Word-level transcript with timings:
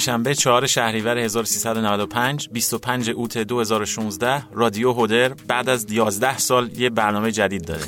پنجشنبه 0.00 0.34
4 0.34 0.66
شهریور 0.66 1.18
1395 1.18 2.48
25 2.52 3.10
اوت 3.10 3.38
2016 3.38 4.42
رادیو 4.52 4.92
هودر 4.92 5.28
بعد 5.28 5.68
از 5.68 5.86
11 5.92 6.38
سال 6.38 6.70
یه 6.78 6.90
برنامه 6.90 7.32
جدید 7.32 7.64
داره. 7.64 7.82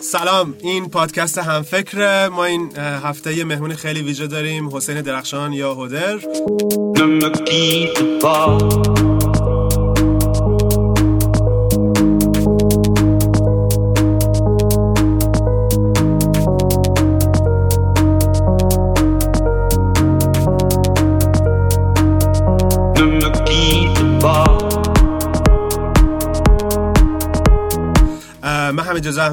سلام 0.00 0.54
این 0.60 0.88
پادکست 0.88 1.38
همفکر 1.38 2.28
ما 2.28 2.44
این 2.44 2.76
هفته 2.78 3.36
یه 3.36 3.44
مهمون 3.44 3.74
خیلی 3.74 4.02
ویژه 4.02 4.26
داریم 4.26 4.76
حسین 4.76 5.00
درخشان 5.00 5.52
یا 5.52 5.74
هودر 5.74 6.18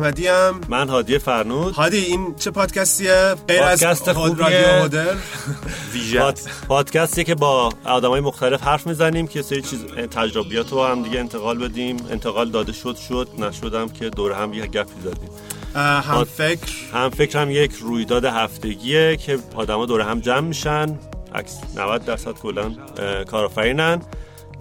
احمدی 0.04 0.28
ام 0.28 0.62
من 0.70 0.90
هادی 0.90 1.18
فرنود. 1.18 1.74
هادی 1.74 1.98
این 1.98 2.36
چه 2.36 2.52
پادکستیه؟ 2.52 3.36
غیر 3.48 3.62
پادکست 3.62 4.08
از 4.08 4.16
خوبیه. 4.16 4.38
رادیو 4.38 4.82
هودر 4.82 5.16
پاد... 6.20 6.40
پادکستی 6.68 7.24
که 7.24 7.36
با 7.36 7.72
آدمای 7.86 8.22
مختلف 8.22 8.64
حرف 8.64 8.88
می‌زنیم 8.88 9.28
که 9.28 9.42
سری 9.42 9.62
چیز 9.62 9.86
تجربیات 10.12 10.72
رو 10.72 10.86
هم 10.86 11.04
دیگه 11.04 11.20
انتقال 11.20 11.58
بدیم. 11.58 11.98
انتقال 12.12 12.52
داده 12.52 12.73
شد 12.73 12.95
شد. 12.95 13.28
نشدم 13.40 13.90
که 13.90 14.10
دور 14.10 14.32
هم 14.32 14.54
یه 14.54 14.68
گپی 14.68 15.02
زدیم. 15.04 15.30
هم 15.76 16.23
فکر. 16.23 16.72
هم 16.94 17.10
فکر 17.10 17.42
هم 17.42 17.52
یک 17.52 17.72
رویداد 17.82 18.26
هفتگیه 18.26 19.17
که 19.17 19.40
آدما 19.56 19.86
دور 19.86 20.02
هم 20.02 20.20
جمع 20.20 20.40
میشن. 20.40 21.00
عکس 21.36 21.58
90 21.76 22.06
درصد 22.06 22.34
کلا 22.34 22.72
کارآفرینن. 23.32 24.02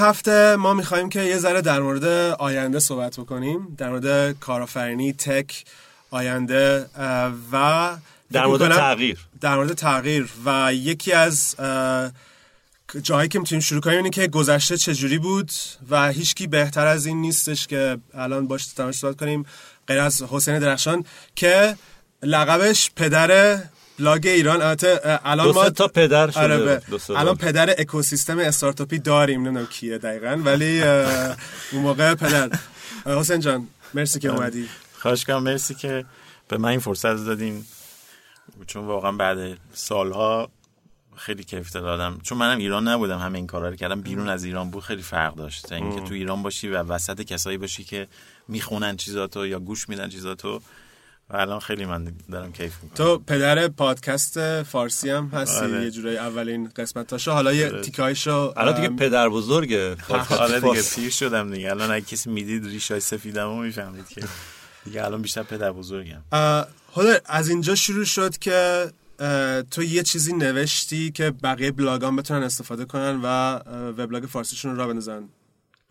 هفته 0.00 0.56
ما 0.56 0.74
می‌خوایم 0.74 1.08
که 1.08 1.22
یه 1.22 1.38
ذره 1.38 1.60
در 1.60 1.80
مورد 1.80 2.04
آینده 2.38 2.78
صحبت 2.78 3.20
بکنیم 3.20 3.74
در 3.78 3.90
مورد 3.90 4.38
کارآفرینی 4.38 5.12
تک 5.12 5.64
آینده 6.10 6.86
و 7.52 7.96
در 8.32 8.46
مورد 8.46 8.72
تغییر. 8.72 9.18
در 9.40 9.54
مورد 9.54 9.72
تغییر. 9.72 10.28
و 10.44 10.74
یکی 10.74 11.12
از 11.12 11.56
اه، 11.58 12.10
جاهایی 13.02 13.28
که 13.28 13.38
می‌تونیم 13.38 13.60
شروع 13.60 13.80
کنیم 13.80 13.96
اینه 13.96 14.10
که 14.10 14.26
گذشته 14.26 14.76
چجوری 14.76 15.18
بود 15.18 15.52
و 15.90 16.08
هیچکی 16.08 16.46
بهتر 16.46 16.86
از 16.86 17.06
این 17.06 17.20
نیستش 17.20 17.66
که 17.66 17.98
الان 18.14 18.46
باش 18.46 18.66
تماش 18.66 18.98
صحبت 18.98 19.16
کنیم 19.16 19.46
غیر 19.86 19.98
از 19.98 20.22
حسین 20.22 20.58
درخشان 20.58 21.04
که 21.36 21.76
لقبش 22.22 22.90
پدر 22.96 23.58
بلاگ 24.00 24.26
ایران. 24.26 24.62
البته 24.62 25.20
الان 25.24 25.54
ما 25.54 25.70
تا 25.70 25.88
پدر 25.88 26.30
شده 26.30 26.40
آره 26.40 26.82
الان. 27.08 27.36
پدر 27.36 27.74
اکوسیستم 27.78 28.38
استارتاپی 28.38 28.98
داریم. 28.98 29.40
نمی‌دونم 29.40 29.66
کیه 29.66 29.98
دقیقا 29.98 30.40
ولی 30.44 30.82
اون 30.82 31.82
موقع 31.82 32.14
پدر. 32.14 32.50
حسین 33.06 33.40
جان 33.40 33.68
مرسی 33.94 34.18
که 34.18 34.28
اومدی. 34.28 34.68
خواهش 34.98 35.24
کنم 35.24 35.42
مرسی 35.42 35.74
که 35.74 36.04
به 36.48 36.56
من 36.56 36.68
این 36.68 36.80
فرصت 36.80 37.06
رو 37.06 37.24
دادین. 37.24 37.64
چون 38.66 38.86
واقعا 38.86 39.12
بعد 39.12 39.58
سالها 39.72 40.50
خیلی 41.16 41.44
کیف 41.44 41.72
داد 41.72 41.84
آدم 41.84 42.18
چون 42.22 42.38
منم 42.38 42.58
ایران 42.58 42.88
نبودم 42.88 43.18
همه 43.18 43.38
این 43.38 43.46
کارا 43.46 43.68
رو 43.68 43.76
کردم. 43.76 44.00
بیرون 44.00 44.28
از 44.28 44.44
ایران 44.44 44.70
بود 44.70 44.82
خیلی 44.82 45.02
فرق 45.02 45.34
داشت. 45.34 45.72
اینکه 45.72 46.00
تو 46.00 46.14
ایران 46.14 46.42
باشی 46.42 46.68
و 46.68 46.82
وسط 46.82 47.22
کسایی 47.22 47.58
باشی 47.58 47.84
که 47.84 48.08
می‌خونن 48.48 48.96
چیزاتو 48.96 49.46
یا 49.46 49.58
گوش 49.58 49.88
میدن 49.88 50.08
چیزاتو 50.08 50.60
و 51.30 51.36
الان 51.36 51.60
خیلی 51.60 51.84
من 51.84 52.12
دارم 52.32 52.52
کیف 52.52 52.72
می‌کنم. 52.82 52.96
تو 52.96 53.18
پدر 53.18 53.68
پادکست 53.68 54.62
فارسی 54.62 55.10
هم 55.10 55.30
هستی 55.32 55.64
آره. 55.64 55.84
یه 55.84 55.90
جورایی 55.90 56.16
اولین 56.16 56.70
قسمتاشو. 56.76 57.30
حالا 57.30 57.52
یه 57.52 57.80
تیکایشو 57.80 58.52
الان 58.56 58.74
دیگه 58.74 58.88
پدر 58.88 59.28
بزرگه 59.28 59.96
آره 60.30 60.60
دیگه 60.60 60.82
پیر 60.96 61.10
شدم 61.10 61.50
دیگه. 61.50 61.70
الان 61.70 61.90
اگه 61.90 62.04
کسی 62.04 62.30
می‌دید 62.30 62.66
ریشای 62.66 63.00
سفیدم 63.00 63.46
رو 63.46 63.56
می‌فهمید 63.56 64.08
که 64.08 64.22
دیگه 64.84 65.04
الان 65.04 65.22
بیشتر 65.22 65.42
پدر 65.42 65.72
بزرگم. 65.72 66.22
حالا 66.92 67.18
از 67.24 67.48
اینجا 67.48 67.74
شروع 67.74 68.04
شد 68.04 68.38
که 68.38 68.90
تو 69.70 69.82
یه 69.82 70.02
چیزی 70.02 70.32
نوشتی 70.32 71.10
که 71.10 71.30
بقیه 71.30 71.70
بلاگان 71.70 72.16
بتونن 72.16 72.42
استفاده 72.42 72.84
کنن 72.84 73.20
و 73.22 73.58
وبلاگ 73.90 74.24
فارسیشون 74.24 74.70
رو 74.70 74.76
را 74.76 74.86
بندازن. 74.86 75.28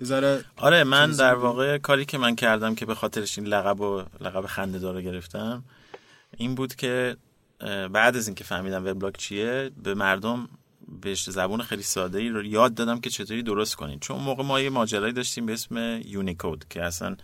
ذره 0.03 0.43
آره 0.57 0.83
من 0.83 1.11
در. 1.11 1.33
واقع 1.33 1.77
کاری 1.77 2.05
که 2.05 2.17
من 2.17 2.35
کردم 2.35 2.75
که 2.75 2.85
به 2.85 2.95
خاطرش 2.95 3.37
این 3.37 3.47
لقب 3.47 3.81
و 3.81 4.03
لقب 4.21 4.45
خنده 4.45 4.79
داره 4.79 5.01
گرفتم 5.01 5.63
این 6.37 6.55
بود 6.55 6.75
که 6.75 7.17
بعد 7.91 8.17
از 8.17 8.27
اینکه 8.27 8.43
فهمیدم 8.43 8.85
وبلاگ 8.85 9.15
چیه 9.15 9.71
به 9.83 9.93
مردم 9.93 10.49
به 11.01 11.13
زبون 11.15 11.61
خیلی 11.61 11.83
ساده 11.83 12.19
ای 12.19 12.29
رو 12.29 12.45
یاد 12.45 12.73
دادم 12.73 12.99
که 12.99 13.09
چطوری 13.09 13.43
درست 13.43 13.75
کنین 13.75 13.99
چون 13.99 14.21
موقع 14.21 14.43
ما 14.43 14.59
یه 14.59 14.69
ماجرایی 14.69 15.13
داشتیم 15.13 15.45
به 15.45 15.53
اسم 15.53 16.01
یونیکود 16.05 16.65
که 16.69 16.83
اصلا 16.83 17.15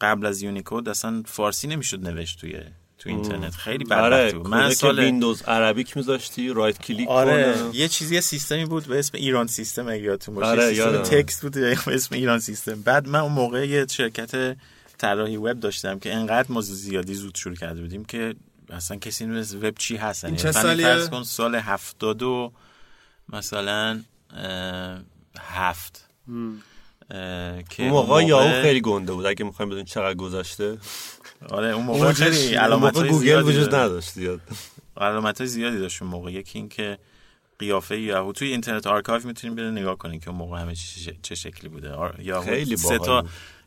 قبل 0.00 0.26
از 0.26 0.42
یونیکود 0.42 0.88
اصلا 0.88 1.22
فارسی 1.26 1.68
نمی‌شد 1.68 2.08
نوشت 2.08 2.40
توی 2.40 2.60
تو 3.02 3.08
اینترنت. 3.10 3.54
خیلی 3.54 3.94
آره 3.94 4.16
بدبختی 4.16 4.38
بود. 4.38 4.48
من 4.48 4.70
سال 4.74 4.98
ویندوز 4.98 5.42
عربیک 5.42 5.96
میذاشتی 5.96 6.48
رایت 6.48 6.82
کلیک 6.82 7.08
آره. 7.08 7.54
کنه. 7.54 7.76
یه 7.76 7.88
چیزی 7.88 8.20
سیستمی 8.20 8.64
بود 8.64 8.86
به 8.86 8.98
اسم 8.98 9.18
ایران 9.18 9.46
سیستم 9.46 9.88
اگه 9.88 10.02
یادتون 10.02 10.34
باشه. 10.34 10.46
آره، 10.48 10.68
سیستم 10.68 10.84
یادم. 10.84 11.02
تکست 11.02 11.42
بود 11.42 11.52
به 11.52 11.78
اسم 11.86 12.14
ایران 12.14 12.38
سیستم. 12.38 12.82
بعد 12.82 13.08
من 13.08 13.20
اون 13.20 13.32
موقع 13.32 13.68
یه 13.68 13.86
شرکت 13.90 14.56
طراحی 14.98 15.36
وب 15.36 15.60
داشتم 15.60 15.98
که 15.98 16.14
انقدر 16.14 16.52
ما 16.52 16.60
زیادی 16.60 17.14
زود 17.14 17.34
شروع 17.34 17.56
کرده 17.56 17.80
بودیم 17.80 18.04
که 18.04 18.34
اصلا 18.70 18.96
کسی 18.96 19.24
نمی‌دونست 19.24 19.54
وب 19.54 19.74
چی 19.78 19.96
هست 19.96 20.24
این 20.24 20.34
یعنی 20.34 20.42
چه 20.42 20.48
مثلا 20.48 20.62
سالیه؟ 20.62 20.86
فرض 20.86 21.08
کن 21.08 21.22
سال 21.22 21.54
هفتاد 21.54 22.22
و 22.22 22.52
مثلا 23.28 24.00
هفت. 25.40 26.08
که 27.68 27.82
اون 27.82 27.88
موقع 27.88 28.24
یاهو 28.24 28.62
خیلی 28.62 28.80
گنده 28.80 29.12
بود 29.12 29.26
اگه 29.26 29.44
می‌خوایم 29.44 29.70
بدون 29.70 29.84
چقدر 29.84 30.14
گذشته. 30.14 30.78
آره 31.48 31.68
اون 31.68 31.84
موقع 31.84 32.12
خیلی 32.12 32.54
علامت 32.54 33.06
گوگل 33.06 33.42
وجود 33.42 33.74
نداشت 33.74 34.10
زیاد. 34.10 34.40
علامت 34.96 35.38
های 35.38 35.48
زیادی 35.48 35.78
داشت 35.78 36.02
اون 36.02 36.10
موقع. 36.10 36.32
یکی 36.32 36.58
این 36.58 36.68
که 36.68 36.98
قیافه 37.58 38.00
یاهو 38.00 38.32
توی 38.32 38.48
Internet 38.48 38.86
Archive 38.86 39.26
می‌تونیم 39.26 39.56
برید 39.56 39.72
نگاه 39.72 39.98
کنین 39.98 40.20
که 40.20 40.28
اون 40.28 40.38
موقع 40.38 40.60
همه 40.60 40.74
چی 40.74 41.18
چه 41.22 41.34
شکلی 41.34 41.68
بوده. 41.68 41.96
خیلی 42.44 42.76
سه 42.76 42.98
تا. 42.98 43.24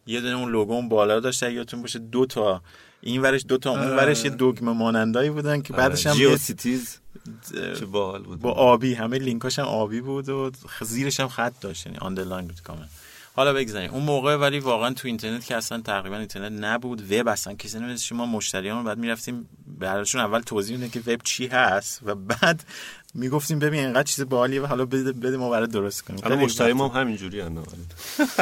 یه 0.07 0.21
دونه 0.21 0.35
اون 0.35 0.51
لوگو 0.51 0.73
اون 0.73 0.89
بالا 0.89 1.19
داشت 1.19 1.43
اگه 1.43 1.53
یادتون 1.53 1.81
باشه 1.81 1.99
دو 1.99 2.25
تا 2.25 2.61
این 3.01 3.21
ورش 3.21 3.45
دو 3.47 3.57
تا 3.57 3.69
اون 3.69 3.95
ورش 3.95 4.25
یه 4.25 4.29
دگمه 4.29 4.71
مانندایی 4.71 5.29
بودن 5.29 5.61
که 5.61 5.73
بعدش 5.73 6.07
هم 6.07 6.13
GeoCities 6.13 6.99
چه 7.51 7.85
باحال 7.85 8.23
بود. 8.23 8.39
با 8.39 8.51
آبی 8.51 8.93
همه 8.93 9.17
لینکاش 9.17 9.59
هم 9.59 9.65
آبی 9.65 10.01
بود 10.01 10.29
و 10.29 10.51
زیرش 10.81 11.19
هم 11.19 11.27
خط 11.27 11.53
داشت 11.61 11.85
یعنی 11.85 11.97
underline 11.97 12.47
بود 12.47 12.61
کامل. 12.61 12.85
حالا 13.35 13.53
بگذاریم. 13.53 13.91
اون 13.91 14.03
موقع 14.03 14.35
ولی 14.35 14.59
واقعا 14.59 14.93
تو 14.93 15.07
اینترنت 15.07 15.45
که 15.45 15.55
اصلا 15.55 15.81
تقریبا 15.81 16.17
اینترنت 16.17 16.63
نبود 16.63 17.11
وب 17.11 17.27
اصلا 17.27 17.53
کسی 17.53 17.77
نمی‌دونست 17.77 18.05
شما 18.05 18.25
مشتریان 18.25 18.83
بعد 18.83 18.97
می‌رفتیم 18.97 19.49
براشون 19.67 20.21
اول 20.21 20.39
توضیح 20.39 20.77
میدن 20.77 20.89
که 20.89 20.99
وب 20.99 21.21
چی 21.23 21.47
هست 21.47 22.01
و 22.03 22.15
بعد 22.15 22.63
می‌گفتیم 23.13 23.59
ببین 23.59 23.79
اینقدر 23.79 24.03
چیز 24.03 24.29
باحالیه 24.29 24.61
و 24.61 24.65
حالا 24.65 24.85
بده, 24.85 25.11
بده 25.11 25.37
ما 25.37 25.49
برات 25.49 25.67
درست 25.67 26.01
کنیم. 26.01 26.21
خیلی 26.21 26.35
مشتری 26.35 26.73
ما 26.73 26.87
هم 26.87 27.01
همینجوری 27.01 27.41
هستن 27.41 27.63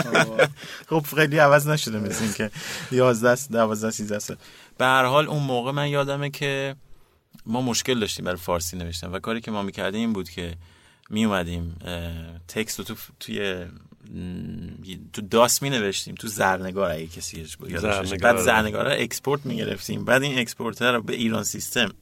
خب 0.89 1.05
خیلی 1.15 1.37
عوض 1.37 1.67
نشده 1.67 1.99
مثل 1.99 2.33
که 2.33 2.51
11 2.91 3.35
12 3.51 3.91
13 3.91 4.19
سال. 4.19 4.37
به 4.77 4.85
هر 4.85 5.05
حال 5.05 5.27
اون 5.27 5.43
موقع 5.43 5.71
من 5.71 5.87
یادمه 5.87 6.29
که 6.29 6.75
ما 7.45 7.61
مشکل 7.61 7.99
داشتیم 7.99 8.25
برای 8.25 8.37
فارسی 8.37 8.77
نوشتن 8.77 9.07
و 9.07 9.19
کاری 9.19 9.41
که 9.41 9.51
ما 9.51 9.61
می‌کردیم 9.61 9.99
این 9.99 10.13
بود 10.13 10.29
که 10.29 10.55
می 11.09 11.25
اومدیم 11.25 11.75
text 12.47 12.79
رو 12.79 12.85
تو 12.85 12.95
توی 13.19 13.65
تو 15.13 15.21
داس 15.21 15.61
می 15.61 15.69
نوشتیم 15.69 16.15
تو 16.15 16.27
زرنگار 16.27 16.91
اگه 16.91 17.07
کسی. 17.07 17.45
زرنگار. 17.45 18.17
بعد 18.17 18.37
زرنگار 18.37 18.85
رو 18.85 18.91
export 18.97 19.45
می 19.45 19.57
گرفتیم 19.57 20.05
بعد 20.05 20.23
این 20.23 20.39
export 20.39 20.81
رو 20.81 21.01
به 21.01 21.13
ایران 21.13 21.43
سیستم 21.43 21.93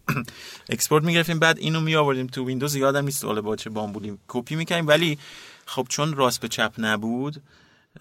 export 0.69 1.04
می 1.04 1.13
گرفتیم 1.13 1.40
بعد 1.40 1.58
اینو 1.58 1.81
می 1.81 1.96
آوردیم 1.96 2.28
تو 2.28 2.46
ویندوز 2.46 2.75
یادم 2.75 3.06
نیست 3.06 3.25
حالا 3.25 3.42
با 3.42 3.56
چه 3.56 3.69
بامبولیم 3.69 4.19
کپی 4.28 4.56
می 4.56 4.66
کردیم 4.66 4.88
ولی 4.88 5.18
خب 5.66 5.86
چون 5.90 6.13
راست 6.13 6.42
به 6.42 6.48
چپ 6.48 6.74
نبود 6.78 7.42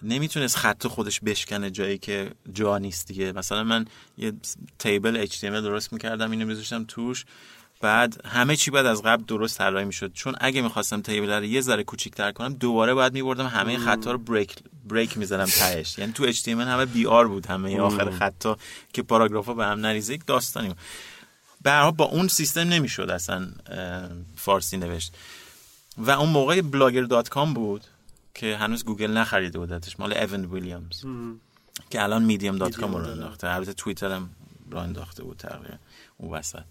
نمی‌تونست 0.03 0.55
خط 0.55 0.87
خودش 0.87 1.19
بشکنه 1.19 1.71
جایی 1.71 1.97
که 1.97 2.31
جا 2.53 2.77
نیست 2.77 3.07
دیگه. 3.07 3.31
مثلا 3.31 3.63
من 3.63 3.85
یه 4.17 4.33
تیبل 4.79 5.25
HTML 5.25 5.43
درست 5.43 5.93
می‌کردم 5.93 6.31
اینو 6.31 6.45
میذاشتم 6.45 6.85
توش. 6.87 7.25
بعد 7.81 8.25
همه 8.25 8.55
چی 8.55 8.71
بعد 8.71 8.85
از 8.85 9.01
قبل 9.01 9.23
درست 9.23 9.57
طراحی 9.57 9.85
می‌شد. 9.85 10.13
چون 10.13 10.35
اگه 10.39 10.61
می‌خواستم 10.61 11.01
تیبل 11.01 11.31
رو 11.31 11.43
یه 11.43 11.61
ذره 11.61 11.83
کوچیک‌تر 11.83 12.31
کنم 12.31 12.53
دوباره 12.53 12.93
باید 12.93 13.13
میبردم 13.13 13.47
همه 13.47 13.77
خطا 13.77 14.11
رو 14.11 14.17
بریک 14.17 14.55
بریک 14.87 15.17
می‌زدم 15.17 15.45
تهش. 15.45 15.97
یعنی 15.97 16.13
تو 16.13 16.33
HTML 16.33 16.47
همه 16.47 16.85
بی 16.85 17.05
آر 17.05 17.27
بود 17.27 17.45
همه 17.45 17.79
آخر 17.79 18.11
خطا 18.11 18.57
که 18.93 19.01
پاراگرافا 19.01 19.53
به 19.53 19.65
هم 19.65 19.79
نریزه 19.79 20.13
یک 20.13 20.25
داستانی 20.25 20.67
بود. 20.67 20.77
به 21.61 21.91
با 21.91 22.05
اون 22.05 22.27
سیستم 22.27 22.61
نمی‌شد 22.61 23.09
اصلا 23.09 23.47
فارسی 24.35 24.77
نوشت. 24.77 25.13
و 25.97 26.11
اون 26.11 26.29
موقع 26.29 26.61
Blogger 26.61 27.01
dot 27.01 27.29
com 27.29 27.53
بود 27.53 27.83
که 28.33 28.57
هنوز 28.57 28.85
گوگل 28.85 29.11
نخریده 29.11 29.59
بودتش 29.59 29.99
مال 29.99 30.13
ایون 30.13 30.45
ویلیامز 30.45 31.03
که 31.89 32.03
الان 32.03 32.23
Medium 32.23 32.57
dot 32.57 32.75
com 32.75 32.95
راه. 32.95 33.11
انداخته. 33.11 33.49
البته 33.49 33.73
توییتر 33.73 34.11
هم 34.11 34.29
راه 34.71 34.81
انداخته 34.81 35.23
بود 35.23 35.37
تقریبا. 35.37 35.75
اون 36.17 36.31
وسط. 36.31 36.63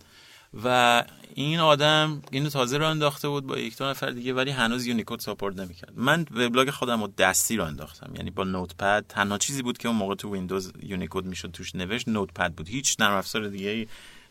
و 0.65 1.05
این 1.35 1.61
آدم 1.61 2.23
اینو 2.31 2.49
تازه 2.49 2.77
راه 2.77 2.91
انداخته 2.91 3.29
بود 3.29 3.47
با 3.47 3.59
یک 3.59 3.79
دو 3.79 3.85
نفر 3.85 4.11
دیگه 4.11 4.35
ولی 4.35 4.51
هنوز 4.51 4.87
یونیکود 4.87 5.21
support 5.21 5.59
نمی‌کرد. 5.59 5.93
من 5.97 6.27
وبلاگ 6.31 6.71
خودم 6.71 7.03
رو 7.03 7.13
دستی 7.19 7.57
راه 7.57 7.65
انداختم. 7.65 8.13
یعنی 8.17 8.31
با 8.31 8.45
Notepad 8.45 9.05
تنها 9.09 9.39
چیزی 9.39 9.63
بود 9.63 9.79
که 9.79 9.89
اون 9.89 9.97
موقع 9.97 10.15
تو 10.15 10.33
ویندوز 10.33 10.73
یونیکود 10.83 11.27
می‌شد 11.27 11.51
توش 11.51 11.75
نوشت 11.75 12.09
Notepad 12.09 12.53
بود. 12.53 12.69
هیچ 12.69 12.97
نرم 12.99 13.17
افزار 13.17 13.49
دیگه 13.49 13.87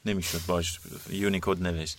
نمی‌شد 0.06 0.40
باش 0.48 0.80
یونیکود 1.10 1.64
نوشت. 1.64 1.98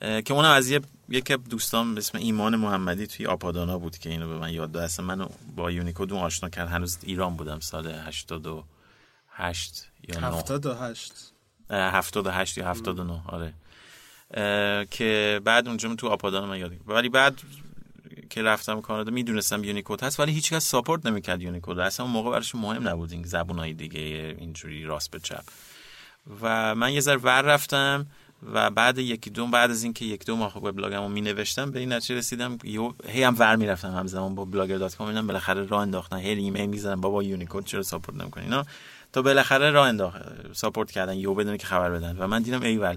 که 0.00 0.34
اونم 0.34 0.50
از 0.50 0.70
یه 0.70 0.80
از 1.10 1.22
دوستان 1.50 1.94
به 1.94 1.98
اسم 1.98 2.18
ایمان 2.18 2.56
محمدی 2.56 3.06
توی 3.06 3.26
آپادانا 3.26 3.78
بود 3.78 3.98
که 3.98 4.10
اینو 4.10 4.28
به 4.28 4.38
من 4.38 4.52
یاد 4.52 4.72
داد. 4.72 4.82
اصلا 4.82 5.06
منو 5.06 5.28
با 5.56 5.70
یونیکود 5.70 6.12
اون 6.12 6.22
آشنا 6.22 6.48
کرد. 6.48 6.68
هنوز 6.68 6.98
ایران 7.02 7.36
بودم 7.36 7.60
سال 7.60 7.86
88 7.86 9.84
یا 10.08 10.20
9 10.20 10.26
78 10.26 11.29
78 11.70 12.58
یا 12.58 12.70
79 12.70 13.20
آره. 13.26 13.54
که 14.90 15.40
بعد 15.44 15.68
اونجا 15.68 15.94
تو 15.94 16.08
آپادانا 16.08 16.46
من 16.46 16.58
یاد 16.58 16.70
گرفتم. 16.70 16.92
ولی 16.92 17.08
بعد 17.08 17.40
که 18.30 18.42
رفتم 18.42 18.80
کانادا 18.80 19.12
می‌دونستم 19.12 19.64
یونیکود 19.64 20.02
هست 20.02 20.20
ولی 20.20 20.32
هیچکس 20.32 20.68
ساپورت 20.68 21.06
نمی‌کرد 21.06 21.42
یونیکود 21.42 21.78
اصلا 21.78 22.06
اون 22.06 22.14
موقع 22.14 22.30
براش 22.30 22.54
مهم 22.54 22.88
نبود 22.88 23.12
این 23.12 23.24
زبونای 23.24 23.72
دیگه 23.72 24.36
اینجوری 24.38 24.84
راست 24.84 25.10
به 25.10 25.20
چپ. 25.20 25.44
و 26.42 26.74
من 26.74 26.92
یه 26.92 27.00
ذره 27.00 27.16
ور 27.16 27.42
رفتم 27.42 28.06
و 28.52 28.70
بعد 28.70 28.98
یکی 28.98 29.30
دو 29.30 29.46
بعد 29.46 29.70
از 29.70 29.84
اینکه 29.84 30.04
یک 30.04 30.26
دو 30.26 30.36
ماه 30.36 30.58
وبلاگمو 30.58 31.08
می 31.08 31.20
نوشتم 31.20 31.70
به 31.70 31.78
این 31.78 31.92
نتیجه 31.92 32.14
رسیدم 32.14 32.58
یهو 32.64 32.92
هی 33.06 33.22
هم 33.22 33.34
ور 33.38 33.56
می‌رفتم 33.56 33.94
همزمان 33.94 34.34
با 34.34 34.44
Blogger 34.44 34.78
dot 34.78 34.96
com. 34.96 35.08
اینم 35.08 35.26
بالاخره 35.26 35.66
راه 35.66 35.80
انداختن 35.80 36.16
هی 36.16 36.34
ایمیل 36.34 36.66
می‌زنم 36.66 37.00
بابا 37.00 37.22
یونیکود 37.22 37.66
چرا 37.66 37.82
support 37.82 38.18
نمی‌کنی؟ 38.18 38.44
اینا 38.44 38.64
تا 39.12 39.22
بالاخره 39.22 39.70
راه 39.70 39.88
انداخت. 39.88 40.18
support 40.52 40.90
کردن 40.90 41.14
یهو 41.14 41.34
بدون 41.34 41.56
اینکه 41.56 41.66
خبر 41.66 41.90
بدن. 41.90 42.16
و 42.18 42.26
من 42.26 42.42
دیدم 42.42 42.62
ایول. 42.62 42.96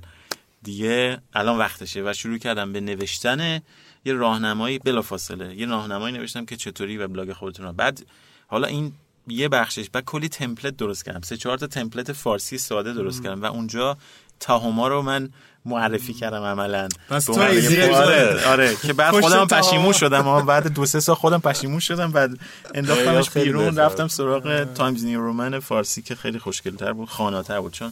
دیگه 0.64 1.18
الان 1.34 1.58
وقتشه. 1.58 2.02
و 2.04 2.14
شروع 2.14 2.38
کردم 2.38 2.74
به 2.74 2.82
نوشتن 2.82 3.62
یه 4.06 4.14
راهنمایی 4.14 4.80
بلافاصله. 4.80 5.56
یه 5.56 5.66
راهنمایی 5.66 6.18
نوشتم 6.18 6.46
که 6.46 6.56
چطوری 6.56 6.98
وبلاگ 6.98 7.34
خودتون 7.34 7.66
رو 7.66 7.74
بعد 7.74 8.06
حالا 8.48 8.68
این 8.68 8.94
یه 9.28 9.50
بخشش 9.50 9.90
بعد 9.90 10.06
کلی 10.06 10.30
template 10.30 10.78
درست 10.78 11.06
کردم. 11.06 11.22
سه 11.22 11.38
چهار 11.38 11.58
تا 11.58 11.68
template 11.68 12.12
فارسی 12.12 12.58
ساده 12.58 12.94
درست 12.94 13.24
کردم. 13.24 13.42
و 13.42 13.46
اونجا 13.46 13.98
Tahoma 14.40 14.88
رو 14.88 15.02
من 15.02 15.30
معرفی 15.66 16.14
کردم 16.14 16.42
عملا 16.44 16.88
پس 17.10 17.26
تو. 17.26 17.34
آره. 17.42 18.46
آره 18.48 18.76
که 18.76 18.94
بعد 18.94 19.20
خودم. 19.22 19.48
پشیمون 19.48 19.94
شدم 19.94 20.20
اما 20.28 20.42
بعد 20.42 20.74
دو 20.74 20.86
سه 20.86 21.00
سال 21.00 21.16
خودم 21.16 21.40
پشیمون 21.40 21.80
شدم 21.80 22.12
بعد 22.12 22.40
انداختمش 22.76 23.30
بیرون. 23.30 23.78
رفتم 23.78 24.08
سراغ 24.08 24.64
Times 24.74 25.06
New 25.06 25.22
Roman 25.22 25.60
فارسی 25.60 26.02
که 26.02 26.16
خیلی 26.16 26.40
خوشگلتر 26.40 26.94
بود 26.94 27.10
خواناتر 27.10 27.60
بود 27.62 27.74
چون 27.74 27.92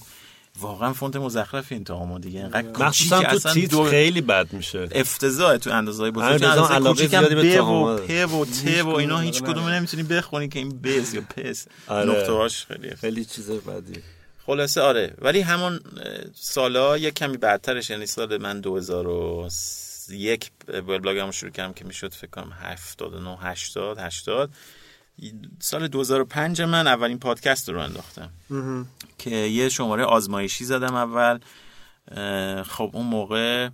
واقعا 0.60 0.94
فونت 0.94 1.16
مزخرفی 1.16 1.76
این 1.76 1.84
Tahoma 1.84 2.20
دیگه 2.20 2.40
انقدر 2.40 2.86
مخصوصا 2.86 3.24
تو 3.54 3.68
دو- 3.68 3.84
خیلی 3.84 4.22
بد 4.22 4.54
میشه 4.54 4.90
افتضاح 4.92 5.58
تو 5.58 5.72
اندازه 5.72 6.02
های 6.04 6.12
همه 6.12 6.20
بزرگ 6.26 6.42
بزن 6.42 6.50
اندازه 6.50 6.74
علاقه 6.74 7.08
زیادی 7.08 7.36
به 7.36 7.62
و. 7.62 7.98
پ 7.98 8.34
و 8.34 8.46
ت 8.46 8.84
و 8.86 8.90
اینا 8.90 9.20
هیچ 9.20 9.44
کدوم 9.44 9.68
نمی‌تونی 9.68 10.04
بخونی 10.04 10.48
که 10.48 10.60
این 10.60 10.82
بس 10.82 11.14
یا 11.14 11.22
پس 11.22 11.68
آره. 11.88 12.10
نقطه 12.12 12.32
هاش 12.32 12.66
خیلی. 12.66 12.96
خیلی 12.96 13.26
چیز 13.26 13.50
بدی 13.52 14.02
خلاصه 14.46 14.82
آره. 14.82 15.14
ولی 15.22 15.42
همون 15.42 15.80
سالا 16.36 16.98
یک 16.98 17.14
کمی 17.14 17.38
بعدترش 17.38 17.90
یعنی 17.90 18.06
سال 18.06 18.38
من 18.38 18.62
2001 18.62 20.52
وبلاگمو 20.68 21.32
شروع 21.32 21.52
کردم 21.52 21.74
که 21.74 21.86
می‌شد 21.86 22.14
فکر 22.14 22.30
کنم 22.30 22.52
79 22.62 23.38
80 23.42 23.98
80 24.00 24.50
سال 25.60 25.88
2005 25.88 26.62
من 26.62 26.88
اولین 26.88 27.20
پادکست 27.20 27.70
رو 27.70 27.80
انداختم. 27.80 28.32
که 29.18 29.30
یه 29.30 29.70
شماره 29.70 30.04
آزمایشی 30.04 30.66
زدم 30.66 30.96
اول. 30.96 31.40
خب 32.64 32.90
اون 32.94 33.06
موقع 33.06 33.70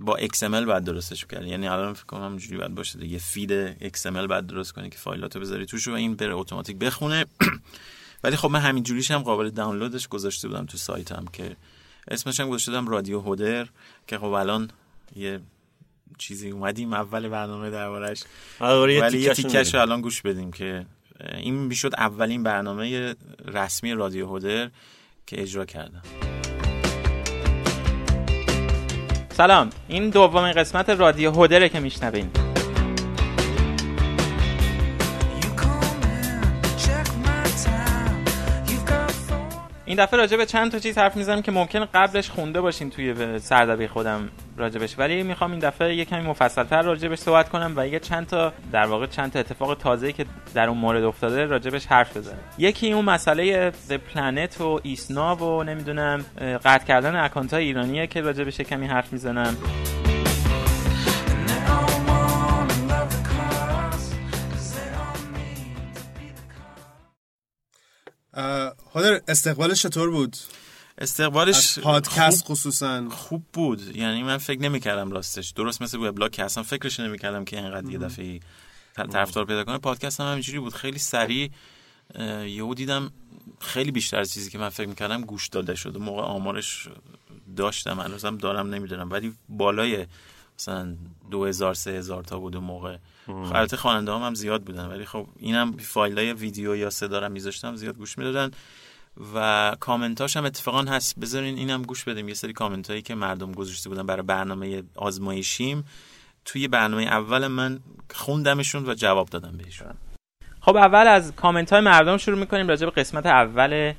با 0.00 0.18
XML 0.18 0.42
بعد 0.42 0.84
درستش 0.84 1.26
کرد 1.26 1.46
یعنی 1.46 1.68
الان 1.68 1.94
فکر 1.94 2.06
کنم 2.06 2.24
همینجوری 2.24 2.56
باید 2.56 2.74
باشه 2.74 2.98
دیگه. 2.98 3.18
فید 3.18 3.72
XML 3.96 4.26
بعد 4.28 4.46
درست 4.46 4.72
کنی 4.72 4.90
که 4.90 4.98
فایلاتو 4.98 5.40
بذاری 5.40 5.66
توش 5.66 5.88
و 5.88 5.92
این 5.92 6.16
بره 6.16 6.34
اتوماتیک 6.34 6.76
بخونه. 6.76 7.26
ولی 8.24 8.36
خب 8.36 8.50
من 8.50 8.60
همین 8.60 8.82
جوریش 8.82 9.10
هم 9.10 9.22
قابل 9.22 9.50
دانلودش 9.50 10.08
گذاشته 10.08 10.48
بودم 10.48 10.66
تو 10.66 10.78
سایتم 10.78 11.24
که 11.32 11.56
اسمش 12.08 12.40
هم 12.40 12.48
گذاشته 12.48 12.72
بودم 12.72 12.88
رادیو 12.88 13.20
هودر 13.20 13.66
که 14.06 14.18
خب 14.18 14.24
الان 14.24 14.70
یه 15.16 15.40
چیزی 16.18 16.50
اومدیم 16.50 16.92
اول 16.92 17.28
برنامه 17.28 17.70
دربارش 17.70 18.22
آره 18.60 19.00
ولی 19.00 19.18
یه 19.18 19.34
تیکش 19.34 19.74
رو 19.74 19.80
الان 19.80 20.00
گوش 20.00 20.22
بدیم 20.22 20.50
که 20.52 20.86
این 21.34 21.54
می‌شد 21.54 21.94
اولین 21.98 22.42
برنامه 22.42 23.14
رسمی 23.44 23.92
رادیو 23.92 24.26
هودر 24.26 24.70
که 25.26 25.42
اجرا 25.42 25.64
کردم. 25.64 26.02
سلام 29.32 29.70
این 29.88 30.10
دومین 30.10 30.52
قسمت 30.52 30.90
رادیو 30.90 31.30
هودره 31.30 31.68
که 31.68 31.80
میشنوین. 31.80 32.30
این 39.88 39.96
دفعه 39.96 40.20
راجع 40.20 40.36
به 40.36 40.46
چند 40.46 40.72
تا 40.72 40.78
چیز 40.78 40.98
حرف 40.98 41.16
می‌زنم 41.16 41.42
که 41.42 41.52
ممکن 41.52 41.84
قبلش 41.94 42.30
خونده 42.30 42.60
باشین 42.60 42.90
توی 42.90 43.38
سردبی 43.38 43.86
خودم 43.86 44.28
راجبش. 44.56 44.98
ولی 44.98 45.22
می‌خوام 45.22 45.50
این 45.50 45.60
دفعه 45.60 45.94
یه 45.94 46.04
کمی 46.04 46.20
مفصلتر 46.20 46.82
راجبش 46.82 47.18
صحبت 47.18 47.48
کنم 47.48 47.72
و 47.76 47.86
یه 47.86 47.98
چند 47.98 48.26
تا 48.26 48.52
در 48.72 48.86
واقع 48.86 49.06
چند 49.06 49.32
تا 49.32 49.38
اتفاق 49.38 49.74
تازه‌ای 49.74 50.12
که 50.12 50.26
در 50.54 50.68
اون 50.68 50.78
مورد 50.78 51.04
افتاده 51.04 51.44
راجبش 51.44 51.86
حرف 51.86 52.16
بزنم. 52.16 52.38
یکی 52.58 52.92
اون 52.92 53.04
مسئله 53.04 53.72
پلنت 54.14 54.60
و 54.60 54.80
ایسنا 54.82 55.36
و 55.36 55.62
نمی‌دونم 55.62 56.24
قطع 56.64 56.84
کردن 56.84 57.16
اکانت 57.16 57.54
ایرانیه 57.54 58.06
که 58.06 58.20
راجبش 58.20 58.60
کمی 58.60 58.86
حرف 58.86 59.12
می‌زنم. 59.12 59.56
هادر 68.98 69.20
استقبالش 69.28 69.82
چطور 69.82 70.10
بود؟ 70.10 70.36
استقبالش 70.98 71.78
پادکست 71.78 72.44
خوب, 72.44 72.56
خصوصا. 72.56 73.08
خوب 73.08 73.44
بود. 73.52 73.96
یعنی 73.96 74.22
من 74.22 74.38
فکر 74.38 74.60
نمی‌کردم 74.60 75.10
راستش. 75.10 75.50
درست 75.50 75.82
مثل 75.82 75.98
وبلاگ 75.98 76.30
که 76.30 76.44
اصلا 76.44 76.62
فکرش 76.62 77.00
نمی‌کردم 77.00 77.44
که 77.44 77.58
اینقدر 77.58 77.90
یه 77.90 77.98
دفعه 77.98 78.40
طرفدار 78.94 79.44
پیدا 79.44 79.64
کنه. 79.64 79.78
پادکست 79.78 80.20
هم 80.20 80.26
همینجوری 80.30 80.58
بود. 80.58 80.74
خیلی 80.74 80.98
سریع 80.98 81.50
یهو 82.44 82.74
دیدم 82.74 83.10
خیلی 83.60 83.90
بیشتر 83.90 84.20
از 84.20 84.32
چیزی 84.32 84.50
که 84.50 84.58
من 84.58 84.68
فکر 84.68 84.88
می‌کردم 84.88 85.20
گوش 85.20 85.48
داده 85.48 85.74
شده 85.74 85.98
موقع 85.98 86.22
آمارش 86.22 86.88
داشتم. 87.56 88.00
هنوزم 88.00 88.36
دارم 88.36 88.74
نمی‌دونم. 88.74 89.10
ولی 89.10 89.34
بالای 89.48 90.06
مثلا 90.58 90.96
دو 91.30 91.44
هزار 91.44 91.74
سه 91.74 91.90
هزار 91.90 92.24
تا 92.24 92.38
بود 92.38 92.56
اون 92.56 92.64
موقع. 92.64 92.96
خب 93.26 93.32
البته 93.32 93.76
خواننده 93.76 94.12
هم, 94.12 94.22
هم 94.22 94.34
زیاد 94.34 94.62
بودن. 94.62 94.86
ولی 94.86 95.04
خب 95.04 95.26
اینم 95.36 95.76
فایل 95.76 96.18
های 96.18 96.32
ویدیو 96.32 96.76
یا 96.76 96.90
صدا 96.90 97.18
رو 97.18 97.28
میذاشتم 97.28 97.76
زیاد 97.76 97.96
گوش 97.96 98.18
می‌دادن. 98.18 98.50
و 99.34 99.76
کامنتاش 99.80 100.36
هم 100.36 100.44
اتفاقا 100.44 100.82
هست. 100.82 101.18
بذارین 101.18 101.58
اینم 101.58 101.82
گوش 101.82 102.04
بدیم. 102.04 102.28
یه 102.28 102.34
سری 102.34 102.52
کامنت 102.52 102.90
هایی 102.90 103.02
که 103.02 103.14
مردم 103.14 103.52
گذاشته 103.52 103.88
بودن 103.88 104.06
برای 104.06 104.22
برنامه 104.22 104.82
آزمایشیم. 104.94 105.84
توی 106.44 106.68
برنامه 106.68 107.02
اول 107.02 107.46
من 107.46 107.80
خوندمشون 108.14 108.88
و 108.88 108.94
جواب 108.94 109.28
دادم 109.28 109.56
بهشون. 109.56 109.94
خب 110.68 110.76
اول 110.76 111.06
از 111.06 111.32
کامنت 111.36 111.72
های 111.72 111.80
مردم 111.80 112.16
شروع 112.16 112.38
می‌کنیم 112.38 112.68
راجع 112.68 112.86
به 112.86 112.90
قسمت 112.90 113.26
اول 113.26 113.92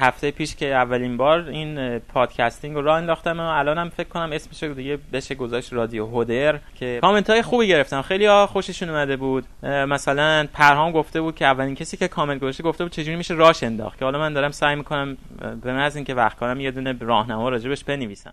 هفته 0.00 0.30
پیش 0.30 0.56
که 0.56 0.74
اولین 0.74 1.16
بار 1.16 1.48
این 1.48 1.98
podcasting 1.98 2.74
رو 2.74 2.82
راه 2.82 2.96
انداختم 2.96 3.40
و 3.40 3.42
الانم 3.42 3.88
فکر 3.88 4.08
کنم 4.08 4.32
اسمش 4.32 4.62
رو 4.62 4.74
دیگه 4.74 4.98
بشه 5.12 5.34
گذاشت 5.34 5.72
رادیو 5.72 6.06
هودر 6.06 6.60
که 6.74 6.98
کامنت 7.02 7.30
های 7.30 7.42
خوبی 7.42 7.68
گرفتم. 7.68 8.02
خیلی 8.02 8.26
ها 8.26 8.46
خوششون 8.46 8.88
اومده 8.88 9.16
بود. 9.16 9.44
مثلا 9.62 10.46
پرهام 10.52 10.92
گفته 10.92 11.20
بود 11.20 11.34
که 11.34 11.46
اولین 11.46 11.74
کسی 11.74 11.96
که 11.96 12.08
کامنت 12.08 12.40
گذاشته 12.40 12.62
گفته 12.62 12.84
بود 12.84 12.92
چجوری 12.92 13.16
میشه 13.16 13.34
راش 13.34 13.62
انداخت. 13.62 13.98
که 13.98 14.04
حالا 14.04 14.18
من 14.18 14.32
دارم 14.32 14.50
سعی 14.50 14.76
می‌کنم 14.76 15.16
به 15.62 15.72
محض 15.72 15.96
اینکه 15.96 16.14
وقت 16.14 16.38
کنم 16.38 16.60
یه 16.60 16.70
دونه 16.70 16.96
راهنما 17.00 17.48
راجبش 17.48 17.84
بنویسم. 17.84 18.32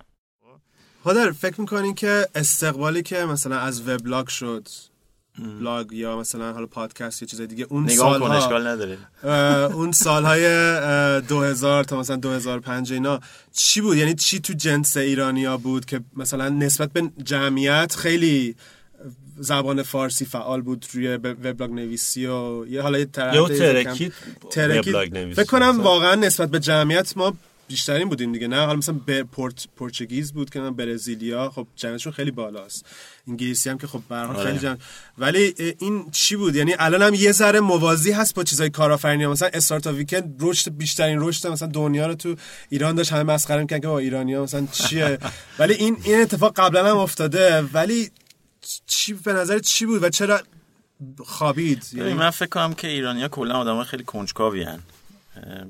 هادر 1.06 1.32
فکر 1.32 1.62
می‌کنین 1.62 1.96
که 1.96 2.25
استقبالی 2.36 3.04
که 3.04 3.25
مثلا 3.25 3.60
از 3.60 3.90
وبلاگ 3.90 4.28
شد 4.28 4.68
بلاگ 5.40 5.92
یا 5.92 6.18
مثلا 6.18 6.54
حالا 6.54 6.66
پادکست 6.66 7.22
یا 7.22 7.28
چیز 7.28 7.42
دیگه 7.42 7.66
اون 7.70 7.84
نگاه 7.84 7.96
سالها 8.20 8.38
اشکال 8.38 8.68
نداره 8.68 8.98
اون 9.74 9.92
سالهای 9.92 10.46
اه، 10.46 11.22
2000 11.22 11.84
تا 11.84 12.00
مثلا 12.00 12.16
2005 12.16 12.94
اینا 12.94 13.20
چی 13.54 13.82
بود 13.82 13.98
یعنی 13.98 14.13
چی 14.13 14.40
تو 14.40 14.54
جنس 14.54 14.98
ایرانیا 14.98 15.58
بود 15.58 15.86
که 15.86 16.02
مثلا 16.16 16.50
نسبت 16.50 16.92
به 16.92 17.10
جمعیت 17.24 17.96
خیلی 17.96 18.56
زبان 19.38 19.84
فارسی 19.84 20.25
فعال 20.25 20.62
بود 20.62 20.86
روی 20.94 21.08
وبلاگ 21.18 21.72
نویسی 21.72 22.25
و 22.25 22.66
یه 22.68 22.82
حالا 22.82 23.00
یه. 23.00 23.08
وبلاگ 24.80 25.13
نویسی 25.13 25.34
فکر 25.42 25.52
کنم. 25.52 25.82
واقعا 25.82 26.16
نسبت 26.16 26.50
به 26.50 26.60
جمعیت 26.60 27.18
ما 27.18 27.34
بیشترین 27.67 28.10
بودیم 28.10 28.32
دیگه 28.32 28.48
نه؟ 28.48 28.65
حالا 28.65 28.75
مثلا 28.77 28.96
به 29.05 29.24
پورت 29.24 29.67
پرتغیز 29.75 30.34
بود 30.34 30.50
که 30.50 30.60
نه 30.60 30.72
برزیلیا 30.72 31.50
خب 31.50 31.67
جمعیتشون 31.75 32.13
خیلی 32.13 32.32
بالاست. 32.32 32.86
انگلیسی 33.27 33.70
هم 33.70 33.77
که 33.77 33.88
خب 33.88 34.01
به 34.10 34.15
هر 34.15 34.25
حال 34.25 34.36
آره. 34.36 34.46
خیلی 34.46 34.60
جمع 34.60 34.77
ولی 35.17 35.55
این 35.79 36.12
چی 36.12 36.36
بود؟ 36.36 36.55
یعنی 36.55 36.75
الان 36.79 37.01
هم 37.01 37.13
یه 37.13 37.32
ذره 37.32 37.60
موازی 37.60 38.12
هست 38.12 38.36
با 38.36 38.43
چیزای 38.43 38.70
کارآفرینی 38.70 39.27
مثلا 39.27 39.50
استارت 39.53 39.88
ویکند 39.88 40.36
رشد 40.39 40.77
بیشترین 40.77 41.17
رشد 41.22 41.48
مثلا 41.48 41.67
دنیا 41.67 42.08
رو 42.08 42.15
تو 42.15 42.36
ایران 42.70 42.96
داشت. 42.96 43.13
همه 43.13 43.34
مسخره 43.34 43.62
می‌کنن 43.62 43.79
که 43.79 43.88
با 43.88 44.00
ایرانیا 44.00 44.43
مثلا 44.43 44.67
چیه؟ 44.72 45.17
ولی 45.60 45.74
این 45.74 45.98
این 46.03 46.22
اتفاق 46.22 46.53
قبلا 46.55 46.91
هم 46.91 46.98
افتاده. 46.98 47.62
ولی 47.62 48.12
چی 48.86 49.13
به 49.13 49.34
نظر 49.34 49.60
چی 49.60 49.86
بود 49.86 50.03
و 50.03 50.10
چرا 50.10 50.41
خوابید؟ 51.25 51.84
یعنی 51.93 52.13
من 52.13 52.29
فکر 52.29 52.50
کنم 52.50 52.74
که 52.74 52.88
ایرانیا 52.88 53.27
کلا 53.27 53.53
آدم 53.53 53.84
خیلی 53.84 54.03
کنجکاوی 54.03 54.63
هن. 54.63 54.79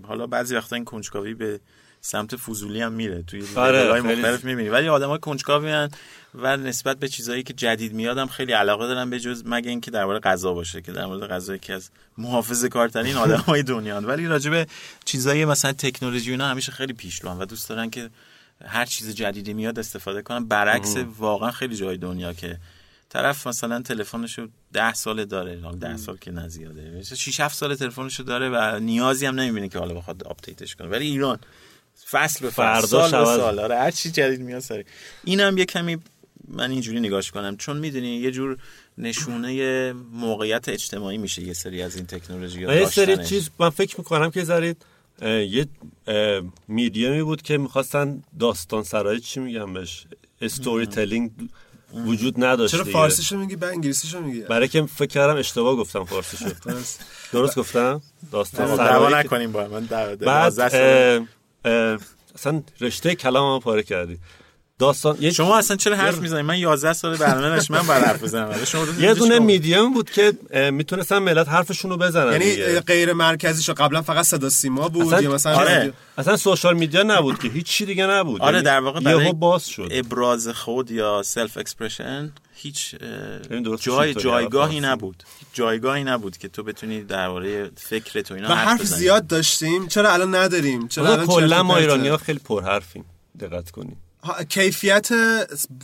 حالا 0.08 0.28
بعضی 0.28 0.56
وقتا 0.56 0.76
این 0.76 0.86
کنجکاوی 0.86 1.34
به 1.34 1.60
سمت 2.06 2.36
فضولی 2.36 2.82
هم 2.82 2.92
میره. 2.92 3.24
توی 3.24 3.44
آره، 3.56 4.02
مختلف 4.02 4.44
می‌بینی. 4.44 4.70
ولی 4.70 4.88
آدم 4.88 5.08
های 5.08 5.20
کنجکاوی 5.20 5.88
و 6.36 6.58
نسبت 6.58 6.98
به 6.98 7.08
چیزهایی 7.08 7.44
که 7.44 7.54
جدید 7.54 7.94
میاد 7.94 8.18
هم 8.18 8.28
خیلی 8.28 8.52
علاقه 8.52 8.88
دارن 8.88 9.10
به 9.10 9.20
جز 9.20 9.44
مگه 9.46 9.70
اینکه 9.70 9.92
درباره 9.92 10.20
غذا 10.20 10.54
باشه 10.54 10.82
که 10.82 10.92
در 10.92 11.06
مورد 11.06 11.30
غذا 11.30 11.56
یکی 11.56 11.74
از 11.74 11.90
محافظه 12.18 12.70
کارترین 12.70 13.16
آدم 13.16 13.38
های 13.38 13.64
دنیا. 13.64 14.02
ولی 14.02 14.28
راجع 14.28 14.52
به 14.52 14.68
چیزایی 15.06 15.46
مثلا 15.46 15.72
تکنولوژی 15.72 16.32
اینا 16.32 16.48
همیشه 16.48 16.72
خیلی 16.72 16.94
پیشروان 16.94 17.40
و 17.40 17.46
دوست 17.46 17.70
دارن 17.70 17.90
که 17.90 18.10
هر 18.66 18.86
چیز 18.86 19.16
جدیدی 19.16 19.54
میاد 19.54 19.80
استفاده 19.80 20.22
کنن. 20.22 20.46
برعکس 20.46 20.96
واقعا 21.18 21.52
خیلی 21.52 21.76
جای 21.76 21.98
دنیا 21.98 22.34
که 22.34 22.58
طرف 23.10 23.48
مثلا 23.48 23.82
تلفنشو 23.82 24.48
ده 24.74 24.94
سال 24.94 25.26
داره 25.26 25.62
ده 25.80 25.98
سال 25.98 26.18
که 26.18 26.32
نزیاده 26.32 27.04
6 27.04 27.40
7 27.40 27.56
سال 27.56 27.76
تلفنشو 27.76 28.24
داره 28.24 28.50
و 28.50 28.80
نیازی 28.80 29.26
هم 29.26 29.36
نمی‌بینه 29.36 29.70
که 29.70 29.80
حالا 29.80 29.94
بخواد 29.94 30.24
آپدیتش 30.24 30.76
کنه. 30.76 30.88
ولی 30.88 31.06
ایران 31.06 31.40
فصل 32.12 32.40
به 32.40 32.50
فصل 32.50 32.82
فردا 32.82 33.10
سال 33.10 33.20
به. 33.20 33.26
سال. 33.26 33.60
آره 33.60 33.78
هر 33.78 33.92
چی 33.92 34.12
جدید 34.12 34.42
میاد 34.42 34.60
سری 34.60 34.84
اینم 35.24 35.58
یه 35.58 35.66
کمی 35.66 35.98
من 36.48 36.72
اینجوری 36.72 37.00
نگاش 37.00 37.32
کنم. 37.32 37.58
چون 37.58 37.78
می‌دونی 37.78 38.16
یه 38.16 38.32
جور 38.32 38.58
نشونه 38.98 39.94
موقعیت 39.94 40.70
اجتماعی 40.70 41.18
میشه 41.18 41.42
یه 41.42 41.54
سری 41.54 41.82
از 41.82 41.96
این 41.96 42.06
تکنولوژی 42.06 42.66
و 42.66 42.76
یه 42.76 42.86
سری 42.86 43.26
چیز 43.26 43.50
من 43.60 43.70
فکر 43.70 43.96
می‌کنم 43.98 44.32
که 44.32 44.44
زارید 44.44 44.78
یه 45.22 45.66
میدیومی 46.68 47.24
بود 47.24 47.42
که 47.42 47.58
می‌خواستن 47.58 48.24
داستان 48.40 48.84
سرایی 48.84 49.20
چی 49.20 49.40
میگم 49.40 49.74
بهش 49.74 50.06
استوری 50.42 50.86
تلینگ 50.86 51.32
وجود 51.94 52.44
نداشت 52.44 52.76
چرا. 52.76 52.84
فارسیشو 52.84 53.38
میگی 53.38 53.56
بعد 53.56 53.72
انگلیسیشو 53.74 54.22
میگی؟ 54.22 54.42
برای 54.42 54.68
که 54.68 54.82
فکر 54.82 55.06
کردم 55.06 55.38
اشتباه 55.38 55.76
گفتم 55.76 56.04
فارسیشو. 56.04 56.50
درست. 57.34 57.58
گفتم؟ 57.58 58.02
داستان 58.32 58.78
سرایی 58.78 59.10
که- 59.10 59.20
نکنیم 59.20 59.52
با 59.52 59.68
من 59.68 59.86
بعد 59.86 60.60
اصلا 62.36 62.64
رشته 62.82 63.16
کلام 63.16 63.60
پاره 63.60 63.84
کردی 63.84 64.18
داستان 64.80 65.18
یه 65.20 65.32
شما 65.32 65.58
اصلا 65.58 65.78
چرا 65.78 65.96
حرف 65.96 66.18
می‌زنید 66.20 66.46
من 66.46 66.58
11 66.60 66.94
سال 66.94 67.18
برنامه 67.18 67.50
داشتم 67.56 67.74
من 67.74 67.88
بعد 67.88 68.04
حرف 68.04 68.24
بزنم 68.24 68.66
شما 68.66 68.86
یه 69.00 69.14
دونه 69.14 69.36
شما. 69.36 69.46
میدیوم 69.46 69.94
بود 69.94 70.10
که 70.10 70.34
اه، 70.52 70.70
می‌تونستن 70.70 71.20
ملت 71.20 71.50
حرفشون 71.50 71.92
رو 71.92 71.98
بزنن 71.98 72.32
یعنی 72.32 72.50
دیگه. 72.50 72.80
غیر 72.80 73.14
مرکزی 73.14 73.64
شو 73.64 73.74
قبلا 73.74 74.02
فقط 74.02 74.26
صدا 74.26 74.50
سیما 74.50 74.90
بود 74.90 75.06
اصلا- 75.08 75.22
یا 75.22 75.32
مثلا 75.34 75.56
آره. 75.56 75.94
اصلا 76.18 76.38
سوشال 76.38 76.78
میدیا 76.78 77.04
نبود 77.04 77.40
که 77.40 77.48
هیچ 77.48 77.66
چی 77.66 77.86
دیگه 77.86 78.06
نبود 78.08 78.42
آره 78.42 78.54
یعنی 78.54 78.66
در 78.66 78.80
واقع 78.80 79.00
برای 79.00 79.32
باز 79.34 79.68
شد 79.68 79.88
ابراز 79.92 80.48
خود 80.48 80.92
یا 80.92 81.22
self 81.26 81.58
expression 81.58 82.32
هیچ 82.64 82.96
جای 83.80 84.14
جایگاهی 84.14 84.80
حرف 84.80 84.86
نبود. 84.86 85.24
جایگاهی 85.54 86.04
نبود 86.04 86.38
که 86.38 86.48
تو 86.48 86.64
بتونی 86.64 87.04
درباره 87.04 87.72
فکرت 87.78 88.32
و 88.32 88.34
اینا 88.34 88.50
و 88.50 88.54
حرف 88.54 88.82
بزنی. 88.82 89.00
زیاد 89.00 89.28
داشتیم. 89.28 89.88
چرا 89.88 90.14
الان 90.14 90.36
نداریم؟ 90.36 90.88
چرا 90.88 91.06
حالا 91.06 91.22
الان 91.22 91.28
کلا 91.36 91.64
ما؟ 91.64 91.78
ایرانی 91.78 92.08
ها 92.08 92.18
خیلی 92.18 92.40
پرحرفیم. 92.40 93.06
دقت 93.40 93.72
کنیم 93.72 93.98
ها، 94.24 94.44
کیفیت 94.44 95.10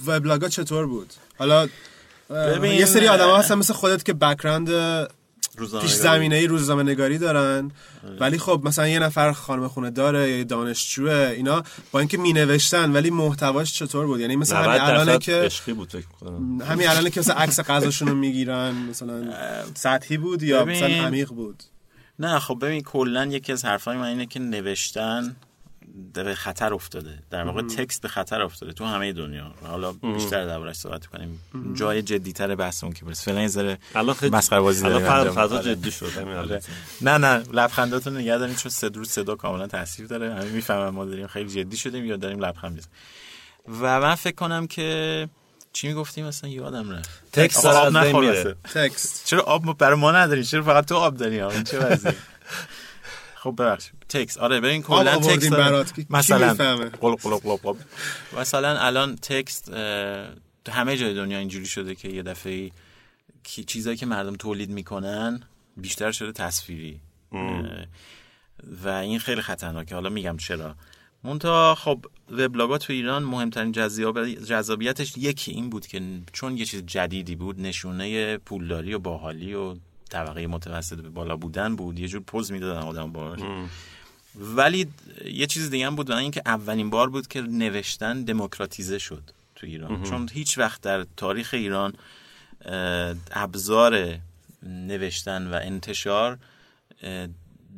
وبلاگا 0.05 0.47
چطور 0.47 0.87
بود؟ 0.87 1.13
حالا 1.37 1.69
ببین، 2.29 2.71
یه 2.71 2.85
سری 2.85 3.07
آدم 3.07 3.35
هستن 3.35 3.55
مثل 3.55 3.73
خودت 3.73 4.05
که 4.05 4.13
background 4.13 4.69
روزنامه 5.59 5.85
پیش. 5.85 5.95
زمینه 5.95 6.35
ای 6.35 6.47
روزنامه 6.47 6.83
نگاری 6.83 7.17
دارن 7.17 7.71
آره. 8.07 8.17
ولی 8.19 8.37
خب 8.37 8.61
مثلا 8.63 8.87
یه 8.87 8.99
نفر 8.99 9.31
خانم 9.31 9.67
خونه 9.67 9.91
داره 9.91 10.29
یا 10.29 10.37
یه 10.37 10.43
دانشجوه 10.43 11.33
اینا 11.35 11.63
با 11.91 11.99
اینکه 11.99 12.17
می 12.17 12.33
نوشتن 12.33 12.91
ولی 12.91 13.09
محتواش 13.09 13.73
چطور 13.73 14.05
بود 14.05 14.19
یعنی 14.19 14.35
مثلا 14.35 14.61
90 14.61 14.69
همین 14.69 14.81
الانه 14.81 15.05
درصد 15.05 15.19
که 15.19 15.33
عشقی 15.33 15.73
بود 15.73 15.93
همین 16.69 16.87
الانه 16.87 17.09
که 17.09 17.19
مثلا 17.19 17.35
عکس 17.35 17.59
غذاشون 17.59 18.07
رو 18.07 18.15
می‌گیرن 18.15 18.71
مثلا 18.89 19.33
سطحی 19.73 20.17
بود 20.17 20.43
یا 20.43 20.65
ببین. 20.65 20.75
مثلا 20.75 21.05
عمیق 21.05 21.29
بود 21.29 21.63
نه 22.19 22.39
خب 22.39 22.57
ببین 22.61 22.81
کلا 22.81 23.25
یکی 23.25 23.51
از 23.51 23.65
حرفای 23.65 23.97
من 23.97 24.05
اینه 24.05 24.25
که 24.25 24.39
نوشتن 24.39 25.35
به 26.13 26.35
خطر 26.35 26.73
افتاده. 26.73 27.19
در 27.29 27.43
واقع 27.43 27.61
تکست 27.61 28.01
به 28.01 28.07
خطر 28.07 28.41
افتاده 28.41 28.73
تو 28.73 28.85
همه 28.85 29.13
دنیا. 29.13 29.53
حالا 29.61 29.91
بیشتر 29.91 30.45
دربارش 30.45 30.75
صحبت 30.75 31.05
کنیم. 31.05 31.39
جای 31.73 32.01
جدیتر 32.01 32.55
بحثمون 32.55 32.93
که 32.93 33.05
برس 33.05 33.25
فعلا 33.25 33.41
یه 33.41 33.47
ذره 33.47 33.77
الان 33.95 34.15
خیلی 34.15 34.35
مسخره 34.35 34.59
بازی 34.59 34.85
الان 34.85 35.03
داریم. 35.03 35.33
فضا. 35.33 35.61
جدی 35.61 35.91
شد. 35.91 36.11
آره. 36.17 36.61
نه 37.01 37.17
نه. 37.17 37.43
لبخنداتون 37.53 38.17
نگه 38.17 38.37
دارین 38.37 38.55
چون 38.55 38.71
صدا 38.71 39.03
صدا 39.03 39.35
کاملا 39.35 39.67
تاثیر 39.67 40.07
داره. 40.07 40.33
همه 40.33 40.45
می‌فهمن 40.45 40.89
ما 40.89 41.05
داریم 41.05 41.27
خیلی 41.27 41.49
جدی 41.49 41.77
شدیم 41.77 42.05
یا 42.05 42.15
داریم 42.17 42.45
لبخند 42.45 42.71
می‌زنیم. 42.73 42.93
و 43.81 43.99
من 43.99 44.15
فکر 44.15 44.35
کنم 44.35 44.67
که 44.67 45.27
چی 45.73 45.87
می‌گفتیم 45.87 46.25
مثلا 46.25 46.49
یادم 46.49 46.91
رفت. 46.91 47.09
تکست 47.33 47.65
آب 47.65 47.85
از 47.87 47.93
بین 47.93 48.03
نخور 48.03 48.21
میره. 48.21 48.43
واسه. 48.43 48.55
تکست. 48.73 49.25
چرا 49.25 49.41
آب 49.43 49.65
ما- 49.65 49.73
برای 49.73 49.99
ما 49.99 50.11
ندارین؟ 50.11 50.43
چرا 50.43 50.63
فقط 50.63 50.85
تو 50.85 50.95
آب 50.95 51.17
داری؟ 51.17 51.63
چه 51.63 51.79
وضعیه؟ 51.79 52.15
خب 53.43 53.55
ببخشید. 53.57 53.93
تکس. 54.09 54.37
آره 54.37 54.59
ببین 54.59 54.81
کلا 54.81 55.15
تکس 55.19 55.51
مثلا؟ 56.09 56.53
قلق 56.53 57.21
قلق 57.21 57.41
قلق 57.43 57.59
قلق. 57.61 57.77
مثلا 58.39 58.79
الان 58.79 59.15
تکست 59.15 59.69
اه، 59.73 60.27
تو 60.65 60.71
همه 60.71 60.97
جای 60.97 61.13
دنیا 61.13 61.37
اینجوری 61.39 61.65
شده 61.65 61.95
که 61.95 62.09
یه 62.09 62.23
دفعه 62.23 62.71
کی- 63.43 63.63
چیزایی 63.63 63.97
که 63.97 64.05
مردم 64.05 64.35
تولید 64.35 64.69
می‌کنن 64.69 65.39
بیشتر 65.77 66.11
شده 66.11 66.31
تصویری. 66.31 66.99
و 68.83 68.87
این 68.89 69.19
خیلی 69.19 69.41
خطرناکه. 69.41 69.95
حالا 69.95 70.09
میگم 70.09 70.37
چرا. 70.37 70.75
مونتا 71.23 71.75
خب 71.75 72.05
وبلاگا 72.31 72.77
تو 72.77 72.93
ایران 72.93 73.23
مهمترین 73.23 73.71
جذاب- 73.71 74.25
جذابیتش 74.29 75.13
یکی 75.17 75.51
این 75.51 75.69
بود 75.69 75.87
که 75.87 76.01
چون 76.33 76.57
یه 76.57 76.65
چیز 76.65 76.83
جدیدی 76.85 77.35
بود 77.35 77.61
نشونه 77.61 78.37
پولداری 78.37 78.93
و 78.93 78.99
باحالی 78.99 79.53
و 79.53 79.75
طبقه 80.09 80.47
متوسط 80.47 80.97
به 80.97 81.09
بالا 81.09 81.35
بودن 81.35 81.75
بود. 81.75 81.99
یه 81.99 82.07
جور 82.07 82.21
پوز 82.21 82.51
می‌دادن 82.51 82.79
آدم 82.79 83.11
باش 83.11 83.39
ولی 84.35 84.87
یه 85.25 85.47
چیز 85.47 85.69
دیگه 85.69 85.85
هم 85.85 85.95
بود 85.95 86.09
و 86.09 86.13
اینکه 86.13 86.41
اولین 86.45 86.89
بار 86.89 87.09
بود 87.09 87.27
که 87.27 87.41
نوشتن 87.41 88.23
دموکراتیزه 88.23 88.99
شد 88.99 89.23
تو 89.55 89.67
ایران. 89.67 90.03
چون 90.03 90.29
هیچ 90.33 90.57
وقت 90.57 90.81
در 90.81 91.05
تاریخ 91.17 91.53
ایران 91.53 91.93
ابزار 93.31 94.17
نوشتن 94.63 95.47
و 95.47 95.59
انتشار 95.63 96.37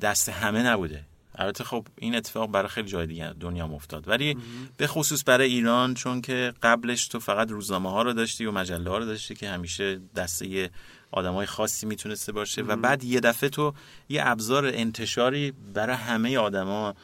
دست 0.02 0.30
همه 0.30 0.64
نبوده. 0.64 1.04
البته 1.36 1.64
خب 1.64 1.88
این 1.96 2.16
اتفاق 2.16 2.52
برای 2.52 2.68
خیلی 2.68 2.88
جای 2.88 3.08
دیگه 3.08 3.34
دنیا 3.40 3.66
افتاد. 3.66 4.08
ولی 4.08 4.38
به 4.78 4.88
خصوص 4.88 5.24
برای 5.26 5.50
ایران 5.50 5.94
چون 5.94 6.22
که 6.22 6.54
قبلش 6.64 7.08
تو 7.08 7.20
فقط 7.20 7.52
روزنامه 7.52 7.92
ها 7.92 8.02
رو 8.02 8.14
داشتی 8.14 8.46
و 8.46 8.52
مجله 8.52 8.90
ها 8.90 8.98
رو 8.98 9.06
داشتی 9.06 9.36
که 9.36 9.50
همیشه 9.50 10.00
دسته 10.16 10.70
آدم 11.12 11.34
های 11.34 11.46
خاصی 11.46 11.86
می‌تونسته 11.86 12.32
باشه 12.32 12.62
و 12.62 12.76
بعد 12.76 13.04
یه 13.04 13.20
دفعه 13.20 13.50
تو 13.50 13.74
یه 14.10 14.22
ابزار 14.26 14.66
انتشاری 14.66 15.54
برای 15.74 15.96
همه 15.96 16.38
آدما 16.38 16.96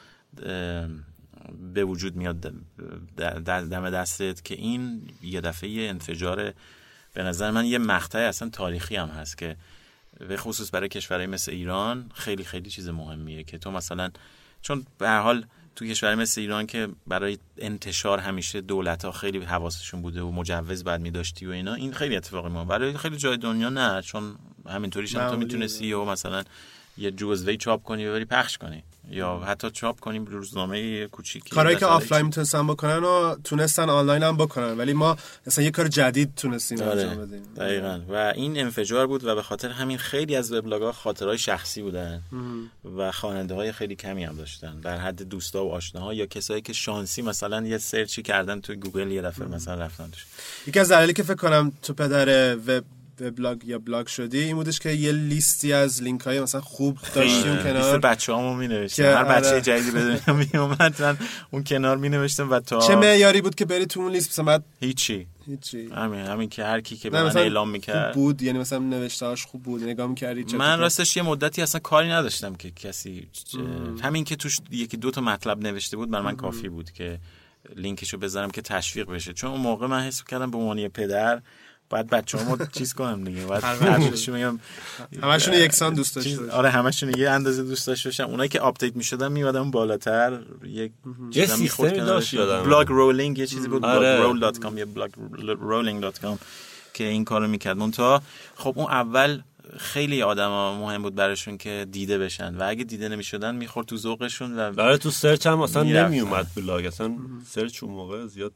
به 1.74 1.84
وجود 1.84 2.16
میاد 2.16 2.54
در- 3.18 3.40
در 3.40 3.62
دم 3.62 3.90
دستت 3.90 4.44
که 4.44 4.56
این 4.56 5.02
یه 5.24 5.42
دفعه 5.42 5.70
یه 5.70 5.90
انفجار 5.90 6.54
به 7.14 7.24
نظر 7.24 7.52
من 7.52 7.66
یه 7.66 7.78
مقطع 7.78 8.20
اصلا 8.20 8.50
تاریخی 8.50 8.96
هم 8.96 9.08
هست 9.08 9.38
که 9.38 9.56
به 10.20 10.38
خصوص 10.38 10.74
برای 10.74 10.90
کشورهای 10.90 11.28
مثل 11.28 11.52
ایران 11.52 12.12
خیلی 12.14 12.44
خیلی 12.44 12.70
چیز 12.70 12.90
مهمیه 12.90 13.44
که 13.44 13.58
تو 13.58 13.72
مثلا 13.72 14.12
چون 14.62 14.86
به 14.98 15.08
هر 15.08 15.20
حال 15.22 15.46
تو 15.78 15.86
کشور 15.86 16.16
مثل 16.16 16.42
ایران 16.42 16.66
که 16.66 16.88
برای 17.08 17.38
انتشار 17.58 18.20
همیشه 18.20 18.62
دولت 18.62 19.06
ها 19.06 19.12
خیلی 19.12 19.40
حواسشون 19.40 20.02
بوده 20.02 20.22
و 20.22 20.32
مجوز 20.32 20.84
بعد 20.84 21.02
می 21.02 21.12
داشتی 21.12 21.46
و 21.46 21.52
اینا 21.52 21.74
این 21.74 21.94
خیلی 21.94 22.16
اتفاقی 22.16 22.50
ما 22.50 22.66
برای 22.66 22.98
خیلی 22.98 23.18
جای 23.18 23.38
دنیا 23.38 23.70
نه 23.70 24.02
چون 24.02 24.36
همینطوریش 24.70 25.16
هم 25.16 25.30
تو. 25.30 25.38
می‌تونستی 25.38 25.94
و 25.94 26.06
مثلا 26.06 26.44
یه 26.98 27.12
جزوه 27.12 27.56
چاپ 27.56 27.84
کنی 27.84 28.08
و 28.08 28.14
بری 28.14 28.26
پخش 28.26 28.58
کنی 28.58 28.84
یا 29.12 29.40
حتی 29.48 29.72
چاپ 29.72 30.00
کنیم 30.00 30.26
روزنامه 30.26 31.08
کوچیکی 31.08 31.50
کارهایی 31.50 31.78
که 31.78 31.86
آفلاین 31.86 32.26
می‌تونستن 32.26 32.68
بکنن 32.68 32.98
و 32.98 33.36
تونستن 33.44 33.90
آنلاین 33.90 34.24
هم 34.24 34.38
بکنن 34.38 34.78
ولی 34.78 34.94
ما 34.94 35.18
مثلا 35.48 35.64
یه 35.64 35.72
کار 35.72 35.88
جدید 35.88 36.36
تونستیم 36.36 36.82
انجام 36.82 37.10
آره 37.10 37.26
بدیم. 37.26 37.44
دقیقا. 37.58 38.02
و 38.10 38.16
این 38.36 38.60
انفجار 38.60 39.08
بود 39.08 39.24
و 39.24 39.36
به 39.36 39.42
خاطر 39.42 39.70
همین 39.70 39.98
خیلی 39.98 40.36
از 40.36 40.52
وبلاگ 40.52 40.82
ها 40.82 40.92
خاطره‌های 40.92 41.38
شخصی 41.38 41.82
بودن 41.82 42.22
و 42.98 43.12
خواننده 43.12 43.56
های 43.56 43.72
خیلی 43.72 43.96
کمی 43.96 44.24
هم 44.24 44.36
داشتن. 44.36 44.80
در 44.80 44.98
حد 44.98 45.24
دوستا 45.24 45.66
و 45.66 45.72
آشناها 45.72 46.14
یا 46.14 46.26
کسایی 46.26 46.62
که 46.62 46.74
شانسی 46.74 47.22
مثلا 47.22 47.68
یه 47.68 47.78
search 47.78 48.16
ی 48.16 48.22
کردن 48.22 48.62
تو 48.62 48.76
گوگل 48.76 49.12
یه 49.12 49.22
دفعه 49.22 49.48
مثلا 49.48 49.76
رفتن 49.76 50.10
توش. 50.12 50.26
یکی 50.68 50.80
از 50.80 50.92
دلایلی 50.92 51.14
که 51.14 51.24
فکر 51.24 51.36
کنم 51.36 51.72
تو 51.82 51.94
پدر 51.94 52.56
وب 52.56 52.84
وبلاگ 53.22 53.66
یا 53.66 53.80
بلاگ 53.80 54.08
شدی 54.08 54.40
این 54.40 54.56
بودش 54.56 54.80
که 54.80 54.90
یه 54.90 55.12
لیستی 55.12 55.74
از 55.74 56.04
لینک 56.04 56.22
های 56.22 56.40
مثلا 56.40 56.62
خوب 56.62 56.98
داشتیم 57.16 57.54
لیست 57.54 57.64
کنار. 57.64 58.00
بچه 58.00 58.34
هامو 58.34 58.56
می 58.56 58.68
نوشتم 58.68 59.04
که 59.04 59.10
هر 59.10 59.24
بچه 59.24 59.50
آره. 59.50 59.62
جدیدی 59.62 59.92
به 59.92 60.00
دنیا 60.00 60.38
می 60.38 60.60
اومد 60.60 61.02
من 61.02 61.18
اون 61.52 61.64
کنار 61.64 61.98
می 61.98 62.10
نوشتم 62.10 62.50
و 62.50 62.60
تا 62.60 62.80
چه 62.80 62.96
معیاری 62.96 63.42
بود 63.42 63.56
که 63.56 63.66
بری 63.66 63.86
تو 63.86 64.00
اون 64.00 64.12
لیست؟ 64.12 64.40
مثلا 64.40 64.60
هیچی. 64.80 65.28
هیچی. 65.46 65.90
همین 65.96 66.20
همین 66.20 66.50
که 66.50 66.64
هر 66.64 66.82
کی 66.82 66.98
که 66.98 67.10
به 67.10 67.24
من 67.24 67.38
اعلام 67.38 67.68
خوب 67.68 67.74
می‌کرد. 67.74 68.14
بود؟ 68.14 68.42
یعنی 68.42 68.60
مثلا 68.60 68.80
نوشتهاش 68.80 69.46
خوب 69.46 69.64
بود؟ 69.64 69.84
نگاه 69.84 70.08
می‌کردی 70.08 70.58
من؟ 70.58 70.80
راستش 70.80 71.18
یه 71.18 71.24
مدتی 71.24 71.62
اصلا 71.62 71.80
کاری 71.80 72.10
نداشتم 72.10 72.56
که 72.56 72.72
کسی 72.72 73.28
همین 74.02 74.24
که 74.24 74.36
توش 74.36 74.60
یکی 74.72 74.98
دو 74.98 75.12
تا 75.12 75.22
مطلب 75.22 75.62
نوشته 75.62 75.98
بود 75.98 76.12
بر 76.12 76.22
من 76.22 76.36
کافی 76.36 76.70
بود 76.70 76.92
که 76.92 77.20
لینکشو 77.76 78.18
بذارم 78.18 78.52
که 78.52 78.62
تشویق 78.62 79.12
بشه. 79.12 79.34
چون 79.34 79.52
اون 79.52 79.62
موقع 79.62 79.88
من 79.88 80.02
حس 80.02 80.24
کردم 80.24 80.52
به 80.52 80.58
عنوان 80.58 80.78
یه 80.78 80.90
باید 81.90 82.08
بچه‌هامو 82.08 82.58
چیز 82.72 82.94
کنم 82.94 83.24
دیگه 83.24 83.46
باید 83.46 83.64
هرچیشون 83.64 84.36
میگم 84.36 84.60
همشون 85.24 85.54
یکسان 85.54 85.94
دوست 85.94 86.16
باشی. 86.16 86.38
آره 86.52 86.70
همشون 86.70 87.14
یه 87.18 87.30
اندازه 87.30 87.64
دوست 87.64 87.88
داشته 87.88 88.10
باشم 88.10 88.24
اونایی 88.24 88.50
که 88.50 88.60
آپدیت 88.60 88.96
می‌شدن 88.96 89.32
میادم 89.32 89.72
بالاتر 89.72 90.40
یک 90.64 90.92
یه 91.32 91.42
چیزا 91.42 91.56
می‌خورد 91.56 91.90
سیستمی 91.90 92.08
کنارش. 92.08 92.34
داشت. 92.34 92.66
blogrolling 92.66 93.40
یه 93.40 93.48
چیزی 93.48 93.68
بود 93.68 93.86
آره. 93.86 94.18
blogroll 94.18 94.78
یا 94.78 94.86
blogrolling 94.86 96.06
که 96.94 97.04
این 97.04 97.26
کارو 97.26 97.48
می‌کرد 97.48 97.78
منتها 97.78 98.22
خب 98.56 98.74
اون 98.76 98.92
اول 98.92 99.42
خیلی 99.78 100.22
آدما 100.22 100.80
مهم 100.80 101.02
بود 101.02 101.16
براشون 101.16 101.58
که 101.58 101.88
دیده 101.92 102.18
بشن 102.18 102.56
و 102.56 102.64
اگه 102.68 102.84
دیده 102.84 103.10
نمی‌شدن 103.10 103.56
می‌خورد 103.56 103.88
تو 103.88 103.98
ذوقشون 103.98 104.60
و 104.60 104.72
برای 104.72 104.98
تو 104.98 105.12
search 105.12 105.48
هم 105.48 105.62
اصلا 105.62 105.84
می‌رفتن. 105.84 106.08
نمی 106.08 106.20
اومد 106.20 106.48
بلاگ 106.56 106.86
اصلا 106.86 107.18
search 107.50 107.84
اون 107.84 107.94
موقع 107.94 108.26
زیاد 108.26 108.54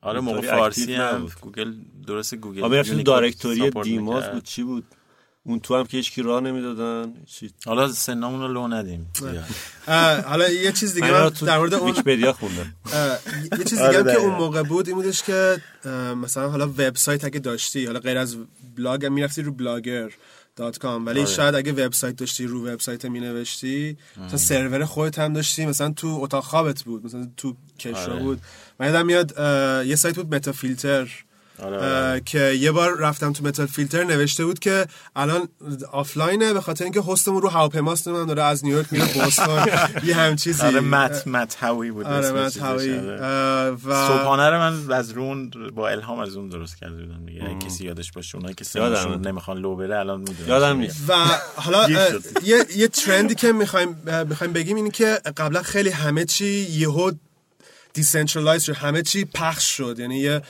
آره 0.00 0.20
موقع 0.20 0.40
فارسی 0.40 0.94
هم 0.94 1.14
نبود. 1.14 1.32
گوگل 1.40 1.74
درست 2.06 2.34
گوگل 2.34 2.58
یونیکود 2.58 3.04
directory 3.04 3.58
support 3.58 3.86
DMOZ. 3.86 4.30
بود 4.30 4.44
چی 4.44 4.62
بود 4.62 4.84
اون 5.44 5.60
تو 5.60 5.76
هم 5.76 5.86
که 5.86 5.96
هیچ 5.96 6.12
کی 6.12 6.22
راه 6.22 6.40
نمی‌دادن 6.40 7.14
حالا 7.66 7.88
سنامون 7.88 8.40
رو 8.40 8.48
لو 8.52 8.68
ندیم. 8.68 9.10
اه، 9.88 10.20
حالا 10.20 10.48
یه 10.48 10.72
چیز 10.72 10.94
دیگه 10.94 11.12
من 11.12 11.28
در 11.28 11.58
مورد 11.58 11.74
اون 11.74 11.90
ویکی‌پدیا 11.90 12.32
خوندم 12.32 12.74
یه 13.58 13.64
چیز 13.64 13.78
آره، 13.78 13.88
دیگه 13.88 14.10
هم 14.10 14.16
که. 14.16 14.22
اون 14.22 14.34
موقع 14.34 14.62
بود 14.62 14.88
این 14.88 14.96
بودش 14.96 15.22
که 15.22 15.56
مثلا 16.22 16.48
حالا 16.50 16.66
وبسایت 16.66 17.24
اگه 17.24 17.38
داشتی 17.38 17.86
حالا 17.86 18.00
غیر 18.00 18.18
از 18.18 18.36
بلاگ 18.76 19.04
هم 19.04 19.12
می‌رفتی 19.12 19.42
رو 19.42 19.52
Blogger 19.52 20.10
dot 20.56 20.78
com 20.78 21.06
ولی 21.06 21.20
آره. 21.20 21.28
شاید 21.28 21.54
اگه 21.54 21.72
وبسایت 21.72 22.16
داشتی 22.16 22.46
رو 22.46 22.68
وبسایت 22.68 23.04
می 23.04 23.20
نوشتی 23.20 23.96
مثلا 24.24 24.36
سرور 24.36 24.84
خودت 24.84 25.18
هم 25.18 25.32
داشتی 25.32 25.66
مثلا 25.66 25.90
تو 25.90 26.18
اتاق 26.20 26.44
خوابت 26.44 26.82
بود 26.82 27.04
مثلا 27.04 27.28
تو 27.36 27.54
کشو 27.78 27.96
آره. 27.96 28.22
بود 28.22 28.40
من 28.80 28.86
یادم 28.86 29.06
میاد 29.06 29.34
یه 29.86 29.96
سایت 29.96 30.16
بود 30.16 30.34
MetaFilter 30.34 31.25
آره، 31.62 31.76
آره. 31.76 32.20
که 32.20 32.38
یه 32.38 32.72
بار 32.72 32.98
رفتم 32.98 33.32
تو 33.32 33.44
MetaFilter 33.44 34.04
نوشته 34.04 34.44
بود 34.44 34.58
که 34.58 34.86
الان 35.16 35.48
آفلاینه 35.92 36.52
به 36.52 36.60
خاطر 36.60 36.84
اینکه 36.84 37.02
host 37.08 37.27
مون 37.27 37.42
رو 37.42 37.48
هواپیماست 37.48 38.08
من 38.08 38.26
داره 38.26 38.42
از 38.42 38.64
نیویورک 38.64 38.92
میره 38.92 39.04
بوستون 39.14 39.66
یه 40.08 40.16
هم 40.16 40.36
چیزی 40.36 40.62
آره 40.62 40.80
Matt 40.80 41.26
Matt 41.26 41.56
Haughey 41.60 41.90
بود 41.90 42.06
آره 42.06 42.44
چیزش، 42.44 42.62
هوایی 42.62 42.98
آره. 42.98 43.20
و 43.70 44.08
صبحانه 44.08 44.50
رو 44.50 44.58
من 44.58 44.92
از 44.92 45.10
رون 45.10 45.50
با 45.74 45.88
الهام 45.88 46.18
از 46.18 46.36
اون 46.36 46.48
درست 46.48 46.76
کرده 46.76 47.02
بودم 47.02 47.26
دیگه 47.26 47.44
اگه 47.44 47.66
کسی 47.66 47.84
یادش 47.84 48.12
باشه 48.12 48.36
اونایی 48.36 48.54
که 48.54 48.64
یادمه. 48.74 48.96
سنشون 48.96 49.26
نمی‌خوان 49.26 49.58
لو 49.58 49.76
بره 49.76 49.98
الان 49.98 50.20
می‌دونن 50.20 50.48
یادم 50.48 50.76
نیست 50.76 50.96
و 51.08 51.14
حالا. 51.56 51.88
یه 52.44 52.64
یه 52.76 52.88
trend 52.88 53.26
ی 53.26 53.34
که 53.34 53.52
می‌خوایم 53.52 53.96
می‌خوایم 54.28 54.52
بگیم 54.52 54.76
اینه 54.76 54.90
که 54.90 55.20
قبلا 55.36 55.62
خیلی 55.62 55.90
همه 55.90 56.24
چی 56.24 56.46
یهو 56.70 57.12
decentralize 57.92 58.62
شد 58.62 58.74
همه 58.74 59.02
چی 59.02 59.24
پخش 59.24 59.76
شد 59.76 59.96
یعنی 59.98 60.18
یه 60.18 60.42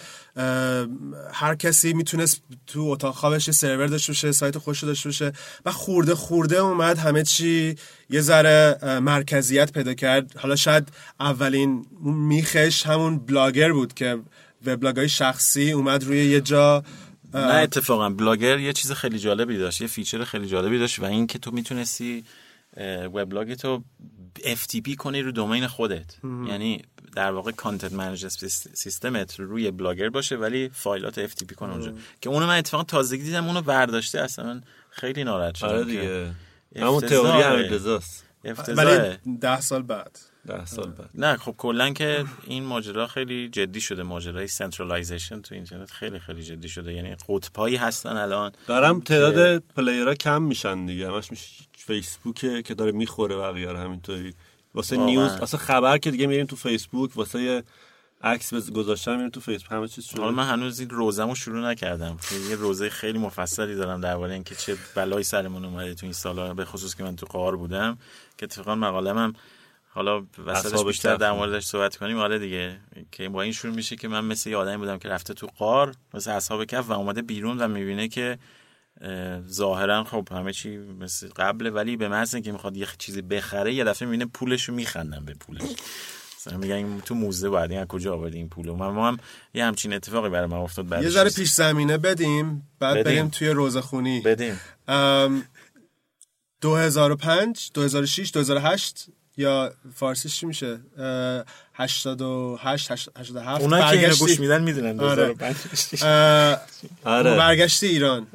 هر 1.33 1.55
کسی 1.59 1.93
می‌تونست 1.93 2.43
تو 2.67 2.81
اتاق 2.81 3.15
خوابش 3.15 3.51
سرور 3.51 3.87
داشته 3.87 4.13
باشه 4.13 4.33
سایت 4.33 4.59
خودش 4.59 4.85
داشته 4.85 5.09
باشه 5.09 5.33
و 5.65 5.73
خورده 5.73 6.15
خورده 6.15 6.57
اومد 6.57 6.99
همه 6.99 7.23
چی 7.23 7.77
یه 8.11 8.21
ذره 8.21 8.79
مرکزیت 9.01 9.73
پیدا 9.73 9.95
کرد. 9.95 10.37
حالا 10.37 10.57
شاید 10.57 10.89
اولین 11.21 11.87
میخش 12.03 12.87
همون 12.87 13.19
بلاگر 13.19 13.73
بود 13.73 13.95
که 13.95 14.19
وبلاگ 14.67 14.97
های 14.97 15.09
شخصی 15.09 15.73
اومد 15.73 16.05
روی 16.05 16.25
یه 16.25 16.41
جا 16.41 16.85
نه 17.35 17.55
اتفاقا 17.55 18.11
بلاگر 18.11 18.59
یه 18.59 18.73
چیز 18.73 18.93
خیلی 18.93 19.19
جالبی 19.19 19.59
داشت 19.59 19.81
یه 19.81 19.87
feature 19.87 20.25
خیلی 20.25 20.47
جالبی 20.47 20.79
داشت 20.79 20.99
و 20.99 21.05
این 21.05 21.27
که 21.27 21.39
تو 21.39 21.51
می‌تونستی 21.51 22.25
وبلاگ 23.15 23.55
تو 23.55 23.85
FTP 24.39 24.95
کنی 24.97 25.23
رو 25.23 25.33
domain 25.33 25.67
خودت. 25.67 26.15
یعنی 26.49 26.83
در 27.17 27.33
واقع 27.33 27.53
content 27.53 27.93
manager 27.93 28.29
سیستمت 28.29 29.41
روی 29.41 29.71
بلاگر 29.71 30.09
باشه 30.09 30.37
ولی 30.37 30.69
فایلات 30.69 31.27
FTP 31.27 31.55
کنه 31.55 31.73
اونجا. 31.73 31.93
که 32.21 32.31
اونو 32.31 32.47
من 32.47 32.59
اتفاقا 32.59 32.85
تازگی 32.85 33.23
دیدم 33.23 33.47
اونو 33.47 33.63
برداشته 33.63 34.21
اصلا 34.21 34.45
من 34.45 34.63
خیلی 34.91 35.25
ناراحت 35.25 35.55
شدم 35.55 35.69
آره 35.69 35.85
دیگه. 35.85 36.31
همون. 36.77 37.01
تئوری 37.01 37.43
همین 37.43 37.65
رضاست 37.65 38.25
افتضاحه. 38.45 39.19
ولی 39.25 39.39
ده 39.39 39.61
سال 39.61 39.83
بعد. 39.83 40.19
ده 40.47 40.67
سال 40.67 40.91
بعد. 40.91 41.11
نه 41.15 41.37
خب 41.37 41.55
کلا 41.59 41.93
که 41.93 42.25
این 42.45 42.65
ماجرا 42.65 43.07
خیلی 43.07 43.49
جدی 43.49 43.81
شده. 43.81 44.03
ماجرای 44.03 44.47
centralization 44.47 45.43
تو 45.43 45.55
اینترنت 45.55 45.91
خیلی 45.91 46.19
خیلی 46.19 46.43
جدی 46.43 46.69
شده. 46.69 46.93
یعنی 46.93 47.17
قطبایی 47.29 47.77
هستن 47.77 48.17
الان. 48.17 48.53
دارم 48.67 49.01
تعداد 49.01 49.63
پلیرها 49.77 50.15
کم 50.15 50.43
میشن 50.43 50.87
دیگه. 50.87 51.09
همش 51.09 51.31
میشه 51.31 51.65
فیسبوکه 51.79 52.63
که 52.63 52.75
داره 52.75 52.93
می‌خوره 52.93 53.37
بقیه 53.37 53.69
رو 53.69 53.79
همینطوری. 53.79 54.35
واسه 54.77 54.97
واقعا. 54.97 55.11
نیوز 55.11 55.31
واسه 55.41 55.59
خبر 55.59 55.99
که 55.99 56.11
دیگه 56.11 56.27
میریم 56.27 56.47
تو 56.47 56.57
فیسبوک 56.57 57.17
واسه 57.17 57.65
عکس 58.23 58.55
گذاشتن 58.55 59.17
میریم 59.17 59.31
تو 59.31 59.41
فیسبوک. 59.41 59.73
همه 59.73 59.89
چیز 59.89 60.05
شده 60.05 60.21
حالا 60.21 60.33
من 60.33 60.49
هنوز 60.49 60.81
این 60.81 60.91
روزمو 60.91 61.35
شروع 61.35 61.71
نکردم. 61.71 62.17
یه 62.51 62.57
روزه 62.57 62.91
خیلی 62.91 63.19
مفصلی 63.19 63.75
دارم 63.75 64.01
درباره 64.01 64.35
اینکه 64.35 64.55
چه 64.55 64.77
بلایی 64.95 65.25
سرمون 65.25 65.65
اومده 65.65 65.95
تو 65.95 66.07
این 66.07 66.13
سالا 66.13 66.55
به 66.55 66.65
خصوص 66.65 66.95
که 66.95 67.05
من 67.05 67.17
تو 67.17 67.27
قار 67.27 67.57
بودم 67.57 67.99
که 68.39 68.47
اتفاقا 68.47 68.75
مقالم 68.75 69.19
هم 69.19 69.33
حالا 69.89 70.27
وسطش 70.47 70.85
بیشتر 70.85 71.17
در. 71.17 71.33
موردش 71.33 71.65
صحبت 71.65 71.97
کنیم. 71.97 72.19
آره 72.19 72.39
دیگه. 72.39 72.81
که 73.13 73.29
با 73.29 73.43
این 73.43 73.53
شروع 73.53 73.75
میشه 73.75 73.97
که 73.97 74.09
من 74.09 74.25
مثل 74.25 74.51
یه 74.51 74.57
آدمی 74.57 74.77
بودم 74.77 74.99
که 74.99 75.09
رفته 75.09 75.35
تو 75.35 75.47
قار 75.47 75.95
مثل 76.15 76.31
اصحاب 76.31 76.65
کف 76.65 76.91
و 76.91 76.93
اومده 76.93 77.23
بیرون 77.23 77.59
و 77.59 77.69
می‌بینه 77.69 78.09
که 78.09 78.39
ظاهرا 79.51 80.05
خب 80.05 80.29
همه 80.31 80.53
چی 80.53 80.77
مثل 80.77 81.29
قبله 81.37 81.71
ولی 81.71 81.97
به 81.97 82.09
محض 82.09 82.35
اینکه 82.35 82.53
می‌خواد 82.53 82.77
یه 82.77 82.87
چیزی 82.99 83.23
بخره 83.23 83.75
یه 83.75 83.85
دفعه 83.85 84.09
می‌بینه 84.09 84.31
پولشو 84.35 84.73
میخندن 84.73 85.25
به 85.25 85.35
پولش. 85.35 85.63
مثلا 86.47 86.59
میگن 86.59 87.01
تو 87.01 87.15
موزه 87.15 87.51
این 87.51 87.79
از 87.79 87.87
کجا 87.87 88.15
آوردی 88.15 88.39
این 88.39 88.49
پولو 88.49 88.77
من 88.77 88.89
ما 88.89 89.09
هم 89.09 89.17
یه 89.55 89.65
همچین 89.65 89.93
اتفاقی 89.93 90.29
برای 90.29 90.47
من 90.47 90.57
افتاد 90.57 90.89
بعد 90.89 91.03
یه 91.03 91.09
ذره 91.09 91.31
پیش 91.31 91.51
زمینه 91.51 91.99
بدیم 91.99 92.69
بعد 92.81 92.93
بدیم. 92.93 93.05
بریم 93.05 93.29
توی 93.29 93.49
روزخونی 93.49 94.21
بدیم. 94.21 94.61
ام، 94.89 95.45
2005 96.61 97.71
2006 97.75 98.31
2008 98.33 99.07
یا 99.37 99.73
فارسیش 99.95 100.41
چی 100.41 100.47
میشه؟ 100.47 100.81
اه، 100.99 101.45
88 101.75 103.09
87 103.19 103.63
اونایی 103.63 104.01
که. 104.01 104.15
گوش 104.15 104.41
میدن 104.41 104.63
می‌دونن 104.63 105.01
آره. 105.01 105.35
2005 105.35 105.57
اه، 106.03 106.59
آره. 107.05 107.37
برگشتی 107.37 107.87
ایران. 107.87 108.27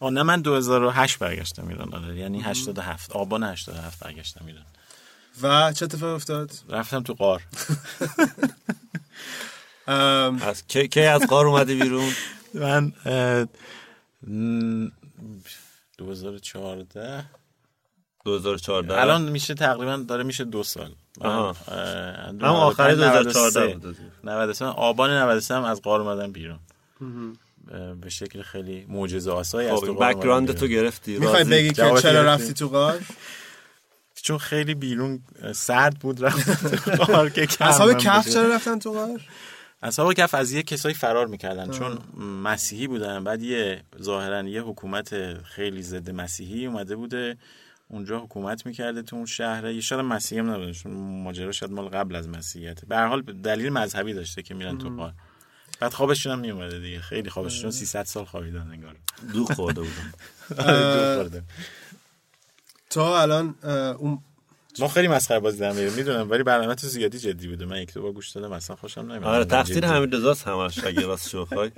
آه 0.00 0.10
نه 0.10 0.22
من 0.22 0.40
2008 0.40 1.18
برگشتم 1.18 1.68
ایران 1.68 1.94
آره 1.94 2.16
یعنی 2.16 2.40
87 2.42 3.12
آبان 3.12 3.42
87 3.42 3.98
برگشتم 4.04 4.46
ایران. 4.46 4.64
و 5.42 5.72
چه 5.72 5.84
اتفاق 5.84 6.14
افتاد؟ 6.14 6.50
رفتم 6.68 7.02
تو 7.02 7.14
قار 7.14 7.42
ام، 9.88 10.42
از 10.42 10.66
کی, 10.66 11.00
از 11.00 11.22
قار 11.26 11.46
اومده 11.46 11.74
بیرون؟ 11.74 12.12
من 12.54 12.92
اه، 13.04 13.46
م، 14.32 14.88
2014 15.98 17.24
2014 18.24 19.00
الان 19.00 19.22
میشه 19.22 19.54
تقریبا 19.54 19.96
داره 19.96 20.22
میشه 20.24 20.44
دو 20.44 20.62
سال. 20.62 20.92
من، 21.20 21.26
آها. 21.30 21.48
اه، 21.68 22.26
هم 22.26 22.42
آخر 22.44 22.90
95 22.90 23.24
2014 23.24 23.60
93 23.74 23.92
بود. 24.02 24.12
93 24.24 24.64
آبان 24.64 25.10
93 25.10 25.54
هم 25.54 25.64
از 25.64 25.82
قار 25.82 26.00
اومدم 26.00 26.32
بیرون. 26.32 26.58
به 28.00 28.10
شکل 28.10 28.42
خیلی 28.42 28.86
معجزه 28.88 29.30
آسایی 29.30 29.68
از 29.68 29.74
خب 29.74 29.80
تو 29.80 29.86
این 29.86 29.98
غار 29.98 30.14
بک‌گراند 30.14 30.52
تو. 30.52 30.66
گرفتی 30.66 31.18
می‌خوای؟ 31.18 31.44
بگی 31.44 31.68
که 31.68 31.74
چرا 31.74 31.92
گرفتی؟ 31.92 32.08
رفتی 32.10 32.52
تو 32.52 32.68
غار 32.68 33.00
چون 34.22 34.38
خیلی 34.38 34.74
بیرون 34.74 35.20
سرد 35.54 35.98
بود 35.98 36.24
رفت 36.24 36.74
تو 36.96 37.04
غار 37.04 37.30
که 37.30 37.48
اصحاب 37.60 37.92
کف. 37.92 38.28
چرا 38.28 38.54
رفتن 38.54 38.78
تو 38.78 38.92
غار 38.92 39.20
اصحاب 39.82 40.12
کف 40.12 40.34
از 40.34 40.52
یه 40.52 40.62
کسایی 40.62 40.94
فرار 40.94 41.26
می‌کردن 41.26 41.70
چون 41.70 41.98
مسیحی 42.42 42.86
بودن 42.86 43.24
بعد 43.24 43.42
یه 43.42 43.82
ظاهرا 44.02 44.42
یه 44.42 44.62
حکومت 44.62 45.42
خیلی 45.42 45.82
ضد 45.82 46.10
مسیحی 46.10 46.66
اومده 46.66 46.96
بوده 46.96 47.36
اونجا 47.88 48.18
حکومت 48.18 48.66
می‌کرده 48.66 49.02
تو 49.02 49.16
اون 49.16 49.26
شهر 49.26 49.70
یه 49.70 49.80
شاید 49.80 50.00
مسیحی 50.00 50.38
هم 50.40 50.50
نبوده 50.50 50.72
چون 50.72 50.92
ماجرا 51.22 51.52
شاید 51.52 51.72
مال 51.72 51.88
قبل 51.88 52.16
از 52.16 52.28
مسیحیت 52.28 52.84
به 52.84 52.96
هر 52.96 53.06
حال 53.06 53.22
دلیل 53.22 53.72
مذهبی 53.72 54.12
داشته 54.12 54.42
که 54.42 54.54
میرن 54.54 54.78
تو 54.78 54.96
غار 54.96 55.12
بعد 55.80 55.92
خوابشون 55.92 56.32
هم 56.32 56.38
میومده 56.38 56.78
دیگه. 56.78 57.00
خیلی 57.00 57.30
خوابشون 57.30 57.62
چون 57.62 57.70
300 57.70 58.04
سال 58.04 58.24
خوابیدن 58.24 58.70
انگار. 58.72 58.96
دوغ 59.32 59.52
خورده 59.52 59.80
بودم 59.80 60.12
آره،. 60.58 61.42
تو 62.90 63.00
الان 63.00 63.54
اون 63.98 64.22
ما 64.78 64.88
خیلی 64.88 65.08
مسخره 65.08 65.40
بازی 65.40 65.58
در 65.58 65.72
میاریم 65.72 65.92
می‌دونم 65.92 66.30
ولی 66.30 66.42
برنامه 66.42 66.74
تو 66.74 66.86
زیادی 66.86 67.18
جدی 67.18 67.48
بوده. 67.48 67.64
من 67.64 67.82
یک 67.82 67.94
دو 67.94 68.02
بار 68.02 68.12
گوش 68.12 68.30
دادم 68.30 68.52
اصلا 68.52 68.76
خوشم 68.76 69.00
نمیاد 69.00 69.24
آره 69.24 69.44
تقصیر 69.44 69.84
همین 69.84 70.12
رضاست 70.12 70.48
همش 70.48 70.84
اگه 70.84 71.06
راست 71.06 71.28
شو 71.28 71.44
بخوای. 71.44 71.70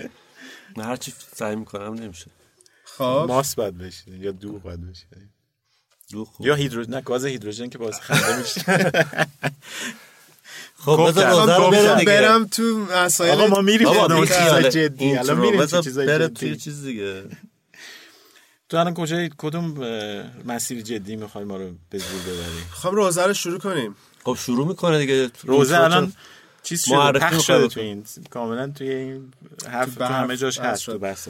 من 0.76 0.84
هر 0.84 0.96
چی 0.96 1.12
سعی 1.34 1.56
می‌کنم 1.56 1.94
نمیشه. 1.94 2.26
خب. 2.84 3.24
ماس 3.28 3.54
باید 3.54 3.78
بشید 3.78 4.22
یا 4.22 4.32
دوغ 4.32 4.62
باید 4.62 4.90
بشید 4.90 5.08
دوغ 6.10 6.28
خورد. 6.28 6.48
یا 6.48 6.54
هیدروژن 6.54 6.94
نه 6.94 7.00
گاز 7.00 7.24
هیدروژن 7.24 7.68
که 7.68 7.78
باعث 7.78 8.00
خنده 8.00 8.38
میشه. 8.38 8.64
خب 10.84 10.96
گفت 10.96 11.18
بذار 11.18 11.66
روزه 11.70 11.92
رو. 11.92 11.98
دیگه. 11.98 12.12
برم 12.12 12.46
تو 12.46 12.62
مسائل 12.78 13.30
آقا 13.30 13.46
ما 13.46 13.60
میریم 13.60 13.88
بابا 13.88 14.20
بی 14.20 14.26
چیزای. 14.26 14.70
جدی. 14.70 15.16
الان 15.16 15.36
رو 15.36 15.42
میریم 15.42 15.66
تو 15.66 15.82
چیزای 15.82 16.06
بره 16.06 16.28
توی 16.28 16.56
چیز 16.56 16.84
دیگه. 16.84 17.24
تو 18.68 18.76
الان 18.76 18.94
کجای 18.94 19.30
کدوم 19.38 19.74
مسیر 20.44 20.80
جدی 20.82 21.16
می‌خوای 21.16 21.44
ما 21.44 21.56
رو 21.56 21.70
به 21.90 21.98
زور 21.98 22.20
ببری؟ 22.22 22.62
خب 22.72 22.88
روزه 22.88 23.26
رو 23.26 23.34
شروع 23.34 23.58
کنیم. 23.58 23.96
خب 24.24 24.36
شروع 24.40 24.66
می‌کنه 24.68 24.98
دیگه. 24.98 25.30
روزه 25.44 25.80
الان 25.80 26.12
چیز 26.62 26.84
شده 26.84 27.18
پخش 27.18 27.46
شده. 27.46 27.68
تو 27.68 27.80
این. 27.80 28.04
کاملا 28.30 28.66
توی 28.66 28.90
این 28.90 29.32
حرف 29.70 29.94
تو 29.94 30.04
همه 30.04 30.36
جاش 30.36 30.58
هست. 30.60 30.86
تو 30.86 30.98
بحث. 30.98 31.28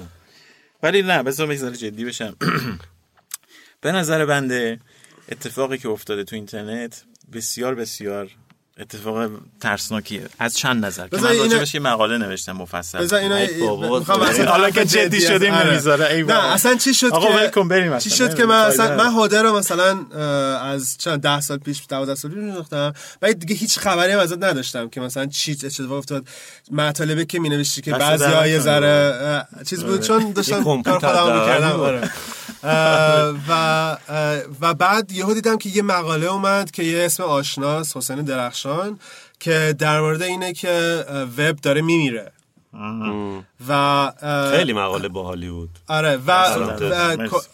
ولی 0.82 1.02
نه 1.02 1.22
بذار 1.22 1.46
بگذاره 1.46 1.76
جدی 1.76 2.04
بشم. 2.04 2.36
به 3.80 3.92
نظر 3.92 4.26
بنده 4.26 4.80
اتفاقی 5.32 5.78
که 5.78 5.88
افتاده 5.88 6.24
تو 6.24 6.36
اینترنت 6.36 7.04
بسیار 7.32 7.74
بسیار 7.74 8.30
اتفاق 8.78 9.30
ترسناکیه 9.60 10.28
از 10.38 10.56
چند 10.56 10.84
نظر 10.84 11.08
که 11.08 11.16
من 11.16 11.38
راجبش 11.38 11.74
یه 11.74 11.80
مقاله 11.80 12.18
نوشتم 12.18 12.52
مفصل 12.52 12.98
بذار 12.98 13.20
اینا 13.20 13.36
اصلا 13.36 14.46
حالا 14.46 14.70
که 14.70 14.84
جدی. 14.84 15.20
شدیم 15.20 15.54
آره. 15.54 15.70
نمی‌ذاره 15.70 16.06
ای 16.06 16.22
بابا. 16.22 16.40
نه 16.40 16.52
اصلا 16.52 16.74
چی 16.74 16.94
شد 16.94 17.06
آقا 17.06 17.46
که 17.46 17.60
بریم 17.60 17.98
چی. 17.98 18.10
شد 18.10 18.34
که 18.34 18.46
من 18.46 18.64
اصلا 18.64 18.96
من 18.96 19.12
هاده 19.12 19.42
رو 19.42 19.58
مثلا 19.58 19.98
از 20.58 20.98
چند 20.98 21.20
ده 21.20 21.40
سال 21.40 21.58
پیش 21.58 21.82
12 21.88 22.14
سال 22.14 22.30
پیش 22.30 22.40
می‌شناختم 22.40 22.92
بعد 23.20 23.38
دیگه 23.38 23.54
هیچ 23.54 23.78
خبری 23.78 24.12
هم 24.12 24.18
ازت 24.18 24.42
نداشتم 24.44 24.88
که 24.88 25.00
مثلا 25.00 25.26
چی 25.26 25.52
اتفاق 25.52 25.92
افتاد 25.92 26.24
مطالبی 26.70 27.26
که 27.26 27.40
مینوشتی 27.40 27.82
که 27.82 27.92
بعضی 27.92 28.50
یه 28.50 28.58
ذره 28.58 29.46
چیز 29.66 29.84
بود 29.84 30.00
چون 30.00 30.32
داشتم 30.32 30.82
کار 30.82 30.98
خودم 30.98 31.40
می‌کردم. 31.40 31.80
آره. 31.80 32.10
و 32.62 33.96
و 34.60 34.74
بعد 34.74 35.12
یهو 35.12 35.34
دیدم 35.34 35.58
که 35.58 35.68
یه 35.68 35.82
مقاله 35.82 36.26
اومد 36.26 36.70
که 36.70 36.82
یه 36.82 37.04
اسم 37.04 37.22
آشناس 37.22 37.96
حسین 37.96 38.22
درخشان 38.22 38.98
که 39.40 39.74
در 39.78 40.00
مورد 40.00 40.22
اینه 40.22 40.52
که 40.52 41.04
وب 41.38 41.56
داره 41.56 41.82
میمیره. 41.82 42.32
و 43.68 44.12
خیلی 44.50 44.72
مقاله 44.72 45.08
باحالی 45.08 45.50
بود. 45.50 45.70
آره 45.88 46.18
و. 46.26 46.32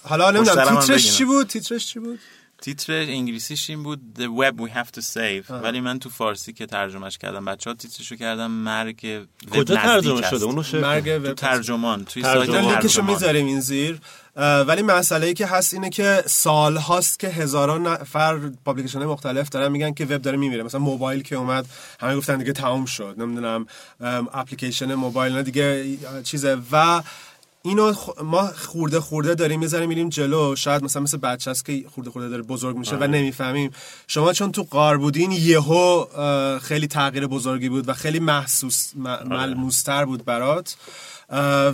حالا 0.03 0.31
نمی‌دونم 0.31 0.81
تیترش. 0.81 1.17
چی 1.17 1.25
بود؟ 1.25 1.47
تیترش 1.47 1.87
چی 1.87 1.99
بود؟ 1.99 2.19
تیتر 2.63 2.93
انگلیسیش 2.93 3.71
این 3.71 3.83
بود 3.83 4.01
The 4.19 4.43
web 4.43 4.61
we 4.61 4.75
have 4.75 5.01
to 5.01 5.03
save. 5.03 5.51
ولی 5.51 5.81
من 5.81 5.99
تو 5.99 6.11
فارسی 6.11 6.53
که 6.53 6.67
ترجمهش 6.67 7.19
کردم 7.19 7.45
بچه 7.45 7.71
ها 7.71 7.75
تیترشو 7.75 8.17
کردم 8.17 8.51
مرگ 8.51 9.27
وب 9.47 9.51
کجا 9.51 9.75
ترجمه. 9.75 10.23
شده؟ 10.31 10.45
اونو 10.45 10.63
مرگ 10.73 11.05
تو 11.05 11.29
وب 11.29 11.35
ترجمان 11.35 12.05
توی 12.05 12.23
ترجمان. 12.23 12.63
سایت 12.63 12.81
ترجمان. 12.81 13.11
می‌ذاریم 13.11 13.47
این 13.47 13.61
زیر. 13.61 14.01
ولی 14.37 14.83
مسئله 14.83 15.27
ای 15.27 15.35
که 15.35 15.47
هست 15.47 15.75
اینه 15.75 15.91
که 15.91 16.23
سال 16.27 16.77
هاست 16.77 17.19
که 17.19 17.29
هزاران 17.29 17.87
نفر 17.87 18.51
پابلیکیشن 18.65 19.05
مختلف 19.05 19.49
دارن 19.49 19.73
میگن 19.73 19.95
که 19.95 20.05
وب 20.05 20.23
داره 20.23 20.37
میمیره. 20.37 20.63
مثلا 20.63 20.81
موبایل 20.81 21.23
که 21.23 21.37
اومد 21.37 21.67
همه 22.01 22.17
گفتن 22.17 22.39
دیگه 22.39 22.53
تموم 22.53 22.85
شد 22.85 23.15
نمی‌دونم 23.19 23.67
اپلیکیشن 24.35 24.95
موبایل 24.95 25.33
نه 25.33 25.43
دیگه 25.43 25.99
چیزه. 26.25 26.59
و 26.73 27.03
اینو 27.63 27.93
ما 28.25 28.47
خورده 28.47 29.01
خورده 29.01 29.35
داریم 29.35 29.61
می‌ذاریم 29.61 29.89
میریم 29.89 30.09
جلو. 30.09 30.57
شاید 30.57 30.85
مثلا 30.85 31.03
مثل 31.03 31.17
بچه 31.17 31.51
است 31.51 31.65
که 31.65 31.85
خورده 31.95 32.11
خورده 32.11 32.29
داره 32.29 32.43
بزرگ 32.43 32.77
میشه 32.77 32.97
و 32.97 33.07
نمی‌فهمیم. 33.07 33.71
شما 34.07 34.33
چون 34.33 34.53
تو 34.53 34.63
قار 34.71 34.99
بودین 34.99 35.33
یهو 35.33 36.05
خیلی 36.59 36.87
تغییر 36.87 37.27
بزرگی 37.27 37.69
بود 37.69 37.89
و 37.89 37.93
خیلی 37.93 38.19
محسوس 38.21 38.93
م- 38.97 39.19
ملموستر 39.29 40.05
بود 40.05 40.25
برات. 40.25 40.77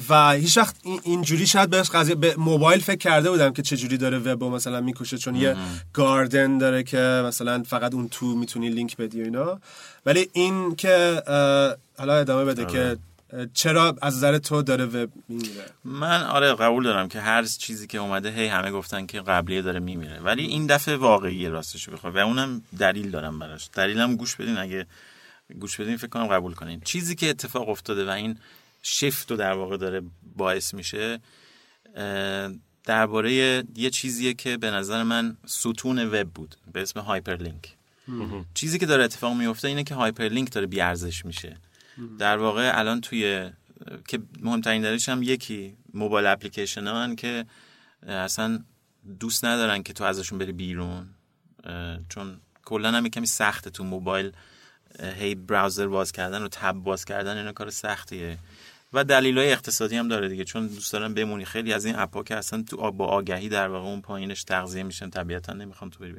و 0.09 0.31
هیچ 0.33 0.57
وقت 0.57 0.77
این- 0.83 1.01
اینجوری 1.05 1.47
شاید 1.47 1.71
بهش 1.71 1.91
قضیه 1.91 2.15
به 2.15 2.35
موبایل 2.39 2.81
فکر 2.81 2.97
کرده 2.99 3.31
بودم 3.31 3.53
که 3.53 3.63
چجوری 3.63 3.97
داره 3.99 4.19
وب 4.19 4.45
مثلا 4.45 4.81
می‌کشه 4.81 5.19
چون 5.19 5.37
یه 5.37 5.57
گاردن 5.93 6.59
داره 6.59 6.83
که 6.83 7.23
مثلا 7.27 7.63
فقط 7.67 7.95
اون 7.95 8.09
تو 8.09 8.27
می‌تونی 8.27 8.69
لینک 8.69 8.97
بدی 8.97 9.21
و 9.21 9.25
اینا. 9.25 9.61
ولی 10.07 10.29
این 10.33 10.75
که 10.77 11.23
حالا 11.99 12.15
ادامه 12.15 12.45
بده 12.45 12.65
که 12.65 12.81
اه، 12.85 12.95
چرا 13.55 13.97
از 14.03 14.17
نظر 14.17 14.39
تو 14.39 14.63
داره 14.63 14.85
وب 14.85 15.11
میمیره؟ 15.29 15.65
من 15.85 16.23
آره 16.23 16.55
قبول 16.55 16.85
دارم 16.85 17.09
که 17.09 17.21
هر 17.21 17.43
چیزی 17.45 17.87
که 17.87 17.99
اومده 17.99 18.31
هی 18.31 18.47
همه 18.47 18.71
گفتن 18.71 19.07
که 19.07 19.21
قبلیه 19.21 19.63
داره 19.63 19.81
میمیره. 19.81 20.21
ولی 20.21 20.45
این 20.47 20.67
دفعه 20.67 20.97
واقعیه 20.97 21.49
راستش 21.49 21.89
بخوای. 21.89 22.13
و 22.13 22.19
اونم 22.19 22.63
دلیل 22.79 23.11
دارم 23.11 23.39
براش. 23.39 23.69
دلیلم 23.73 24.17
گوش 24.17 24.37
بدین. 24.37 24.59
اگه 24.59 24.87
گوش 25.61 25.81
بدین 25.81 25.97
فکر 25.97 26.09
کنم 26.09 26.27
قبول 26.27 26.55
کنین. 26.55 26.81
چیزی 26.81 27.15
که 27.15 27.31
اتفاق 27.31 27.69
افتاده 27.69 28.07
و 28.07 28.09
این 28.09 28.39
شفت 28.83 29.31
رو 29.31 29.37
در 29.37 29.53
واقع 29.53 29.77
داره 29.77 30.03
باعث 30.37 30.75
میشه 30.75 31.21
درباره 32.85 33.33
یه 33.77 33.91
چیزیه 33.93 34.35
که 34.35 34.57
به 34.57 34.71
نظر 34.71 35.03
من 35.03 35.37
ستون 35.47 35.99
وب 35.99 36.29
بود. 36.29 36.57
به 36.73 36.83
اسم 36.83 37.01
hyperlink. 37.01 37.75
چیزی 38.55 38.79
که 38.79 38.87
داره 38.87 39.05
اتفاق 39.05 39.37
میفته 39.37 39.69
اینه 39.69 39.85
که 39.85 39.95
hyperlink 39.95 40.53
داره 40.53 40.67
بی‌ارزش 40.67 41.25
میشه. 41.25 41.57
در 42.19 42.37
واقع 42.37 42.71
الان 42.75 43.01
توی 43.01 43.51
که 44.09 44.19
مهمترین 44.41 44.83
دلیلش 44.83 45.09
هم 45.09 45.23
یکی 45.23 45.77
mobile 45.95 46.27
application 46.27 46.87
هان 46.87 47.17
که 47.17 47.47
اصلا 48.07 48.65
دوست 49.21 49.45
ندارن 49.45 49.83
که 49.83 49.93
تو 49.93 50.05
ازشون 50.05 50.39
بری 50.39 50.53
بیرون. 50.53 51.07
چون 52.09 52.41
کلا 52.65 52.93
هم 52.93 53.09
کمی 53.09 53.27
سخته 53.27 53.71
تو 53.71 53.85
موبایل 53.85 54.33
هی 55.19 55.35
browser 55.35 55.87
باز 55.87 56.13
کردن 56.13 56.43
و 56.43 56.49
tab 56.49 56.73
باز 56.73 57.05
کردن 57.05 57.37
اینا 57.37 57.53
کار 57.53 57.71
سختیه. 57.71 58.39
و 58.93 59.05
دلیل 59.05 59.39
های 59.39 59.53
اقتصادی 59.53 59.97
هم 59.97 60.09
داره 60.09 60.29
دیگه 60.29 60.45
چون 60.45 60.67
دوست 60.67 60.93
دارن 60.93 61.15
بمونی. 61.15 61.45
خیلی 61.45 61.73
از 61.73 61.85
این 61.85 61.97
app 61.99 62.17
ا 62.17 62.23
که 62.23 62.37
اصلا 62.37 62.63
تو 62.63 62.91
با 62.91 63.07
آگهی 63.07 63.49
در 63.49 63.69
واقع 63.69 63.89
اون 63.89 64.01
پایینش 64.01 64.45
تغذیه 64.45 64.83
میشن 64.83 65.11
طبیعتا 65.11 65.53
نمی‌خوان 65.53 65.91
تو 65.91 65.99
بری. 65.99 66.15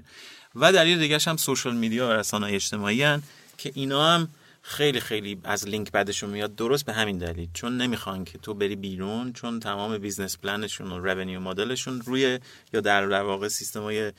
و 0.56 0.74
دلیل 0.74 1.00
دیگه 1.00 1.20
هم 1.28 1.38
social 1.38 1.76
media 1.76 2.08
و 2.08 2.12
رسانه 2.12 2.48
اجتماعی 2.48 3.04
هن 3.04 3.24
که 3.58 3.72
اینا 3.76 4.14
هم 4.14 4.30
خیلی 4.68 5.00
خیلی 5.00 5.40
از 5.44 5.68
لینک 5.68 5.92
بدشون 5.92 6.30
میاد 6.30 6.56
درست 6.56 6.86
به 6.86 6.94
همین 6.94 7.18
دلیل 7.18 7.50
چون 7.54 7.78
نمی‌خوان 7.78 8.26
که 8.26 8.38
تو 8.38 8.54
بری 8.54 8.76
بیرون 8.76 9.34
چون 9.34 9.60
تمام 9.60 9.98
business 9.98 10.38
plan 10.38 10.65
شون 10.65 10.92
و 10.92 11.00
revenue 11.00 11.40
model 11.40 11.74
شون 11.74 12.02
روی 12.02 12.40
یا 12.74 12.82
در 12.82 13.22
واقع 13.22 13.48
سیستم 13.48 13.82
های 13.82 14.12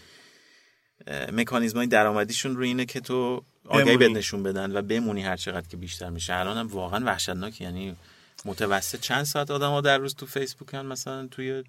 مکانیزم 1.32 1.78
های 1.78 1.86
درآمدیشون 1.86 2.56
روی 2.56 2.68
اینه 2.68 2.84
که 2.84 3.00
تو 3.00 3.44
آگهی. 3.68 3.96
بهت 3.96 4.10
نشون 4.10 4.42
بدن 4.42 4.76
و 4.76 4.82
بمونی 4.82 5.22
هر 5.22 5.36
چقدر 5.36 5.68
که 5.68 5.76
بیشتر 5.76 6.10
میشه 6.10 6.34
الان 6.34 6.56
هم 6.56 6.66
واقعا 6.66 7.04
وحشتناک 7.04 7.60
یعنی 7.60 7.96
متوسط 8.44 9.00
چند 9.00 9.24
ساعت 9.24 9.50
آدم 9.50 9.70
ها 9.70 9.80
در 9.80 9.98
روز 9.98 10.14
تو 10.14 10.26
فیسبوک 10.26 10.74
هم 10.74 10.86
مثلا 10.86 11.26
توی 11.26 11.64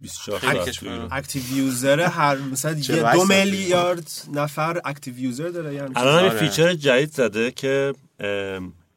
24 0.00 0.40
خیلی 0.40 0.52
ساعت 0.52 0.68
کشور. 0.68 0.98
توی- 0.98 1.08
اکتیو 1.12 1.42
یوزر 1.56 2.00
هر 2.00 2.36
مثلا 2.36 2.72
یه 2.72 2.80
48 2.82 3.18
دو 3.18 3.34
میلیارد 3.34 4.10
نفر 4.32 4.80
اکتیو 4.84 5.18
یوزر 5.18 5.48
داره 5.48 5.74
یعنی 5.74 5.92
الان 5.96 6.18
هم 6.18 6.24
یه 6.24 6.30
آره. 6.30 6.48
فیچر 6.48 6.74
جدید 6.74 7.10
زده 7.10 7.50
که 7.50 7.92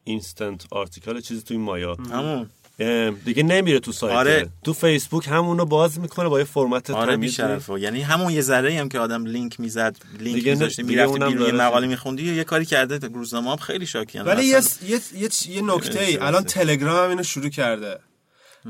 اینستنت 0.04 0.65
آرتیکل 0.71 1.21
چیزی 1.21 1.41
توی 1.41 1.58
مایا. 1.58 1.95
همون. 2.12 2.49
ام، 2.80 3.21
دیگه 3.25 3.43
نمیره 3.43 3.80
تو 3.80 3.91
سایت. 3.91 4.15
آره. 4.15 4.49
تو 4.63 4.73
فیسبوک 4.73 5.28
همونو 5.28 5.65
باز 5.65 5.99
می‌کنه 5.99 6.30
با 6.30 6.39
یه 6.39 6.45
فرمت 6.45 6.89
آره 6.89 7.15
تمیزی. 7.15 7.32
بیشرفا 7.32 7.80
یعنی 7.80 8.01
همون 8.01 8.34
یه 8.34 8.41
ذره 8.41 8.80
هم 8.80 8.89
که 8.89 8.99
آدم 8.99 9.25
لینک 9.25 9.60
می‌زد 9.60 9.97
لینک 10.19 10.36
دیگه 10.36 10.51
میذاشته 10.51 10.84
می‌رفتی 10.84 11.19
بیرون 11.19 11.47
یه. 11.47 11.51
مقاله 11.51 11.88
میخوندی 11.88 12.36
یه 12.36 12.43
کاری 12.43 12.65
کرده. 12.65 13.08
روزنامه 13.08 13.51
هم 13.51 13.58
خیلی 13.58 13.86
شاکی 13.86 14.19
ولی 14.19 14.45
یه 14.45 14.62
یه 14.88 15.30
یه, 15.49 15.62
نکته 15.62 15.99
ای. 15.99 16.17
الان 16.17 16.43
تلگرام 16.43 17.04
هم 17.04 17.10
اینو 17.10 17.23
شروع 17.23 17.49
کرده. 17.49 17.99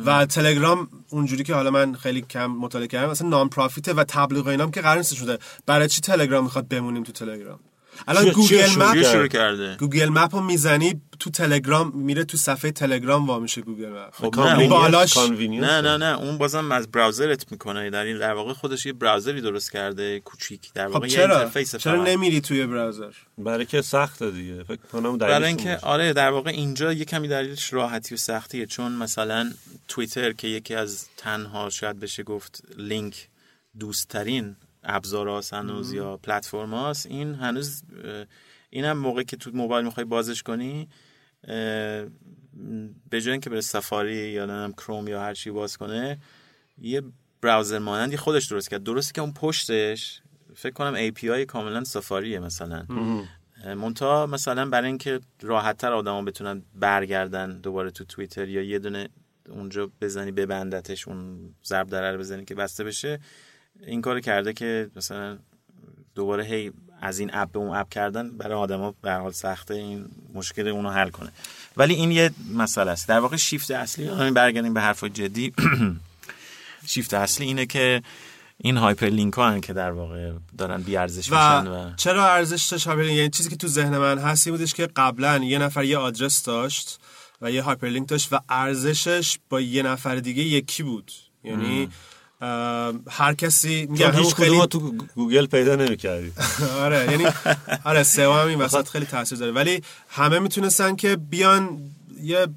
و 0.06 0.26
تلگرام 0.26 0.90
اونجوری 1.10 1.44
که 1.44 1.54
حالا 1.54 1.72
من 1.72 1.94
خیلی 1.94 2.22
کم 2.22 2.46
مطالعه 2.46 2.88
کردم 2.88 3.12
مثلا 3.12 3.30
non-profit 3.30 3.50
ه 3.50 3.94
و 3.94 4.04
تبلیغ 4.08 4.46
و 4.46 4.50
اینام 4.50 4.72
که 4.72 4.82
قرار 4.82 4.98
نیست 4.98 5.16
شده. 5.16 5.38
برای 5.66 5.88
چی 5.88 6.02
تلگرام 6.02 6.44
می‌خواد 6.44 6.68
بمونیم 6.68 7.04
تو 7.04 7.12
تلگرام؟ 7.12 7.60
الان 8.08 8.30
Google 8.30 8.70
Map؟ 8.78 9.02
شروع 9.02 9.28
کرده. 9.28 9.76
Google 9.80 10.10
Map 10.10 10.36
رو 10.36 10.42
می‌زنی 10.42 11.02
تو 11.20 11.30
تلگرام 11.30 11.92
میره 11.96 12.24
تو 12.24 12.38
صفحه 12.38 12.72
تلگرام 12.72 13.28
وا 13.28 13.40
میشه 13.40 13.62
Google 13.62 13.90
Map. 13.90 14.14
خب 14.14 14.30
convenience- 14.30 14.60
نه 14.62 14.68
بالاش- 14.68 15.18
نه 15.18 15.82
نه 15.82 15.98
نه 15.98 16.20
اون 16.20 16.38
بازم 16.38 16.72
از 16.72 16.92
browser 16.92 17.44
ت 17.44 17.52
می‌کنه. 17.52 17.90
در 17.90 18.04
این 18.04 18.20
در 18.20 18.34
واقع 18.34 18.54
خودش 18.54 18.86
یه 18.86 18.94
browser 18.94 19.36
ی 19.36 19.42
درست 19.42 19.72
کرده 19.72 20.20
کوچیک. 20.20 20.74
در 20.74 20.88
واقع 20.88 21.00
خب 21.00 21.06
یه 21.06 21.12
چرا؟ 21.12 21.40
interface 21.40 21.76
چرا. 21.76 22.04
نمیری 22.04 22.42
توی 22.42 22.66
browser؟ 22.66 23.12
برای 23.38 23.66
که 23.66 23.82
سخته 23.82 24.32
دیگه. 24.32 24.64
فکر 24.64 24.82
کنم 24.92 25.18
برای 25.18 25.48
اینکه. 25.48 25.78
آره 25.78 26.14
در 26.14 26.30
واقع 26.30 26.50
اینجا 26.50 26.94
یه 26.94 27.06
کمی 27.06 27.28
دلیلش 27.28 27.74
راحتی 27.74 28.16
و 28.16 28.18
سختیه. 28.18 28.66
چون 28.66 28.92
مثلا 28.92 29.52
توییتر 29.88 30.32
که 30.34 30.48
یکی 30.48 30.76
از 30.76 31.06
تنها 31.18 31.70
شاید 31.70 32.00
بشه 32.00 32.24
گفت 32.24 32.64
لینک 32.78 33.28
دوستترین 33.80 34.56
ابزار 34.86 35.44
هنوز 35.52 35.94
یا 35.94 36.18
پلتفرم 36.18 36.74
هاست. 36.74 37.06
این 37.06 37.36
هنوز 37.36 37.84
این 38.70 38.86
هم 38.86 38.98
موقعی 38.98 39.26
که 39.26 39.38
تو 39.38 39.52
موبایل 39.54 39.86
می‌خوای 39.86 40.06
بازش 40.06 40.44
کنی 40.44 40.90
به 43.10 43.22
جای 43.22 43.32
اینکه 43.32 43.50
بره 43.50 43.62
سفاری 43.62 44.16
یا 44.16 44.46
نمی‌دونم 44.46 44.74
کروم 44.74 45.08
یا 45.08 45.22
هر 45.22 45.34
چی 45.34 45.52
باز 45.52 45.78
کنه 45.78 46.18
یه 46.78 47.02
براوزر 47.42 47.80
مانندی 47.80 48.18
خودش 48.18 48.48
درست 48.48 48.70
کرد. 48.70 48.84
درسته 48.84 49.14
که 49.14 49.22
اون 49.22 49.34
پشتش 49.34 50.22
فکر 50.56 50.74
کنم 50.74 51.10
API 51.10 51.46
کاملا 51.46 51.84
سفاریه 51.84 52.40
مثلا. 52.40 52.86
مونتا 53.78 54.26
مثلا 54.26 54.70
برای 54.70 54.88
اینکه 54.88 55.20
راحت 55.42 55.78
تر 55.78 55.94
آدما 55.94 56.22
بتونن 56.22 56.64
برگردن 56.76 57.60
دوباره 57.60 57.92
تو 57.92 58.06
توییتر 58.06 58.50
یا 58.50 58.62
یه 58.62 58.80
دونه 58.80 59.10
اونجا 59.50 59.92
بزنی 60.02 60.32
ببندتش 60.32 61.08
اون 61.08 61.50
ضرب 61.66 61.96
رو 61.96 62.20
بزنی 62.20 62.46
که 62.46 62.56
بسته 62.56 62.84
بشه 62.84 63.20
این 63.88 64.02
کار 64.02 64.20
کرده 64.20 64.54
که 64.54 64.90
مثلا 64.96 65.38
دوباره 66.16 66.46
هی 66.46 66.72
از 67.02 67.20
این 67.20 67.30
app 67.34 67.52
به 67.52 67.60
اون 67.60 67.78
app 67.78 67.90
کردن 67.90 68.38
برای 68.38 68.54
آدما 68.54 68.94
به 69.02 69.14
حال 69.14 69.32
سخته 69.32 69.74
این 69.74 70.06
مشکل 70.34 70.68
اونو 70.68 70.90
حل 70.90 71.10
کنه. 71.10 71.32
ولی 71.78 71.94
این 71.94 72.12
یه 72.12 72.32
مسئله 72.54 72.92
است. 72.92 73.08
در 73.08 73.20
واقع 73.20 73.36
شیفت 73.36 73.72
اصلی 73.72 74.08
همین 74.08 74.34
برگردیم 74.34 74.74
به 74.74 74.82
حرفای 74.82 75.10
جدی. 75.10 75.54
شیفت 76.88 77.14
اصلی 77.14 77.46
اینه 77.46 77.66
که 77.66 78.02
این 78.58 78.78
hyperlink 78.78 79.34
ها 79.34 79.60
که 79.60 79.74
در 79.74 79.92
واقع 79.92 80.32
دارن 80.58 80.82
بی 80.82 80.98
ارزش 80.98 81.32
میشن 81.32 81.68
و 81.68 81.90
و 81.90 81.96
چرا 81.96 82.32
ارزش 82.32 82.66
داشت؟ 82.66 82.88
hyperlink 82.88 83.18
یعنی 83.18 83.30
چیزی 83.30 83.50
که 83.50 83.56
تو 83.56 83.68
ذهن 83.68 83.98
من 83.98 84.18
هست 84.18 84.48
این 84.48 84.56
بودش 84.56 84.74
که 84.74 84.88
قبلا 84.96 85.38
یه 85.38 85.60
نفر 85.60 85.84
یه 85.84 85.98
آدرس 85.98 86.44
داشت 86.44 87.00
و 87.42 87.52
یه 87.52 87.62
hyperlink 87.62 88.10
داشت 88.10 88.34
و 88.34 88.40
ارزشش 88.50 89.38
با 89.50 89.62
یه 89.62 89.84
نفر 89.84 90.16
دیگه 90.16 90.44
یکی 90.44 90.84
بود. 90.84 91.12
یعنی 91.44 91.90
هر 93.10 93.34
کسی 93.34 93.88
چون 93.88 93.98
همون 93.98 94.24
هیچ 94.24 94.36
خیلی 94.36 94.50
کدوم 94.50 94.66
تو 94.66 94.80
گوگل 95.16 95.46
پیدا 95.46 95.76
نمی‌کردی. 95.76 96.32
آره 96.84 97.12
یعنی 97.12 97.26
آره 97.84 98.04
SEO 98.04 98.32
هم 98.34 98.48
این 98.48 98.60
وسط 98.66 98.88
خیلی 98.88 99.06
تاثیر 99.06 99.38
داره. 99.38 99.52
ولی 99.52 99.82
همه 100.10 100.40
می‌تونستن 100.40 100.96
که 100.96 101.16
بیان 101.16 101.80
یه 102.22 102.48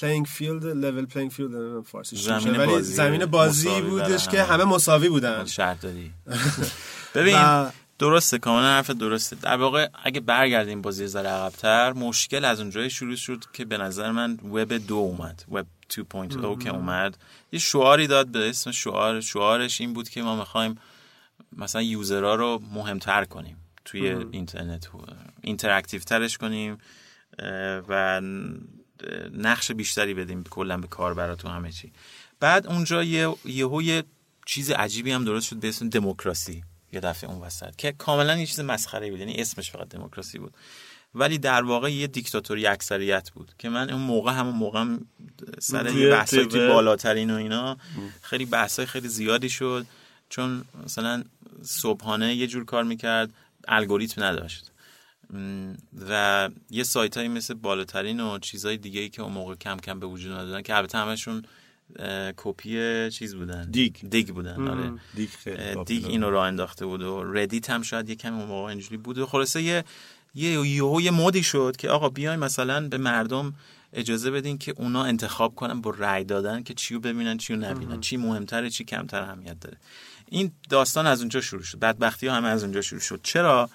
playing 0.00 0.26
field 0.26 0.64
level 0.66 1.06
playing 1.06 1.30
field 1.30 1.82
فارسی 1.84 2.16
زمین 2.16 2.56
ولی 2.56 2.66
بازی 2.72 2.94
زمین 2.94 3.26
بازی 3.26 3.80
بودش 3.80 4.28
که 4.28 4.42
همه. 4.42 4.64
مساوی 4.64 5.08
بودن. 5.08 5.44
شهرداری. 5.44 6.10
ببین 7.14 7.34
و- 7.36 7.70
درسته 7.98 8.38
کاملا 8.38 8.66
حرف 8.66 8.90
درسته. 8.90 9.36
در 9.36 9.56
واقع 9.56 9.88
اگه 10.04 10.20
برگردیم 10.20 10.82
بازی 10.82 11.06
ذره 11.06 11.28
عقب‌تر 11.28 11.92
مشکل 11.92 12.44
از 12.44 12.60
اونجای 12.60 12.90
شروع 12.90 13.16
شد 13.16 13.44
که 13.52 13.64
به 13.64 13.78
نظر 13.78 14.10
من 14.10 14.32
وب 14.32 14.72
دو 14.72 14.94
اومد 14.94 15.44
وب 15.52 15.66
2.0 15.92 16.64
که 16.64 16.70
اومد. 16.70 17.18
یه 17.52 17.58
شعاری 17.58 18.06
داد 18.06 18.26
به 18.26 18.48
اسم 18.48 18.70
شعار 18.70 19.20
شعارش 19.20 19.80
این 19.80 19.92
بود 19.92 20.08
که 20.08 20.22
ما 20.22 20.36
می‌خوایم 20.36 20.78
مثلا 21.56 21.82
user 21.82 22.24
ها 22.24 22.34
رو 22.34 22.62
مهمتر 22.74 23.24
کنیم 23.24 23.56
توی 23.84 24.08
اینترنت 24.30 24.88
interactive 25.40 26.00
ترش 26.00 26.38
کنیم 26.38 26.78
و 27.88 28.20
نقش 29.32 29.72
بیشتری 29.72 30.14
بدیم 30.14 30.44
کلا 30.44 30.76
به 30.76 30.86
کاربرا 30.86 31.36
تو 31.36 31.48
همه 31.48 31.72
چی. 31.72 31.92
بعد 32.40 32.66
اونجا 32.66 33.02
یه 33.02 33.34
یهو 33.44 33.82
یه 33.82 34.04
چیز 34.46 34.70
عجیبی 34.70 35.12
هم 35.12 35.24
درست 35.24 35.46
شد 35.46 35.56
به 35.56 35.68
اسم 35.68 35.88
دموکراسی. 35.88 36.64
یه 36.92 37.00
دفعه 37.00 37.30
اون 37.30 37.40
وسط 37.40 37.76
که 37.76 37.92
کاملا 37.92 38.36
یه 38.36 38.46
چیز 38.46 38.60
مسخره 38.60 39.10
بود 39.10 39.20
یعنی 39.20 39.34
اسمش 39.34 39.70
فقط 39.70 39.88
دموکراسی 39.88 40.38
بود. 40.38 40.54
ولی 41.14 41.38
در 41.38 41.62
واقع 41.62 41.92
یه 41.92 42.06
دیکتاتوری 42.06 42.66
اکثریت 42.66 43.30
بود 43.30 43.52
که 43.58 43.68
من 43.68 43.90
اون 43.90 44.02
موقع 44.02 44.32
همون 44.32 44.54
موقع 44.54 44.80
هم 44.80 45.06
سر 45.58 45.96
یه 45.96 46.10
بحثای 46.10 46.46
توی. 46.46 46.68
بالاترین 46.68 47.30
و 47.30 47.34
اینا 47.34 47.76
خیلی 48.22 48.44
بحثای 48.44 48.86
خیلی 48.86 49.08
زیادی 49.08 49.48
شد 49.48 49.86
چون 50.28 50.64
مثلا 50.84 51.24
صبحانه 51.62 52.34
یه 52.34 52.46
جور 52.46 52.64
کار 52.64 52.84
می‌کرد 52.84 53.30
الگوریتم 53.68 54.24
نداشت. 54.24 54.72
و 56.08 56.48
یه 56.70 56.82
سایت 56.82 57.16
هایی 57.16 57.28
مثل 57.28 57.54
بالاترین 57.54 58.20
و 58.20 58.38
چیزهای 58.38 58.76
دیگه 58.76 59.00
ای 59.00 59.08
که 59.08 59.22
اون 59.22 59.32
موقع 59.32 59.54
کم 59.54 59.76
کم 59.76 60.00
به 60.00 60.06
وجود 60.06 60.32
اومدن 60.32 60.62
که 60.62 60.76
البته 60.76 60.98
همشون 60.98 61.44
کپی 62.36 63.10
چیز 63.10 63.34
بودن. 63.34 63.70
Digg. 63.70 63.96
Digg 64.10 64.28
بودن 64.28 64.68
آره. 64.68 64.92
Digg. 65.14 65.28
Digg 65.86 66.06
اینو 66.06 66.30
راه 66.30 66.46
انداخته 66.46 66.86
بود 66.86 67.02
و 67.02 67.32
Reddit 67.32 67.70
هم 67.70 67.82
شاید 67.82 68.08
یه 68.08 68.14
کمی 68.14 68.36
اون 68.36 68.48
موقع 68.48 68.68
اینجوری 68.68 68.96
بود. 68.96 69.18
و 69.18 69.26
خلاصه 69.26 69.62
یه 69.62 69.84
یه 70.34 70.68
یهو 70.68 71.00
یه 71.00 71.10
مودی 71.10 71.42
شد 71.42 71.76
که 71.78 71.90
آقا 71.90 72.08
بیاین 72.08 72.40
مثلا 72.40 72.88
به 72.88 72.98
مردم 72.98 73.54
اجازه 73.92 74.30
بدین 74.30 74.58
که 74.58 74.74
اونا 74.76 75.04
انتخاب 75.04 75.54
کنن 75.54 75.80
با 75.80 75.94
رأی 75.98 76.24
دادن 76.24 76.62
که 76.62 76.74
چیو 76.74 77.00
ببینن 77.00 77.38
چیو 77.38 77.56
نبینن. 77.56 78.00
چی 78.00 78.16
مهمتره 78.16 78.70
چی 78.70 78.84
کمتر 78.84 79.22
اهمیت 79.22 79.60
داره. 79.60 79.76
این 80.28 80.52
داستان 80.70 81.06
از 81.06 81.20
اونجا 81.20 81.40
شروع 81.40 81.62
شد. 81.62 81.78
بدبختی 81.78 82.26
ها 82.26 82.34
همه 82.34 82.48
از 82.48 82.62
اونجا 82.62 82.80
شروع 82.80 83.00
شد. 83.00 83.20
چرا؟ 83.22 83.70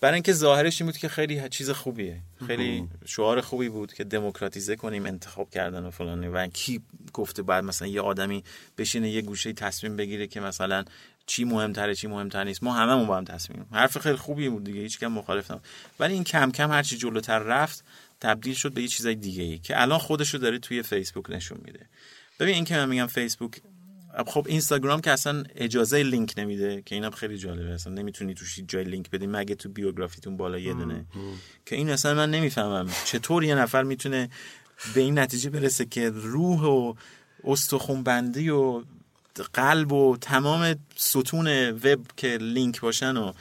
برای 0.00 0.14
اینکه 0.14 0.32
ظاهرش 0.32 0.80
این 0.80 0.90
بود 0.90 0.98
که 0.98 1.08
خیلی 1.08 1.48
چیز 1.48 1.70
خوبیه. 1.70 2.20
خیلی 2.46 2.88
شعار 3.04 3.40
خوبی 3.40 3.68
بود 3.68 3.94
که 3.94 4.04
دموکراتیزه 4.04 4.76
کنیم 4.76 5.06
انتخاب 5.06 5.50
کردن 5.50 5.84
و 5.84 5.90
فلان. 5.90 6.28
و 6.28 6.46
کی 6.46 6.80
گفته 7.12 7.42
بعد 7.42 7.64
مثلا 7.64 7.88
یه 7.88 8.00
آدمی 8.00 8.44
بشینه 8.78 9.10
یه 9.10 9.22
گوشه 9.22 9.52
تصمیم 9.52 9.96
بگیره 9.96 10.26
که 10.26 10.40
مثلا 10.40 10.84
چی 11.26 11.44
مهمتره 11.44 11.94
چی 11.94 12.06
مهمتر 12.06 12.44
نیست. 12.44 12.62
ما 12.62 12.74
هممون 12.74 13.06
با 13.06 13.16
هم 13.16 13.24
تصمیم 13.24 13.66
حرف 13.72 13.98
خیلی 13.98 14.16
خوبی 14.16 14.48
بود 14.48 14.64
دیگه 14.64 14.80
هیچ 14.80 14.98
کم 14.98 15.06
مخالف 15.06 15.50
نبود. 15.50 15.64
ولی 16.00 16.14
این 16.14 16.24
کم 16.24 16.50
کم 16.50 16.70
هرچی 16.70 16.96
جلوتر 16.96 17.38
رفت 17.38 17.84
تبدیل 18.20 18.54
شد 18.54 18.72
به 18.72 18.82
یه 18.82 18.88
چیزای 18.88 19.14
دیگه 19.14 19.42
ای 19.42 19.58
که 19.58 19.82
الان 19.82 19.98
خودش 19.98 20.34
رو 20.34 20.40
داره 20.40 20.58
توی 20.58 20.82
فیسبوک 20.82 21.30
نشون 21.30 21.58
میده. 21.64 21.86
ببین 22.40 22.54
این 22.54 22.64
که 22.64 22.76
من 22.76 22.88
میگم 22.88 23.06
فیسبوک 23.06 23.60
خب 24.26 24.46
اینستاگرام 24.48 25.00
که 25.00 25.10
اصلا 25.10 25.44
اجازه 25.54 26.02
لینک 26.02 26.34
نمیده 26.36 26.82
که 26.86 26.94
اینم 26.94 27.10
خیلی 27.10 27.38
جالبه. 27.38 27.70
اصلا 27.70 27.92
نمی‌تونی 27.92 28.34
توش 28.34 28.60
جای 28.68 28.84
لینک 28.84 29.10
بدی 29.10 29.26
مگه 29.26 29.54
تو 29.54 29.68
بیوگرافیتون 29.68 30.36
بالا 30.36 30.58
یه 30.58 30.74
دونه. 30.74 31.04
که 31.66 31.76
این 31.76 31.90
اصلا 31.90 32.14
من 32.14 32.30
نمی‌فهمم. 32.30 32.88
چطور 33.04 33.44
یه 33.44 33.54
نفر 33.54 33.82
می‌تونه 33.82 34.30
به 34.94 35.00
این 35.00 35.18
نتیجه 35.18 35.50
برسه 35.50 35.84
که 35.84 36.10
روح 36.10 36.62
و 36.62 36.94
استخون 37.44 38.02
بندی 38.02 38.48
و 38.48 38.82
قلب 39.54 39.92
و 39.92 40.16
تمام 40.20 40.76
ستون 40.96 41.70
وب 41.70 42.00
که 42.16 42.38
لینک 42.40 42.80
باشن 42.80 43.16
و 43.16 43.32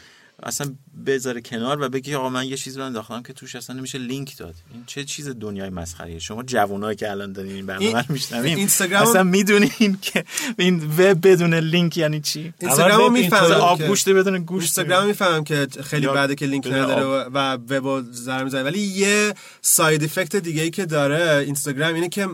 اصلا 0.44 0.76
بذاره 1.06 1.42
کنار 1.42 1.82
و 1.82 1.90
بگی 1.90 2.16
آقا 2.16 2.30
من 2.30 2.46
یه 2.46 2.58
چیزی 2.58 2.80
رو 2.80 2.86
انداختم 2.86 3.24
که 3.24 3.34
توش 3.34 3.56
اصلا 3.56 3.76
نمیشه 3.76 3.98
لینک 3.98 4.38
داد. 4.38 4.56
این 4.74 4.84
چه 4.88 5.04
چیز 5.04 5.30
دنیای 5.30 5.70
مسخره‌ایه. 5.70 6.20
شما 6.20 6.44
جوانایی 6.44 6.96
که 6.96 7.12
الان 7.12 7.34
دارین 7.34 7.52
این 7.52 7.66
برنامه 7.66 8.00
رو 8.00 8.06
میشنوین 8.10 8.58
اینستاگرام- 8.58 9.08
اصلا 9.08 9.24
می‌دونین 9.24 9.98
که 10.02 10.26
این 10.58 10.84
وب 10.98 11.28
بدون 11.28 11.54
لینک 11.54 11.98
یعنی 11.98 12.22
چی؟ 12.22 12.54
اینستاگرام 12.60 13.14
می‌فهمم 13.14 13.52
آب 13.52 13.88
گوشت 13.88 14.10
بدون 14.10 14.40
گوشت. 14.40 14.64
اینستاگرام 14.64 15.08
می‌فهمم 15.08 15.44
که 15.44 15.68
خیلی 15.84 16.06
یا 16.06 16.14
بده 16.14 16.36
که 16.36 16.46
لینک 16.46 16.68
نداره 16.68 17.04
و, 17.04 17.30
و 17.34 17.58
وب 17.70 18.12
ضرر 18.12 18.44
می‌زنه. 18.44 18.64
ولی 18.64 18.80
یه 18.80 19.34
side 19.62 20.04
effect 20.04 20.36
دیگه 20.36 20.62
ای 20.62 20.70
که 20.70 20.86
داره 20.86 21.44
اینستاگرام 21.46 21.94
اینه 21.94 22.10
که 22.10 22.28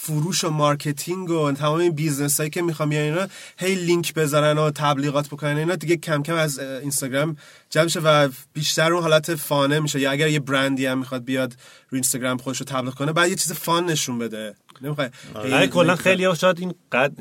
فروش 0.00 0.44
و 0.44 0.50
marketing 0.50 1.30
و 1.30 1.52
تمام 1.52 1.78
این 1.78 1.92
business 1.92 2.40
هایی 2.40 2.50
که 2.50 2.62
می‌خوام 2.62 2.88
بیان 2.88 3.04
اینا 3.04 3.28
هی 3.58 3.74
لینک 3.74 4.14
بذارن 4.14 4.58
و 4.58 4.70
تبلیغات 4.70 5.26
بکنن 5.26 5.56
اینا 5.56 5.74
دیگه 5.74 5.96
کم 5.96 6.22
کم 6.22 6.34
از 6.34 6.58
اینستاگرام 6.58 7.36
جمع 7.70 7.84
میشه 7.84 8.00
و 8.00 8.28
بیشتر 8.52 8.92
اون 8.92 9.02
حالت 9.02 9.34
fun 9.34 9.69
ه 9.69 9.80
میشه. 9.80 10.00
یا 10.00 10.10
اگر 10.10 10.28
یه 10.28 10.40
برندی 10.40 10.86
هم 10.86 10.98
می‌خواد 10.98 11.24
بیاد 11.24 11.52
رو 11.88 11.96
اینستاگرام 11.96 12.38
خودش 12.38 12.58
رو 12.58 12.66
تبلیغ 12.66 12.94
کنه 12.94 13.12
باید 13.12 13.28
یه 13.28 13.36
چیز 13.36 13.52
fun 13.52 13.86
نشون 13.86 14.18
بده. 14.18 14.54
نمی‌خوای 14.82 15.08
نه 15.44 15.66
کلا 15.66 15.96
خیلی 15.96 16.24
ها 16.24 16.34
شاید 16.34 16.60
این 16.60 16.74
قد 16.92 17.12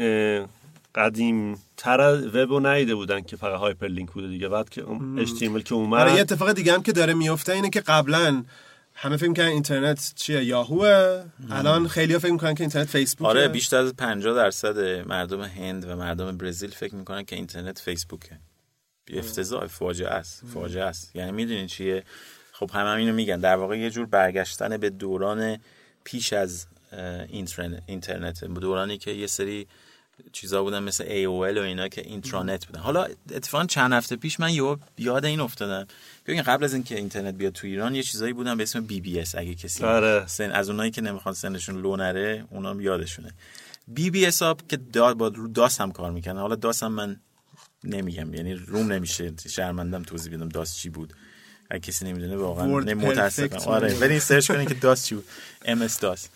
قدیم 0.96 1.58
تر 1.78 2.22
وب 2.34 2.50
رو 2.50 2.60
ندیده 2.60 2.96
بودن 2.96 3.22
که 3.22 3.36
فقط 3.36 3.60
hyperlink 3.60 4.12
بوده 4.12 4.28
دیگه. 4.28 4.50
بعد 4.50 4.70
که 4.70 4.82
HTML 5.26 5.64
که 5.64 5.76
اومد 5.76 6.02
آره 6.02 6.14
یه 6.14 6.22
اتفاق 6.22 6.52
دیگه 6.52 6.74
هم 6.74 6.84
که 6.84 6.92
داره 6.92 7.14
میفته 7.14 7.54
اینه 7.54 7.70
که 7.70 7.82
قبلا 7.82 8.44
همه 9.00 9.18
فکر 9.18 9.30
می‌کنن 9.30 9.46
اینترنت 9.46 10.14
چیه؟ 10.16 10.44
یاهوه. 10.44 11.24
الان 11.50 11.88
خیلی 11.88 12.14
ها 12.14 12.20
فکر 12.20 12.32
می‌کنن 12.32 12.56
که 12.56 12.64
اینترنت 12.64 12.88
فیسبوکه. 12.88 13.30
آره 13.30 13.48
بیشتر 13.48 13.78
از 13.78 13.96
50 13.96 14.36
درصد 14.36 15.08
مردم 15.08 15.42
هند 15.42 15.86
و 15.86 15.96
مردم 15.96 16.38
برزیل 16.38 16.72
فکر 16.72 16.96
می‌کنن 16.96 17.26
که 17.26 17.36
اینترنت 17.36 17.80
فیسبوکه. 17.80 18.40
افتضاح 19.14 19.68
فاجعه 19.68 20.10
است 20.10 20.44
فاجعه 20.54 20.84
است. 20.84 21.16
یعنی 21.16 21.32
می‌دونین 21.32 21.68
چیه؟ 21.68 22.04
خب 22.52 22.72
همه 22.74 22.90
هم 22.90 22.98
اینو 22.98 23.14
میگن. 23.14 23.40
در 23.40 23.56
واقع 23.56 23.78
یه 23.78 23.90
جور 23.90 24.06
برگشتن 24.06 24.78
به 24.78 24.90
دوران 24.90 25.58
پیش 26.04 26.34
از 26.34 26.68
اینترنت. 27.88 28.44
دورانی 28.44 28.98
که 28.98 29.12
یه 29.12 29.28
سری 29.28 29.68
چیزا 30.32 30.64
بودن 30.64 30.84
مثل 30.84 31.04
AOL 31.06 31.58
و 31.58 31.62
اینا 31.62 31.88
که 31.88 32.02
اینترانت 32.02 32.66
بودن. 32.66 32.80
حالا 32.80 33.08
اتفاقا 33.32 33.66
چند 33.66 33.94
هفته 33.94 34.16
پیش 34.16 34.40
من 34.40 34.54
یاد 34.98 35.26
این 35.26 35.40
افتادم. 35.40 35.88
ببین 36.28 36.42
قبل 36.42 36.64
از 36.64 36.74
اینکه 36.74 36.96
اینترنت 36.96 37.34
بیاد 37.34 37.54
تو 37.54 37.68
ایران 37.68 37.96
یه 37.96 38.04
چیزایی 38.04 38.34
بودن 38.34 38.58
به 38.58 38.64
اسم 38.64 38.82
BBS 38.82 39.36
اگه 39.36 39.56
کسی 39.56 39.84
آره. 39.84 40.28
سن 40.28 40.52
از 40.52 40.70
اونایی 40.70 40.92
که 40.92 41.02
نمی‌خوان 41.02 41.36
سنشون 41.36 41.82
لو 41.82 41.96
نره 41.96 42.46
اونا 42.50 42.70
هم 42.70 42.82
یادشونه. 42.82 43.34
BBS 43.88 44.42
که 44.70 44.78
دا 44.78 45.14
با 45.14 45.28
رو 45.28 45.48
DOS 45.48 45.82
هم 45.82 45.92
کار 45.92 46.12
می‌کنه 46.12 46.40
حالا 46.40 46.56
DOS 46.56 46.84
هم 46.84 46.92
من 46.92 47.20
نمیگم 47.84 48.34
یعنی 48.34 48.54
روم 48.54 48.92
نمیشه. 48.92 49.34
شرمندم 49.50 50.04
توضیح 50.04 50.34
بدم 50.34 50.50
DOS 50.50 50.78
چی 50.78 50.90
بود. 50.90 51.14
اگه 51.70 51.80
کسی 51.80 52.06
نمی‌دونه 52.06 52.36
واقعا 52.36 52.66
متاسفم. 52.66 53.70
آره 53.70 53.94
برین 53.94 54.20
search 54.20 54.52
کنین 54.52 54.68
که 54.68 54.74
DOS 54.74 55.06
چی 55.06 55.16
بود. 55.16 55.26
ام 55.66 55.82
اس 55.82 56.00
داس. 56.00 56.28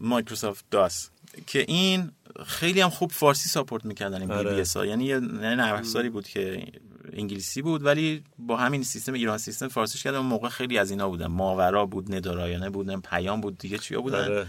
مایکروسافت 0.00 0.64
داس. 0.70 1.08
که 1.46 1.64
این 1.68 2.10
خیلی 2.46 2.80
هم 2.80 2.90
خوب 2.90 3.12
فارسی 3.12 3.48
ساپورت 3.48 3.84
می‌کردن 3.84 4.20
این 4.20 4.28
بی 4.28 4.34
آره. 4.34 4.54
بی 4.54 4.60
اس 4.60 4.76
ها. 4.76 4.86
یعنی 4.86 5.04
یه 5.04 5.18
نه 5.18 5.54
نرم 5.54 6.10
بود 6.12 6.28
که 6.28 6.66
انگلیسی 7.12 7.62
بود 7.62 7.84
ولی 7.84 8.22
با 8.38 8.56
همین 8.56 8.82
سیستم 8.82 9.12
ایران 9.12 9.38
سیستم 9.38 9.68
فارسیش 9.68 10.02
کردم 10.02 10.18
اون 10.18 10.26
موقع 10.26 10.48
خیلی 10.48 10.78
از 10.78 10.90
اینا 10.90 11.08
بودن 11.08 11.26
ماورا 11.26 11.86
بود 11.86 12.14
ندارایانه 12.14 12.70
بودن 12.70 13.00
پیام 13.00 13.40
بود 13.40 13.58
دیگه 13.58 13.78
چیا 13.78 14.00
بودن 14.00 14.24
آره. 14.24 14.46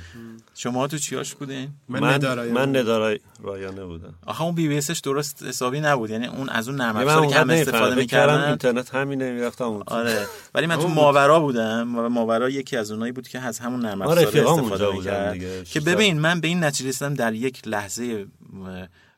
شما 0.55 0.87
تو 0.87 0.97
چیاش 0.97 1.35
بودین 1.35 1.69
من, 1.89 1.99
من 1.99 2.13
ندارم 2.13 2.47
من 2.47 2.75
ندارای 2.75 3.19
رایانه 3.43 3.85
بودم 3.85 4.13
آخه 4.25 4.41
اون 4.41 4.55
بی 4.55 4.67
بی 4.67 4.77
اسش 4.77 4.99
درست 4.99 5.43
حسابی 5.43 5.79
نبود 5.79 6.09
یعنی 6.09 6.27
اون 6.27 6.49
از 6.49 6.69
اون 6.69 6.81
نرم 6.81 6.93
که 6.93 7.17
اونقدر 7.17 7.41
هم 7.41 7.49
استفاده 7.49 7.77
نمی‌فهمم. 7.77 7.95
فکر 7.95 8.05
کردم 8.05 8.33
می‌کردن 8.33 8.49
اینترنت 8.49 8.95
همینه 8.95 9.31
می‌رفتم 9.31 9.63
اون. 9.63 9.83
آره 9.87 10.25
ولی 10.53 10.65
من 10.65 10.77
تو. 10.77 10.87
ماورا 10.87 11.39
بودم 11.39 11.95
و 11.95 12.09
ماورا 12.09 12.49
یکی 12.49 12.77
از 12.77 12.91
اونایی 12.91 13.11
بود 13.11 13.27
که 13.27 13.39
از 13.39 13.59
همون 13.59 13.79
نرم 13.79 13.97
ما 13.97 14.13
افزار 14.13 14.47
استفاده 14.47 14.91
می‌کرد 14.91 15.33
دیگه. 15.33 15.63
که. 15.63 15.79
ببین 15.79 16.19
من 16.19 16.39
به 16.39 16.47
این 16.47 16.63
نتیجه 16.63 16.89
رسیدم 16.89 17.13
در 17.13 17.33
یک 17.33 17.67
لحظه 17.67 18.25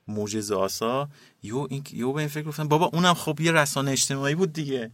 معجزه 0.07 0.55
آسا 0.55 1.09
یو 1.43 1.67
این 1.69 1.83
یو 1.91 2.13
به 2.13 2.19
این 2.19 2.27
فکر 2.27 2.43
گفتم 2.43 2.67
بابا 2.67 2.85
اونم 2.85 3.13
خب 3.13 3.41
یه 3.41 3.51
رسانه 3.51 3.91
اجتماعی 3.91 4.35
بود 4.35 4.53
دیگه. 4.53 4.91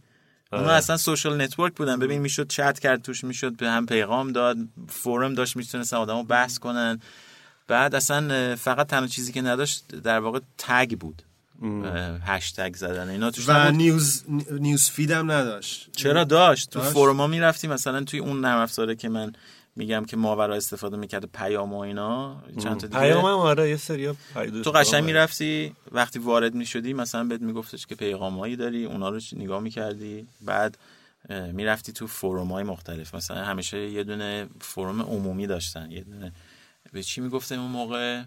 اونا 0.52 0.64
آره. 0.64 0.74
اصلا 0.74 0.96
social 0.96 1.42
network 1.42 1.74
بودن. 1.74 1.98
ببین 1.98 2.20
می‌شد 2.20 2.48
چت 2.48 2.78
کرد 2.78 3.02
توش 3.02 3.24
می‌شد 3.24 3.56
به 3.56 3.70
هم 3.70 3.86
پیغام 3.86 4.32
داد 4.32 4.56
forum 4.88 5.34
داشت 5.34 5.56
می‌تونستن 5.56 5.96
آدمو 5.96 6.22
بحث 6.22 6.58
کنن. 6.58 7.00
بعد 7.68 7.94
اصلا 7.94 8.56
فقط 8.56 8.86
تنها 8.86 9.06
چیزی 9.06 9.32
که 9.32 9.42
نداشت 9.42 9.86
در 9.88 10.18
واقع 10.18 10.40
tag 10.58 10.98
بود. 10.98 11.22
هشتگ 12.24 12.74
زدن. 12.74 13.08
اینا 13.08 13.30
توش 13.30 13.48
و 13.48 13.52
نبود. 13.52 13.74
news 13.74 14.24
news 14.50 14.90
feed 14.90 15.10
هم 15.10 15.30
نداشت. 15.30 15.92
چرا 15.92 16.24
داشت؟ 16.24 16.70
تو 16.70 16.78
داشت. 16.78 16.92
forum 16.92 17.20
ا 17.20 17.26
می‌رفتی 17.26 17.68
مثلا 17.68 18.04
توی 18.04 18.20
اون 18.20 18.40
نرم 18.40 18.58
افزاره 18.58 18.94
که 18.94 19.08
من 19.08 19.32
میگم 19.76 20.04
که 20.04 20.16
ماورا 20.16 20.54
استفاده 20.54 20.96
می‌کرده 20.96 21.26
پیام 21.26 21.72
و 21.72 21.78
اینا 21.78 22.42
چند 22.62 22.80
تا 22.80 22.86
دیگه. 22.86 23.00
پیام 23.00 23.24
هم 23.24 23.38
آره 23.38 23.70
یه 23.70 23.76
سری 23.76 24.14
تو 24.64 24.70
قشنگ 24.70 25.04
می‌رفتی 25.04 25.74
وقتی 25.92 26.18
وارد 26.18 26.54
می‌شدی 26.54 26.92
مثلا 26.92 27.24
بهت 27.24 27.40
میگفتش 27.40 27.86
که 27.86 27.94
پیغامایی 27.94 28.56
داری 28.56 28.84
اونا 28.84 29.08
رو 29.08 29.20
نگاه 29.36 29.60
می‌کردی 29.60 30.26
بعد 30.40 30.78
می‌رفتی 31.52 31.92
تو 31.92 32.06
forum 32.06 32.52
های 32.52 32.64
مختلف. 32.64 33.14
مثلا 33.14 33.44
همیشه 33.44 33.78
یه 33.78 34.04
دونه 34.04 34.46
forum 34.60 35.02
عمومی 35.02 35.46
داشتن 35.46 35.90
یه 35.90 36.00
دونه 36.00 36.32
به 36.92 37.02
چی 37.02 37.20
می‌گفتم 37.20 37.60
اون 37.60 37.70
موقع؟ 37.70 38.22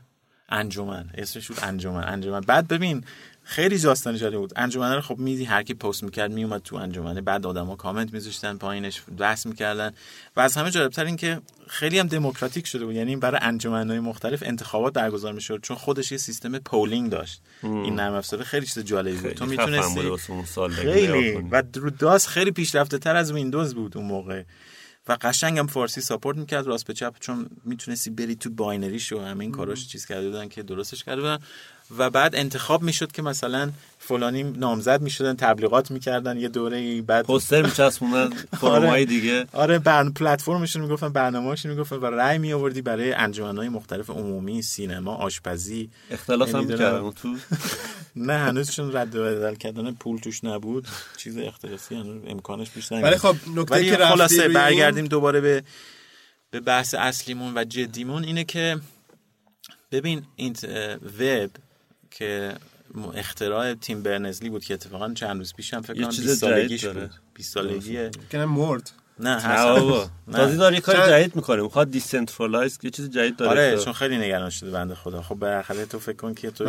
انجمن 0.49 1.09
اسمش 1.13 1.47
بود 1.47 1.59
انجمن. 1.61 2.03
انجمن. 2.03 2.41
بعد 2.41 2.67
ببین 2.67 3.03
خیلی 3.49 3.77
داستان 3.77 4.17
جالب 4.17 4.39
بود. 4.39 4.53
انجمن 4.55 4.93
رو 4.93 5.01
خب 5.01 5.17
میدی 5.17 5.45
هر 5.45 5.63
کی 5.63 5.73
پست 5.73 6.03
می‌کرد 6.03 6.31
میومد 6.31 6.61
تو 6.61 6.75
انجمنه. 6.75 7.21
بعد 7.21 7.45
آدما 7.45 7.75
کامنت 7.75 8.13
میذاشتن 8.13 8.57
پایینش 8.57 9.01
بحث 9.17 9.45
می‌کردن. 9.45 9.93
و 10.35 10.39
از 10.39 10.57
همه 10.57 10.71
جالبتر 10.71 11.05
این 11.05 11.15
که 11.15 11.41
خیلی 11.67 11.99
هم 11.99 12.07
دموکراتیک 12.07 12.67
شده 12.67 12.85
بود. 12.85 12.95
یعنی 12.95 13.15
برای 13.15 13.39
انجمنهای 13.41 13.99
مختلف 13.99 14.43
انتخابات 14.45 14.93
برگزار 14.93 15.33
می‌شد 15.33 15.59
چون 15.61 15.77
خودش 15.77 16.11
یه 16.11 16.17
سیستم 16.17 16.59
polling 16.59 17.09
داشت. 17.09 17.41
این 17.63 17.95
نرم 17.95 18.13
افزار 18.13 18.43
خیلی 18.43 18.65
چیز 18.65 18.83
جالبی 18.83 19.17
بود. 19.17 19.31
تو 19.31 19.45
می‌تونستی 19.45 20.11
خیلی. 20.69 21.31
و 21.51 21.63
رو 21.73 21.89
DOS 21.89 22.27
خیلی 22.27 22.51
پیشرفته 22.51 22.97
تر 22.97 23.15
از 23.15 23.31
ویندوز 23.31 23.75
بود 23.75 23.97
اون 23.97 24.05
موقع. 24.05 24.43
و 25.09 25.17
قشنگ 25.21 25.59
هم 25.59 25.67
فارسی 25.67 26.01
support 26.01 26.37
می‌کرد 26.37 26.67
راست 26.67 26.87
به 26.87 26.93
چپ 26.93 27.15
چون 27.19 27.49
می‌تونستی 27.65 28.09
بری 28.09 28.35
تو 28.35 28.49
binary 28.49 28.97
ش 28.97 29.13
و 29.13 29.19
همه 29.19 29.41
این 29.41 29.51
کاراش 29.51 29.87
چیز 29.87 30.05
کرده 30.05 30.27
بودن 30.27 30.47
که 30.47 30.63
درستش 30.63 31.03
کرده 31.03 31.21
بودن. 31.21 31.37
و 31.97 32.09
بعد 32.09 32.35
انتخاب 32.35 32.83
می‌شد 32.83 33.11
که 33.11 33.21
مثلا 33.21 33.71
فلانی 33.99 34.43
نامزد 34.43 35.01
می‌شدن 35.01 35.35
تبلیغات 35.35 35.91
می‌کردن 35.91 36.37
یه 36.37 36.47
دوره 36.47 37.01
بعد 37.01 37.25
پوستر 37.25 37.61
میچسبونن 37.61 38.29
فرمای 38.61 39.05
دیگه. 39.05 39.45
آره 39.53 39.79
برن 39.79 40.11
پلتفرمشون 40.11 40.81
می‌گفتن 40.81 41.09
برنامه‌هاشون 41.09 41.71
می‌گفتن 41.71 41.95
و 41.95 42.05
رأی 42.05 42.37
می 42.37 42.53
آوردی 42.53 42.81
برای 42.81 43.13
انجمنهای 43.13 43.69
مختلف 43.69 44.09
عمومی 44.09 44.61
سینما 44.61 45.15
آشپزی. 45.15 45.89
اختلاف 46.11 46.55
هم. 46.55 46.65
می‌کردن 46.65 47.11
تو؟ 47.11 47.35
نه 48.15 48.33
هنوز 48.33 48.71
چون 48.71 48.95
رد 48.95 49.15
و 49.15 49.23
بدل 49.23 49.55
کردن 49.55 49.91
پول 49.91 50.19
توش 50.19 50.43
نبود. 50.43 50.87
چیز 51.17 51.37
اختلافی 51.37 51.95
هنوز 51.95 52.21
امکانش 52.27 52.69
بیش 52.69 52.91
نیومد. 52.91 53.07
ولی 53.07 53.17
خب 53.17 53.35
نکته 53.55 53.85
که 53.85 53.97
خلاصه 53.97 54.47
برگردیم 54.47 55.05
دوباره 55.05 55.41
به 55.41 55.63
به 56.51 56.59
بحث 56.59 56.93
اصلیمون 56.93 57.57
و 57.57 57.63
جدیمون. 57.63 58.23
اینه 58.23 58.43
که 58.43 58.79
ببین 59.91 60.23
این 60.35 60.55
وب 61.19 61.49
که 62.11 62.53
اختراع 63.15 63.73
تیم 63.73 64.03
برنرز 64.03 64.36
لی 64.36 64.49
بود 64.49 64.63
که 64.65 64.73
اتفاقا 64.73 65.13
چند 65.13 65.37
روز 65.37 65.53
پیش 65.53 65.73
هم 65.73 65.81
فکر 65.81 66.01
کنم 66.01 66.09
چیز 66.09 66.25
20 66.27 66.43
جدید 66.45 66.57
سالگیش. 66.57 66.85
بود 66.85 67.11
20 67.33 67.53
سالگیه 67.53 68.11
که 68.29 68.37
مرد 68.37 68.91
نه 69.19 69.29
نه 69.29 69.41
هست. 69.41 70.09
تازه 70.31 70.57
داره 70.57 70.75
یه 70.75 70.81
کار 70.81 70.95
چند- 70.95 71.09
جدید 71.09 71.35
می‌کنه 71.35 71.61
می‌خواد 71.61 71.91
decentralize 71.91 72.79
یه 72.83 72.89
چیز 72.89 73.09
جدید 73.09 73.35
داره 73.35 73.51
آره 73.51 73.77
چون 73.83 73.93
خیلی 73.93 74.17
نگران 74.17 74.49
شده 74.49 74.71
بنده 74.71 74.95
خدا 74.95 75.21
خب 75.21 75.35
بالاخره 75.35 75.85
تو 75.85 75.99
فکر 75.99 76.15
کن 76.15 76.33
که 76.33 76.51
تو. 76.51 76.63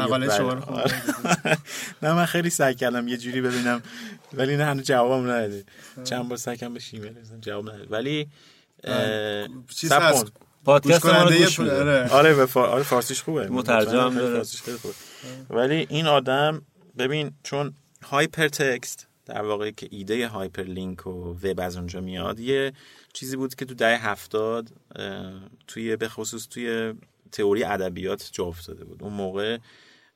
نه 2.03 2.12
من 2.12 2.24
خیلی 2.24 2.51
سعی 2.51 2.74
کردم 2.74 3.09
یه 3.09 3.16
جوری 3.16 3.40
ببینم 3.40 3.83
ولی 4.35 4.57
نه 4.57 4.64
هنوز 4.64 4.85
جوابم 4.85 5.31
نداده 5.31 5.64
چند 6.05 6.29
بار 6.29 6.38
سعی 6.38 6.57
کردم 6.57 6.74
به 6.74 6.81
بزنم 7.20 7.40
جواب 7.40 7.70
نداده 7.70 7.87
ولی 7.90 8.29
چیز 9.77 9.92
هست. 9.92 10.27
پادکست 10.64 11.07
ما 11.07 11.22
رو 11.22 11.31
گوش 11.37 11.61
آره. 11.61 12.09
آره. 12.12 12.48
آره 12.55 12.83
فارسیش 12.83 13.22
خوبه 13.22 13.48
مترجم 13.48 14.14
داره. 14.14 14.35
فارسیش 14.35 14.62
خیلی 14.62 14.77
خوبه. 14.77 14.94
ولی 15.50 15.87
این 15.90 16.07
آدم 16.07 16.62
ببین 16.98 17.33
چون 17.42 17.74
hypertext 18.02 19.08
در 19.26 19.42
واقع 19.42 19.70
که 19.70 19.88
ایده 19.90 20.28
hyperlink 20.28 21.06
و 21.07 21.11
وب 21.11 21.61
از 21.61 21.76
اونجا 21.76 22.00
میاد 22.00 22.40
یه 22.40 22.72
چیزی 23.12 23.37
بود 23.37 23.54
که 23.54 23.64
تو 23.64 23.74
دهه 23.74 24.07
هفتاد 24.07 24.72
توی 25.66 25.96
به 25.96 26.09
خصوص 26.09 26.46
توی 26.48 26.94
تئوری 27.33 27.64
ادبیات 27.64 28.31
جا 28.33 28.44
افتاده 28.44 28.85
بود. 28.85 29.02
اون 29.02 29.12
موقع 29.12 29.59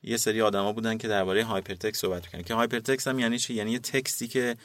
یه 0.03 0.17
سری 0.17 0.41
آدما 0.41 0.73
بودن 0.73 0.99
که 0.99 1.09
درباره 1.09 1.45
hypertext 1.45 2.03
صحبت 2.03 2.25
می‌کنن 2.25 2.43
که 2.43 2.55
hypertext 2.55 3.09
هم 3.09 3.19
یعنی 3.19 3.38
چی؟ 3.38 3.55
یعنی 3.55 3.73
یه 3.73 3.79
text 3.79 4.18
ی 4.18 4.29
که 4.29 4.57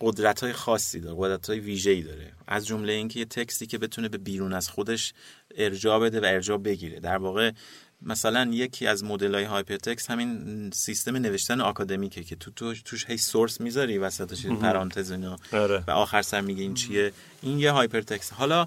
قدرت 0.00 0.40
های 0.40 0.52
خاصی 0.52 1.00
داره 1.00 1.16
قدرت 1.18 1.50
های 1.50 1.60
ویژه 1.60 1.90
ای 1.90 2.02
داره. 2.02 2.32
از 2.46 2.66
جمله 2.66 2.92
اینکه 2.92 3.18
یه 3.18 3.24
تکستی 3.24 3.66
که 3.66 3.78
بتونه 3.78 4.08
به 4.08 4.18
بیرون 4.18 4.52
از 4.52 4.68
خودش 4.68 5.12
ارجاع 5.56 6.00
بده 6.00 6.20
و 6.20 6.24
ارجاع 6.24 6.58
بگیره. 6.58 7.00
در 7.00 7.16
واقع 7.16 7.52
مثلا 8.02 8.50
یکی 8.52 8.86
از 8.86 9.04
مدل 9.04 9.34
های 9.34 9.44
هایپر 9.44 9.76
تکست 9.76 10.10
همین 10.10 10.70
سیستم 10.74 11.16
نوشتن 11.16 11.60
آکادمیکه 11.60 12.24
که 12.24 12.36
تو 12.36 12.50
تو- 12.50 12.74
توش 12.74 13.06
هی 13.10 13.16
سورس 13.16 13.60
می‌ذاری 13.60 13.98
وسطش 13.98 14.46
پرانتز 14.46 15.10
اینا. 15.10 15.36
آره. 15.52 15.84
و 15.86 15.90
آخر 15.90 16.22
سر 16.22 16.40
میگه 16.40 16.62
این 16.62 16.74
چیه؟ 16.74 17.12
این 17.42 17.58
یه 17.58 17.70
هایپر 17.70 18.00
تکست 18.00 18.32
حالا 18.32 18.66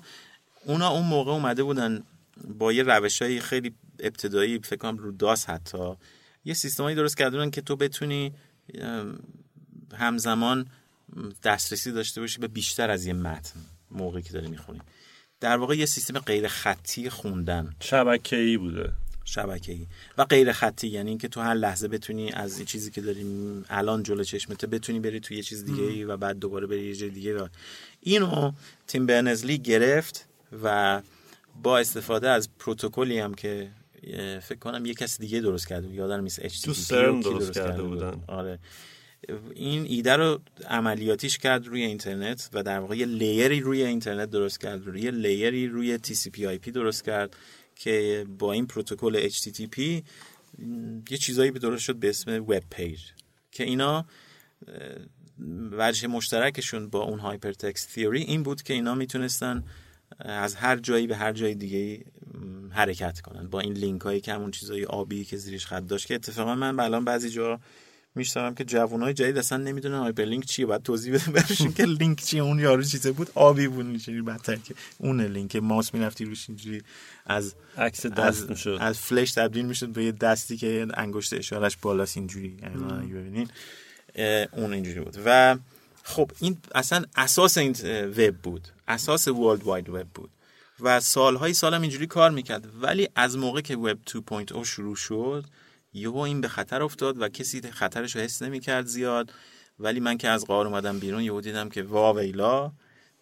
اونا 0.65 0.89
اون 0.89 1.05
موقع 1.05 1.31
اومده 1.31 1.63
بودن 1.63 2.03
با 2.57 2.73
یه 2.73 2.83
روش 2.83 3.21
های 3.21 3.39
خیلی 3.39 3.73
ابتدایی 3.99 4.59
فکر 4.59 4.75
کنم 4.75 4.97
رو 4.97 5.11
داس 5.11 5.45
حتی 5.45 5.93
یه 6.45 6.53
سیستمایی 6.53 6.95
درست 6.95 7.17
کرده 7.17 7.37
بودن 7.37 7.49
که 7.49 7.61
تو 7.61 7.75
بتونی 7.75 8.33
همزمان 9.93 10.65
دسترسی 11.43 11.91
داشته 11.91 12.21
باشی 12.21 12.39
به 12.39 12.47
بیشتر 12.47 12.89
از 12.89 13.05
یه 13.05 13.13
متن 13.13 13.59
موقعی 13.91 14.21
که 14.23 14.33
داری 14.33 14.47
می‌خونی. 14.47 14.81
در 15.39 15.57
واقع 15.57 15.77
یه 15.77 15.85
سیستم 15.85 16.19
غیر 16.19 16.47
خطی 16.47 17.09
خوندن. 17.09 17.75
شبکه‌ای 17.79 18.57
بوده. 18.57 18.91
شبکه‌ای. 19.29 19.87
و 20.17 20.25
غیر 20.25 20.51
خطی 20.51 20.87
یعنی 20.87 21.09
اینکه 21.09 21.27
تو 21.27 21.41
هر 21.41 21.53
لحظه 21.53 21.87
بتونی 21.87 22.31
از 22.31 22.57
این 22.57 22.65
چیزی 22.65 22.91
که 22.91 23.01
داریم 23.01 23.65
الان 23.69 24.03
جلو 24.03 24.23
چشمته 24.23 24.67
بتونی 24.67 24.99
بری 24.99 25.19
تو 25.19 25.33
یه 25.33 25.41
چیز 25.41 25.65
دیگه 25.65 25.83
ای 25.83 26.03
و 26.03 26.17
بعد 26.17 26.39
دوباره 26.39 26.67
بری 26.67 26.87
یه 26.87 26.95
جای 26.95 27.09
دیگه 27.09 27.37
و 27.37 27.47
اینو 28.01 28.51
تیم 28.87 29.05
برنزلی 29.05 29.57
گرفت 29.57 30.27
و 30.63 31.01
با 31.63 31.77
استفاده 31.79 32.29
از 32.29 32.49
پروتکلی 32.59 33.19
هم 33.19 33.33
که 33.33 33.69
فکر 34.41 34.59
کنم 34.59 34.85
یه 34.85 34.93
کس 34.93 35.19
دیگه 35.19 35.39
درست 35.39 35.67
کرده 35.67 35.87
یادم 35.87 36.21
نیست 36.21 36.47
HTTP 36.47 36.87
تو 36.87 36.95
رو 36.95 37.21
کی 37.21 37.29
درست 37.29 37.53
کرده 37.53 37.81
بود. 37.81 37.89
بودن. 37.89 38.23
آره. 38.27 38.59
این 39.55 39.85
ایده 39.85 40.15
رو 40.15 40.39
عملیاتیش 40.69 41.37
کرد 41.37 41.67
روی 41.67 41.83
اینترنت 41.83 42.49
و 42.53 42.63
در 42.63 42.79
واقع 42.79 42.95
یه 42.95 43.05
layer 43.05 43.50
ی 43.50 43.59
روی 43.59 43.83
اینترنت 43.83 44.29
درست 44.29 44.59
کرد 44.59 44.85
روی 44.85 45.01
یه 45.01 45.11
layer 45.11 45.58
ی 45.58 45.67
روی 45.67 45.97
TCP 45.97 46.37
IP 46.37 46.69
درست 46.69 47.05
کرد. 47.05 47.35
که 47.79 48.25
با 48.39 48.53
این 48.53 48.67
پروتکل 48.67 49.29
HTTP 49.29 49.79
یه 51.09 51.17
چیزایی 51.19 51.51
به 51.51 51.59
درست 51.59 51.83
شد 51.83 51.95
به 51.95 52.09
اسم 52.09 52.31
web 52.31 52.63
page 52.69 52.99
که 53.51 53.63
اینا 53.63 54.05
وجه 55.71 56.07
مشترکشون 56.07 56.89
با 56.89 56.99
اون 56.99 57.19
hypertext 57.19 57.93
theory 57.93 58.21
این 58.21 58.43
بود 58.43 58.61
که 58.61 58.73
اینا 58.73 58.95
می‌تونستن 58.95 59.63
از 60.19 60.55
هر 60.55 60.77
جایی 60.77 61.07
به 61.07 61.15
هر 61.15 61.33
جای 61.33 61.55
دیگه 61.55 62.05
حرکت 62.69 63.21
کنن. 63.21 63.47
با 63.47 63.59
این 63.59 63.73
لینک 63.73 64.01
هایی 64.01 64.21
که 64.21 64.33
همون 64.33 64.51
چیزای 64.51 64.85
آبی 64.85 65.25
که 65.25 65.37
زیرش 65.37 65.65
خط 65.65 65.83
داشت 65.87 66.07
که 66.07 66.15
اتفاقا 66.15 66.55
من 66.55 66.79
الان 66.79 67.05
بعضی 67.05 67.29
جا 67.29 67.59
می‌شنوم 68.15 68.53
که 68.53 68.63
جوانای 68.63 69.13
جدید 69.13 69.37
اصلا 69.37 69.57
نمی‌دونن 69.57 69.99
hyperlink 69.99 70.45
چیه. 70.45 70.65
باید 70.65 70.83
توضیح 70.83 71.13
بده 71.13 71.31
برشون 71.31 71.73
که 71.73 71.85
لینک 71.85 72.23
چیه 72.23 72.41
اون 72.41 72.59
یارو 72.59 72.83
چیزه. 72.83 73.11
بود 73.11 73.29
آبی 73.35 73.67
بود 73.67 73.85
اینجوری 73.85 74.21
بدتر 74.21 74.55
که 74.55 74.75
اون 74.97 75.21
لینک 75.21 75.55
ماوس 75.55 75.93
می‌رفتی 75.93 76.25
روش 76.25 76.49
اینجوری 76.49 76.81
از 77.25 77.55
عکس 77.77 78.05
دست 78.05 78.49
می‌شد. 78.49 78.77
از 78.81 78.99
فلش 78.99 79.31
تبدیل 79.31 79.65
می‌شد 79.65 79.89
به 79.89 80.03
یه 80.03 80.11
دستی 80.11 80.57
که 80.57 80.87
انگشت 80.93 81.33
اشارش 81.33 81.77
بالاست 81.77 82.17
اینجوری. 82.17 82.57
الان 82.63 83.03
اگه 83.03 83.13
ببینین 83.13 83.49
اون 84.51 84.73
اینجوری 84.73 84.99
بود. 84.99 85.17
و 85.25 85.57
خب 86.03 86.31
این 86.39 86.57
اصلا 86.75 87.05
اساس 87.15 87.57
این 87.57 87.75
وب 88.17 88.35
بود. 88.35 88.67
اساس 88.87 89.27
World 89.27 89.63
Wide 89.63 89.89
Web 89.89 90.07
بود. 90.13 90.29
و 90.79 90.99
سالهای 90.99 91.53
سال 91.53 91.67
هم 91.67 91.81
اینجوری 91.81 92.07
کار 92.07 92.31
می‌کرد. 92.31 92.67
ولی 92.81 93.09
از 93.15 93.37
موقع 93.37 93.61
که 93.61 93.75
وب 93.75 93.97
2.0 94.05 94.63
شروع 94.63 94.95
شد 94.95 95.45
یهو 95.93 96.17
این 96.17 96.41
به 96.41 96.47
خطر 96.47 96.83
افتاد 96.83 97.21
و 97.21 97.29
کسی 97.29 97.61
خطرش 97.61 98.15
رو 98.15 98.21
حس 98.21 98.41
نمی‌کرد 98.41 98.85
زیاد. 98.85 99.33
ولی 99.79 99.99
من 99.99 100.17
که 100.17 100.29
از 100.29 100.45
غار 100.45 100.67
اومدم 100.67 100.99
بیرون 100.99 101.21
یهو 101.23 101.41
دیدم 101.41 101.69
که 101.69 101.83
وا 101.83 102.13
ویلا 102.13 102.71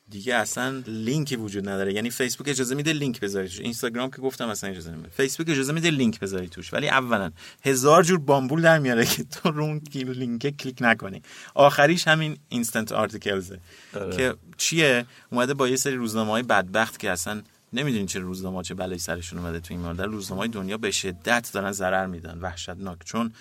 دیگه 0.10 0.36
اصلا 0.36 0.84
لینکی 0.88 1.36
وجود 1.36 1.70
نداره. 1.70 1.94
یعنی 1.94 2.10
فیسبوک 2.10 2.48
اجازه 2.50 2.76
میده 2.76 2.94
لینک 2.94 3.20
بذاری 3.20 3.48
توش. 3.48 3.60
اینستاگرام 3.60 4.12
که 4.12 4.22
گفتم 4.22 4.50
اصلا 4.50 4.70
اجازه 4.70 4.92
نمیده. 4.92 5.10
فیسبوک 5.10 5.50
اجازه 5.50 5.74
میده 5.74 5.90
لینک 5.92 6.20
بذاری 6.20 6.48
توش. 6.48 6.74
ولی 6.74 6.90
اولا 6.90 7.32
هزار 7.64 8.04
جور 8.04 8.20
بامبول 8.20 8.62
در 8.62 8.80
میاره 8.80 9.06
که 9.06 9.24
تو 9.24 9.52
رو 9.52 9.64
اون 9.64 9.80
کی- 9.80 10.04
لینک 10.04 10.58
کلیک 10.58 10.78
نکنی. 10.82 11.22
آخریش 11.56 12.08
همین 12.08 12.38
اینستنت 12.50 12.92
آرتیکلزه. 12.92 13.60
که 13.94 14.36
چیه؟ 14.58 15.06
اومده 15.32 15.54
با 15.54 15.68
یه 15.68 15.76
سری 15.76 15.96
روزنامه 15.96 16.32
های 16.32 16.44
بدبخت 16.44 17.00
که 17.00 17.12
اصلا 17.12 17.42
نمی‌دونین 17.74 18.06
چه 18.06 18.20
روزنامه 18.20 18.64
چه 18.64 18.74
بلایی 18.74 19.00
سرشون 19.00 19.40
اومده 19.40 19.60
تو 19.60 19.74
این 19.74 19.82
مورد. 19.82 20.02
روزنامه 20.02 20.42
های 20.42 20.50
دنیا 20.50 20.78
به 20.78 20.92
شدت 20.92 21.50
دارن 21.54 21.72
ضرر 21.72 22.06
میدن 22.06 22.40
وحشتناک. 22.40 22.98
چون 23.06 23.34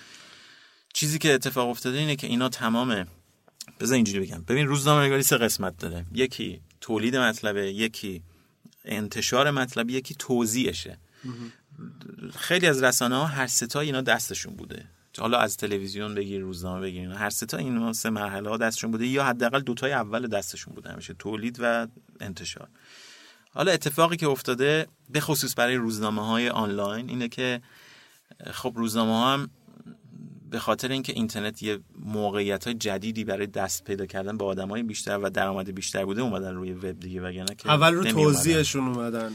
چیزی 0.93 1.19
که 1.19 1.33
اتفاق 1.33 1.69
افتاده 1.69 1.97
اینه 1.97 2.15
که 2.15 2.27
اینا 2.27 2.49
تمامه 2.49 3.07
بذار 3.79 3.95
اینجوری 3.95 4.19
بگم. 4.19 4.43
ببین 4.47 4.67
روزنامه 4.67 5.05
نگاری 5.05 5.23
سه 5.23 5.37
قسمت 5.37 5.77
داره. 5.77 6.05
یکی 6.13 6.61
تولید 6.81 7.15
مطلبه 7.15 7.73
یکی 7.73 8.23
انتشار 8.85 9.51
مطلب 9.51 9.89
یکی 9.89 10.15
توضیحشه. 10.15 10.97
خیلی 12.35 12.67
از 12.67 12.83
رسانه 12.83 13.15
ها 13.15 13.25
هر 13.25 13.47
ستا 13.47 13.79
اینا 13.79 14.01
دستشون 14.01 14.55
بوده. 14.55 14.85
حالا 15.17 15.37
از 15.37 15.57
تلویزیون 15.57 16.15
بگیر 16.15 16.41
روزنامه 16.41 16.81
بگیر 16.81 17.09
هر 17.09 17.29
ستا 17.29 17.57
اینا 17.57 17.93
سه 17.93 18.09
مرحله 18.09 18.49
ها 18.49 18.57
دستشون 18.57 18.91
بوده 18.91 19.07
یا 19.07 19.25
حداقل 19.25 19.61
دوتای 19.61 19.91
اول 19.91 20.27
دستشون 20.27 20.73
بوده 20.75 20.89
همیشه. 20.89 21.13
تولید 21.13 21.57
و 21.59 21.87
انتشار. 22.19 22.67
حالا 23.57 23.71
اتفاقی 23.71 24.17
که 24.17 24.27
افتاده 24.27 24.87
به 25.09 25.19
خصوص 25.19 25.53
برای 25.57 25.75
روزنامه 25.75 26.27
های 26.27 26.49
آنلاین 26.49 27.09
اینه 27.09 27.27
که 27.27 27.61
خب 28.51 28.73
روزنامه 28.75 29.11
ها 29.11 29.33
هم 29.33 29.49
به 30.49 30.59
خاطر 30.59 30.91
اینکه 30.91 31.13
اینترنت 31.13 31.63
یه 31.63 31.79
موقعیت 31.99 32.65
های 32.65 32.73
جدیدی 32.73 33.23
برای 33.23 33.47
دست 33.47 33.83
پیدا 33.83 34.05
کردن 34.05 34.37
به 34.37 34.45
آدم 34.45 34.69
های 34.69 34.83
بیشتر 34.83 35.17
و 35.17 35.29
درآمد 35.29 35.75
بیشتر 35.75 36.05
بوده 36.05 36.21
اومدن 36.21 36.55
روی 36.55 36.73
وب 36.73 36.99
دیگه 36.99 37.21
وگرنه 37.21 37.55
که 37.55 37.69
اول 37.69 37.93
رو. 37.93 38.03
توضیحشون 38.03 38.87
اومدن. 38.87 39.31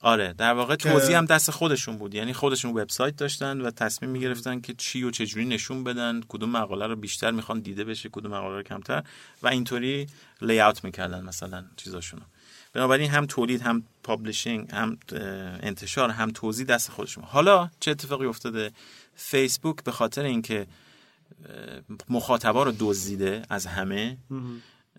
آره 0.00 0.32
در 0.32 0.52
واقع 0.52 0.76
توضیح 0.76 1.16
هم 1.16 1.24
دست 1.24 1.50
خودشون 1.50 1.98
بود. 1.98 2.14
یعنی 2.14 2.32
خودشون 2.32 2.70
وبسایت 2.70 3.16
داشتن 3.16 3.60
و 3.60 3.70
تصمیم 3.70 4.10
می‌گرفتن 4.10 4.60
که 4.60 4.74
چی 4.74 5.02
و 5.02 5.10
چجوری 5.10 5.44
نشون 5.44 5.84
بدن 5.84 6.20
کدوم 6.28 6.50
مقاله 6.50 6.86
رو 6.86 6.96
بیشتر 6.96 7.30
می‌خوان 7.30 7.60
دیده 7.60 7.84
بشه 7.84 8.08
کدوم 8.08 8.32
مقاله 8.32 8.56
رو 8.56 8.62
کمتر 8.62 9.02
و 9.42 9.48
اینطوری 9.48 10.06
layout 10.42 10.84
می‌کردن 10.84 11.24
مثلا 11.24 11.64
چیزاشونو. 11.76 12.22
بنابراین 12.72 13.10
هم 13.10 13.26
تولید 13.26 13.60
هم 13.62 13.82
publishing 14.02 14.68
هم 14.70 14.98
انتشار 15.62 16.10
هم 16.10 16.30
توزیع 16.30 16.66
دست 16.66 16.90
خودشون 16.90 17.24
حالا 17.24 17.70
چه 17.80 17.90
اتفاقی 17.90 18.26
افتاده؟ 18.26 18.70
فیسبوک 19.14 19.84
به 19.84 19.92
خاطر 19.92 20.22
اینکه 20.24 20.66
مخاطبا 22.08 22.62
رو 22.62 22.72
دزدیده 22.78 23.42
از 23.50 23.66
همه. 23.66 24.16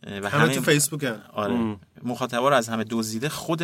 و 0.04 0.30
همه 0.30 0.56
تو 0.56 0.62
فیسبوک 0.62 1.04
هم 1.04 1.22
آره. 1.34 1.78
مخاطبا 2.04 2.49
رو 2.49 2.56
از 2.56 2.70
همه 2.70 2.86
دزدیده 2.89 3.30
خود 3.30 3.64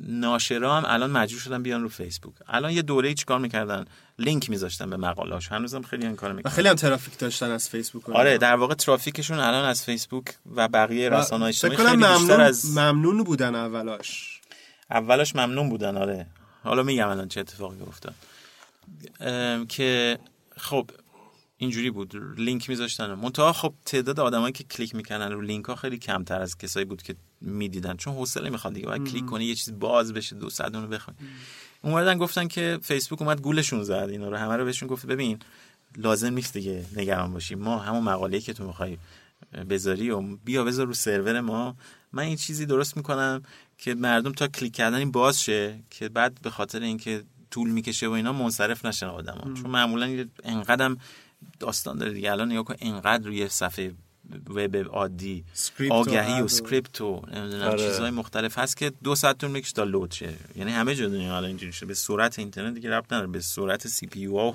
ناشرا 0.00 0.76
هم 0.76 0.82
الان 0.86 1.10
مجبور 1.10 1.40
شدن 1.40 1.62
بیان 1.62 1.82
رو 1.82 1.88
فیسبوک. 1.88 2.34
الان 2.48 2.70
یه 2.70 2.82
دوره 2.82 3.14
چیکار 3.14 3.38
می‌کردن؟ 3.38 3.84
لینک 4.18 4.50
میذاشتن 4.50 4.90
به 4.90 4.96
مقالاش 4.96 5.48
هنوزم 5.48 5.82
خیلی 5.82 6.06
این 6.06 6.16
کارو 6.16 6.32
و 6.32 6.36
می‌کنن 6.36 6.52
خیلی 6.52 6.68
هم 6.68 6.74
ترافیک 6.74 7.18
داشتن 7.18 7.50
از 7.50 7.68
فیسبوک 7.68 8.10
آره. 8.10 8.38
در 8.38 8.54
واقع 8.54 8.74
ترافیکشون 8.74 9.38
الان 9.38 9.64
از 9.64 9.84
فیسبوک 9.84 10.24
و 10.56 10.68
بقیه 10.68 11.10
و 11.10 11.14
رسانه‌های 11.14 11.48
اجتماعی 11.48 11.76
خیلی 11.76 11.96
بیشتر 11.96 12.16
ممنون 12.18 12.40
از 12.40 12.76
ممنون 12.76 13.24
بودن 13.24 13.54
اولاش 13.54 14.40
اولش 14.90 15.36
ممنون 15.36 15.68
بودن 15.68 15.96
آره. 15.96 16.26
حالا 16.64 16.82
میگم 16.82 17.08
الان 17.08 17.28
چه 17.28 17.40
اتفاقی 17.40 17.76
افتاد. 17.88 18.14
ام، 19.20 19.66
که 19.66 20.18
خب 20.56 20.90
اینجوری 21.58 21.90
بود 21.90 22.16
لینک 22.38 22.68
میذاشتن. 22.70 23.14
منتها 23.14 23.52
خب 23.52 23.74
تعداد 23.84 24.20
آدمایی 24.20 24.52
که 24.52 24.64
کلیک 24.64 24.94
می‌کنن 24.94 25.32
رو 25.32 25.40
لینک 25.40 25.64
ها 25.64 25.74
خیلی 25.74 25.98
کمتر 25.98 26.40
از 26.40 26.58
کسایی 26.58 26.86
بود 26.86 27.02
که 27.02 27.14
می‌دیدن. 27.40 27.96
چون 27.96 28.14
حوصله 28.14 28.50
می‌خواد 28.50 28.74
دیگه 28.74 28.86
باید 28.86 29.10
کلیک 29.10 29.26
کنی 29.26 29.44
یه 29.44 29.54
چیز 29.54 29.78
باز 29.78 30.12
بشه 30.12 30.36
دو 30.36 30.50
ساعت 30.50 30.76
اونو 30.76 30.88
بخونی. 30.88 31.16
اومدن 31.82 32.18
گفتن 32.18 32.48
که 32.48 32.78
فیسبوک 32.82 33.22
اومد 33.22 33.40
گولشون 33.40 33.84
زد 33.84 34.08
اینا 34.10 34.28
رو 34.28 34.36
همه 34.36 34.56
رو 34.56 34.64
بهشون 34.64 34.88
گفت 34.88 35.06
ببین 35.06 35.38
لازم 35.96 36.34
نیست 36.34 36.52
دیگه 36.52 36.84
نگران 36.96 37.32
باشی. 37.32 37.54
ما 37.54 37.78
همون 37.78 38.02
مقاله‌ای 38.02 38.42
که 38.42 38.52
تو 38.52 38.66
می‌خوای 38.66 38.98
بذاری 39.70 40.10
و 40.10 40.20
بیا 40.20 40.64
بذار 40.64 40.86
رو 40.86 40.94
سرور 40.94 41.40
ما. 41.40 41.76
من 42.12 42.22
این 42.22 42.36
چیزی 42.36 42.66
درست 42.66 42.96
می‌کنم 42.96 43.42
که 43.78 43.94
مردم 43.94 44.32
تا 44.32 44.48
کلیک 44.48 44.74
کردن 44.74 44.98
این 44.98 45.10
باز 45.10 45.42
شه 45.42 45.80
که 45.90 46.08
بعد 46.08 46.38
به 46.42 46.50
خاطر 46.50 46.80
اینکه 46.80 47.22
طول 47.50 47.70
می‌کشه 47.70 48.08
و 48.08 48.10
اینا 48.10 48.32
منصرف 48.32 48.84
نشن 48.84 49.06
آدما. 49.06 49.54
چون 49.54 49.70
معمولا 49.70 50.26
انقدرم 50.44 50.98
داستان 51.60 51.98
داره 51.98 52.12
دیگه. 52.12 52.32
الان 52.32 52.52
نگاه 52.52 52.64
کن 52.64 52.74
انقدر 52.80 53.26
روی 53.26 53.48
صفحه 53.48 53.92
وب 54.46 54.76
عادی 54.76 55.44
آگهی 55.90 56.40
و 56.40 56.44
script 56.44 57.00
و 57.00 57.22
نمی‌دونم 57.32 57.62
آره. 57.68 57.88
چیزهای 57.88 58.10
مختلف 58.10 58.58
هست 58.58 58.76
که 58.76 58.92
دو 59.04 59.14
ساعت 59.14 59.38
طول 59.38 59.50
می‌کشه 59.50 59.72
تا 59.72 59.84
load 59.84 60.10
شه. 60.12 60.34
یعنی 60.56 60.70
همه 60.72 60.94
جا 60.94 61.08
دنیا 61.08 61.36
الان 61.36 61.48
اینجوری 61.48 61.72
شده. 61.72 61.86
به 61.86 61.94
سرعت 61.94 62.38
اینترنت 62.38 62.74
دیگه 62.74 62.90
ربط 62.90 63.12
نداره. 63.12 63.26
به 63.26 63.40
سرعت 63.40 63.88
CPU 63.88 64.32
و 64.36 64.52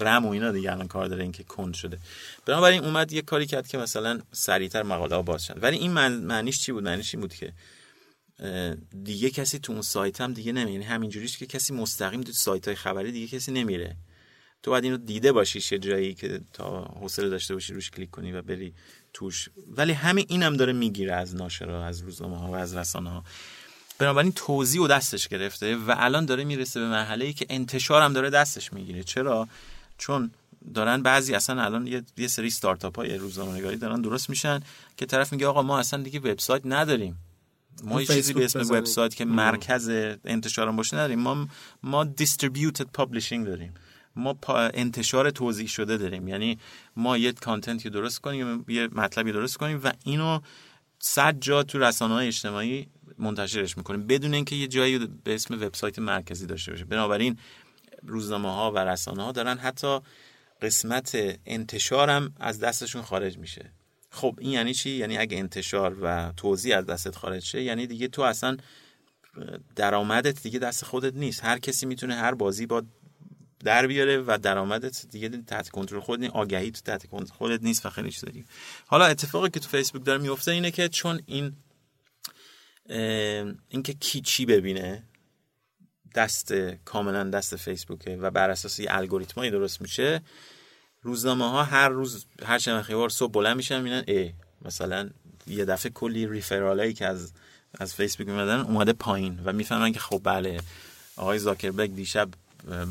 رم 0.00 0.26
و 0.26 0.30
اینا 0.30 0.52
دیگه 0.52 0.72
الان 0.72 0.88
کار 0.88 1.06
داره 1.06 1.22
اینکه 1.22 1.44
کند 1.44 1.74
شده. 1.74 1.98
بنابراین 2.46 2.84
اومد 2.84 3.12
یه 3.12 3.22
کاری 3.22 3.46
کرد 3.46 3.68
که 3.68 3.78
مثلا 3.78 4.20
سریعتر 4.32 4.82
مقاله 4.82 5.16
ها 5.16 5.22
باز 5.22 5.44
شد. 5.44 5.62
ولی 5.62 5.76
این 5.76 5.90
من- 5.90 6.20
معنیش 6.20 6.60
چی 6.60 6.72
بود؟ 6.72 6.84
معنیش 6.84 7.14
این 7.14 7.20
بود 7.20 7.34
که 7.34 7.52
دیگه 9.04 9.30
کسی 9.30 9.58
تو 9.58 9.72
اون 9.72 9.82
سایت 9.82 10.20
هم 10.20 10.32
دیگه 10.32 10.52
نمیره. 10.52 10.72
یعنی 10.72 10.84
همینجوریش 10.84 11.38
که 11.38 11.46
کسی 11.46 11.74
مستقیم 11.74 12.20
تو 12.20 12.32
سایت 12.32 12.68
های 12.68 12.74
خبری 12.74 13.12
دیگه 13.12 13.38
کسی 13.38 13.52
نمیره. 13.52 13.96
تو 14.62 14.70
باید 14.70 14.84
اینو 14.84 14.96
دیده 14.96 15.32
باشی 15.32 15.74
یه 15.74 15.78
جایی 15.78 16.14
که 16.14 16.40
تا 16.52 16.84
حوصله 16.84 17.28
داشته 17.28 17.54
باشی 17.54 17.74
روش 17.74 17.90
کلیک 17.90 18.10
کنی 18.10 18.32
و 18.32 18.42
بری 18.42 18.74
توش. 19.12 19.48
ولی 19.76 19.92
همین 19.92 20.26
اینم 20.28 20.56
داره 20.56 20.72
می‌گیره 20.72 21.14
از 21.14 21.34
ناشرا 21.34 21.86
از 21.86 22.00
روزنامه 22.00 22.38
ها 22.38 22.50
و 22.50 22.54
از 22.54 22.76
رسانه 22.76 23.10
ها 23.10 23.24
بنابراین 23.98 24.32
توضیح 24.32 24.80
و 24.80 24.86
دستش 24.86 25.28
گرفته 25.28 25.76
و 25.76 25.94
الان 25.96 26.24
داره 26.24 26.44
می‌رسه 26.44 26.80
به 26.80 26.88
مرحله 26.88 27.24
ای 27.24 27.32
که 27.32 27.46
انتشار 27.50 28.02
هم 28.02 28.12
داره 28.12 28.30
دستش 28.30 28.72
می‌گیره. 28.72 29.02
چرا؟ 29.02 29.48
چون 29.98 30.30
دارن 30.74 31.02
بعضی 31.02 31.34
اصلا 31.34 31.62
الان 31.62 31.86
یه, 31.86 32.02
یه 32.16 32.28
سری 32.28 32.46
استارتاپ 32.46 32.96
های 32.96 33.16
روزنامه‌نگاری 33.16 33.76
دارن 33.76 34.00
درست 34.00 34.30
میشن 34.30 34.60
که 34.96 35.06
طرف 35.06 35.32
میگه 35.32 35.46
آقا 35.46 35.62
ما 35.62 35.78
اصلا 35.78 36.02
دیگه 36.02 36.20
وبسایت 36.20 36.62
نداریم. 36.64 37.18
ما 37.84 38.00
یه 38.00 38.06
چیزی 38.06 38.32
به 38.32 38.44
اسم. 38.44 38.60
وبسایت 38.60 39.14
که 39.14 39.24
مرکز 39.24 39.88
انتشار 40.24 40.68
هم 40.68 40.76
باشه 40.76 40.96
نداریم. 40.96 41.18
ما 41.18 41.48
ما 41.82 42.04
دیستریبیوتد 42.04 42.86
پابلشینگ 42.92 43.46
داریم. 43.46 43.74
ما 44.20 44.38
انتشار 44.74 45.30
توضیح 45.30 45.66
شده 45.66 45.96
داریم. 45.96 46.28
یعنی 46.28 46.58
ما 46.96 47.18
یه 47.18 47.32
کانتنتی 47.32 47.90
درست 47.90 48.18
کنیم 48.18 48.64
یه 48.68 48.88
مطلبی 48.92 49.32
درست 49.32 49.56
کنیم 49.56 49.80
و 49.84 49.92
اینو 50.04 50.40
صد 50.98 51.40
جا 51.40 51.62
تو 51.62 51.78
رسانه 51.78 52.14
های 52.14 52.26
اجتماعی 52.26 52.88
منتشرش 53.18 53.76
می‌کنیم. 53.76 54.06
بدون 54.06 54.34
اینکه 54.34 54.56
یه 54.56 54.66
جایی 54.66 54.98
به 54.98 55.34
اسم 55.34 55.54
وبسایت 55.54 55.98
مرکزی 55.98 56.46
داشته 56.46 56.72
باشه. 56.72 56.84
بنابراین 56.84 57.38
روزنامه 58.02 58.54
ها 58.54 58.72
و 58.72 58.78
رسانه 58.78 59.22
ها 59.22 59.32
دارن 59.32 59.58
حتی 59.58 59.98
قسمت 60.62 61.38
انتشار 61.46 62.10
هم 62.10 62.34
از 62.40 62.60
دستشون 62.60 63.02
خارج 63.02 63.38
میشه. 63.38 63.72
خب 64.10 64.38
این 64.40 64.50
یعنی 64.52 64.74
چی؟ 64.74 64.90
یعنی 64.90 65.18
اگه 65.18 65.38
انتشار 65.38 65.96
و 66.02 66.32
توضیح 66.36 66.76
از 66.78 66.86
دستت 66.86 67.16
خارج 67.16 67.42
شه 67.42 67.62
یعنی 67.62 67.86
دیگه 67.86 68.08
تو 68.08 68.22
اصلا 68.22 68.56
درآمدت 69.76 70.42
دیگه 70.42 70.58
دست 70.58 70.84
خودت 70.84 71.14
نیست. 71.14 71.44
هر 71.44 71.58
کسی 71.58 71.86
می‌تونه 71.86 72.14
هر 72.14 72.34
بازی 72.34 72.66
با 72.66 72.82
در 73.64 73.86
بیاره 73.86 74.18
و 74.18 74.38
درآمدت 74.42 75.06
دیگه 75.10 75.28
تحت 75.28 75.68
کنترل 75.68 76.00
خود 76.00 76.20
نیست 76.20 76.32
آگهی 76.32 76.70
تو 76.70 76.80
تحت 76.80 77.06
کنترل 77.06 77.36
خودت 77.36 77.62
نیست 77.62 77.86
و 77.86 77.90
خیلی 77.90 78.10
چیز 78.10 78.24
دیگه. 78.24 78.44
حالا 78.86 79.04
اتفاقی 79.04 79.50
که 79.50 79.60
تو 79.60 79.68
فیسبوک 79.68 80.04
داره 80.04 80.22
میفته 80.22 80.50
اینه 80.50 80.70
که 80.70 80.88
چون 80.88 81.20
این 81.26 81.56
اینکه 83.68 83.92
کی 84.00 84.20
چی 84.20 84.46
ببینه 84.46 85.02
دست 86.14 86.52
کاملا 86.84 87.24
دست 87.24 87.56
فیسبوکه 87.56 88.16
و 88.16 88.30
بر 88.30 88.50
اساس 88.50 88.78
یه 88.78 88.86
الگوریتمایی 88.90 89.50
درست 89.50 89.80
میشه 89.80 90.22
روزنامه 91.02 91.50
ها 91.50 91.64
هر 91.64 91.88
روز 91.88 92.26
هر 92.44 92.58
چند 92.58 92.82
خیوار 92.82 93.08
صبح 93.08 93.32
بلند 93.32 93.56
میشن 93.56 93.76
می‌بینن 93.76 94.04
ای 94.06 94.32
مثلا 94.62 95.10
یه 95.46 95.64
دفعه 95.64 95.92
کلی 95.92 96.26
ریفرالایی 96.26 96.92
که 96.92 97.06
از 97.06 97.32
از 97.78 97.94
فیسبوک 97.94 98.28
میمدن 98.28 98.60
اومده 98.60 98.92
پایین 98.92 99.40
و 99.44 99.52
می‌فهمن 99.52 99.92
که 99.92 100.00
خب 100.00 100.20
بله 100.24 100.60
آقای 101.16 101.38
زاکربرگ 101.38 101.94
دیشب 101.94 102.28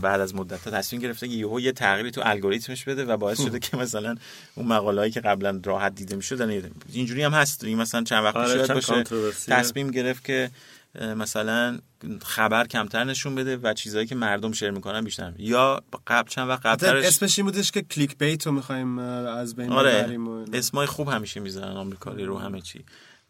بعد 0.02 0.22
از 0.22 0.36
مدت 0.36 0.68
ها 0.68 0.72
تصمیم 0.72 1.02
گرفته 1.02 1.28
که 1.28 1.34
یهو 1.34 1.60
یه 1.60 1.72
تغییری 1.72 2.12
تو 2.12 2.22
الگوریتمش 2.24 2.84
بده 2.84 3.06
و 3.06 3.18
باعث 3.18 3.42
شده 3.42 3.60
که 3.60 3.78
مثلا 3.78 4.16
اون 4.56 4.68
مقالهایی 4.68 5.12
که 5.12 5.20
قبلا 5.20 5.62
راحت 5.64 5.96
دیده 5.96 6.16
می‌شد 6.16 6.72
اینجوری 6.94 7.24
هم 7.24 7.34
هست 7.34 7.64
این 7.64 7.78
مثلا 7.78 8.04
چند 8.04 8.24
وقت 8.24 8.36
آره، 8.36 8.68
چند 8.68 8.76
باشه. 8.76 9.04
تصمیم 9.48 9.92
گرفت 9.92 10.26
که 10.26 10.52
مثلا 10.96 11.80
خبر 12.26 12.68
کمتر 12.68 13.04
نشون 13.04 13.36
بده 13.36 13.58
و 13.58 13.74
چیزهایی 13.74 14.08
که 14.08 14.16
مردم 14.16 14.52
share 14.52 14.72
می‌کنن 14.72 15.04
بیشتر 15.04 15.34
یا 15.38 15.84
قبل 16.08 16.30
چند 16.30 16.50
وقت 16.50 16.66
قبلترش 16.66 17.06
اسمش 17.06 17.40
این 17.40 17.46
بودش 17.46 17.72
که 17.72 17.82
clickbait 17.82 18.46
رو 18.46 18.52
می‌خوایم 18.52 19.00
از 19.00 19.56
بین 19.56 19.72
آره. 19.72 20.18
اسمای 20.54 20.88
خوب 20.88 21.10
همیشه 21.10 21.40
می‌زنن 21.40 21.78
آمریکایی 21.78 22.26
رو 22.26 22.38
همه 22.38 22.62
چی 22.62 22.86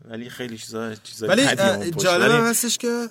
ولی 0.06 0.30
خیلی 0.30 0.58
چیزا 0.58 0.96
چیزای 0.96 1.30
ولی. 1.30 1.92
جالب 1.92 2.32
هستش 2.32 2.78
که 2.78 3.10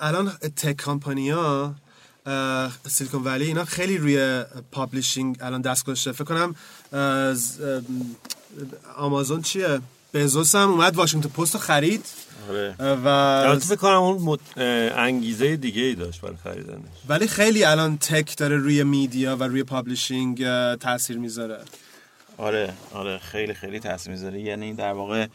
الان 0.00 0.28
tech 0.30 0.76
company 0.76 1.30
ها 1.30 1.74
سیلیکون 2.88 3.24
ولی 3.24 3.44
اینا 3.44 3.64
خیلی 3.64 3.98
روی 3.98 4.44
publishing 4.72 5.36
الان 5.40 5.60
دست 5.60 5.84
گذاشته. 5.84 6.12
فکر 6.12 6.24
کنم 6.24 6.54
آمازون 8.96 9.42
چیه؟ 9.42 9.80
Bezos 10.14 10.54
هم 10.54 10.70
اومد 10.70 10.96
واشنگتن 10.96 11.28
پست 11.28 11.54
رو 11.54 11.60
خرید. 11.60 12.04
آره. 12.50 12.74
و 13.04 13.08
البته 13.08 13.66
فکر 13.66 13.76
کنم 13.76 13.94
اون 13.94 14.36
مت- 14.36 14.58
اه، 14.58 14.98
انگیزه 14.98 15.56
دیگه 15.56 15.82
ای 15.82 15.94
داشت 15.94 16.20
برای 16.20 16.36
خریدنش. 16.44 16.78
ولی 17.08 17.26
خیلی 17.26 17.64
الان 17.64 17.98
tech 17.98 18.36
داره 18.36 18.56
روی 18.56 18.84
media 18.84 19.36
و 19.36 19.42
روی 19.42 19.62
publishing 19.64 20.44
تاثیر 20.76 21.18
می‌ذاره. 21.18 21.58
آره 22.36 22.72
آره 22.92 23.18
خیلی 23.18 23.54
خیلی 23.54 23.80
تاثیر 23.80 24.12
می‌ذاره. 24.12 24.40
یعنی 24.40 24.74
در 24.74 24.92
واقع 24.92 25.26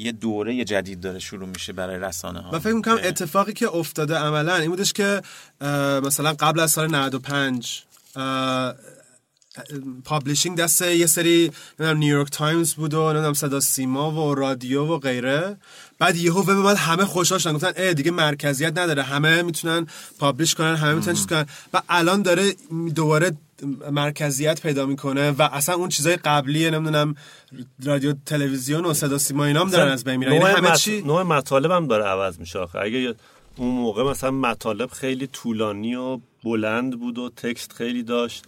یه 0.00 0.12
دوره 0.12 0.64
جدید 0.64 1.00
داره 1.00 1.18
شروع 1.18 1.48
میشه 1.48 1.72
برای 1.72 1.98
رسانه 1.98 2.40
ها 2.40 2.50
من 2.50 2.58
فکر 2.58 2.72
می‌کنم 2.72 2.98
اتفاقی 3.04 3.52
که 3.52 3.74
افتاده 3.74 4.16
عملا 4.16 4.56
این 4.56 4.70
بودش 4.70 4.92
که 4.92 5.22
مثلا 6.04 6.32
قبل 6.32 6.60
از 6.60 6.70
سال 6.70 6.94
95 6.94 7.82
اه، 8.16 8.74
publishing 10.04 10.58
دست 10.58 10.82
یه 10.82 11.06
سری 11.06 11.52
نمی‌دونم 11.78 11.98
نیویورک 11.98 12.30
تایمز 12.30 12.74
بود 12.74 12.94
و 12.94 13.12
نمی‌دونم 13.12 13.32
صدا 13.32 13.60
سیما 13.60 14.30
و 14.30 14.34
رادیو 14.34 14.84
و 14.84 14.98
غیره. 14.98 15.56
بعد 16.00 16.16
یهو 16.16 16.40
وب 16.40 16.50
اومد 16.50 16.76
همه 16.76 17.04
خوشحال 17.04 17.38
شدن. 17.38 17.52
گفتن 17.52 17.72
اه 17.76 17.94
دیگه 17.94 18.10
مرکزیت 18.10 18.78
نداره. 18.78 19.02
همه 19.02 19.42
می‌تونن 19.42 19.86
publish 20.18 20.54
کنن 20.54 20.76
همه 20.76 20.94
می‌تونن 20.94 21.16
چیز 21.16 21.26
کنن. 21.26 21.46
و 21.74 21.82
الان 21.88 22.22
داره 22.22 22.54
دوباره 22.94 23.36
مرکزیت 23.90 24.60
پیدا 24.62 24.86
می‌کنه 24.86 25.30
و 25.30 25.42
اصلا 25.42 25.74
اون 25.74 25.88
چیزای 25.88 26.16
قبلی 26.16 26.70
نمی‌دونم 26.70 27.14
رادیو 27.84 28.14
تلویزیون 28.26 28.84
و 28.84 28.94
صدا 28.94 29.18
سیما 29.18 29.44
اینا 29.44 29.60
هم 29.60 29.70
دارن 29.70 29.92
از 29.92 30.04
بین 30.04 30.16
میرن. 30.16 30.32
یعنی 30.32 30.44
همه 30.44 30.70
مط... 30.70 30.78
چی 30.78 31.02
نوع 31.02 31.22
مطالب 31.22 31.70
هم 31.70 31.86
داره 31.86 32.04
عوض 32.04 32.38
میشه 32.38 32.58
آخه. 32.58 32.78
اگه 32.78 33.14
اون 33.56 33.74
موقع 33.74 34.02
مثلا 34.10 34.30
مطالب 34.30 34.90
خیلی 34.90 35.26
طولانی 35.26 35.94
و 35.94 36.20
بلند 36.44 37.00
بود 37.00 37.18
و 37.18 37.30
text 37.36 37.72
خیلی 37.72 38.02
داشت. 38.02 38.44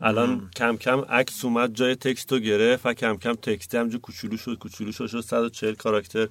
الان 0.00 0.50
کم 0.56 0.76
کم 0.76 1.00
عکس 1.00 1.44
اومد 1.44 1.74
جای 1.74 1.94
text 1.94 2.32
رو 2.32 2.38
گرفت 2.38 2.86
و 2.86 2.94
کم 2.94 3.16
کم 3.16 3.34
text 3.34 3.76
همینجور 3.76 4.00
کوچولو 4.00 4.36
شد 4.36 4.58
کوچولو 4.58 4.92
شد 4.92 5.06
شد 5.06 5.20
140 5.20 5.74
character. 5.74 6.28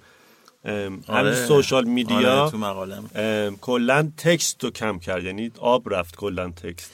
ام، 0.65 1.03
همین 1.07 1.47
social 1.47 1.83
media. 1.83 2.41
آره، 2.41 2.51
تو 2.51 2.57
مقالم. 2.57 3.57
کلا 3.61 4.11
text 4.17 4.63
رو 4.63 4.71
کم 4.71 4.99
کرد 4.99 5.23
یعنی 5.23 5.51
آب 5.59 5.93
رفت 5.93 6.15
کلا 6.15 6.49
text. 6.49 6.91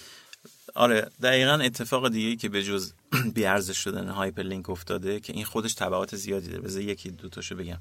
آره 0.76 1.10
دقیقا 1.22 1.54
اتفاق 1.54 2.10
دیگه 2.10 2.36
که 2.36 2.50
به 2.50 2.64
جز 2.64 2.94
بیارزش 3.36 3.78
شدن 3.78 4.08
hyperlink 4.08 4.70
افتاده 4.70 5.20
که 5.20 5.34
این 5.34 5.46
خودش 5.46 5.74
تبعات 5.74 6.16
زیادی 6.16 6.48
داره. 6.48 6.62
بذار 6.62 6.82
یکی 6.82 7.10
دو 7.10 7.30
تاشو 7.30 7.56
بگم. 7.56 7.78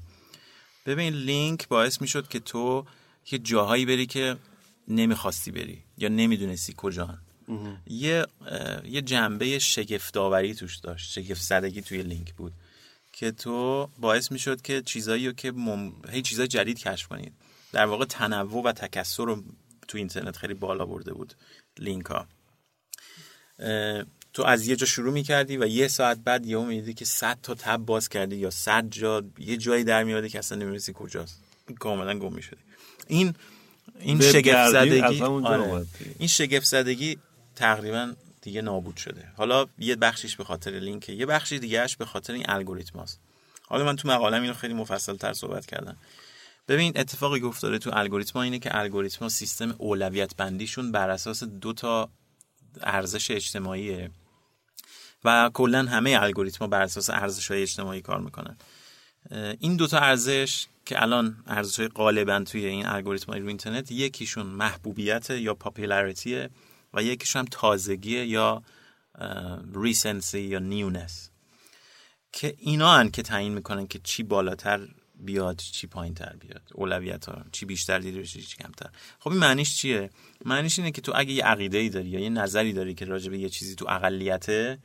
ببین 0.85 1.13
لینک 1.13 1.67
باعث 1.67 2.01
می‌شد 2.01 2.27
که 2.27 2.39
تو 2.39 2.85
یه 3.31 3.39
جاهایی 3.39 3.85
بری 3.85 4.05
که 4.05 4.35
نمی‌خواستی 4.87 5.51
بری 5.51 5.83
یا 5.97 6.09
نمی‌دونستی 6.09 6.73
کجا 6.77 7.17
یه 7.87 8.25
یه 8.85 9.01
جنبه 9.01 9.59
شگفتآوری 9.59 10.53
توش 10.53 10.77
داشت. 10.77 11.11
شگفت 11.11 11.41
زدگی 11.41 11.81
توی 11.81 12.03
لینک 12.03 12.33
بود. 12.33 12.53
که 13.17 13.31
تو 13.31 13.89
باعث 13.97 14.31
می‌شد 14.31 14.61
که 14.61 14.81
چیزایی 14.81 15.27
رو 15.27 15.33
که 15.33 15.51
مم... 15.51 15.93
هی 16.09 16.21
چیزای 16.21 16.47
جدید 16.47 16.79
کشف 16.79 17.07
کنید 17.07 17.33
در 17.71 17.85
واقع 17.85 18.05
تنوع 18.05 18.63
و 18.63 18.71
تکثر 18.71 19.25
رو 19.25 19.43
تو 19.87 19.97
اینترنت 19.97 20.37
خیلی 20.37 20.53
بالا 20.53 20.85
برده 20.85 21.13
بود 21.13 21.33
لینک 21.79 22.05
ها 22.05 22.27
تو 24.33 24.43
از 24.43 24.67
یه 24.67 24.75
جا 24.75 24.85
شروع 24.85 25.13
می‌کردی 25.13 25.57
و 25.57 25.67
یه 25.67 25.87
ساعت 25.87 26.17
بعد 26.17 26.45
یهو 26.45 26.65
می‌دیدی 26.65 26.93
که 26.93 27.05
100 27.05 27.37
تا 27.43 27.55
تب 27.55 27.77
باز 27.77 28.09
کردی 28.09 28.35
یا 28.35 28.49
100 28.49 28.89
جا 28.89 29.23
یه 29.37 29.57
جایی 29.57 29.83
در 29.83 30.03
میادی 30.03 30.29
که 30.29 30.39
اصلا 30.39 30.57
نمی‌دونستی 30.57 30.93
کجاست. 30.95 31.43
کاملا 31.79 32.19
گم 32.19 32.33
می‌شدی. 32.33 32.61
این 33.07 33.33
این 33.99 34.21
شگفت 34.21 34.71
زدگی 34.71 35.21
آره. 35.21 35.85
این 36.19 36.27
شگفت 36.27 36.65
زدگی 36.65 37.17
تقریبا 37.55 38.13
دیگه 38.45 38.61
نابود 38.61 38.97
شده. 38.97 39.31
حالا 39.37 39.65
یه 39.79 39.95
بخشیش 39.95 40.35
به 40.35 40.43
خاطر 40.43 40.71
لینکه 40.71 41.13
یه 41.13 41.25
بخشی 41.25 41.59
دیگهش 41.59 41.95
به 41.95 42.05
خاطر 42.05 42.33
این 42.33 42.45
الگوریتم 42.49 42.99
هست. 42.99 43.19
حالا 43.67 43.85
من 43.85 43.95
تو 43.95 44.07
مقالم 44.07 44.41
اینو 44.41 44.53
خیلی 44.53 44.73
مفصل 44.73 45.15
تر 45.15 45.33
صحبت 45.33 45.65
کردم. 45.65 45.97
ببین 46.67 46.93
اتفاقی 46.95 47.39
که 47.39 47.45
افتاده 47.45 47.77
تو 47.77 47.91
الگوریتم 47.93 48.39
اینه 48.39 48.59
که 48.59 48.77
الگوریتم 48.77 49.29
سیستم 49.29 49.75
اولویت 49.77 50.35
بندیشون 50.35 50.91
بر 50.91 51.09
اساس 51.09 51.43
دو 51.43 51.73
تا 51.73 52.09
ارزش 52.81 53.31
اجتماعیه 53.31 54.11
و 55.23 55.49
کلا 55.53 55.83
همه 55.83 56.17
الگوریتم 56.21 56.67
بر 56.67 56.81
اساس 56.81 57.09
ارزش 57.09 57.51
های 57.51 57.61
اجتماعی 57.61 58.01
کار 58.01 58.19
می‌کنن. 58.19 58.57
این 59.59 59.75
دوتا 59.75 59.99
ارزش 59.99 60.65
که 60.85 61.01
الان 61.01 61.43
ارزش 61.47 61.87
غالبا 61.87 62.39
توی 62.39 62.65
این 62.65 62.85
الگوریتم 62.85 63.31
های 63.31 63.41
رو 63.41 63.47
اینترنت 63.47 63.91
یکیشون 63.91 64.45
محبوبیت 64.45 65.29
یا 65.29 65.53
پاپولاریتیه 65.53 66.49
و 66.95 67.03
یکیشون 67.03 67.39
هم 67.39 67.47
تازگی 67.51 68.23
یا 68.23 68.63
ریسنسی 69.75 70.39
یا 70.39 70.59
نیونس 70.59 71.29
که 72.31 72.55
اینا 72.57 72.93
هن 72.93 73.09
که 73.09 73.21
تعیین 73.21 73.53
می‌کنن 73.53 73.87
که 73.87 73.99
چی 74.03 74.23
بالاتر 74.23 74.87
بیاد 75.19 75.57
چی 75.57 75.87
پایین 75.87 76.13
تر 76.13 76.35
بیاد. 76.35 76.61
اولویت 76.73 77.25
ها 77.25 77.45
چی 77.51 77.65
بیشتر 77.65 77.99
دیده 77.99 78.19
بشه 78.19 78.41
چی 78.41 78.57
کمتر. 78.57 78.89
خب 79.19 79.29
این 79.29 79.39
معنیش 79.39 79.77
چیه؟ 79.77 80.09
معنیش 80.45 80.79
اینه 80.79 80.91
که 80.91 81.01
تو 81.01 81.11
اگه 81.15 81.33
یه 81.33 81.43
عقیده 81.43 81.77
ای 81.77 81.89
داری 81.89 82.09
یا 82.09 82.19
یه 82.19 82.29
نظری 82.29 82.73
داری 82.73 82.93
که 82.93 83.05
راجع 83.05 83.29
به 83.29 83.37
یه 83.37 83.49
چیزی 83.49 83.75
تو 83.75 83.85
اقلیته 83.89 84.79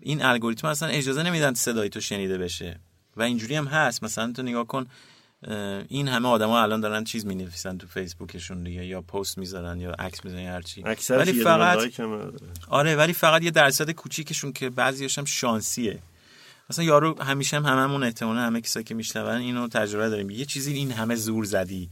این 0.00 0.22
الگوریتم 0.22 0.68
اصلا 0.68 0.88
اجازه 0.88 1.22
نمیدن 1.22 1.54
صدای 1.54 1.88
تو 1.88 2.00
شنیده 2.00 2.38
بشه. 2.38 2.80
و 3.16 3.22
اینجوری 3.22 3.54
هم 3.54 3.66
هست. 3.66 4.02
مثلا 4.02 4.32
تو 4.32 4.42
نگاه 4.42 4.66
کن 4.66 4.86
این 5.88 6.08
همه 6.08 6.28
آدما 6.28 6.62
الان 6.62 6.80
دارن 6.80 7.04
چیز 7.04 7.26
می 7.26 7.34
نویسن 7.34 7.78
تو 7.78 7.86
فیسبوکشون 7.86 8.62
دیگه 8.62 8.86
یا 8.86 9.00
پست 9.02 9.38
می‌ذارن 9.38 9.80
یا 9.80 9.90
عکس 9.90 10.24
می‌ذارن 10.24 10.42
یا 10.42 10.52
هر 10.52 10.62
چی. 10.62 10.82
ولی 11.10 11.32
فقط. 11.32 12.00
آره 12.68 12.96
ولی 12.96 13.12
فقط 13.12 13.42
یه 13.42 13.50
درصد 13.50 13.90
کوچیکشون 13.90 14.52
که 14.52 14.70
بعضیش 14.70 15.18
هم 15.18 15.24
شانسیه. 15.24 15.98
مثلا 16.70 16.84
یارو 16.84 17.22
همیشه 17.22 17.56
هم 17.56 17.64
هممون 17.64 18.02
احتمالا 18.02 18.40
همه 18.40 18.60
کسایی 18.60 18.84
که 18.84 18.94
میشنون 18.94 19.36
اینو 19.36 19.68
تجربه 19.68 20.08
داریم. 20.08 20.30
یه 20.30 20.44
چیزی 20.44 20.72
این 20.72 20.92
همه 20.92 21.14
زور 21.14 21.44
زدی. 21.44 21.88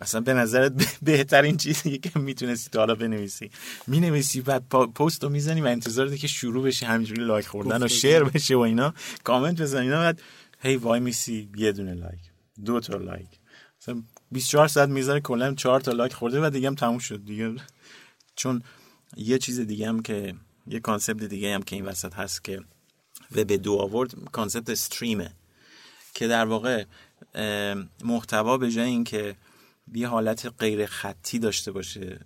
مثلا 0.00 0.20
به 0.20 0.34
نظرت 0.34 0.72
بهترین 1.02 1.56
چیزی 1.56 1.98
که 1.98 2.18
می‌تونستی 2.18 2.70
تا 2.70 2.78
حالا 2.78 2.94
بنویسی. 2.94 3.50
می‌نویسی 3.86 4.40
بعد 4.40 4.68
پست 4.68 5.24
رو 5.24 5.30
می‌زنی 5.30 5.60
و 5.60 5.66
انتظار 5.66 6.06
داری 6.06 6.18
که 6.18 6.26
شروع 6.26 6.64
بشه 6.64 6.86
همینجوری 6.86 7.24
like 7.24 7.46
خوردن 7.46 7.82
و 7.82 7.88
share 7.88 8.24
بشه 8.24 8.56
و 8.56 8.60
اینا. 8.60 8.94
کامنت 9.24 9.62
بزنی 9.62 9.80
اینا 9.80 9.98
بعد 9.98 10.20
هی 10.60 10.76
وای 10.76 11.00
میسی 11.00 11.48
یه 11.56 11.72
دونه 11.72 11.94
like. 11.94 12.20
دو 12.64 12.80
تا 12.80 12.96
like. 12.96 13.28
مثلا 13.80 14.02
24 14.32 14.68
ساعت 14.68 14.88
می‌ذاره 14.88 15.20
کلا 15.20 15.54
4 15.54 15.80
تا 15.80 15.92
like 15.92 16.12
خورده 16.12 16.46
و 16.46 16.50
دیگه 16.50 16.68
هم 16.68 16.74
تموم 16.74 16.98
شد 16.98 17.24
دیگه. 17.24 17.54
چون 18.36 18.62
یه 19.16 19.38
چیز 19.38 19.60
دیگه 19.60 19.88
هم 19.88 20.02
که 20.02 20.34
یه 20.66 20.80
concept 20.80 21.24
دیگه 21.24 21.54
هم 21.54 21.62
که 21.62 21.76
این 21.76 21.84
وسط 21.84 22.14
هست 22.14 22.44
که 22.44 22.60
وب 23.36 23.52
دو 23.52 23.74
آورد 23.74 24.14
concept 24.32 24.70
stream 24.70 25.18
ه. 25.18 25.34
که 26.14 26.28
در 26.28 26.44
واقع 26.44 26.84
محتوا 28.04 28.58
به 28.58 28.70
جای 28.70 28.88
اینکه 28.88 29.36
یه 29.94 30.08
حالت 30.08 30.54
غیر 30.58 30.86
خطی 30.86 31.38
داشته 31.38 31.72
باشه 31.72 32.20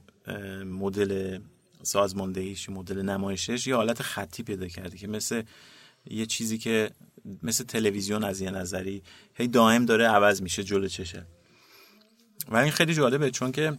مدل 0.64 1.38
سازماندهیش 1.82 2.68
مدل 2.68 3.02
نمایشش 3.02 3.66
یه 3.66 3.76
حالت 3.76 4.02
خطی 4.02 4.42
پیدا 4.42 4.68
کرده 4.68 4.98
که 4.98 5.06
مثل 5.06 5.42
یه 6.06 6.26
چیزی 6.26 6.58
که 6.58 6.90
مثل 7.42 7.64
تلویزیون 7.64 8.24
از 8.24 8.40
یه 8.40 8.50
نظری. 8.50 9.02
هی 9.34 9.48
دائم 9.48 9.84
داره 9.84 10.06
عوض 10.08 10.42
میشه 10.42 10.64
جلو 10.64 10.88
چشه. 10.88 11.26
و 12.48 12.56
این 12.56 12.70
خیلی 12.70 12.94
جالبه 12.94 13.30
چون 13.30 13.52
که 13.52 13.78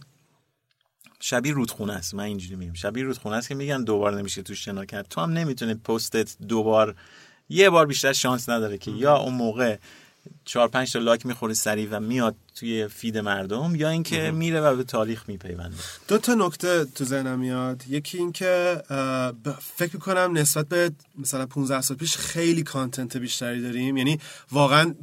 شبیه 1.20 1.52
رودخونه 1.52 1.92
است. 1.92 2.14
من 2.14 2.24
اینجوری 2.24 2.56
میگم. 2.56 2.74
شبیه 2.74 3.04
رودخونه 3.04 3.36
است 3.36 3.48
که 3.48 3.54
میگن 3.54 3.84
دوبار 3.84 4.18
نمیشه 4.18 4.42
توش 4.42 4.64
شنا 4.64 4.84
کرد. 4.84 5.08
تو 5.08 5.20
هم 5.20 5.32
نمی‌تونه 5.32 5.74
پستت 5.74 6.36
دوبار 6.48 6.96
یه 7.48 7.70
بار 7.70 7.86
بیشتر 7.86 8.12
شانس 8.12 8.48
نداره 8.48 8.78
که 8.78 8.90
یا 8.90 9.16
اون 9.16 9.34
موقع 9.34 9.78
چهار 10.44 10.68
پنج 10.68 10.92
تا 10.92 10.98
like 10.98 11.26
می‌خوره 11.26 11.54
سریع 11.54 11.88
و 11.90 12.00
میاد 12.00 12.36
توی 12.54 12.88
feed 12.88 13.18
مردم 13.18 13.74
یا 13.74 13.88
اینکه 13.88 14.30
میره 14.30 14.60
و 14.60 14.76
به 14.76 14.84
تاریخ 14.84 15.28
میپیونده؟ 15.28 15.76
دو 16.08 16.18
تا 16.18 16.34
نکته 16.34 16.84
تو 16.84 17.04
ذهنم 17.04 17.38
میاد. 17.38 17.82
یکی 17.88 18.18
این 18.18 18.32
که 18.32 18.82
اه، 18.90 19.32
ب- 19.32 19.58
فکر 19.60 19.94
می‌کنم 19.94 20.30
نسبت 20.32 20.68
به 20.68 20.90
مثلا 21.18 21.46
15 21.46 21.80
سال 21.80 21.96
پیش 21.96 22.16
خیلی 22.16 22.62
content 22.62 23.16
بیشتری 23.16 23.62
داریم. 23.62 23.96
یعنی 23.96 24.18
واقعا 24.52 24.94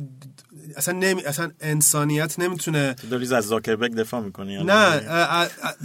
اصلا 0.77 0.93
نمی 0.93 1.21
اصلا 1.23 1.51
انسانیت 1.61 2.39
نمی‌تونه 2.39 2.93
تو 2.93 3.07
داری 3.07 3.35
از 3.35 3.47
زاکربرگ 3.47 3.95
دفاع 3.95 4.21
می‌کنی 4.21 4.63
نه 4.63 4.99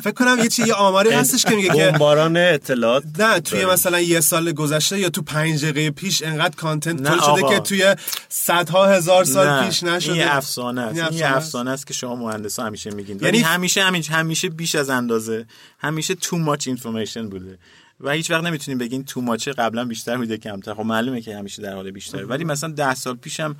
فکر 0.02 0.12
کنم 0.12 0.36
یه 0.42 0.48
چی 0.48 0.62
یه 0.66 0.74
آماری 0.74 1.10
هستش 1.20 1.44
که 1.44 1.54
میگه 1.56 1.68
که 1.68 1.90
بمباران 1.90 2.36
اطلاعات 2.36 3.04
نه 3.18 3.40
توی. 3.40 3.64
مثلا 3.66 4.00
یه 4.00 4.20
سال 4.20 4.52
گذشته 4.52 4.98
یا 5.00 5.08
تو 5.08 5.22
پنج 5.22 5.64
دقیقه 5.64 5.90
پیش 5.90 6.22
انقدر 6.22 6.56
content 6.56 7.00
نه 7.00 7.08
تولید 7.08 7.20
شده 7.22 7.30
آقا. 7.30 7.54
که 7.54 7.60
توی 7.60 7.94
صدها 8.28 8.86
هزار 8.86 9.24
سال 9.24 9.46
نه، 9.48 9.66
پیش 9.66 9.82
نشده 9.82 10.12
این 10.12 10.20
یه 10.20 10.36
افسانه 10.36 10.80
است. 10.80 11.12
این 11.12 11.24
افسانه 11.24 11.70
است. 11.70 11.86
که 11.86 11.94
شما 11.94 12.16
مهندسا 12.16 12.64
همیشه 12.64 12.90
میگین. 12.90 13.16
یعنی- 13.16 13.38
یعنی 13.38 13.38
همیشه 13.38 13.82
همین 13.82 14.04
همیشه 14.10 14.48
بیش 14.48 14.74
از 14.74 14.90
اندازه. 14.90 15.46
همیشه 15.78 16.14
too 16.14 16.36
much 16.48 16.62
information 16.76 17.16
بوده. 17.30 17.58
و 18.00 18.10
هیچ 18.10 18.30
وقت 18.30 18.44
نمی‌تونیم 18.44 18.78
بگین 18.78 19.04
تو 19.04 19.20
ماچه 19.20 19.52
قبلا 19.52 19.84
بیشتر 19.84 20.16
بوده 20.16 20.36
کمتر. 20.36 20.74
خب 20.74 20.80
معلومه 20.80 21.20
که 21.20 21.36
همیشه 21.36 21.62
در 21.62 21.74
حال 21.74 21.90
بیشتره. 21.90 22.24
ولی 22.24 22.44
مثلا 22.44 22.70
ده 22.70 22.94
سال 22.94 23.16
پیشم 23.16 23.56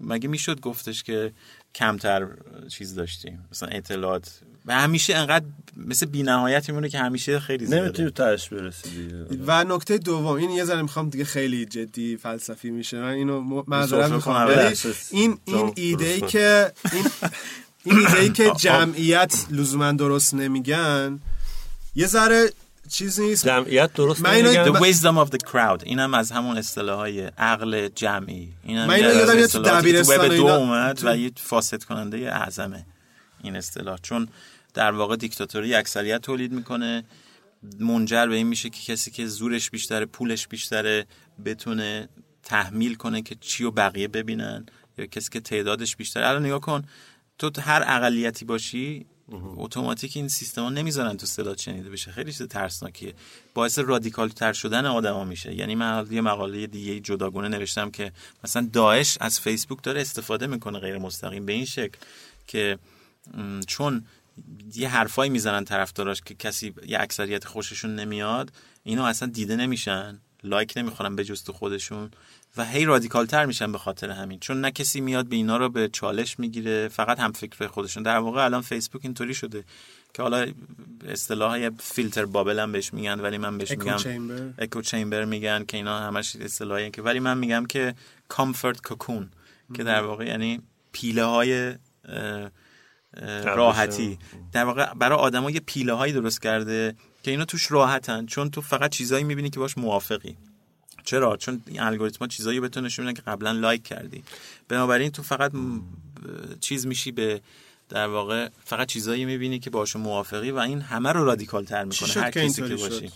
مگه 0.00 0.28
می‌شد 0.28 0.60
گفتش 0.60 1.02
که 1.02 1.32
کمتر 1.74 2.26
چیز 2.68 2.94
داشتیم؟ 2.94 3.44
مثلا 3.50 3.68
اطلاعات. 3.68 4.40
و 4.66 4.80
همیشه 4.80 5.14
انقدر 5.14 5.44
مثل 5.76 6.06
بی‌نهایت 6.06 6.68
میمونه 6.68 6.88
که 6.88 6.98
همیشه 6.98 7.40
خیلی 7.40 7.66
زیاده. 7.66 7.82
نمی‌تونی 7.82 8.10
تهش 8.10 8.48
برسی 8.48 8.90
دیگه. 8.90 9.44
و 9.46 9.64
نکته 9.64 9.98
دوم 9.98 10.26
این 10.26 10.50
یه 10.50 10.64
ذره 10.64 10.82
می‌خوام 10.82 11.08
دیگه 11.08 11.24
خیلی 11.24 11.64
جدی 11.64 12.16
فلسفی 12.16 12.70
میشه. 12.70 13.00
من 13.00 13.08
اینو 13.08 13.64
معذرت 13.68 14.10
می‌خوام. 14.10 14.48
ولی 14.48 14.76
این 15.10 15.38
این 15.44 15.72
ایده 15.76 16.06
ای 16.06 16.20
که 16.20 16.72
این 16.92 17.04
این 17.84 17.98
ایده 17.98 18.18
ای 18.18 18.30
که 18.30 18.52
جمعیت 18.58 19.46
لزوما 19.50 19.92
درست 19.92 20.34
نمیگن 20.34 21.20
یه 21.94 22.06
ذره 22.06 22.52
چیز 22.90 23.20
نیست. 23.20 23.46
جمعیت 23.46 23.92
درست 23.92 24.22
من 24.22 24.30
اینو- 24.30 24.74
The 24.78 24.80
wisdom 24.82 25.26
of 25.28 25.30
the 25.30 25.50
crowd. 25.50 25.82
اینم 25.84 26.14
از 26.14 26.32
همون 26.32 26.58
اصطلاح 26.58 26.96
های 26.98 27.20
عقل 27.20 27.88
جمعی. 27.88 28.48
اینم 28.62 28.86
من 28.86 28.94
اینو 28.94 29.14
یادم 29.14 29.36
میاد 29.36 29.48
تو 29.50 29.58
دبیرستان 29.62 30.18
وب 30.18 30.24
دو 30.26 30.32
اینا- 30.32 30.56
اومد 30.56 30.96
تو- 30.96 31.10
و 31.12 31.16
یه 31.16 31.30
فاسد 31.36 31.82
کننده 31.84 32.16
اعظمه 32.16 32.86
این 33.42 33.56
اصطلاح. 33.56 33.98
چون 34.02 34.28
در 34.74 34.92
واقع 34.92 35.16
دیکتاتوری 35.16 35.74
اکثریت 35.74 36.20
تولید 36.20 36.52
می‌کنه. 36.52 37.04
منجر 37.80 38.26
به 38.26 38.34
این 38.34 38.46
میشه 38.46 38.70
که 38.70 38.92
کسی 38.92 39.10
که 39.10 39.26
زورش 39.26 39.70
بیشتره 39.70 40.06
پولش 40.06 40.48
بیشتره 40.48 41.06
بتونه 41.44 42.08
تحمیل 42.42 42.94
کنه 42.94 43.22
که 43.22 43.34
چی 43.40 43.64
و 43.64 43.70
بقیه 43.70 44.08
ببینن 44.08 44.66
یا 44.98 45.06
کسی 45.06 45.28
که 45.32 45.40
تعدادش 45.40 45.96
بیشتره. 45.96 46.28
الان 46.28 46.46
نگاه 46.46 46.60
کن 46.60 46.82
تو 47.38 47.50
هر 47.60 47.84
اقلیتی 47.86 48.44
باشی 48.44 49.06
اتوماتیک 49.32 50.16
این 50.16 50.28
سیستما 50.28 50.70
نمی‌ذارن 50.70 51.16
تو 51.16 51.26
صدا 51.26 51.56
شنیده 51.56 51.90
بشه. 51.90 52.12
خیلی 52.12 52.32
چیز 52.32 52.48
ترسناکیه. 52.48 53.14
باعث 53.54 53.78
رادیکال 53.78 54.28
تر 54.28 54.52
شدن 54.52 54.86
آدما 54.86 55.24
میشه. 55.24 55.54
یعنی 55.54 55.74
من 55.74 56.06
یه 56.10 56.20
مقاله 56.20 56.66
دیگه 56.66 57.00
جداگونه 57.00 57.48
نوشتم 57.48 57.90
که 57.90 58.12
مثلا 58.44 58.68
داعش 58.72 59.18
از 59.20 59.40
فیسبوک 59.40 59.82
داره 59.82 60.00
استفاده 60.00 60.46
می‌کنه 60.46 60.78
غیر 60.78 60.98
مستقیم 60.98 61.46
به 61.46 61.52
این 61.52 61.64
شکل 61.64 61.98
که 62.46 62.78
چون 63.66 64.04
یه 64.74 64.88
حرفایی 64.88 65.30
می‌زنن 65.30 65.64
طرفداراش 65.64 66.20
که 66.20 66.34
کسی 66.34 66.74
یه 66.86 67.00
اکثریت 67.00 67.44
خوششون 67.44 67.94
نمیاد 67.94 68.52
اینو 68.82 69.02
اصلا 69.02 69.28
دیده 69.28 69.56
نمیشن 69.56 70.20
like 70.44 70.72
نمی‌خورن 70.76 71.16
به 71.16 71.24
جز 71.24 71.44
تو 71.44 71.52
خودشون. 71.52 72.10
و 72.56 72.64
هی 72.64 72.84
radical 72.84 73.26
تر 73.26 73.46
میشن 73.46 73.72
به 73.72 73.78
خاطر 73.78 74.10
همین. 74.10 74.38
چون 74.38 74.60
نه 74.60 74.70
کسی 74.70 75.00
میاد 75.00 75.26
به 75.26 75.36
اینا 75.36 75.56
رو 75.56 75.68
به 75.68 75.88
چالش 75.88 76.38
می‌گیره 76.38 76.88
فقط 76.88 77.20
هم 77.20 77.32
فکر 77.32 77.66
خودشون. 77.66 78.02
در 78.02 78.18
واقع 78.18 78.44
الان 78.44 78.62
فیسبوک 78.62 79.04
اینطوری 79.04 79.34
شده 79.34 79.64
که 80.14 80.22
حالا 80.22 80.46
اصطلاح 81.08 81.70
filter 81.70 82.24
bubble 82.24 82.58
هم 82.58 82.72
بهش 82.72 82.94
میگن 82.94 83.20
ولی 83.20 83.38
من 83.38 83.58
بهش 83.58 83.70
اکو 83.70 83.84
میگم 83.84 83.96
chamber. 83.96 84.52
echo 84.58 84.82
chamber 84.82 85.24
میگن 85.24 85.64
که 85.64 85.76
اینا 85.76 85.98
همش 85.98 86.36
اصطلاحی 86.36 86.90
که 86.90 87.02
ولی 87.02 87.20
من 87.20 87.38
میگم 87.38 87.66
که 87.66 87.94
comfort 88.28 88.82
cocoon 88.82 89.30
که 89.74 89.84
در 89.84 90.02
واقع 90.02 90.26
یعنی 90.26 90.62
پیله 90.92 91.24
های 91.24 91.74
راحتی. 93.44 94.18
در 94.52 94.64
واقع 94.64 94.94
برای 94.94 95.18
آدما 95.18 95.50
یه 95.50 95.60
پیله 95.60 95.92
هایی 95.92 96.12
درست 96.12 96.42
کرده 96.42 96.94
که 97.22 97.30
اینا 97.30 97.44
توش 97.44 97.70
راحتن 97.72 98.26
چون 98.26 98.50
تو 98.50 98.60
فقط 98.60 98.90
چیزایی 98.90 99.24
می‌بینی 99.24 99.50
که 99.50 99.60
باش 99.60 99.78
موافقی. 99.78 100.36
چرا 101.04 101.36
چون 101.36 101.62
این 101.66 101.80
الگوریتما 101.80 102.28
چیزایی 102.28 102.60
بهتون 102.60 102.84
نشون 102.86 103.06
میدن 103.06 103.16
که 103.16 103.22
قبلا 103.22 103.52
like 103.52 103.82
کردی 103.82 104.22
بنابراین 104.68 105.10
تو 105.10 105.22
فقط 105.22 105.54
م- 105.54 105.82
چیز 106.60 106.86
میشی 106.86 107.12
به 107.12 107.40
در 107.88 108.06
واقع 108.06 108.48
فقط 108.64 108.88
چیزایی 108.88 109.24
می‌بینی 109.24 109.58
که 109.58 109.70
باشون 109.70 110.02
موافقی 110.02 110.50
و 110.50 110.58
این 110.58 110.80
همه 110.80 111.12
رو 111.12 111.24
radical 111.24 111.64
تر 111.64 111.84
می‌کنه 111.84 112.22
هر 112.22 112.30
کسی 112.30 112.68
که 112.68 112.76
باشی؟ 112.76 113.10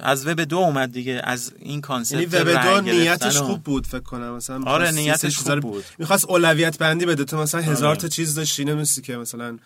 از 0.00 0.26
وب 0.26 0.40
دو 0.40 0.56
اومد 0.58 0.92
دیگه 0.92 1.20
از 1.24 1.52
این 1.58 1.80
concept 1.80 2.34
یعنی 2.34 2.50
وب 2.50 2.62
دو 2.62 2.80
نیتش 2.80 3.36
و- 3.36 3.44
خوب 3.44 3.62
بود 3.62 3.86
فکر 3.86 4.00
کنم 4.00 4.30
مثلا 4.36 4.62
آره، 4.66 4.90
نیتش 4.90 5.38
خوب 5.38 5.60
بود. 5.60 5.84
می‌خواست 5.98 6.24
اولویت 6.24 6.78
بندی 6.78 7.06
بده 7.06 7.24
تو 7.24 7.36
مثلا 7.36 7.60
هزار 7.60 7.88
آره. 7.88 7.98
تا 7.98 8.08
چیز 8.08 8.34
داشتی 8.34 8.64
نمیستی 8.64 9.02
که 9.02 9.16
مثلا 9.16 9.58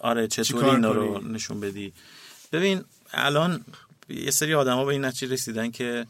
آره 0.00 0.28
چطوری 0.28 0.70
اینا 0.70 0.92
رو؟ 0.92 1.28
نشون 1.28 1.60
بدی 1.60 1.92
ببین 2.52 2.84
الان 3.12 3.64
یه 4.08 4.30
سری 4.30 4.54
آدما 4.54 4.84
به 4.84 4.92
این 4.92 5.04
نتیجه 5.04 5.32
رسیدن 5.32 5.70
که 5.70 6.06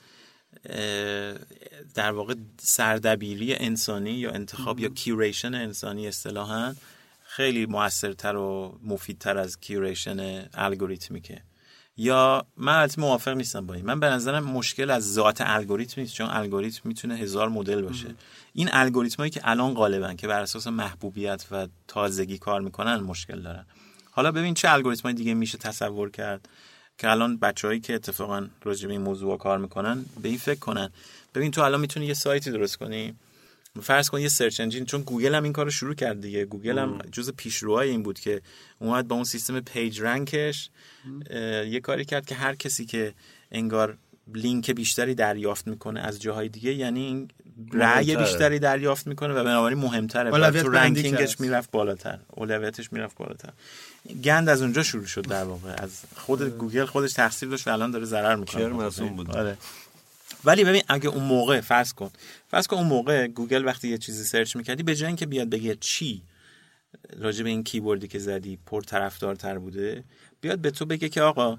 در 1.95 2.11
واقع 2.11 2.35
سردبیری 2.59 3.55
انسانی 3.55 4.13
یا 4.13 4.31
انتخاب 4.31 4.81
یا 4.81 4.89
curation 4.89 5.55
انسانی 5.55 6.09
اصطلاحا 6.09 6.75
خیلی 7.25 7.67
موثرتر 7.67 8.37
و 8.37 8.79
مفیدتر 8.83 9.39
از 9.39 9.61
curation 9.61 10.49
algorithmic 10.55 11.35
ه 11.35 11.43
یا 11.97 12.47
من 12.57 12.73
البته 12.79 13.01
موافق 13.01 13.37
نیستم 13.37 13.67
با 13.67 13.75
این. 13.75 13.85
من 13.85 14.01
به 14.01 14.07
نظرم 14.07 14.45
مشکل 14.45 14.91
از 14.91 15.13
ذات 15.13 15.41
الگوریتم 15.41 16.01
نیست 16.01 16.15
چون 16.15 16.27
الگوریتم 16.31 16.81
می‌تونه 16.85 17.17
هزار 17.17 17.49
مدل 17.49 17.83
باشه. 17.83 18.15
این 18.53 18.69
الگوریتمایی 18.73 19.31
که 19.31 19.41
الان 19.45 19.75
غالبا 19.75 20.15
که 20.15 20.27
بر 20.27 20.41
اساس 20.41 20.67
محبوبیت 20.67 21.47
و 21.51 21.69
تازگی 21.89 22.39
کار 22.39 22.61
می‌کنن 22.61 22.97
مشکل 22.97 23.41
دارن. 23.43 23.67
حالا 24.11 24.33
ببین 24.33 24.55
چه 24.55 24.71
الگوریتمای 24.71 25.15
دیگه 25.15 25.35
میشه 25.35 25.59
تصور 25.59 26.11
کرد. 26.11 26.49
که 26.99 27.11
الان 27.11 27.37
بچههایی 27.37 27.81
که 27.81 27.95
اتفاقا 27.95 28.47
راجع 28.65 28.87
به 28.87 28.93
این 28.93 29.03
موضوع 29.03 29.39
کار 29.39 29.59
می‌کنن 29.59 30.05
به 30.23 30.29
این 30.29 30.39
فکر 30.39 30.59
کنن. 30.59 30.91
ببین 31.35 31.51
تو 31.51 31.61
الان 31.61 31.81
می‌تونی 31.81 32.07
یه 32.07 32.15
سایتی 32.15 32.51
درست 32.51 32.77
کنی. 32.77 33.15
فرض 33.83 34.11
کن 34.11 34.21
یه 34.21 34.29
search 34.29 34.61
engine 34.61 34.85
چون 34.85 35.03
گوگل 35.03 35.35
هم 35.35 35.43
این 35.43 35.53
کارو 35.53 35.71
شروع 35.71 35.95
کرد 35.95 36.21
دیگه. 36.21 36.45
گوگل 36.45 36.79
هم 36.79 36.99
جز 37.13 37.33
پیشروهای 37.33 37.91
این 37.91 38.03
بود 38.03 38.21
که 38.21 38.43
اومد 38.79 39.09
با 39.09 39.15
اون 39.17 39.25
سیستم 39.25 39.61
page 39.61 40.01
rank 40.01 40.47
ش 40.47 40.71
یه 41.67 41.81
کاری 41.81 42.05
کرد 42.05 42.27
که 42.27 42.35
هر 42.35 42.55
کسی 42.55 42.87
که 42.87 43.15
انگار 43.51 43.99
لینک 44.35 44.71
بیشتری 44.71 45.15
دریافت 45.15 45.67
می‌کنه 45.67 46.01
از 46.01 46.23
جاهای 46.23 46.49
دیگه 46.49 46.75
یعنی 46.75 47.01
این 47.01 47.29
رأی. 47.73 48.17
بیشتری 48.17 48.59
دریافت 48.59 49.07
می‌کنه 49.07 49.35
و 49.35 49.45
بنابراین 49.45 49.79
مهمتره. 49.79 50.31
تو 50.63 50.69
ranking 50.69 51.19
ش. 51.19 51.41
می‌رفت 51.41 51.71
بالاتر. 51.71 52.19
اولویتش 52.29 52.93
می‌رفت 52.93 53.17
بالاتر. 53.17 53.53
گند 54.25 54.49
از 54.49 54.63
اونجا 54.63 54.83
شروع 54.83 55.07
شد 55.07 55.23
در 55.23 55.45
واقع. 55.45 55.75
از 55.83 56.01
خود 56.17 56.43
گوگل 56.43 56.85
خودش 56.85 57.13
تقصیر 57.13 57.49
داشت 57.49 57.69
و 57.69 57.71
الان 57.71 57.91
داره 57.91 58.05
ضرر 58.05 58.37
می‌کنه 58.37 58.69
بود. 58.69 59.31
آره. 59.31 59.57
ولی 60.45 60.65
ببین 60.65 60.83
اگه 60.89 61.09
اون 61.09 61.25
موقع 61.25 61.61
فرض 61.61 61.93
کن. 61.93 62.11
فرض 62.51 62.67
کن 62.67 62.77
اون 62.77 62.87
موقع 62.87 63.27
گوگل 63.27 63.65
وقتی 63.65 63.89
یه 63.89 63.99
چیزی 63.99 64.25
search 64.25 64.57
می‌کردی 64.57 64.83
به 64.83 64.95
جای 64.95 65.07
اینکه 65.07 65.27
بیاد 65.27 65.49
بگه 65.51 65.77
چی 65.81 66.23
راجع 67.19 67.43
به 67.43 67.51
این 67.51 67.65
keyword 67.65 68.03
ی 68.03 68.09
که 68.09 68.19
زدی 68.19 68.59
پر 68.67 68.83
طرفدارتر 68.83 69.59
بوده 69.59 70.05
بیاد 70.41 70.59
به 70.59 70.71
تو 70.71 70.87
بگه 70.87 71.09
که 71.09 71.23
آقا 71.23 71.59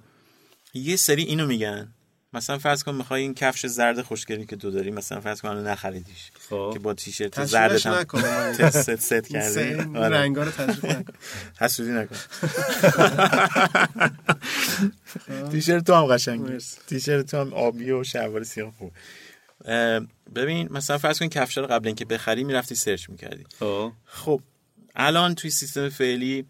یه 0.73 0.95
سری 0.95 1.23
اینو 1.23 1.47
میگن. 1.47 1.93
مثلا 2.35 2.57
فرض 2.57 2.83
کن 2.83 2.95
می‌خوای 2.95 3.21
این 3.21 3.33
کفش 3.33 3.65
زرد 3.65 4.01
خوشگلی 4.01 4.45
که 4.45 4.55
تو 4.55 4.71
داری 4.71 4.91
مثلا 4.91 5.21
فرض 5.21 5.41
کن 5.41 5.47
الان 5.47 5.67
نخریدیش 5.67 6.31
خب. 6.49 6.69
که 6.73 6.79
با 6.79 6.93
تیشرت 6.93 7.45
زردت 7.45 7.85
هم 7.85 7.93
نکن. 7.93 8.21
ست 8.95 9.13
کردی 9.13 9.97
آره. 9.97 10.17
رنگا 10.17 10.43
رو 10.43 10.51
تجربه 10.51 10.93
نکن 10.93 11.13
حسودی 11.61 11.91
نکن 11.91 12.15
تیشرت 15.51 15.83
تو 15.85 15.93
هم 15.93 16.05
قشنگه. 16.05 16.57
تیشرت 16.87 17.31
تو 17.31 17.37
هم 17.37 17.53
آبی 17.53 17.91
و 17.91 18.03
شلوار 18.03 18.43
سیاه 18.43 18.73
خوب 18.77 18.91
ببین 20.35 20.67
مثلا 20.71 20.97
فرض 20.97 21.19
کن 21.19 21.27
کفش 21.27 21.57
رو 21.57 21.67
قبل 21.67 21.87
اینکه 21.87 22.05
بخری 22.05 22.43
می‌رفتی 22.43 22.75
سرچ 22.75 23.09
می‌کردی 23.09 23.43
خب 23.59 23.91
خب 24.05 24.41
الان 24.95 25.35
توی 25.35 25.49
سیستم 25.49 25.89
فعلی 25.89 26.45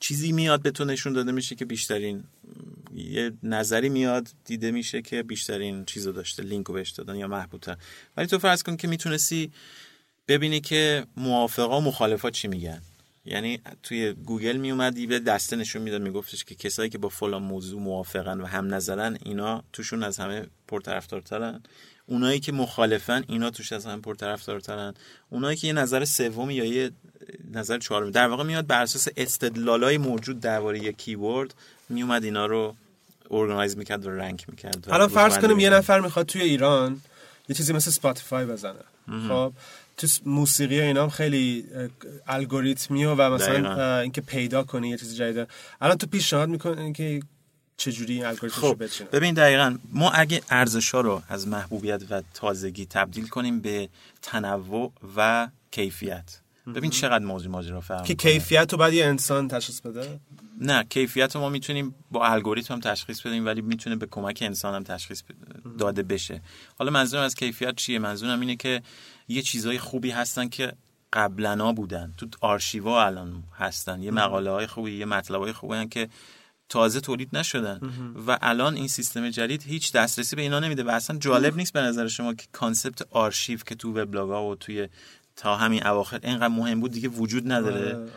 چیزی 0.00 0.32
میاد 0.32 0.62
به 0.62 0.70
تو 0.70 0.84
نشون 0.84 1.12
داده 1.12 1.32
میشه 1.32 1.54
که 1.54 1.64
بیشترین 1.64 2.24
یه 2.94 3.32
نظری 3.42 3.88
میاد 3.88 4.28
دیده 4.44 4.70
میشه 4.70 5.02
که 5.02 5.22
بیشترین 5.22 5.84
چیزو 5.84 6.12
داشته 6.12 6.42
لینکو 6.42 6.72
بهش 6.72 6.90
دادن 6.90 7.16
یا 7.16 7.28
محبوبتر. 7.28 7.76
ولی 8.16 8.26
تو 8.26 8.38
فرض 8.38 8.62
کن 8.62 8.76
که 8.76 8.88
می‌تونستی 8.88 9.52
ببینی 10.28 10.60
که 10.60 11.06
موافقا 11.16 11.80
مخالفا 11.80 12.30
چی 12.30 12.48
میگن. 12.48 12.82
یعنی 13.24 13.60
توی 13.82 14.12
گوگل 14.12 14.56
میومد 14.56 14.98
یه 14.98 15.18
دسته 15.18 15.56
نشون 15.56 15.82
می‌داد 15.82 16.02
میگفتش 16.02 16.44
که 16.44 16.54
کسایی 16.54 16.90
که 16.90 16.98
با 16.98 17.08
فلان 17.08 17.42
موضوع 17.42 17.80
موافقن 17.80 18.40
و 18.40 18.46
هم 18.46 18.74
نظرن 18.74 19.18
اینا 19.24 19.64
توشون 19.72 20.02
از 20.02 20.18
همه 20.18 20.46
پرطرفدارترن. 20.68 21.62
اونایی 22.06 22.40
که 22.40 22.52
مخالفن 22.52 23.24
اینا 23.28 23.50
توش 23.50 23.72
از 23.72 23.86
همه 23.86 24.00
پرطرفدارترن. 24.00 24.94
اونایی 25.30 25.56
که 25.56 25.66
یه 25.66 25.72
نظر 25.72 26.04
سومی 26.04 26.54
یا 26.54 26.64
یه 26.64 26.90
نظر 27.50 27.78
چهارمی 27.78 28.10
در 28.10 28.28
واقع 28.28 28.44
میاد 28.44 28.66
بر 28.66 28.82
اساس 28.82 29.08
استدلالای 29.16 29.98
موجود 29.98 30.40
درباره 30.40 30.92
keyword 30.92 31.54
میومد 31.90 32.24
اینا 32.24 32.46
رو 32.46 32.74
organize 33.30 33.76
می‌کرد 33.76 34.06
و 34.06 34.10
rank 34.10 34.48
می‌کرد 34.48 34.86
الان 34.90 35.08
فرض 35.08 35.38
کنیم 35.38 35.58
یه 35.58 35.70
نفر 35.70 36.00
می‌خواد 36.00 36.26
توی 36.26 36.42
ایران 36.42 37.00
یه 37.48 37.56
چیزی 37.56 37.72
مثل 37.72 37.90
Spotify 37.90 38.46
بزنه. 38.46 38.84
خب 39.28 39.52
تو 39.96 40.06
موسیقی 40.26 40.80
اینا 40.80 41.02
هم 41.02 41.10
خیلی 41.10 41.64
الگوریتمی 42.26 43.04
و, 43.04 43.14
و 43.14 43.34
مثلا 43.34 44.00
اینکه 44.00 44.20
پیدا 44.20 44.62
کنی 44.62 44.88
یه 44.88 44.96
چیز 44.96 45.16
جدید 45.16 45.48
الان 45.80 45.96
تو 45.98 46.06
پیشنهاد 46.06 46.48
می‌کنی 46.48 46.92
که 46.92 47.22
چجوری 47.76 48.14
این 48.14 48.26
الگوریتمش 48.26 48.62
رو 48.62 48.68
خب 48.68 48.84
بچینه 48.84 49.10
ببین 49.10 49.34
دقیقا 49.34 49.78
ما 49.92 50.10
اگه 50.10 50.42
ارزش 50.50 50.90
ها 50.90 51.00
رو 51.00 51.22
از 51.28 51.48
محبوبیت 51.48 52.02
و 52.10 52.22
تازگی 52.34 52.86
تبدیل 52.86 53.28
کنیم 53.28 53.60
به 53.60 53.88
تنوع 54.22 54.92
و 55.16 55.48
کیفیت. 55.70 56.40
ببین 56.66 56.90
چقدر 56.90 57.24
موضوع 57.24 57.52
ماجرا 57.52 57.80
فرق 57.80 58.04
که. 58.04 58.14
کیفیت 58.14 58.72
رو 58.72 58.78
باید 58.78 58.94
یه 58.94 59.04
انسان 59.04 59.48
تشخیص 59.48 59.80
بده؟ 59.80 60.20
نه 60.60 60.84
کیفیت 60.84 61.34
رو 61.34 61.40
ما 61.40 61.48
می‌تونیم 61.48 61.94
با 62.10 62.26
الگوریتم 62.26 62.74
هم 62.74 62.80
تشخیص 62.80 63.20
بدیم 63.20 63.46
ولی 63.46 63.60
می‌تونه 63.60 63.96
به 63.96 64.06
کمک 64.06 64.38
انسان 64.42 64.74
هم 64.74 64.82
تشخیص 64.82 65.22
داده 65.78 66.02
بشه. 66.02 66.42
حالا 66.78 66.90
منظورم 66.90 67.22
از 67.22 67.34
کیفیت 67.34 67.76
چیه؟ 67.76 67.98
منظورم 67.98 68.40
اینه 68.40 68.56
که 68.56 68.82
یه 69.28 69.42
چیزای 69.42 69.78
خوبی 69.78 70.10
هستن 70.10 70.48
که 70.48 70.72
قبلنا 71.12 71.72
بودن. 71.72 72.14
تو 72.16 72.26
آرشیوا 72.40 73.06
الان 73.06 73.42
هستن. 73.56 74.02
یه 74.02 74.10
مقاله 74.10 74.50
های 74.50 74.66
خوبی 74.66 74.92
یه 74.92 75.04
مطلب 75.04 75.40
های 75.40 75.52
خوبی 75.52 75.74
هن 75.74 75.88
که 75.88 76.08
تازه 76.68 77.00
تولید 77.00 77.36
نشدن. 77.36 77.80
و 78.26 78.38
الان 78.42 78.74
این 78.74 78.88
سیستم 78.88 79.30
جدید 79.30 79.62
هیچ 79.62 79.92
دسترسی 79.92 80.36
به 80.36 80.42
اینا 80.42 80.60
نمیده 80.60 80.82
و 80.82 80.88
اصلا 80.88 81.18
جالب 81.18 81.56
نیست 81.56 81.72
به 81.72 81.80
نظر 81.80 82.08
شما 82.08 82.34
که 82.34 82.46
concept 82.52 83.02
آرشیو 83.10 83.58
که 83.58 83.74
تو 83.74 83.92
وبلاگ 83.92 84.30
ها 84.30 84.46
و 84.46 84.54
توی 84.54 84.88
تا 85.40 85.56
همین 85.56 85.86
اواخر 85.86 86.20
اینقدر 86.22 86.48
مهم 86.48 86.80
بود 86.80 86.92
دیگه 86.92 87.08
وجود 87.08 87.52
نداره. 87.52 87.94
آره،. 87.94 88.10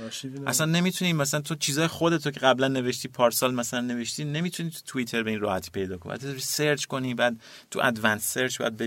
اصلا 0.47 0.65
نمی‌تونی 0.65 1.13
مثلا 1.13 1.41
تو 1.41 1.55
چیزای 1.55 1.87
خودتو 1.87 2.31
که 2.31 2.39
قبلا 2.39 2.67
نوشتی 2.67 3.07
پارسال 3.07 3.53
مثلا 3.53 3.81
نوشتی 3.81 4.25
نمی‌تونی 4.25 4.69
تو 4.69 4.79
توییتر 4.85 5.23
به 5.23 5.31
این 5.31 5.39
راحتی 5.39 5.71
پیدا 5.71 5.97
کنی. 5.97 6.17
بعد 6.17 6.37
سرچ 6.37 6.85
کنی 6.85 7.13
بعد 7.13 7.41
تو 7.71 7.79
advance 7.83 8.33
search 8.33 8.61
بعد 8.61 8.77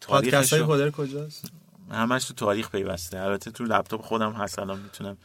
پادکست 0.00 0.50
تاریخش 0.50 0.52
رو. 0.52 0.90
کجاست؟ 0.90 1.50
همش 1.90 2.24
تو 2.24 2.34
تاریخ 2.34 2.70
پیوسته. 2.70 3.18
البته 3.18 3.50
تو 3.50 3.64
لپتاپ 3.64 4.02
خودم 4.02 4.32
هست 4.32 4.58
الان 4.58 4.80
می‌تونم 4.80 5.16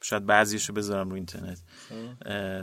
شاید 0.00 0.26
بعضیشو 0.26 0.72
بذارم 0.72 1.10
روی 1.10 1.16
اینترنت 1.16 1.58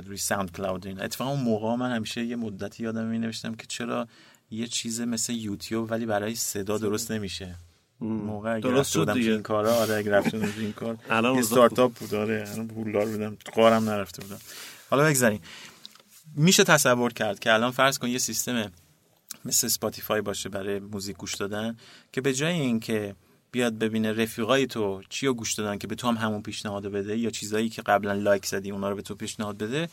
روی 0.07 0.17
SoundCloud 0.17 0.87
این. 0.87 1.01
اتفاقا 1.01 1.31
اون 1.31 1.39
موقع 1.39 1.75
من 1.75 1.95
همیشه 1.95 2.25
یه 2.25 2.35
مدتی 2.35 2.83
یادم 2.83 3.05
می 3.05 3.19
نوشتم 3.19 3.55
که 3.55 3.67
چرا 3.67 4.07
یه 4.51 4.67
چیز 4.67 5.01
مثل 5.01 5.33
یوتیوب 5.33 5.91
ولی 5.91 6.05
برای 6.05 6.35
صدا. 6.35 6.77
درست 6.77 7.11
نمیشه. 7.11 7.55
موقع 8.01 8.59
درست 8.59 8.91
شد 8.91 9.13
دیگه. 9.13 9.31
این 9.31 9.41
کارا 9.41 9.73
آره 9.73 9.95
اگه 9.95 10.21
تو 10.21 10.37
این 10.57 10.73
کار 10.73 10.97
الان 11.09 11.37
استارتاپ 11.37 11.93
بود 11.93 12.13
آره 12.13 12.45
الان 12.53 12.67
پولدار 12.67 13.05
بودم 13.05 13.37
غارم 13.53 13.89
نرفته 13.89 14.21
بودم. 14.21 14.39
حالا 14.89 15.03
بگذاریم. 15.03 15.41
میشه 16.35 16.63
تصور 16.63 17.13
کرد 17.13 17.39
که 17.39 17.53
الان 17.53 17.71
فرض 17.71 17.97
کن 17.97 18.07
یه 18.07 18.17
سیستم 18.17 18.71
مثل 19.45 19.67
Spotify 19.67 20.21
باشه 20.21 20.49
برای 20.49 20.79
موزیک 20.79 21.17
گوش 21.17 21.35
دادن 21.35 21.77
که 22.11 22.21
به 22.21 22.33
جای 22.33 22.53
اینکه 22.53 23.15
بیاد 23.51 23.77
ببینه 23.77 24.13
رفیقای 24.13 24.67
تو 24.67 25.01
چی 25.09 25.27
رو 25.27 25.33
گوش 25.33 25.53
دادن 25.53 25.77
که 25.77 25.87
به 25.87 25.95
تو 25.95 26.07
هم 26.07 26.15
همون 26.15 26.41
پیشنهاد 26.41 26.87
بده 26.87 27.17
یا 27.17 27.29
چیزایی 27.29 27.69
که 27.69 27.81
قبلا 27.81 28.13
لایک 28.13 28.45
زدی 28.45 28.71
اونا 28.71 28.89
رو 28.89 28.95
به 28.95 29.01
تو 29.01 29.15
پیشنهاد 29.15 29.57
بده 29.57 29.89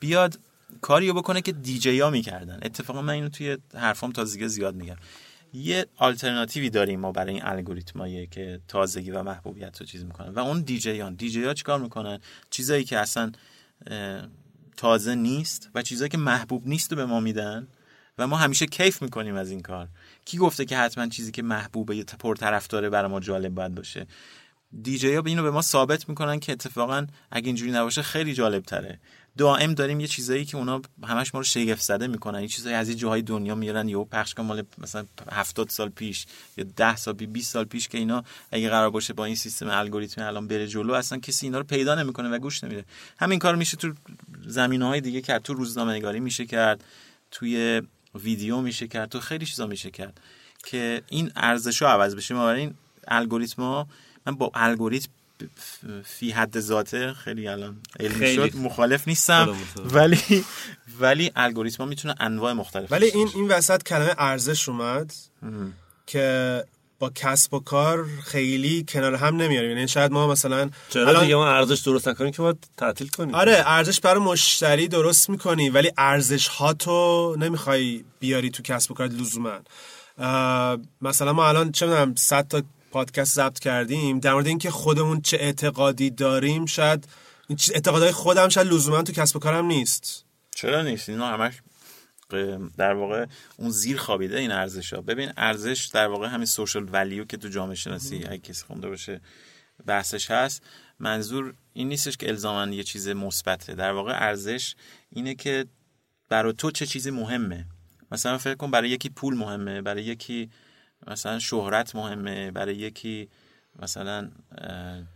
بیاد 0.00 0.38
کاری 0.80 1.08
رو 1.08 1.14
بکنه 1.14 1.42
که 1.42 1.52
دیجی 1.52 2.00
ها 2.00 2.10
می‌کردن. 2.10 2.58
اتفاقا 2.62 3.02
من 3.02 3.12
اینو 3.12 3.28
توی 3.28 3.58
حرفام 3.74 4.12
تازگی 4.12 4.48
زیاد 4.48 4.74
میگم. 4.74 4.96
یه 5.52 5.86
آلترناتیوی 5.96 6.70
داریم 6.70 7.00
ما 7.00 7.12
برای 7.12 7.34
این 7.34 7.44
الگوریتمایی 7.44 8.26
که 8.26 8.60
تازگی 8.68 9.10
و 9.10 9.22
محبوبیت 9.22 9.80
رو 9.80 9.86
چیز 9.86 10.04
می‌کنن. 10.04 10.28
و 10.28 10.38
اون 10.38 10.60
دیجیان 10.60 11.14
دیجی 11.14 11.44
ها 11.44 11.54
چیکار 11.54 11.78
می‌کنن؟ 11.78 12.20
چیزایی 12.50 12.84
که 12.84 12.98
اصلا 12.98 13.32
تازه 14.76 15.14
نیست 15.14 15.70
و 15.74 15.82
چیزایی 15.82 16.08
که 16.08 16.18
محبوب 16.18 16.68
نیست 16.68 16.92
رو 16.92 16.96
به 16.96 17.04
ما 17.04 17.20
میدن 17.20 17.68
و 18.18 18.26
ما 18.26 18.36
همیشه 18.36 18.66
کیف 18.66 19.02
می‌کنیم 19.02 19.34
از 19.34 19.50
این 19.50 19.60
کار. 19.60 19.88
کی 20.24 20.38
گفته 20.38 20.64
که 20.64 20.76
حتما 20.76 21.06
چیزی 21.06 21.32
که 21.32 21.42
محبوبه 21.42 21.96
یا 21.96 22.04
پرطرفداره 22.18 22.90
برای 22.90 23.10
ما 23.10 23.20
جالب 23.20 23.54
باید 23.54 23.74
باشه؟ 23.74 24.06
دیجی 24.82 25.14
ها 25.14 25.22
اینو 25.26 25.42
به 25.42 25.50
ما 25.50 25.62
ثابت 25.62 26.08
می‌کنن 26.08 26.40
که 26.40 26.52
اتفاقا 26.52 27.06
اگه 27.30 27.46
اینجوری 27.46 27.72
نباشه 27.72 28.02
خیلی 28.02 28.34
جالب 28.34 28.62
تره 28.62 29.00
دائم 29.40 29.74
داریم 29.74 30.00
یه 30.00 30.06
چیزایی 30.06 30.44
که 30.44 30.56
اونا 30.56 30.82
همش 31.04 31.34
ما 31.34 31.40
رو 31.40 31.44
شگفت 31.44 31.82
زده 31.82 32.06
می‌کنن. 32.06 32.38
این 32.38 32.48
چیزایی 32.48 32.76
از 32.76 32.88
یه 32.88 32.94
جاهای 32.94 33.22
دنیا 33.22 33.54
میارن 33.54 33.88
یهو 33.88 34.04
پخش 34.04 34.34
کن 34.34 34.42
مال 34.42 34.62
مثلا 34.78 35.06
70 35.32 35.68
سال 35.68 35.88
پیش 35.88 36.26
یا 36.56 36.64
10 36.76 36.96
سال 36.96 37.14
پیش 37.14 37.28
20 37.28 37.52
سال 37.52 37.64
پیش 37.64 37.88
که 37.88 37.98
اینا 37.98 38.24
اگه 38.52 38.70
قرار 38.70 38.90
باشه 38.90 39.12
با 39.12 39.24
این 39.24 39.34
سیستم 39.34 39.68
الگوریتمی 39.68 40.24
الان 40.24 40.48
بره 40.48 40.66
جلو 40.66 40.92
اصلا 40.92 41.18
کسی 41.18 41.46
اینا 41.46 41.58
رو 41.58 41.64
پیدا 41.64 41.94
نمی‌کنه 41.94 42.28
و 42.28 42.38
گوش 42.38 42.64
نمیده. 42.64 42.84
همین 43.18 43.38
کار 43.38 43.56
میشه 43.56 43.76
تو 43.76 43.92
زمینه 44.46 44.86
های 44.86 45.00
دیگه 45.00 45.20
کرد 45.20 45.42
تو 45.42 45.54
روزنامه 45.54 45.92
نگاری 45.92 46.20
میشه 46.20 46.46
کرد 46.46 46.84
توی 47.30 47.82
ویدیو 48.14 48.60
میشه 48.60 48.88
کرد 48.88 49.08
تو 49.08 49.20
خیلی 49.20 49.46
چیزا 49.46 49.66
میشه 49.66 49.90
کرد 49.90 50.20
که 50.64 51.02
این 51.08 51.32
ارزش 51.36 51.82
ها 51.82 51.88
عوض 51.88 52.14
بشه. 52.16 52.34
ما 52.34 52.50
این 52.50 52.74
الگوریتم 53.08 53.86
من 54.26 54.34
با 54.34 54.50
الگوریتم 54.54 55.08
فی 56.04 56.30
حد 56.30 56.60
ذاته 56.60 57.12
خیلی 57.12 57.48
الان 57.48 57.76
علمی 58.00 58.14
خیلی. 58.14 58.50
شد 58.50 58.56
مخالف 58.56 59.08
نیستم. 59.08 59.56
ولی 59.84 60.44
ولی 61.00 61.32
الگوریتم 61.36 61.82
ها 61.82 61.88
می‌تونه 61.88 62.14
انواع 62.20 62.52
مختلف 62.52 62.92
ولی 62.92 63.06
این. 63.06 63.30
این 63.34 63.48
وسط 63.48 63.82
کلمه 63.82 64.14
ارزش 64.18 64.68
اومد 64.68 65.12
که 66.06 66.64
با 66.98 67.10
کسب 67.14 67.54
و 67.54 67.60
کار 67.60 68.06
خیلی 68.24 68.84
کنار 68.88 69.14
هم 69.14 69.36
نمیاریم 69.36 69.70
یعنی 69.70 69.88
شاید 69.88 70.12
ما 70.12 70.26
مثلا 70.26 70.70
چرا 70.88 71.08
الان- 71.08 71.22
دیگه 71.22 71.36
ما 71.36 71.48
ارزش 71.48 71.80
درست 71.80 72.08
نکنیم 72.08 72.30
که 72.32 72.42
باید 72.42 72.68
تعطیل 72.76 73.08
کنیم 73.08 73.34
آره 73.34 73.62
ارزش 73.66 74.00
برای 74.00 74.22
مشتری 74.22 74.88
درست 74.88 75.30
می‌کنی 75.30 75.70
ولی 75.70 75.92
ارزش 75.98 76.48
ها 76.48 76.72
تو 76.72 77.36
نمی‌خوای 77.38 78.04
بیاری 78.20 78.50
تو 78.50 78.62
کسب 78.62 78.90
و 78.90 78.94
کار 78.94 79.06
لزوما 79.06 79.58
مثلا 81.02 81.32
ما 81.32 81.48
الان 81.48 81.72
چه 81.72 81.86
می‌دونم 81.86 82.14
100 82.14 82.48
تا 82.48 82.62
پادکست 82.90 83.34
ضبط 83.34 83.58
کردیم 83.58 84.18
در 84.18 84.32
مورد 84.32 84.46
اینکه 84.46 84.70
خودمون 84.70 85.20
چه 85.20 85.36
اعتقادی 85.36 86.10
داریم 86.10 86.66
شاید 86.66 87.08
اعتقادهای 87.74 88.12
خودم 88.12 88.48
شاید 88.48 88.66
لزوما 88.66 89.02
تو 89.02 89.12
کسب 89.12 89.36
و 89.36 89.38
کارم 89.38 89.66
نیست. 89.66 90.24
چرا 90.54 90.82
نیست؟ 90.82 91.08
اینا 91.08 91.28
همش 91.28 91.54
در 92.76 92.94
واقع 92.94 93.26
اون 93.56 93.70
زیر 93.70 93.96
خوابیده 93.96 94.38
این 94.38 94.50
ارزش 94.50 94.92
ها 94.92 95.00
ببین 95.00 95.32
ارزش 95.36 95.90
در 95.92 96.06
واقع 96.06 96.28
همین 96.28 96.46
سوشال 96.46 96.88
ولیو 96.92 97.24
که 97.24 97.36
تو 97.36 97.48
جامعه 97.48 97.74
شناسی 97.74 98.24
اگه 98.24 98.38
کسی 98.38 98.64
خونده 98.64 98.88
باشه 98.88 99.20
بحثش 99.86 100.30
هست. 100.30 100.62
منظور 100.98 101.54
این 101.72 101.88
نیستش 101.88 102.16
که 102.16 102.28
الزاما 102.28 102.74
یه 102.74 102.82
چیز 102.82 103.08
مثبته. 103.08 103.74
در 103.74 103.92
واقع 103.92 104.12
ارزش 104.12 104.74
اینه 105.10 105.34
که 105.34 105.66
برای 106.28 106.52
تو 106.52 106.70
چه 106.70 106.86
چیزی 106.86 107.10
مهمه. 107.10 107.66
مثلا 108.12 108.38
فکر 108.38 108.54
کن 108.54 108.70
برای 108.70 108.90
یکی 108.90 109.08
پول 109.08 109.34
مهمه 109.34 109.82
برای 109.82 110.04
یکی 110.04 110.50
مثلا 111.06 111.38
شهرت 111.38 111.94
مهمه 111.94 112.50
برای 112.50 112.74
یکی 112.76 113.28
مثلا 113.82 114.28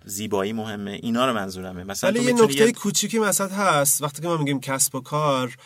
زیبایی 0.04 0.52
مهمه 0.52 0.90
اینا 0.90 1.26
رو 1.26 1.32
منظورمه. 1.32 1.84
مثلا 1.84 2.10
ولی 2.10 2.22
یه 2.24 2.32
نکته 2.32 2.72
کوچیکی 2.72 3.18
مثلا 3.18 3.48
هست 3.48 4.02
وقتی 4.02 4.22
که 4.22 4.28
ما 4.28 4.36
میگیم 4.36 4.60
کسب 4.60 4.94
و 4.94 5.00
کار 5.00 5.56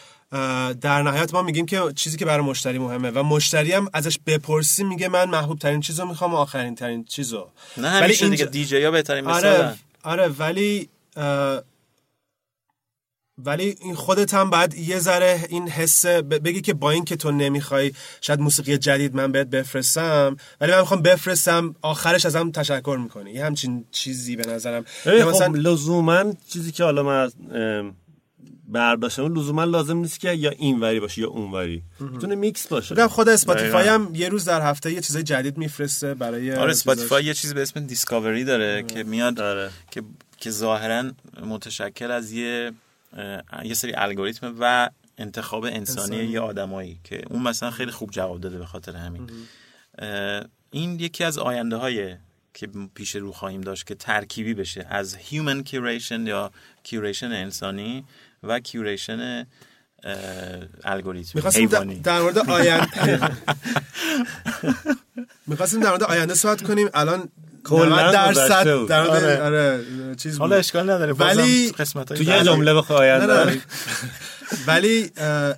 در 0.81 1.03
نهایت 1.03 1.35
ما 1.35 1.43
میگیم 1.43 1.67
که 1.67 1.83
چیزی 1.97 2.17
که 2.17 2.25
برای 2.25 2.47
مشتری 2.47 2.79
مهمه 2.79 3.11
و 3.11 3.23
مشتری 3.23 3.73
هم 3.73 3.89
ازش 3.93 4.19
بپرسی 4.27 4.85
میگه 4.85 5.09
من 5.09 5.31
محبوب 5.31 5.59
ترین 5.59 5.81
چیزو 5.81 6.07
می‌خوام 6.07 6.35
و 6.35 6.37
آخرین 6.37 6.75
ترین 6.75 7.05
چیزو. 7.05 7.49
نه 7.77 7.89
همیشه 7.89 8.25
اینجا- 8.25 8.45
دیگه 8.45 8.51
دیجی 8.51 8.85
ها 8.85 8.91
بهترین 8.91 9.25
مثالن 9.25 9.65
آره 9.65 9.77
آره 10.03 10.29
ولی 10.29 10.89
ولی 13.45 13.77
این 13.81 13.95
خودت 13.95 14.35
هم 14.35 14.51
بعد 14.51 14.75
یه 14.75 14.99
ذره 14.99 15.47
این 15.49 15.69
حس 15.69 16.07
بگی 16.07 16.61
که 16.61 16.75
با 16.75 16.91
این 16.91 17.05
که 17.05 17.17
تو 17.17 17.31
نمی‌خوای 17.31 17.93
شاید 18.21 18.41
موسیقی 18.41 18.79
جدید 18.79 19.15
من 19.15 19.33
بهت 19.33 19.47
بفرستم 19.47 20.37
ولی 20.61 20.73
من 20.73 20.81
می‌خوام 20.81 21.03
بفرستم 21.03 21.75
آخرش 21.83 22.27
ازم 22.27 22.51
تشکر 22.51 22.99
می‌کنی 23.03 23.31
یه 23.31 23.45
همچین 23.45 23.85
چیزی 23.91 24.37
به 24.37 24.51
نظرم 24.51 24.85
خب 25.05 25.11
مثلا 25.11 25.53
لزوما 25.55 26.25
چیزی 26.53 26.73
که 26.73 26.85
حالا 26.85 27.03
من 27.03 27.31
برداشتم 28.69 29.35
لزوما 29.35 29.65
لازم 29.65 29.97
نیست 29.97 30.21
که 30.21 30.33
یا 30.33 30.51
این 30.51 30.81
وری 30.81 31.01
باشه 31.01 31.21
یا 31.21 31.29
اون 31.29 31.51
وری 31.51 31.83
می‌تونه 32.01 32.35
میکس 32.35 32.67
باشه 32.67 32.95
بگم 32.95 33.07
خود 33.07 33.29
Spotify. 33.29 33.89
هم 33.89 34.11
یه 34.15 34.29
روز 34.29 34.45
در 34.45 34.63
هفته 34.63 34.93
یه 34.93 35.01
چیزای 35.01 35.23
جدید 35.23 35.59
میفرسته 35.59 36.15
برای 36.15 36.51
آره 36.51 36.59
چیزاش. 36.59 36.71
Spotify 36.71 37.25
یه 37.25 37.35
چیزی 37.35 37.55
به 37.55 37.63
اسم 37.63 37.81
Discovery 37.81 38.45
داره 38.45 38.83
که 38.83 39.03
میاد 39.03 39.41
آره. 39.41 39.71
که 39.91 40.03
که 40.37 40.51
ظاهرا 40.51 41.05
متشکل 41.47 42.11
از 42.11 42.33
یه 42.33 42.73
یه 43.65 43.75
سری 43.75 43.95
الگوریتم 43.95 44.57
و 44.61 44.91
انتخاب 45.19 45.65
انسانی 45.65 45.81
انسانی. 45.81 46.25
یه 46.25 46.41
آدمایی 46.41 47.01
که 47.05 47.23
اون 47.31 47.43
مثلا 47.43 47.71
خیلی 47.71 47.91
خوب 47.91 48.11
جواب 48.11 48.41
داده 48.41 48.59
به 48.59 48.67
خاطر 48.67 48.97
همین. 48.97 49.31
این 50.71 51.01
یکی 51.01 51.25
از 51.25 51.39
آینده 51.39 51.77
های 51.77 52.17
که 52.55 52.69
پیش 52.95 53.17
رو 53.17 53.33
خواهیم 53.33 53.61
داشت 53.61 53.87
که 53.87 53.95
ترکیبی 53.95 54.55
بشه 54.55 54.87
از 54.91 55.17
human 55.17 55.63
curation 55.63 56.27
یا 56.27 56.53
curation 56.83 57.33
انسانی 57.33 58.05
و 58.43 58.61
curation 58.61 59.47
الگوریتم 60.85 61.33
می‌خواستیم 61.35 61.69
در 62.03 62.21
مورد 62.21 62.39
آینده 62.39 62.87
می‌خواستیم 65.47 65.81
در 65.81 65.89
مورد 65.89 66.03
آینده 66.03 66.35
صحبت 66.35 66.63
کنیم. 66.63 66.89
الان 66.95 67.29
کلا 67.69 68.11
90 68.11 68.13
درصد. 68.15 68.87
در 68.87 69.07
آره. 69.07 69.43
آره 69.43 69.85
چیز 70.17 70.39
حالا. 70.39 70.57
اشکال 70.57 70.91
نداره 70.91 71.13
ولی 71.13 71.73
قسمت 71.73 72.13
تو 72.13 72.23
یه 72.23 72.43
جمله 72.43 72.75
بخوای. 72.75 73.11
ولی 74.67 75.11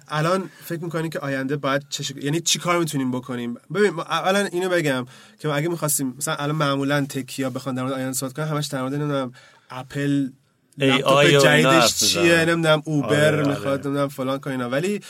الان 0.08 0.50
فکر 0.64 0.84
می‌کنی 0.84 1.08
که 1.08 1.18
آینده 1.18 1.56
باید 1.56 1.82
چه 1.88 2.02
شکل- 2.02 2.24
یعنی 2.24 2.40
چی 2.40 2.58
کار 2.58 2.78
می‌تونیم 2.78 3.11
بکنیم 3.11 3.54
ببین 3.74 4.00
اولا 4.00 4.38
اینو 4.38 4.68
بگم 4.68 5.06
که 5.38 5.48
اگه 5.48 5.68
می‌خواستیم 5.68 6.14
مثلا 6.18 6.34
الان 6.34 6.56
معمولا 6.56 7.06
تکیا 7.08 7.50
بخوان 7.50 7.74
در 7.74 7.82
مورد 7.82 7.94
آینده 7.94 8.12
صحبت 8.12 8.32
کنن 8.32 8.48
همش 8.48 8.66
در 8.66 8.80
مورد 8.80 8.94
نمی‌دونم 8.94 9.32
اپل 9.70 10.28
لپتاپ 10.78 11.16
اینا 11.16 11.40
جدیدش 11.40 11.94
چیه. 11.96 12.44
نمی‌دونم 12.44 12.82
اوبر 12.84 13.34
آره، 13.34 13.48
می‌خواد 13.48 13.66
آره. 13.78 13.86
نمی‌دونم 13.86 14.08
فلان 14.08 14.40
اینا 14.46 14.70
ولی 14.70 15.00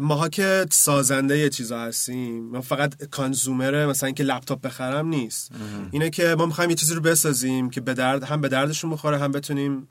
ماها 0.00 0.28
که 0.28 0.66
سازنده 0.70 1.38
یه 1.38 1.48
چیزا 1.48 1.80
هستیم 1.80 2.50
ما 2.50 2.60
فقط 2.60 3.04
کانزومر 3.04 3.86
مثلا 3.86 4.06
اینکه 4.06 4.22
لپتاپ 4.24 4.60
بخرم 4.60 5.08
نیست. 5.08 5.50
اینه 5.90 6.10
که 6.10 6.34
ما 6.38 6.46
می‌خوایم 6.46 6.70
یه 6.70 6.76
چیزی 6.76 6.94
رو 6.94 7.00
بسازیم 7.00 7.70
که 7.70 7.80
به 7.80 7.94
درد 7.94 8.24
هم 8.24 8.40
به 8.40 8.48
دردشون 8.48 8.90
بخوره 8.90 9.18
هم 9.18 9.32
بتونیم 9.32 9.88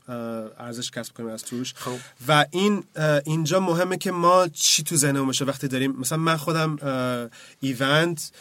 ارزش 0.59 0.91
کسب 0.91 1.13
کنیم 1.13 1.29
از 1.29 1.43
توش. 1.43 1.73
خب. 1.75 1.95
و 2.27 2.45
این 2.51 2.83
اینجا 3.25 3.59
مهمه 3.59 3.97
که 3.97 4.11
ما 4.11 4.47
چی 4.47 4.83
تو 4.83 4.95
ذهنمون 4.95 5.27
باشه 5.27 5.45
وقتی 5.45 5.67
داریم 5.67 5.91
مثلا 5.91 6.17
من 6.17 6.37
خودم 6.37 6.77
ایونت 7.59 8.31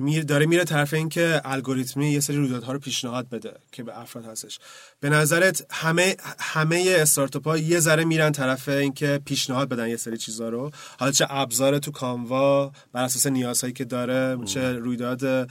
میر 0.00 0.24
داره 0.24 0.46
میره 0.46 0.64
طرف 0.64 0.94
این 0.94 1.08
که 1.08 1.40
الگوریتمی 1.44 2.10
یه 2.10 2.20
سری 2.20 2.36
رویدادها 2.36 2.72
رو 2.72 2.78
پیشنهاد 2.78 3.28
بده 3.28 3.54
که 3.72 3.82
به 3.82 4.00
افراد 4.00 4.24
هستش. 4.24 4.58
به 5.00 5.10
نظرت 5.10 5.66
همه 5.70 6.16
همه 6.38 6.96
استارتاپ 6.98 7.48
ها 7.48 7.58
یه 7.58 7.80
ذره 7.80 8.04
میرن 8.04 8.32
طرف 8.32 8.68
این 8.68 8.92
که 8.92 9.20
پیشنهاد 9.24 9.68
بدن 9.68 9.88
یه 9.88 9.96
سری 9.96 10.16
چیزا 10.16 10.48
رو؟ 10.48 10.70
حالا 10.98 11.12
چه 11.12 11.26
ابزار 11.30 11.78
تو 11.78 11.90
کانوا 11.90 12.72
بر 12.92 13.04
اساس 13.04 13.26
نیازهایی 13.26 13.72
که 13.72 13.84
داره 13.84 14.38
چه 14.44 14.72
رویداد 14.72 15.50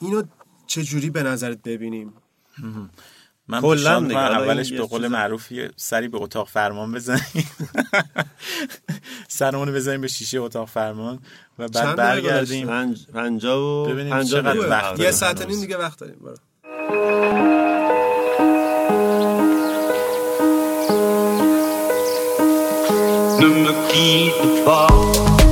اینو 0.00 0.22
چه 0.66 0.82
جوری 0.82 1.10
به 1.10 1.22
نظرت 1.22 1.62
ببینیم؟ 1.62 2.12
من 3.48 3.60
کلاً 3.60 4.00
دیگه، 4.00 4.16
اولش 4.18 4.72
به 4.72 4.82
قول 4.82 5.08
معروف 5.08 5.52
یه 5.52 5.70
سری 5.76 6.08
به 6.08 6.18
اتاق 6.20 6.48
فرمان 6.48 6.92
بزنیم 6.92 7.50
سرمون 9.28 9.68
رو 9.68 9.74
بزنیم 9.74 10.00
به 10.00 10.08
شیشه 10.08 10.38
اتاق 10.38 10.68
فرمان 10.68 11.18
و 11.58 11.68
بعد 11.68 11.96
برگردیم 11.96 12.66
پنج 12.66 13.06
پنجاه 13.06 13.58
و 13.58 13.84
ببینیم 13.84 14.22
چقدر 14.22 14.58
وقت 14.58 14.84
داریم. 14.90 15.04
یه. 15.04 15.10
ساعت. 15.10 15.46
نیم 15.46 15.60
دیگه 15.60 15.76
وقت 15.76 15.98
داریم 15.98 16.16
برو 16.20 16.36
Ne 23.40 23.46
me 23.46 23.72
quitte 23.88 24.64
pas. 24.64 25.45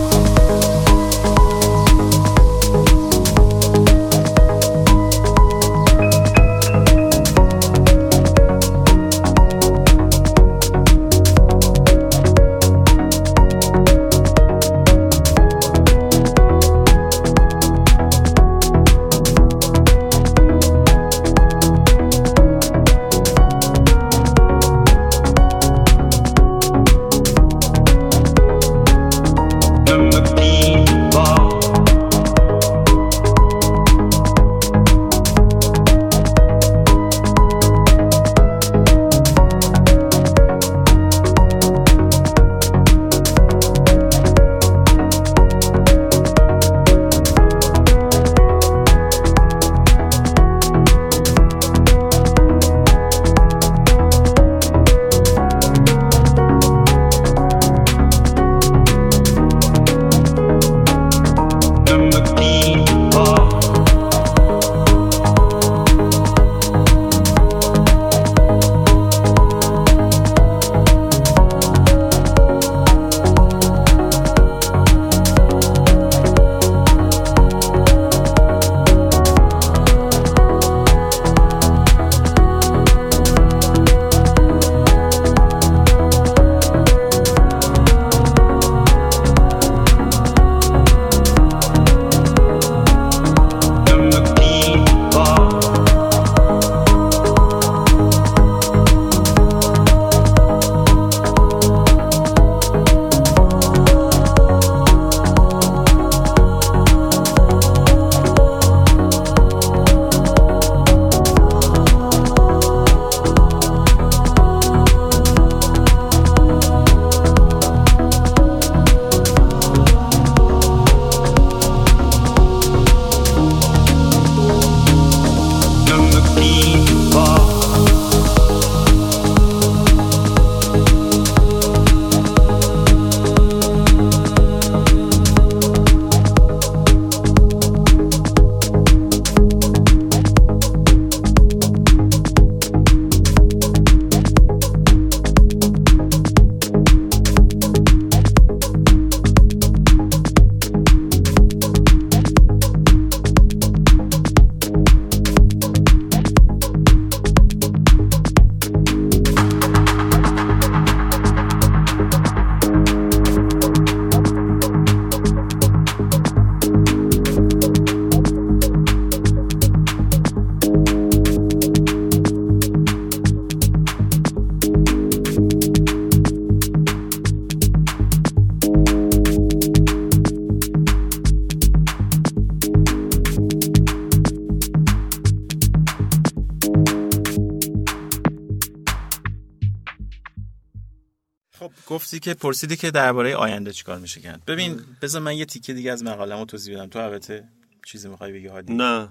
گفتی 192.05 192.20
که 192.20 192.34
پرسیدی 192.34 192.76
که 192.76 192.90
درباره 192.90 193.36
آینده 193.36 193.72
چیکار 193.72 193.98
میشه 193.98 194.20
کرد. 194.20 194.44
ببین 194.46 194.80
بذار 195.02 195.22
من 195.22 195.36
یه 195.36 195.44
تیکه 195.44 195.72
دیگه 195.74 195.92
از 195.92 196.05
مقاله‌مو 196.05 196.44
توضیح 196.44 196.76
بدم. 196.76 196.86
تو 196.86 196.98
البته 196.98 197.44
چیزی 197.86 198.09
می‌خوای 198.09 198.32
بگی 198.32 198.46
هادی 198.46 198.74
نه. 198.74 199.09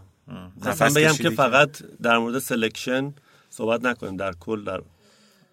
مثلا 0.65 0.89
بگم 0.89 1.13
که 1.13 1.29
فقط 1.29 1.69
در 2.01 2.17
مورد 2.17 2.39
selection 2.39 3.13
صحبت 3.49 3.85
نکنیم 3.85 4.17
در 4.17 4.33
کل 4.39 4.63
در 4.63 4.81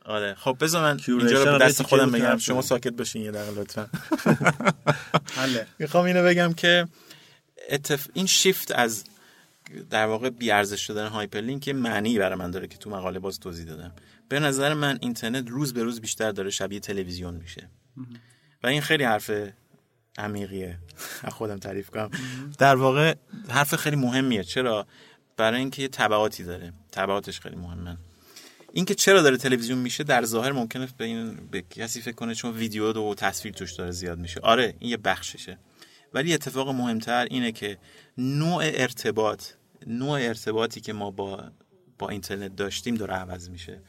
آره. 0.04 0.34
خب 0.34 0.56
بذار 0.60 0.82
من 0.82 1.00
اینجا 1.08 1.44
رو 1.44 1.58
دست 1.58 1.82
خودم 1.82 2.10
بگم. 2.10 2.38
شما. 2.38 2.62
ساکت 2.62 2.92
باشین 2.92 3.22
یه 3.22 3.30
دقیقه 3.30 3.60
لطفا. 3.60 3.88
حله. 5.40 5.66
می‌خوام 5.78 6.04
اینو 6.04 6.24
بگم 6.24 6.52
که 6.52 6.88
اتف... 7.70 8.06
این 8.14 8.26
شیفت 8.26 8.72
از 8.72 9.04
در 9.90 10.06
واقع 10.06 10.30
بیارزش 10.30 10.80
شدن 10.86 11.06
hyperlink 11.06 11.68
یه 11.68 11.74
معنی 11.74 12.18
برای 12.18 12.38
من 12.38 12.50
داره 12.50 12.66
که 12.66 12.76
تو 12.76 12.90
مقاله 12.90 13.18
باز 13.18 13.40
توضیح 13.40 13.66
دادم. 13.66 13.92
به 14.28 14.40
نظر 14.40 14.74
من 14.74 14.98
اینترنت 15.00 15.48
روز 15.48 15.74
به 15.74 15.82
روز 15.82 16.00
بیشتر 16.00 16.32
داره 16.32 16.50
شبیه 16.50 16.80
تلویزیون 16.80 17.34
میشه. 17.34 17.68
و 18.62 18.66
این 18.66 18.80
خیلی 18.80 19.04
حرف 19.04 19.30
عمیقیه. 20.18 20.78
خودم 21.28 21.58
تعریف 21.58 21.90
کنم. 21.90 22.10
در 22.58 22.76
واقع 22.76 23.14
حرف 23.48 23.74
خیلی 23.76 23.96
مهمیه. 23.96 24.42
چرا؟ 24.42 24.86
برای 25.36 25.60
اینکه 25.60 25.82
یه 25.82 25.88
داره. 26.44 26.72
تبعاتش 26.92 27.40
خیلی 27.40 27.56
مهمه. 27.56 27.98
اینکه 28.72 28.94
چرا 28.94 29.22
داره 29.22 29.36
تلویزیون 29.36 29.78
میشه 29.78 30.04
در 30.04 30.24
ظاهر 30.24 30.52
ممکنه 30.52 30.88
به 30.96 31.04
این 31.04 31.48
به 31.50 31.62
کسی 31.62 32.00
فکر 32.00 32.14
کنه 32.14 32.34
چون 32.34 32.52
ویدیو 32.52 32.92
و 32.92 33.14
تصویر 33.14 33.54
توش 33.54 33.72
داره 33.72 33.90
زیاد 33.90 34.18
میشه. 34.18 34.40
آره 34.40 34.74
این 34.78 34.90
یه 34.90 34.96
بخششه. 34.96 35.58
ولی 36.14 36.34
اتفاق 36.34 36.68
مهمتر 36.68 37.26
اینه 37.30 37.52
که 37.52 37.78
نوع 38.18 38.62
ارتباط 38.64 39.44
نوع 39.86 40.20
ارتباطی 40.20 40.80
که 40.80 40.92
ما 40.92 41.10
با 41.10 41.52
با 41.98 42.08
اینترنت 42.08 42.56
داشتیم 42.56 42.94
داره 42.94 43.14
عوض 43.14 43.50
میشه. 43.50 43.82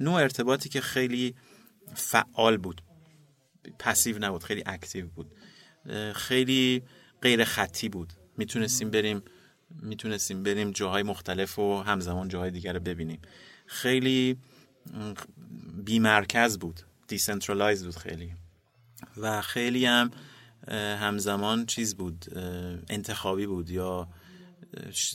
نوع 0.00 0.14
ارتباطی 0.14 0.68
که 0.68 0.80
خیلی 0.80 1.34
فعال 1.94 2.56
بود. 2.56 2.82
passive 3.78 4.18
نبود 4.18 4.42
خیلی 4.42 4.62
active 4.66 5.08
بود. 5.08 5.32
خیلی 6.14 6.82
غیر 7.22 7.44
خطی 7.44 7.88
بود. 7.88 8.12
می‌تونستیم 8.36 8.90
بریم 8.90 9.22
می‌تونستیم 9.70 10.42
بریم 10.42 10.70
جاهای 10.70 11.02
مختلف 11.02 11.58
و 11.58 11.82
همزمان 11.82 12.28
جاهای 12.28 12.50
دیگر 12.50 12.72
رو 12.72 12.80
ببینیم. 12.80 13.20
خیلی 13.66 14.38
م، 14.86 15.14
بیمرکز 15.84 16.58
بود. 16.58 16.80
decentralize 17.08 17.84
بود 17.84 17.96
خیلی. 17.96 18.34
و 19.16 19.42
خیلی 19.42 19.86
هم 19.86 20.10
همزمان 21.00 21.66
چیز 21.66 21.96
بود 21.96 22.24
انتخابی 22.88 23.46
بود 23.46 23.70
یا 23.70 24.08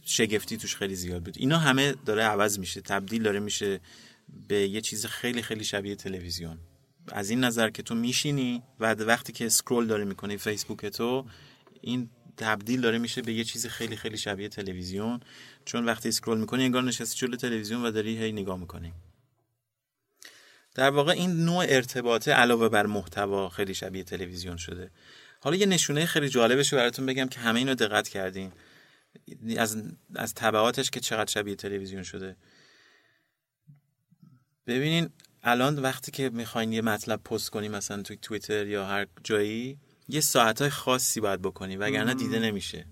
شگفتی 0.05 0.57
توش 0.57 0.75
خیلی 0.75 0.95
زیاد 0.95 1.23
بود. 1.23 1.37
اینا 1.37 1.57
همه 1.57 1.95
داره 2.05 2.23
عوض 2.23 2.59
میشه 2.59 2.81
تبدیل 2.81 3.23
داره 3.23 3.39
میشه 3.39 3.79
به 4.47 4.67
یه 4.67 4.81
چیز 4.81 5.05
خیلی 5.05 5.41
خیلی 5.41 5.63
شبیه 5.63 5.95
تلویزیون. 5.95 6.57
از 7.07 7.29
این 7.29 7.43
نظر 7.43 7.69
که 7.69 7.83
تو 7.83 7.95
میشینی 7.95 8.63
و 8.79 8.93
وقتی 8.93 9.33
که 9.33 9.45
اسکرول 9.45 9.87
داره 9.87 10.03
می‌کنی 10.05 10.37
فیسبوک 10.37 10.85
تو 10.85 11.25
این 11.81 12.09
تبدیل 12.37 12.81
داره 12.81 12.97
میشه 12.97 13.21
به 13.21 13.33
یه 13.33 13.43
چیز 13.43 13.67
خیلی 13.67 13.95
خیلی 13.95 14.17
شبیه 14.17 14.49
تلویزیون. 14.49 15.19
چون 15.65 15.85
وقتی 15.85 16.09
اسکرول 16.09 16.37
می‌کنی 16.37 16.63
انگار 16.63 16.83
نشستی 16.83 17.17
جلوی 17.17 17.37
تلویزیون 17.37 17.85
و 17.85 17.91
داری 17.91 18.17
هی 18.17 18.31
نگاه 18.31 18.59
می‌کنی. 18.59 18.93
در 20.75 20.89
واقع 20.89 21.11
این 21.11 21.31
نوع 21.31 21.65
ارتباطه 21.69 22.31
علاوه 22.31 22.69
بر 22.69 22.85
محتوا 22.85 23.49
خیلی 23.49 23.73
شبیه 23.73 24.03
تلویزیون 24.03 24.57
شده. 24.57 24.91
حالا 25.39 25.55
یه 25.55 25.65
نشونه 25.65 26.05
خیلی 26.05 26.29
جالبش 26.29 26.73
رو 26.73 26.79
براتون 26.79 27.05
بگم 27.05 27.27
که 27.27 27.39
همه 27.39 27.59
اینو 27.59 27.75
دقت 27.75 28.07
کردین. 28.07 28.51
از 29.57 29.77
از 30.15 30.33
تبعاتش 30.33 30.89
که 30.89 30.99
چقدر 30.99 31.31
شبیه 31.31 31.55
تلویزیون 31.55 32.03
شده. 32.03 32.35
ببینین 34.67 35.09
الان 35.43 35.79
وقتی 35.79 36.11
که 36.11 36.29
می‌خواین 36.29 36.73
یه 36.73 36.81
مطلب 36.81 37.23
پست 37.23 37.49
کنی 37.49 37.69
مثلا 37.69 38.01
توی 38.01 38.17
توییتر 38.17 38.67
یا 38.67 38.85
هر 38.85 39.07
جایی 39.23 39.77
یه 40.07 40.21
ساعتهای 40.21 40.69
خاصی 40.69 41.19
باید 41.19 41.41
بکنی 41.41 41.75
وگرنه 41.75 42.13
دیده 42.13 42.39
نمیشه. 42.39 42.85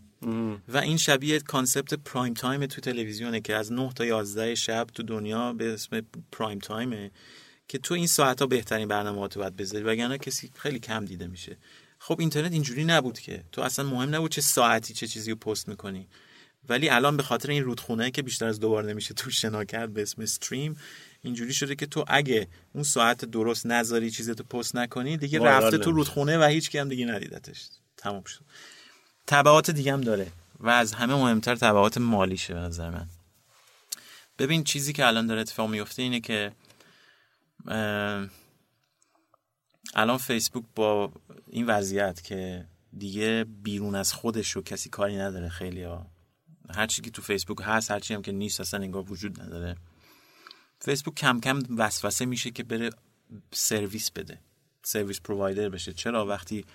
و 0.68 0.78
این 0.78 0.98
شبیه 0.98 1.40
concept 1.39 1.94
prime 1.94 2.34
time 2.34 2.66
تو 2.66 2.82
تلویزیونه 2.82 3.42
که 3.42 3.56
از 3.56 3.72
9 3.72 3.94
تا 3.94 4.06
11 4.06 4.56
شب 4.56 4.88
تو 4.94 5.04
دنیا 5.04 5.54
به 5.54 5.74
اسم 5.74 6.02
prime 6.32 6.60
time 6.60 7.01
ه 7.01 7.12
که 7.68 7.78
تو 7.78 7.94
این 7.94 8.08
ساعت 8.08 8.40
ها 8.40 8.48
بهترین 8.48 8.88
برنامه 8.88 9.28
تو 9.28 9.40
باید 9.40 9.56
بذاری 9.56 9.84
وگرنه 9.84 10.18
کسی 10.18 10.52
خیلی 10.56 10.80
کم 10.80 11.06
دیده 11.06 11.28
میشه. 11.28 11.58
خب 12.04 12.20
اینترنت 12.20 12.52
اینجوری 12.52 12.84
نبود 12.84 13.20
که. 13.20 13.43
تو 13.52 13.62
اصلا 13.62 13.86
مهم 13.86 14.16
نبود 14.16 14.32
چه 14.32 14.41
ساعتی 14.41 14.93
چه 14.93 15.08
چیزی 15.08 15.32
رو 15.32 15.38
پست 15.38 15.68
می‌کنی. 15.68 16.08
ولی 16.70 16.89
الان 16.89 17.18
به 17.18 17.24
خاطر 17.24 17.49
این 17.49 17.64
رودخونه 17.64 18.12
که 18.12 18.22
بیشتر 18.22 18.45
از 18.45 18.60
دوبار 18.60 18.84
نمیشه 18.84 19.14
تو 19.14 19.30
شنا 19.30 19.64
کرد 19.64 19.93
به 19.93 20.02
اسم 20.02 20.22
استریم 20.22 20.78
اینجوری 21.22 21.54
شده 21.54 21.76
که 21.76 21.86
تو 21.86 22.06
اگه 22.08 22.47
اون 22.74 22.84
ساعت 22.84 23.26
درست 23.26 23.66
نذاری 23.66 24.12
چیزتو 24.12 24.43
پست 24.43 24.76
نکنی 24.76 25.18
دیگه 25.18 25.39
رفته 25.39 25.78
تو. 25.78 25.91
رودخونه 25.91 26.38
و 26.38 26.43
هیچ 26.43 26.76
هم 26.76 26.89
دیگه 26.89 27.06
ندیدتش. 27.06 27.68
تموم 27.97 28.24
شد. 28.24 28.41
تبعات 29.28 29.72
دیگه 29.72 29.93
هم 29.93 30.02
داره 30.02 30.28
و 30.60 30.70
از 30.70 30.93
همه 30.93 31.16
مهمتر 31.16 31.56
تبعات 31.56 31.97
مالیشه 31.97 32.54
به 32.54 32.60
نظر 32.60 32.89
من. 32.89 33.08
ببین 34.39 34.64
چیزی 34.64 34.93
که 34.93 35.08
الان 35.08 35.28
داره 35.28 35.41
اتفاق 35.41 35.70
میفته 35.70 36.02
اینه 36.02 36.20
که 36.20 36.52
الان 39.94 40.18
فیسبوک 40.18 40.64
با 40.76 41.12
این 41.48 41.66
وضعیت 41.66 42.24
که 42.24 42.66
دیگه 42.98 43.46
بیرون 43.64 43.96
از 43.96 44.14
خودش 44.14 44.52
رو 44.52 44.62
کسی 44.62 44.89
کاری 44.89 45.18
نداره 45.18 45.50
خیلی 45.50 45.84
ها. 45.84 46.08
هر 46.76 46.88
چی 46.88 47.02
که 47.02 47.12
تو 47.12 47.22
فیسبوک 47.22 47.58
هست 47.62 47.92
هر 47.92 48.00
چی 48.00 48.14
هم 48.14 48.22
که 48.22 48.32
نیست 48.32 48.62
اصلا 48.62 48.80
انگار 48.80 49.12
وجود 49.12 49.42
نداره. 49.42 49.76
فیسبوک 50.80 51.16
کم 51.16 51.39
کم 51.39 51.60
وسوسه 51.78 52.26
میشه 52.26 52.52
که 52.52 52.64
بره 52.64 52.89
سرویس 53.54 54.12
بده 54.12 54.39
service 54.84 55.22
provider 55.22 55.70
بشه. 55.70 55.94
چرا؟ 55.94 56.26
وقتی 56.26 56.66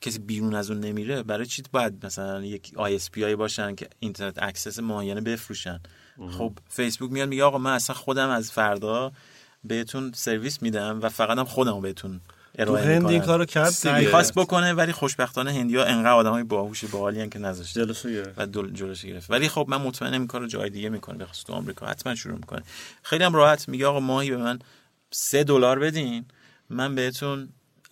کسی 0.00 0.18
بیرون 0.18 0.54
از 0.54 0.70
اون 0.70 0.80
نمیره 0.80 1.22
برای 1.22 1.46
چی 1.46 1.62
باید 1.72 2.06
مثلا 2.06 2.44
یک 2.44 2.72
ISP 2.76 3.24
ای 3.24 3.36
باشن 3.36 3.74
که 3.74 3.88
اینترنت 4.00 4.42
access 4.42 4.78
معینه 4.78 5.20
بفروشن؟ 5.20 5.80
خب 6.30 6.58
فیسبوک 6.68 7.12
میاد 7.12 7.28
میگه 7.28 7.44
آقا 7.44 7.58
من 7.58 7.72
اصلا 7.74 7.96
خودم 7.96 8.28
از 8.28 8.52
فردا 8.52 9.12
بهتون 9.64 10.12
سرویس 10.14 10.62
میدم 10.62 11.00
و 11.02 11.08
فقط 11.08 11.38
هم 11.38 11.44
خودم 11.44 11.80
بهتون 11.80 12.20
تو 12.56 12.62
ارائه 12.62 12.84
هند 12.84 13.06
این 13.06 13.20
کارو 13.20 13.44
کرد 13.44 13.74
دیگه. 13.82 13.98
می‌خواست 13.98 14.34
بکنه 14.34 14.72
ولی 14.72 14.92
خوشبختانه 14.92 15.52
هندیا 15.52 15.84
انقدر 15.84 16.12
آدمای 16.12 16.42
باهوش 16.42 16.84
باحالی 16.84 17.28
که 17.28 17.38
نذاشته 17.38 17.80
جلوشو 17.80 18.08
گرفت 18.08 18.34
و 18.36 18.46
دل 18.46 18.70
جلوش 18.70 19.04
گرفت. 19.04 19.30
ولی 19.30 19.48
خب 19.48 19.66
من 19.68 19.76
مطمئنم 19.76 20.20
این 20.20 20.26
کارو 20.26 20.46
جای 20.46 20.70
دیگه 20.70 20.88
می‌کنه 20.88 21.18
بخصوص 21.18 21.44
تو 21.44 21.52
آمریکا. 21.52 21.86
حتما 21.86 22.14
شروع 22.14 22.36
می‌کنه. 22.36 22.62
خیلی 23.02 23.24
هم 23.24 23.34
راحت 23.34 23.68
میگه 23.68 23.86
آقا 23.86 24.00
ماهی 24.00 24.30
به 24.30 24.36
من 24.36 24.58
سه 25.10 25.44
دلار 25.44 25.78
بدین 25.78 26.24
من 26.70 26.94
بهتون 26.94 27.48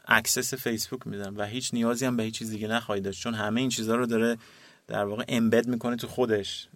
access 0.09 0.55
فیسبوک 0.55 1.07
میدم. 1.07 1.35
و 1.37 1.47
هیچ 1.47 1.71
نیازی 1.75 2.07
هم 2.07 2.17
به 2.17 2.23
هیچ 2.23 2.39
چیز 2.39 2.51
دیگه 2.51 2.69
نخواهید 2.69 3.05
داشت 3.05 3.23
چون 3.23 3.35
همه 3.35 3.61
این 3.61 3.71
چیزها 3.71 3.97
رو 3.97 4.07
داره 4.07 4.37
در 4.87 5.05
واقع 5.05 5.25
embed 5.29 5.67
می‌کنه 5.67 5.97
تو 5.97 6.09
خودش. 6.09 6.69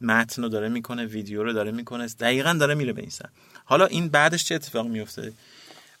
متن 0.00 0.42
رو 0.42 0.48
داره 0.48 0.68
می‌کنه 0.68 1.06
ویدیو 1.06 1.42
رو 1.42 1.52
داره 1.52 1.70
می‌کنه. 1.72 2.06
دقیقا 2.06 2.52
داره 2.52 2.74
میره 2.74 2.92
به 2.92 3.00
این 3.00 3.10
سمت. 3.10 3.30
حالا 3.64 3.86
این 3.86 4.08
بعدش 4.08 4.44
چه 4.44 4.54
اتفاقی 4.54 4.88
میفته 4.88 5.32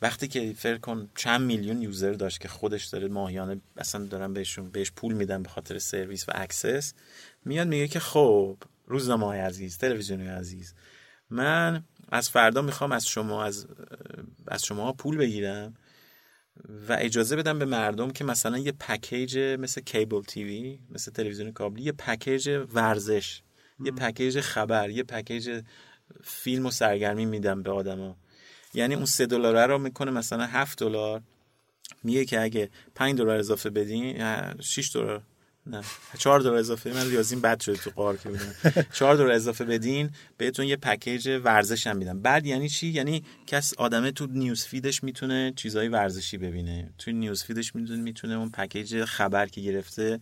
وقتی 0.04 0.28
که 0.28 0.52
فکر 0.56 0.78
کن 0.78 1.08
چند 1.14 1.40
میلیون 1.40 1.82
user 1.82 2.12
داشت 2.12 2.40
که 2.40 2.48
خودش 2.48 2.84
داره 2.84 3.08
ماهیانه 3.08 3.60
اصلا 3.76 4.04
دارن 4.06 4.32
بهشون 4.32 4.70
بهش 4.70 4.90
پول 4.90 5.14
میدن 5.14 5.42
به 5.42 5.48
خاطر 5.48 5.78
سرویس 5.78 6.28
و 6.28 6.32
access 6.34 6.94
میاد 7.44 7.68
میگه 7.68 7.88
که 7.88 8.00
خب 8.00 8.56
روزنامه 8.86 9.26
های 9.26 9.38
عزیز 9.38 9.78
تلویزیون 9.78 10.20
عزیز 10.20 10.74
من 11.30 11.84
از 12.08 12.30
فردا 12.30 12.62
می‌خوام 12.62 12.92
از 12.92 13.06
شما 13.06 13.44
از 13.44 13.66
از 14.48 14.64
شما 14.64 14.92
پول 14.92 15.16
بگیرم 15.16 15.74
و 16.88 16.96
اجازه 17.00 17.36
بدم 17.36 17.58
به 17.58 17.64
مردم 17.64 18.10
که 18.10 18.24
مثلا 18.24 18.58
یه 18.58 18.72
پکیج 18.72 19.38
مثل 19.38 19.80
cable 19.80 20.22
TV 20.22 20.78
مثل 20.90 21.12
تلویزیون 21.12 21.52
کابلی 21.52 21.82
یه 21.82 21.92
پکیج 21.92 22.48
ورزش 22.74 23.42
یه 23.84 23.92
پکیج 23.92 24.40
خبر 24.40 24.90
یه 24.90 25.02
پکیج 25.02 25.62
فیلم 26.24 26.66
و 26.66 26.70
سرگرمی 26.70 27.26
میدم 27.26 27.62
به 27.62 27.70
آدما. 27.70 28.16
یعنی 28.74 28.94
اون 28.94 29.04
سه 29.04 29.26
دلار 29.26 29.68
رو 29.68 29.78
می‌کنه 29.78 30.10
مثلا 30.10 30.46
هفت 30.46 30.78
دلار. 30.78 31.22
میگه 32.02 32.24
که 32.24 32.40
اگه 32.40 32.70
5 32.94 33.18
دلار 33.18 33.36
اضافه 33.38 33.70
بدین 33.70 34.16
6 34.60 34.90
دلار 34.94 35.22
نه 35.66 35.82
4 36.18 36.40
دلار 36.40 36.56
اضافه. 36.56 36.92
من 36.92 37.10
ریاضیم 37.10 37.40
بد 37.40 37.60
شده 37.60 37.76
تو 37.76 37.90
غار 37.90 38.16
که 38.16 38.28
بودم 38.28 38.54
4 38.92 39.14
دلار 39.16 39.30
اضافه 39.30 39.64
بدین 39.64 40.10
بهتون 40.36 40.66
یه 40.66 40.76
پکیج 40.76 41.40
ورزش 41.44 41.86
هم 41.86 41.96
میدم. 41.96 42.20
بعد 42.20 42.46
یعنی 42.46 42.68
چی؟ 42.68 42.86
یعنی 42.88 43.24
کس 43.46 43.74
آدمه 43.74 44.10
تو 44.10 44.26
news 44.26 44.64
feed 44.64 44.91
ش 44.91 45.04
می‌تونه 45.04 45.52
چیزای 45.56 45.88
ورزشی 45.88 46.38
ببینه. 46.38 46.92
تو 46.98 47.10
news 47.10 47.44
feed 47.44 47.64
ش 47.64 47.74
می‌تونه 47.74 48.02
می‌تونه 48.02 48.34
اون 48.34 48.50
پکیج 48.50 49.04
خبر 49.04 49.46
که 49.46 49.60
گرفته 49.60 50.20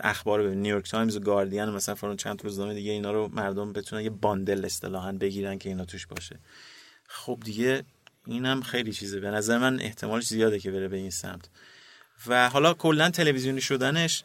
اخبار 0.00 0.42
ببینه. 0.42 0.60
نیویورک 0.60 0.90
تایمز 0.90 1.16
و 1.16 1.20
گاردین 1.20 1.64
و 1.64 1.72
مثلا 1.72 1.94
فلان 1.94 2.16
چند 2.16 2.44
روزنامه 2.44 2.74
دیگه 2.74 2.92
اینا 2.92 3.12
رو 3.12 3.28
مردم 3.32 3.72
بتونن 3.72 4.02
یه 4.02 4.10
bundle 4.10 4.64
اصطلاحا 4.64 5.12
بگیرن 5.12 5.58
که 5.58 5.68
اینا 5.68 5.84
توش 5.84 6.06
باشه. 6.06 6.38
خب 7.14 7.38
دیگه 7.44 7.84
اینم 8.26 8.62
خیلی 8.62 8.92
چیزه. 8.92 9.20
به 9.20 9.30
نظر 9.30 9.58
من 9.58 9.80
احتمالش 9.80 10.26
زیاده 10.26 10.58
که 10.58 10.70
بره 10.70 10.88
به 10.88 10.96
این 10.96 11.10
سمت. 11.10 11.48
و 12.26 12.48
حالا 12.48 12.74
کلا 12.74 13.10
تلویزیونی 13.10 13.60
شدنش 13.60 14.24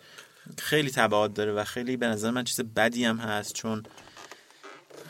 خیلی 0.58 0.92
تبعات 0.92 1.34
داره 1.34 1.52
و 1.52 1.64
خیلی 1.64 1.98
به 1.98 2.08
نظر 2.08 2.32
من 2.32 2.44
چیز 2.44 2.62
بدی 2.62 3.06
هم 3.06 3.18
هست 3.18 3.54
چون 3.54 3.84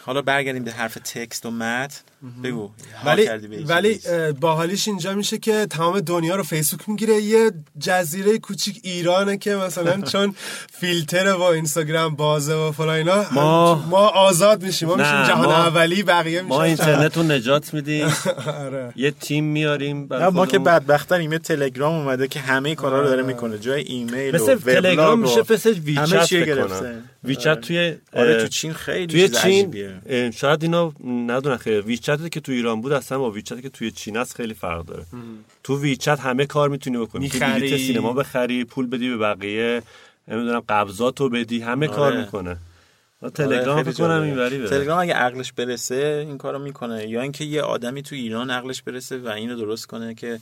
حالا 0.06 0.22
برگردیم 0.22 0.64
به 0.64 0.72
حرف 0.72 0.94
text 0.96 1.46
و 1.46 1.52
متن. 1.52 2.02
بگو. 2.44 2.70
ولی 3.06 3.26
کردی 3.26 3.48
ولی 3.48 4.00
باحالیش 4.42 4.88
اینجا 4.88 5.14
میشه 5.14 5.38
که 5.38 5.66
تمام 5.70 6.00
دنیا 6.00 6.36
رو 6.36 6.44
فیسبوک 6.44 6.90
می‌گیره. 6.90 7.14
یه 7.22 7.52
جزیره 7.80 8.38
کوچیک 8.38 8.80
ایرانه 8.84 9.38
که 9.38 9.56
مثلا 9.56 10.02
چون 10.12 10.36
فیلتر 10.72 11.28
و 11.34 11.42
اینستاگرام 11.42 12.16
بازه 12.16 12.54
و 12.54 12.72
فلان 12.72 12.96
اینا 12.96 13.26
ما- 13.32 13.76
ما 13.90 14.08
آزاد 14.08 14.64
میشیم. 14.64 14.88
ما 14.88 14.96
نه، 14.96 15.12
میشیم 15.22 15.28
جهان 15.36 15.46
ما- 15.46 15.54
اولی 15.56 16.04
بقیه 16.04 16.42
ما 16.42 16.56
میشن 16.58 16.64
اینترنت 16.68 17.18
رو 17.18 17.24
نجات 17.24 17.74
میدیم. 17.74 18.08
آره. 18.66 18.94
یه 18.96 19.12
تیم 19.12 19.44
میاریم 19.44 20.08
نه، 20.12 20.30
ما 20.30 20.46
که. 20.46 20.60
بدبختن 20.60 21.16
ایمیل 21.20 21.38
تلگرام 21.40 21.96
اومده 21.96 22.28
که 22.28 22.40
همه 22.40 22.76
کارا 22.76 23.02
رو 23.02 23.08
داره 23.08 23.24
می‌کنه. 23.24 23.58
جای 23.58 23.82
ایمیل 23.84 24.36
و 24.36 24.44
مثل 24.44 24.56
تلگرام 24.56 25.20
و 25.20 25.24
میشه 25.24 25.42
مثل 25.50 25.70
همه 25.70 26.20
ویچت. 26.20 26.56
کنم. 26.68 27.04
ویچت 27.24 27.62
توی 27.62 27.96
آره 28.16 28.42
تو 28.42 28.48
چین 28.48 28.74
خیلی 28.74 29.08
توی 29.08 29.30
چیز 29.30 29.38
چین 29.42 30.32
شاید 30.32 30.64
اینا 30.64 30.94
ندونن 31.28 31.58
خیلی 31.58 31.82
ویچتی 32.18 32.30
که 32.30 32.40
تو 32.40 32.52
ایران 32.52 32.82
بود 32.82 32.94
اصلا 32.94 33.20
با 33.20 33.32
ویچتی 33.32 33.62
که 33.62 33.70
توی 33.70 33.92
چین 33.92 34.18
است 34.18 34.36
خیلی 34.36 34.54
فرق 34.54 34.86
داره 34.86 35.06
تو 35.64 35.82
ویچت 35.82 36.20
همه 36.20 36.46
کار 36.46 36.70
می‌تونی 36.70 36.98
بکنی 36.98 37.22
می‌خری. 37.22 37.62
بلیت 37.62 37.78
سینما 37.78 38.14
بخری 38.14 38.64
پول 38.64 38.88
بدی 38.88 39.10
به 39.10 39.18
بقیه 39.18 39.82
نمی‌دونم 40.28 40.60
قبضاتو 40.60 41.30
بدی 41.30 41.60
همه 41.60 41.88
کار 41.88 42.12
آره. 42.12 42.22
می‌کنه 42.22 42.58
آره، 43.22 43.32
تلگرام 43.32 43.84
فکر 43.84 43.94
کنم. 43.94 44.22
اینوری 44.22 44.58
بره 44.58 44.70
تلگرام 44.70 45.00
اگه 45.00 45.14
عقلش 45.14 45.54
برسه 45.54 46.26
این 46.28 46.38
کارو 46.38 46.60
می‌کنه 46.60 47.10
یا 47.10 47.22
اینکه 47.22 47.44
یه 47.44 47.62
آدمی 47.62 48.02
تو 48.02 48.16
ایران 48.16 48.52
عقلش 48.52 48.82
برسه 48.82 49.18
و 49.18 49.28
اینو 49.28 49.56
درست 49.56 49.86
کنه 49.86 50.16
که 50.16 50.40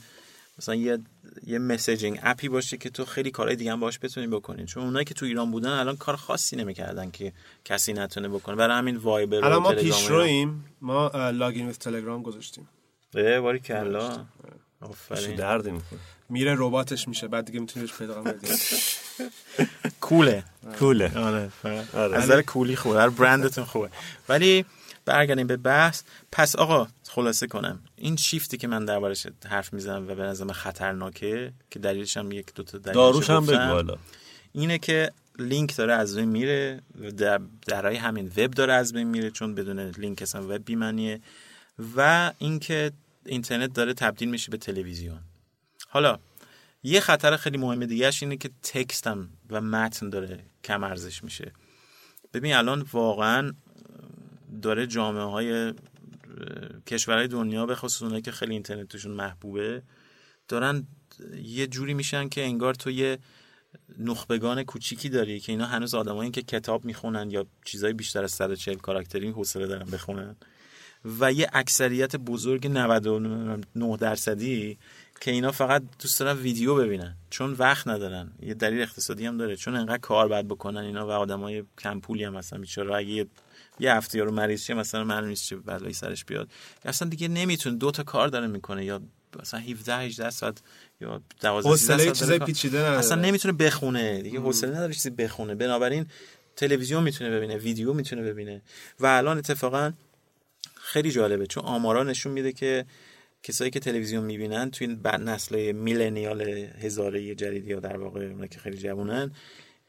مثلا 0.58 0.74
یه 0.74 0.98
یه 1.46 1.58
مسیجینگ 1.58 2.20
اپی 2.22 2.48
باشه 2.48 2.76
که 2.76 2.90
تو 2.90 3.04
خیلی 3.04 3.30
کارهای 3.30 3.56
دیگه 3.56 3.72
هم 3.72 3.80
باش 3.80 3.98
بتونی 4.02 4.26
بکنی. 4.26 4.64
چون 4.64 4.82
اونایی 4.82 5.04
که 5.04 5.14
تو 5.14 5.26
ایران 5.26 5.50
بودن 5.50 5.68
الان 5.70 5.96
کار 5.96 6.16
خاصی 6.16 6.56
نمی‌کردن 6.56 7.10
که 7.10 7.32
کسی 7.64 7.92
نتونه 7.92 8.28
بکنه. 8.28 8.56
برای 8.56 8.78
همین 8.78 8.96
وایبر 8.96 9.44
الان 9.44 9.62
ما 9.62 9.70
اینا. 9.70 9.82
پیشرویم. 9.82 10.64
ما 10.80 11.30
لاگین 11.30 11.66
ویت 11.66 11.78
تلگرام 11.78 12.22
گذاشتیم. 12.22 12.68
اه، 13.14 13.40
باری 13.40 13.58
کلا 13.58 14.26
آفرین. 14.80 15.36
دردی 15.36 15.70
می‌کنه 15.70 15.98
میره 16.28 16.54
رباتش 16.58 17.08
میشه. 17.08 17.28
بعد 17.28 17.44
دیگه 17.44 17.60
می‌تونی 17.60 17.86
بهش 17.86 17.98
پیغام 17.98 18.24
بدی 18.24 18.48
کوله. 20.00 20.44
کوله. 20.78 21.18
آره. 21.18 21.48
فقط 21.62 21.94
آره. 21.94 22.16
از 22.16 22.22
نظر 22.24 22.42
کولی 22.42 22.76
خوبه. 22.76 23.00
هر 23.00 23.08
برندتون 23.08 23.64
خوبه. 23.64 23.90
ولی 24.28 24.64
برگردیم 25.04 25.46
به 25.46 25.56
بحث. 25.56 26.02
پس 26.32 26.56
آقا 26.56 26.88
خلاصه 27.16 27.46
کنم. 27.46 27.80
این 27.96 28.16
شیفتی 28.16 28.56
که 28.56 28.68
من 28.68 28.84
دربارش 28.84 29.26
حرف 29.48 29.72
می‌زنم 29.72 30.08
و 30.08 30.14
به 30.14 30.22
نظرم 30.22 30.52
خطرناکه 30.52 31.52
که 31.70 31.78
دلیلش 31.78 32.16
هم 32.16 32.32
یک 32.32 32.54
دو 32.54 32.62
تا 32.62 32.78
دلیلش 32.78 32.94
داروش 32.94 33.30
هم 33.30 33.46
بگو 33.46 33.58
حالا. 33.58 33.96
اینه 34.52 34.78
که 34.78 35.12
لینک 35.38 35.76
داره 35.76 35.94
از 35.94 36.16
بین 36.16 36.28
میره 36.28 36.80
در 37.16 37.40
درای 37.66 37.96
همین 37.96 38.32
وب 38.36 38.50
داره 38.50 38.72
از 38.72 38.92
بین 38.92 39.06
میره 39.06 39.30
چون 39.30 39.54
بدون 39.54 39.80
لینک 39.80 40.22
اصلا 40.22 40.42
وب 40.42 40.64
بیمنیه 40.64 41.20
و 41.96 42.32
اینکه 42.38 42.92
اینترنت 43.26 43.72
داره 43.72 43.94
تبدیل 43.94 44.28
میشه 44.28 44.50
به 44.50 44.56
تلویزیون. 44.56 45.18
حالا 45.88 46.18
یه 46.82 47.00
خطر 47.00 47.36
خیلی 47.36 47.58
مهم 47.58 47.86
دیگهش 47.86 48.22
اینه 48.22 48.36
که 48.36 48.50
تکست 48.62 49.06
هم 49.06 49.28
و 49.50 49.60
متن 49.60 50.10
داره 50.10 50.38
کم 50.64 50.84
ارزش 50.84 51.24
میشه. 51.24 51.52
ببین 52.34 52.54
الان 52.54 52.86
واقعا 52.92 53.52
داره 54.62 54.86
جامعه 54.86 55.24
های 55.24 55.74
کشورهای 56.86 57.28
دنیا 57.28 57.66
به 57.66 57.74
خصوص 57.74 58.02
اونایی 58.02 58.22
که 58.22 58.32
خیلی 58.32 58.52
اینترنت 58.52 58.88
توشون 58.88 59.12
محبوبه 59.12 59.82
دارن 60.48 60.86
یه 61.42 61.66
جوری 61.66 61.94
میشن 61.94 62.28
که 62.28 62.44
انگار 62.44 62.74
تو 62.74 62.90
یه 62.90 63.18
نخبگان 63.98 64.62
کوچیکی 64.62 65.08
داری 65.08 65.40
که 65.40 65.52
اینا 65.52 65.66
هنوز 65.66 65.94
آدمایی 65.94 66.30
که 66.30 66.42
کتاب 66.42 66.84
می‌خونن 66.84 67.30
یا 67.30 67.46
چیزای 67.64 67.92
بیشتر 67.92 68.24
از 68.24 68.32
140 68.32 68.76
کاراکتری 68.76 69.28
حوصله 69.28 69.66
دارن 69.66 69.90
بخونن. 69.90 70.36
و 71.20 71.32
یه 71.32 71.50
اکثریت 71.52 72.16
بزرگ 72.16 72.66
99 72.66 73.96
درصدی 73.96 74.78
که 75.20 75.30
اینا 75.30 75.52
فقط 75.52 75.82
دوست 76.02 76.20
دارن 76.20 76.38
ویدیو 76.38 76.74
ببینن. 76.74 77.16
چون 77.30 77.52
وقت 77.52 77.88
ندارن. 77.88 78.32
یه 78.42 78.54
دلیل 78.54 78.82
اقتصادی 78.82 79.26
هم 79.26 79.36
داره. 79.36 79.56
چون 79.56 79.76
انقدر 79.76 79.98
کار 79.98 80.28
باید 80.28 80.48
بکنن 80.48 80.80
اینا 80.80 81.06
و 81.06 81.10
آدمای 81.10 81.64
کم 81.78 82.00
پولی 82.00 82.24
هم 82.24 82.34
مثلا 82.34 82.58
بیچاره 82.58 82.94
اگه 82.94 83.26
یه- 83.80 83.94
هفته 83.94 84.22
رو 84.22 84.30
مریض 84.32 84.62
شه 84.64 84.74
مثلا 84.74 85.04
معلوم 85.04 85.28
نیست 85.28 85.44
چه 85.48 85.56
بلایی 85.56 85.92
سرش 85.94 86.24
بیاد. 86.24 86.48
اصلا 86.84 87.08
دیگه 87.08 87.28
نمی‌تونه 87.28 87.76
دو 87.76 87.90
تا 87.90 88.02
کار 88.02 88.28
داره 88.28 88.46
می‌کنه 88.46 88.84
یا 88.84 89.00
مثلا 89.40 89.60
17 89.60 89.94
18 89.96 90.30
ساعت 90.30 90.58
یا 91.00 91.20
12 91.40 91.68
حوصله 91.68 91.96
13 91.98 92.14
ساعت 92.14 92.38
کار- 92.38 92.46
پیچیده 92.46 92.78
نداره. 92.78 92.98
اصلا 92.98 93.20
نمی‌تونه 93.22 93.54
بخونه 93.54 94.22
دیگه 94.22 94.40
حوصله 94.40 94.70
نداره 94.70 94.92
چیزی 94.94 95.10
بخونه. 95.10 95.54
بنابراین 95.54 96.06
تلویزیون 96.56 97.02
می‌تونه 97.02 97.30
ببینه 97.30 97.56
ویدیو 97.56 97.92
می‌تونه 97.92 98.22
ببینه. 98.22 98.62
و 99.00 99.06
الان 99.06 99.38
اتفاقا 99.38 99.92
خیلی 100.74 101.10
جالبه 101.10 101.46
چون 101.46 101.64
آمارا 101.64 102.02
نشون 102.02 102.32
میده 102.32 102.52
که 102.52 102.84
کسایی 103.42 103.70
که 103.70 103.80
تلویزیون 103.80 104.24
می‌بینن 104.24 104.70
توی 104.70 104.86
این 104.86 105.00
نسل 105.28 105.72
میلنیال 105.72 106.40
هزاره 106.82 107.34
جدید 107.34 107.66
یا 107.68 107.80
در 107.80 107.96
واقع 107.96 108.20
اونا 108.20 108.46
که 108.46 108.58
خیلی 108.58 108.76
جوونن 108.78 109.30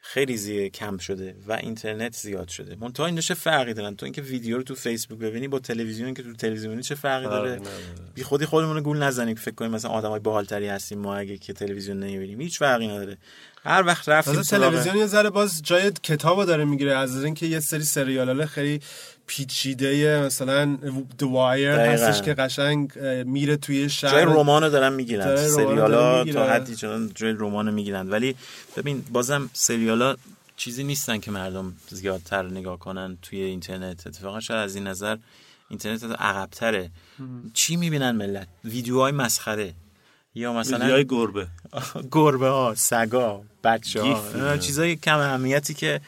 خیلی 0.10 0.38
زیاد 0.38 0.72
کم 0.72 0.98
شده 0.98 1.36
و 1.48 1.54
اینترنت 1.54 2.16
زیاد 2.16 2.48
شده. 2.48 2.76
منتها 2.80 3.06
این 3.06 3.20
چه 3.20 3.34
فرقی 3.34 3.74
دارن؟ 3.74 3.96
تو 3.96 4.06
اینکه 4.06 4.22
ویدیو 4.22 4.58
رو 4.58 4.64
تو 4.64 4.76
فیسبوک 4.76 5.20
ببینی 5.20 5.48
با 5.48 5.60
تلویزیون 5.60 6.14
که 6.14 6.24
تو 6.24 6.34
تلویزیونی 6.34 6.84
چه 6.84 6.96
فرقی 6.96 7.26
داره. 7.26 7.62
بی 8.16 8.24
خودی 8.24 8.46
خودمون 8.46 8.76
رو 8.76 8.82
گول 8.82 8.98
نزنیم 8.98 9.36
که 9.36 9.42
فکر 9.42 9.56
کنیم 9.56 9.72
مثلا 9.72 9.92
آدمای 9.92 10.20
باحالتری 10.20 10.68
هستیم 10.68 11.00
ما 11.00 11.16
اگه 11.16 11.38
که 11.38 11.54
تلویزیون 11.54 12.00
نمی‌بینیم. 12.00 12.42
هیچ 12.42 12.60
فرقی 12.60 12.88
نداره. 12.88 13.18
هر 13.64 13.84
وقت 13.86 14.10
رفتیم 14.10 14.42
تلویزیون 14.42 14.98
یه 14.98 15.06
ذره 15.06 15.30
باز 15.30 15.62
جای 15.62 15.92
کتابو 16.04 16.46
داره 16.46 16.66
می‌گیره 16.66 16.96
از 16.96 17.24
اینکه 17.24 17.46
یه 17.46 17.60
سری 17.60 17.84
سریال 17.84 18.46
خیلی 18.46 18.80
پیچیده 19.28 20.22
مثلا 20.26 20.78
The 21.20 21.24
Wire 21.24 21.78
دقیقاً. 21.78 22.08
هستش 22.08 22.22
که 22.22 22.34
قشنگ 22.34 23.00
میره 23.26 23.58
توی 23.58 23.90
شهر. 23.90 24.12
جای 24.12 24.24
رمانو 24.24 24.70
دارن 24.70 24.94
می‌گیرن 24.94 25.48
سریالا. 25.48 26.24
تا 26.24 26.48
حدی 26.48 26.76
چون 26.76 27.12
جای 27.16 27.36
رمانو 27.38 27.72
می‌گیرن. 27.72 28.10
ولی 28.10 28.36
ببین 28.78 29.04
بازم 29.12 29.50
سریالا 29.54 30.16
چیزی 30.58 30.84
نیستن 30.84 31.18
که 31.18 31.32
مردم 31.32 31.74
زیادتر 31.90 32.44
نگاه 32.44 32.80
کنن 32.80 33.18
توی 33.22 33.42
اینترنت. 33.42 34.08
اتفاقا 34.08 34.40
شاید 34.40 34.60
از 34.60 34.76
این 34.76 34.88
نظر 34.88 35.18
اینترنت 35.70 36.04
عقبتره. 36.04 36.90
چی 37.54 37.76
می‌بینن 37.76 38.12
ملت؟ 38.12 38.48
ویدیوهای 38.66 39.12
مسخره. 39.12 39.74
یا 40.36 40.54
مثلا 40.54 40.78
ویدیوهای 40.78 41.06
گربه. 41.06 41.48
گربه 42.12 42.48
ها 42.48 42.74
سگا 42.78 43.44
بچه 43.64 44.02
ها. 44.02 44.58
چیزای 44.58 44.96
کم 44.96 45.18
اهمیتی 45.18 45.74
که 45.74 46.02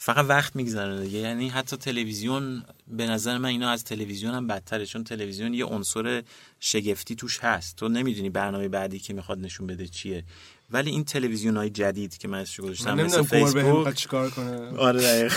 فقط 0.00 0.26
وقت 0.28 0.56
میگذرونه 0.56 1.04
دیگه. 1.04 1.18
یعنی 1.18 1.48
حتی 1.48 1.76
تلویزیون 1.76 2.64
به 2.88 3.06
نظر 3.06 3.38
من 3.38 3.48
اینا 3.48 3.70
از 3.70 3.84
تلویزیون 3.84 4.34
هم 4.34 4.46
بدتره 4.46 4.86
چون 4.86 5.04
تلویزیون 5.04 5.54
یه 5.54 5.64
عنصر 5.64 6.22
شگفتی 6.60 7.14
توش 7.14 7.38
هست. 7.38 7.76
تو 7.76 7.88
نمی‌دونی 7.88 8.30
برنامه 8.30 8.68
بعدی 8.68 8.98
که 8.98 9.14
می‌خواد 9.14 9.38
نشون 9.38 9.66
بده 9.66 9.88
چیه. 9.88 10.24
ولی 10.70 10.90
این 10.90 11.04
تلویزیون 11.04 11.56
های 11.56 11.70
جدید 11.70 12.18
که 12.18 12.28
من 12.28 12.38
من 12.38 12.44
گذاشتم 12.58 12.94
مثل 12.94 13.22
فیسبوک 13.22 13.94
چیکار 13.94 14.30
کنه. 14.30 14.78
آره 14.78 15.00
دقیق. 15.00 15.34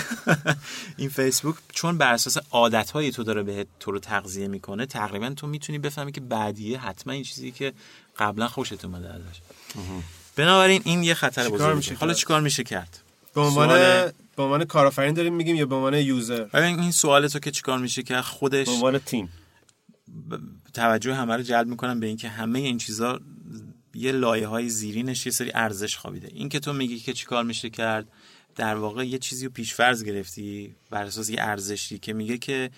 این 0.98 1.10
فیسبوک 1.10 1.56
چون 1.74 1.98
بر 1.98 2.14
اساس 2.14 2.38
عادت 2.52 2.92
های 2.92 3.12
تو 3.12 3.24
داره 3.24 3.44
بهت 3.44 3.68
تو 3.80 3.92
رو 3.92 4.00
تغذیه 4.00 4.48
می‌کنه 4.48 4.86
تقریبا 4.86 5.30
تو 5.30 5.48
می‌تونی 5.48 5.80
بفهمی 5.80 6.12
که 6.12 6.22
بعدیه 6.22 6.80
حتما 6.80 7.14
این 7.14 7.24
چیزی 7.24 7.52
که 7.52 7.74
قبلا 8.20 8.48
خوشت 8.48 8.86
اومده 8.86 9.10
ازش. 9.10 9.42
بنابراین 10.36 10.82
این 10.86 11.04
یه 11.04 11.14
خطر 11.14 11.50
بزرگه. 11.50 11.96
حالا؟ 11.96 12.14
چیکار 12.14 12.42
میشه 12.42 12.64
کرد؟ 12.64 13.00
به 13.34 13.42
عنوان 13.42 13.70
به 14.36 14.44
عنوان 14.44 14.66
کارآفرین 14.66 15.14
داریم 15.14 15.34
میگیم 15.34 15.56
یا 15.56 15.66
به 15.66 15.76
عنوان 15.76 15.94
یوزر؟ 15.94 16.44
ببین 16.44 16.80
این 16.80 16.92
سوال 16.92 17.28
تو 17.28 17.40
که 17.40 17.52
چیکار 17.52 17.80
میشه 17.80 18.04
که 18.04 18.22
خودش 18.22 18.66
به 18.66 18.74
عنوان 18.74 18.98
تیم. 18.98 19.30
توجه 20.74 21.14
همه 21.14 21.36
رو 21.36 21.44
جلب 21.44 21.68
می‌کنم 21.68 22.00
به 22.00 22.08
اینکه 22.08 22.30
همه 22.30 22.60
این 22.60 22.78
چیزا 22.78 23.20
یه 23.94 24.12
لایه 24.12 24.48
های 24.48 24.70
زیرینش 24.70 25.26
یه 25.26 25.32
سری 25.32 25.52
ارزش 25.54 25.98
خوابیده. 25.98 26.30
این 26.34 26.50
که 26.50 26.60
تو 26.60 26.74
میگی 26.74 27.00
که 27.00 27.14
چیکار 27.14 27.44
میشه 27.44 27.70
کرد 27.70 28.08
در 28.56 28.76
واقع 28.76 29.08
یه 29.08 29.18
چیزی 29.18 29.46
رو 29.46 29.52
پیشفرض 29.52 30.04
گرفتی 30.04 30.76
بر 30.90 31.04
اساس 31.04 31.30
یه 31.30 31.38
ارزشی 31.40 32.00
که 32.00 32.14
میگه 32.14 32.38
که 32.38 32.72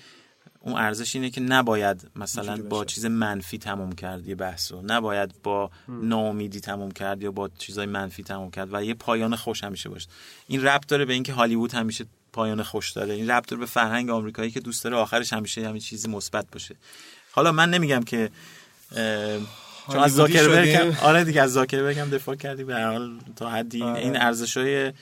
اون 0.66 0.76
ارزش 0.76 1.16
اینه 1.16 1.30
که 1.30 1.41
نباید 1.41 2.11
مثلا 2.16 2.61
با. 2.61 2.86
چیز 2.86 3.05
منفی 3.05 3.57
تموم 3.57 3.91
کرد 3.91 4.28
یه 4.28 4.36
بحث 4.36 4.72
رو. 4.72 4.82
نباید 4.86 5.41
با 5.43 5.72
ناامیدی 5.88 6.59
تموم 6.59 6.91
کرد 6.91 7.22
یا 7.22 7.32
با 7.32 7.49
چیزای 7.57 7.86
منفی 7.86 8.24
تموم 8.24 8.51
کرد 8.51 8.74
و 8.74 8.84
یه 8.84 8.93
پایان 8.93 9.36
خوش 9.36 9.64
همیشه 9.64 9.89
باشه. 9.89 10.07
این 10.47 10.64
ربط 10.64 10.88
داره 10.88 11.05
به 11.05 11.14
اینکه 11.14 11.34
هالیوود 11.34 11.74
همیشه 11.74 12.05
پایان 12.34 12.64
خوش 12.64 12.91
داره. 12.91 13.14
این 13.14 13.30
ربط 13.30 13.49
داره 13.49 13.59
به 13.59 13.66
فرهنگ 13.66 14.09
آمریکایی 14.09 14.51
که 14.51 14.59
دوست 14.59 14.84
داره 14.84 14.95
آخرش 14.95 15.34
همیشه 15.34 15.68
همین 15.68 15.82
چیزی 15.82 16.07
مثبت 16.07 16.45
باشه. 16.51 16.76
حالا 17.32 17.51
من 17.51 17.70
نمیگم 17.70 18.03
که 18.03 18.30
چون 19.91 19.99
از 19.99 20.13
زاکربرگ. 20.13 20.69
هم 20.69 20.97
آره 21.01 21.23
دیگه 21.23 21.41
از 21.41 21.53
زاکربرگ 21.53 21.99
هم 21.99 22.10
دفاع 22.10 22.35
کردی 22.35 22.64
به 22.64 22.76
هر 22.76 22.91
حال 22.91 23.11
تا 23.35 23.49
حدی 23.49 23.77
این, 23.77 23.89
آره. 23.89 24.01
این 24.01 24.18
ارزشای 24.18 24.93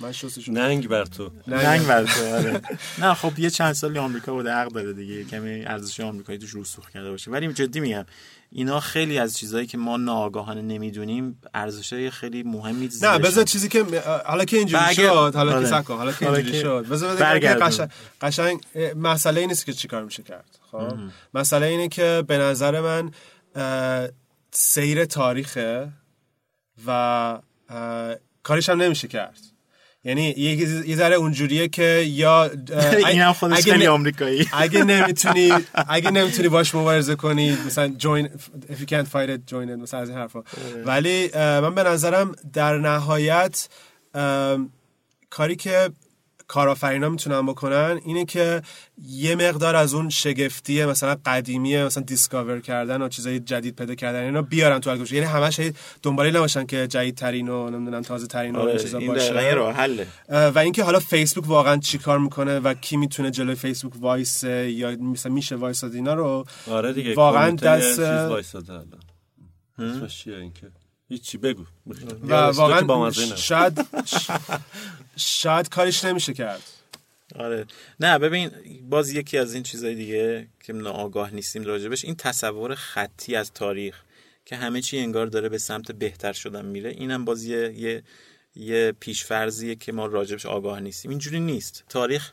ننگ 0.48 0.88
بر 0.88 1.06
تو 1.06 1.32
ننگ 1.48 1.88
بر 1.88 2.04
تو 2.04 2.36
آره 2.36 2.62
نه 2.98 3.14
خب 3.14 3.40
یه 3.40 3.50
چند 3.50 3.74
سالی 3.74 4.00
آمریکا 4.00 4.34
بوده 4.34 4.54
حق 4.54 4.68
داره 4.68 4.94
دیگه 4.94 5.24
کمی 5.24 5.66
ارزش 5.66 6.00
آمریکایی 6.00 6.40
توش 6.40 6.56
رسوخ 6.56 6.90
کرده 6.90 7.12
باشه 7.12 7.32
ولی 7.32 7.54
جدی 7.54 7.80
میگم 7.80 8.06
اینا 8.52 8.80
خیلی 8.80 9.18
از 9.18 9.38
چیزهایی 9.38 9.68
که 9.68 9.78
ما 9.78 9.98
ناآگاهانه 9.98 10.62
نمی‌دونیم 10.62 11.42
ارزشای 11.54 12.10
خیلی 12.10 12.44
مهمی 12.44 12.90
نه. 13.02 13.18
بذار 13.20 13.44
چیزی 13.44 13.70
که 13.70 13.86
حالا 14.26 14.46
که 14.46 14.58
اینجوری 14.58 14.84
و 14.84 14.94
شد 14.94 15.36
حالا 15.36 15.52
که 15.52 15.58
آره. 15.58 15.66
سکو 15.66 15.94
حالا 15.94 16.12
که 16.12 16.32
اینجوری 16.32 16.60
شد 16.60 16.86
بذار 16.86 17.10
بذار 17.10 17.16
که 17.16 17.24
برگردون. 17.24 17.68
قشنگ 17.68 17.90
قشنگ 18.22 18.62
مسئله 18.96 19.46
نیست 19.46 19.66
که 19.66 19.74
چیکار 19.74 20.04
میشه 20.04 20.24
کرد 20.24 20.60
خب 20.72 20.94
مسئله 21.34 21.66
اینه 21.66 21.88
که 21.88 22.24
به 22.28 22.38
نظر 22.38 22.82
من 22.82 23.12
سیر 24.52 25.06
تاریخه 25.06 25.90
و 26.88 27.40
کارش 28.44 28.70
هم 28.70 28.82
نمیشه 28.82 29.08
کرد. 29.08 29.40
یعنی 30.04 30.30
یه 30.88 30.96
ذره 30.96 31.16
اونجوریه 31.16 31.68
که 31.68 31.84
یا 32.08 32.42
اه، 32.44 32.96
این 33.12 33.22
هم 33.22 33.34
خودش 33.34 33.58
اگه 33.58 33.72
خیلی 33.72 33.88
آمریکایی. 33.88 34.50
اگه 34.54 34.84
نمی‌تونی 34.84 35.54
اگه 35.88 36.12
نمی‌تونی 36.12 36.48
باش 36.48 36.76
مبارزه 36.76 37.16
کنی 37.16 37.58
مثلا 37.66 37.96
join 38.00 38.28
if 38.72 38.80
you 38.80 38.86
can't 38.86 39.08
fight 39.08 39.30
it 39.30 39.52
join 39.52 39.68
it 39.68 39.80
مثلا 39.82 40.00
از 40.00 40.10
این 40.10 40.18
حرفا. 40.18 40.44
ولی 40.86 41.30
من 41.36 41.76
به 41.76 41.84
نظرم 41.84 42.36
در 42.54 42.78
نهایت 42.78 43.70
کاری 45.30 45.56
که 45.56 45.90
کارآفرینا 46.52 47.10
می‌تونن 47.10 47.46
بکنن 47.46 48.00
اینه 48.06 48.26
که 48.26 48.62
یه 49.08 49.36
مقدار 49.36 49.76
از 49.76 49.94
اون 49.94 50.10
شگفتی 50.10 50.86
مثلا 50.86 51.16
قدیمی 51.26 51.84
مثلا 51.84 52.04
دیسکاور 52.04 52.60
کردن 52.60 53.02
و 53.02 53.10
چیزای 53.10 53.40
جدید 53.40 53.76
پیدا 53.76 53.96
کردن 53.96 54.24
اینا 54.24 54.42
بیارن 54.42 54.80
تو 54.80 54.90
الگوریتم. 54.90 55.16
یعنی 55.16 55.28
همش 55.28 55.60
هی 55.60 55.74
دنباله 56.04 56.32
نباشن 56.32 56.66
که 56.66 56.88
جدیدترین 56.88 57.50
و 57.50 57.70
نمی‌دونم 57.70 58.02
تازه 58.02 58.28
ترین 58.28 58.56
و 58.56 58.60
آره 58.60 58.80
چیزا 58.80 58.98
این 58.98 59.14
باشه. 59.14 59.54
راه 59.54 59.74
حله. 59.74 60.08
و 60.30 60.60
اینکه 60.60 60.84
حالا 60.84 61.00
فیسبوک 61.00 61.48
واقعا 61.48 61.78
چی 61.78 61.98
کار 61.98 62.20
می‌کنه 62.20 62.60
و 62.60 62.74
کی 62.74 62.98
می‌تونه 62.98 63.32
جلوی 63.32 63.56
فیسبوک 63.56 63.94
وایسه 64.02 64.72
یا 64.72 64.92
مثلا 64.92 65.32
میشه 65.32 65.56
وایساد 65.56 65.94
اینا 65.94 66.14
رو 66.14 66.46
آره 66.72 66.94
دیگه 66.94 67.14
واقعا 67.14 67.50
دست- 67.52 67.96
چیز 67.96 68.30
وایساده 68.30 68.74
الان. 68.74 69.00
هیچی 71.12 71.38
بگو. 71.38 71.66
و 72.24 72.34
واقعا 72.34 73.12
شاید 73.36 73.88
شاید 75.18 75.70
کارش 75.70 76.06
نمیشه 76.06 76.34
کرد. 76.34 76.62
آره. 77.36 77.66
نه 78.00 78.20
ببین 78.20 78.52
باز 78.90 79.12
یکی 79.12 79.38
از 79.38 79.54
این 79.54 79.64
چیزای 79.64 79.96
دیگه 79.96 80.48
که 80.64 80.74
ناآگاه 80.74 81.34
نیستیم 81.34 81.64
راجبش 81.64 82.06
این 82.06 82.16
تصور 82.16 82.76
خطی 82.76 83.36
از 83.36 83.52
تاریخ 83.54 84.02
که 84.46 84.56
همه 84.56 84.82
چی 84.82 85.00
انگار 85.00 85.26
داره 85.26 85.50
به 85.50 85.58
سمت 85.58 85.92
بهتر 85.92 86.34
شدن 86.34 86.66
میره 86.66 86.90
اینم 86.90 87.26
باز 87.26 87.44
یه 87.44 87.74
یه, 87.74 88.04
یه 88.56 88.94
پیشفرزیه 89.00 89.76
که 89.76 89.92
ما 89.92 90.06
راجبش 90.06 90.46
آگاه 90.46 90.80
نیستیم. 90.80 91.12
اینجوری 91.12 91.40
نیست. 91.40 91.84
تاریخ 91.90 92.32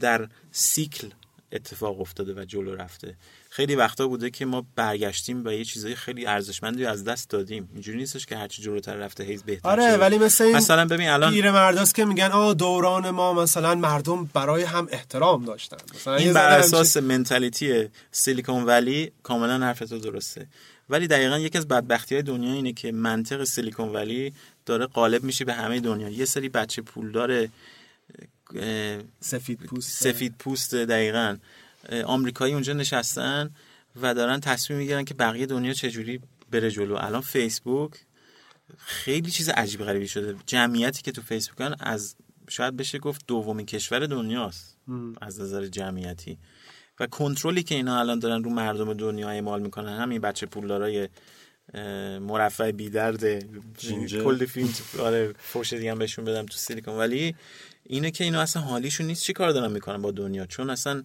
در 0.00 0.28
سیکل 0.52 1.08
اتفاق 1.52 2.00
افتاده 2.00 2.34
و 2.34 2.44
جلو 2.44 2.74
رفته. 2.74 3.16
خیلی 3.56 3.74
وقتا 3.74 4.08
بوده 4.08 4.30
که 4.30 4.46
ما 4.46 4.66
برگشتیم 4.76 5.44
و 5.44 5.52
یه 5.52 5.64
چیزای 5.64 5.94
خیلی 5.94 6.26
ارزشمندی 6.26 6.86
از 6.86 7.04
دست 7.04 7.30
دادیم. 7.30 7.68
اینجوری 7.72 7.98
نیستش 7.98 8.26
که 8.26 8.36
هرچی 8.36 8.62
جلوتر 8.62 8.94
رفته 8.94 9.24
هیز 9.24 9.42
بهتر 9.42 9.68
آره 9.68 9.82
شده. 9.82 9.96
ولی 9.96 10.18
مثل 10.18 10.44
این 10.44 10.56
مثلا 10.56 10.84
ببین 10.86 11.08
الان 11.08 11.32
پیر 11.32 11.50
مرداست 11.50 11.94
که 11.94 12.04
میگن 12.04 12.26
آه 12.26 12.54
دوران 12.54 13.10
ما 13.10 13.32
مثلا 13.32 13.74
مردم 13.74 14.24
برای 14.24 14.62
هم 14.62 14.88
احترام 14.90 15.44
داشتن. 15.44 15.76
مثلا 15.94 16.16
این 16.16 16.32
بر 16.32 16.58
اساس 16.58 16.96
منتالیتی 16.96 17.88
سیلیکون 18.10 18.64
ولی 18.64 19.12
کاملا 19.22 19.66
حرف 19.66 19.78
تو 19.78 19.98
درسته. 19.98 20.46
ولی 20.90 21.06
دقیقا 21.06 21.38
یکی 21.38 21.58
از 21.58 21.68
بدبختی 21.68 22.14
های 22.14 22.22
دنیا 22.22 22.52
اینه 22.52 22.72
که 22.72 22.92
منطق 22.92 23.44
سیلیکون 23.44 23.88
ولی 23.88 24.32
داره 24.66 24.86
غالب 24.86 25.24
میشه 25.24 25.44
به 25.44 25.54
همه 25.54 25.80
دنیا. 25.80 26.08
یه 26.08 26.24
سری 26.24 26.48
بچه 26.48 26.82
پولدار 26.82 27.48
سفید 29.20 29.58
پوست 29.58 30.02
سفید 30.02 30.34
پوست 30.38 30.74
دقیقا. 30.74 31.36
آمریکایی 32.06 32.54
اونجا 32.54 32.72
نشستن 32.72 33.50
و 34.02 34.14
دارن 34.14 34.40
تصمیم 34.40 34.78
می‌گیرن 34.78 35.04
که 35.04 35.14
بقیه 35.14 35.46
دنیا 35.46 35.72
چجوری 35.72 36.20
بره 36.50 36.70
جلو. 36.70 36.94
الان 36.94 37.20
فیسبوک 37.20 37.92
خیلی 38.78 39.30
چیز 39.30 39.48
عجیب 39.48 39.84
غریبی 39.84 40.08
شده. 40.08 40.36
جمعیتی 40.46 41.02
که 41.02 41.12
تو 41.12 41.22
فیسبوکن 41.22 41.74
از 41.80 42.16
شاید 42.48 42.76
بشه 42.76 42.98
گفت 42.98 43.24
دومین 43.26 43.66
کشور 43.66 44.06
دنیاست 44.06 44.76
از 45.20 45.40
نظر 45.40 45.66
جمعیتی. 45.66 46.38
و 47.00 47.06
کنترلی 47.06 47.62
که 47.62 47.74
اینا 47.74 47.98
الان 47.98 48.18
دارن 48.18 48.44
رو 48.44 48.50
مردم 48.50 48.94
دنیا 48.94 49.28
اعمال 49.28 49.62
می‌کنن 49.62 49.98
همین 49.98 50.20
بچه 50.20 50.46
پولدارای 50.46 51.08
مرفع 52.20 52.70
بیدرد. 52.70 53.24
کلی 54.24 54.46
فیلم 54.46 54.68
آره 54.98 55.34
فوش 55.38 55.72
دیگه 55.72 55.90
هم 55.90 55.98
بهشون 55.98 56.24
بدم 56.24 56.46
تو 56.46 56.56
سیلیکون. 56.56 56.94
ولی 56.94 57.34
اینه 57.82 58.10
که 58.10 58.24
اینا 58.24 58.40
اصلا 58.40 58.62
حالیشون 58.62 59.06
نیست. 59.06 59.22
چی 59.22 59.32
کار 59.32 59.50
دارن 59.50 59.72
می‌کنن 59.72 60.02
با 60.02 60.10
دنیا؟ 60.10 60.46
چون 60.46 60.70
اصلا 60.70 61.02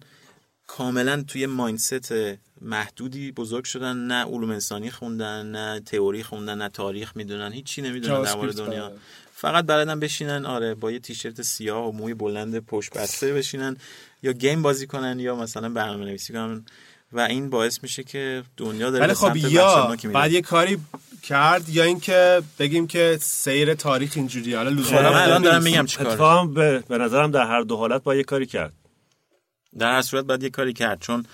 کاملا 0.76 1.24
توی 1.28 1.46
مایندست 1.46 2.14
محدودی 2.60 3.32
بزرگ 3.32 3.64
شدن 3.64 3.96
نه 3.96 4.24
علوم 4.24 4.50
انسانی 4.50 4.90
خوندن 4.90 5.46
نه 5.46 5.80
تئوری 5.80 6.22
خوندن 6.22 6.58
نه 6.58 6.68
تاریخ 6.68 7.12
می‌دونن 7.16 7.52
هیچی 7.52 7.82
نمی‌دونن 7.82 8.22
در 8.22 8.34
مورد 8.34 8.56
دنیا 8.56 8.88
بلدن. 8.88 9.00
فقط 9.34 9.66
بلدن 9.66 10.00
بشینن 10.00 10.46
آره 10.46 10.74
با 10.74 10.90
یه 10.90 10.98
تیشرت 10.98 11.42
سیاه 11.42 11.88
و 11.88 11.92
موی 11.92 12.14
بلند 12.14 12.58
پشت 12.58 12.92
بسته 12.92 13.34
بشینن 13.34 13.76
یا 14.22 14.32
گیم 14.32 14.62
بازی 14.62 14.86
کنن 14.86 15.20
یا 15.20 15.36
مثلا 15.36 15.68
برنامه 15.68 16.04
نویسی 16.04 16.32
کنن 16.32 16.64
و 17.12 17.20
این 17.20 17.50
باعث 17.50 17.82
میشه 17.82 18.02
که 18.02 18.42
دنیا 18.56 18.90
داره 18.90 19.06
به 19.06 19.14
خب 19.14 19.36
یا. 19.36 19.96
بعد 20.12 20.32
یه 20.32 20.42
کاری 20.42 20.78
کرد 21.22 21.68
یا 21.68 21.84
اینکه 21.84 22.42
بگیم 22.58 22.86
که 22.86 23.18
سیر 23.20 23.74
تاریخ 23.74 24.12
اینجوری 24.16 24.54
حالا 24.54 24.70
خب، 24.70 24.76
لزوما 24.76 25.00
من 25.02 25.22
الان 25.22 25.42
دارم. 25.42 25.62
میگم 25.62 25.86
چیکار 25.86 26.06
اتفاقا 26.06 26.46
به, 26.46 26.84
به 26.88 26.98
نظرم 26.98 27.30
در 27.30 27.46
هر 27.46 27.60
دو 27.60 27.76
حالت 27.76 28.02
با 28.02 28.14
یه 28.14 28.24
کاری 28.24 28.46
کرد 28.46 28.72
در 29.78 29.92
هر 29.92 30.02
صورت 30.02 30.24
باید 30.24 30.42
یه 30.42 30.50
کاری 30.50 30.72
کرد. 30.72 31.00
چون 31.00 31.26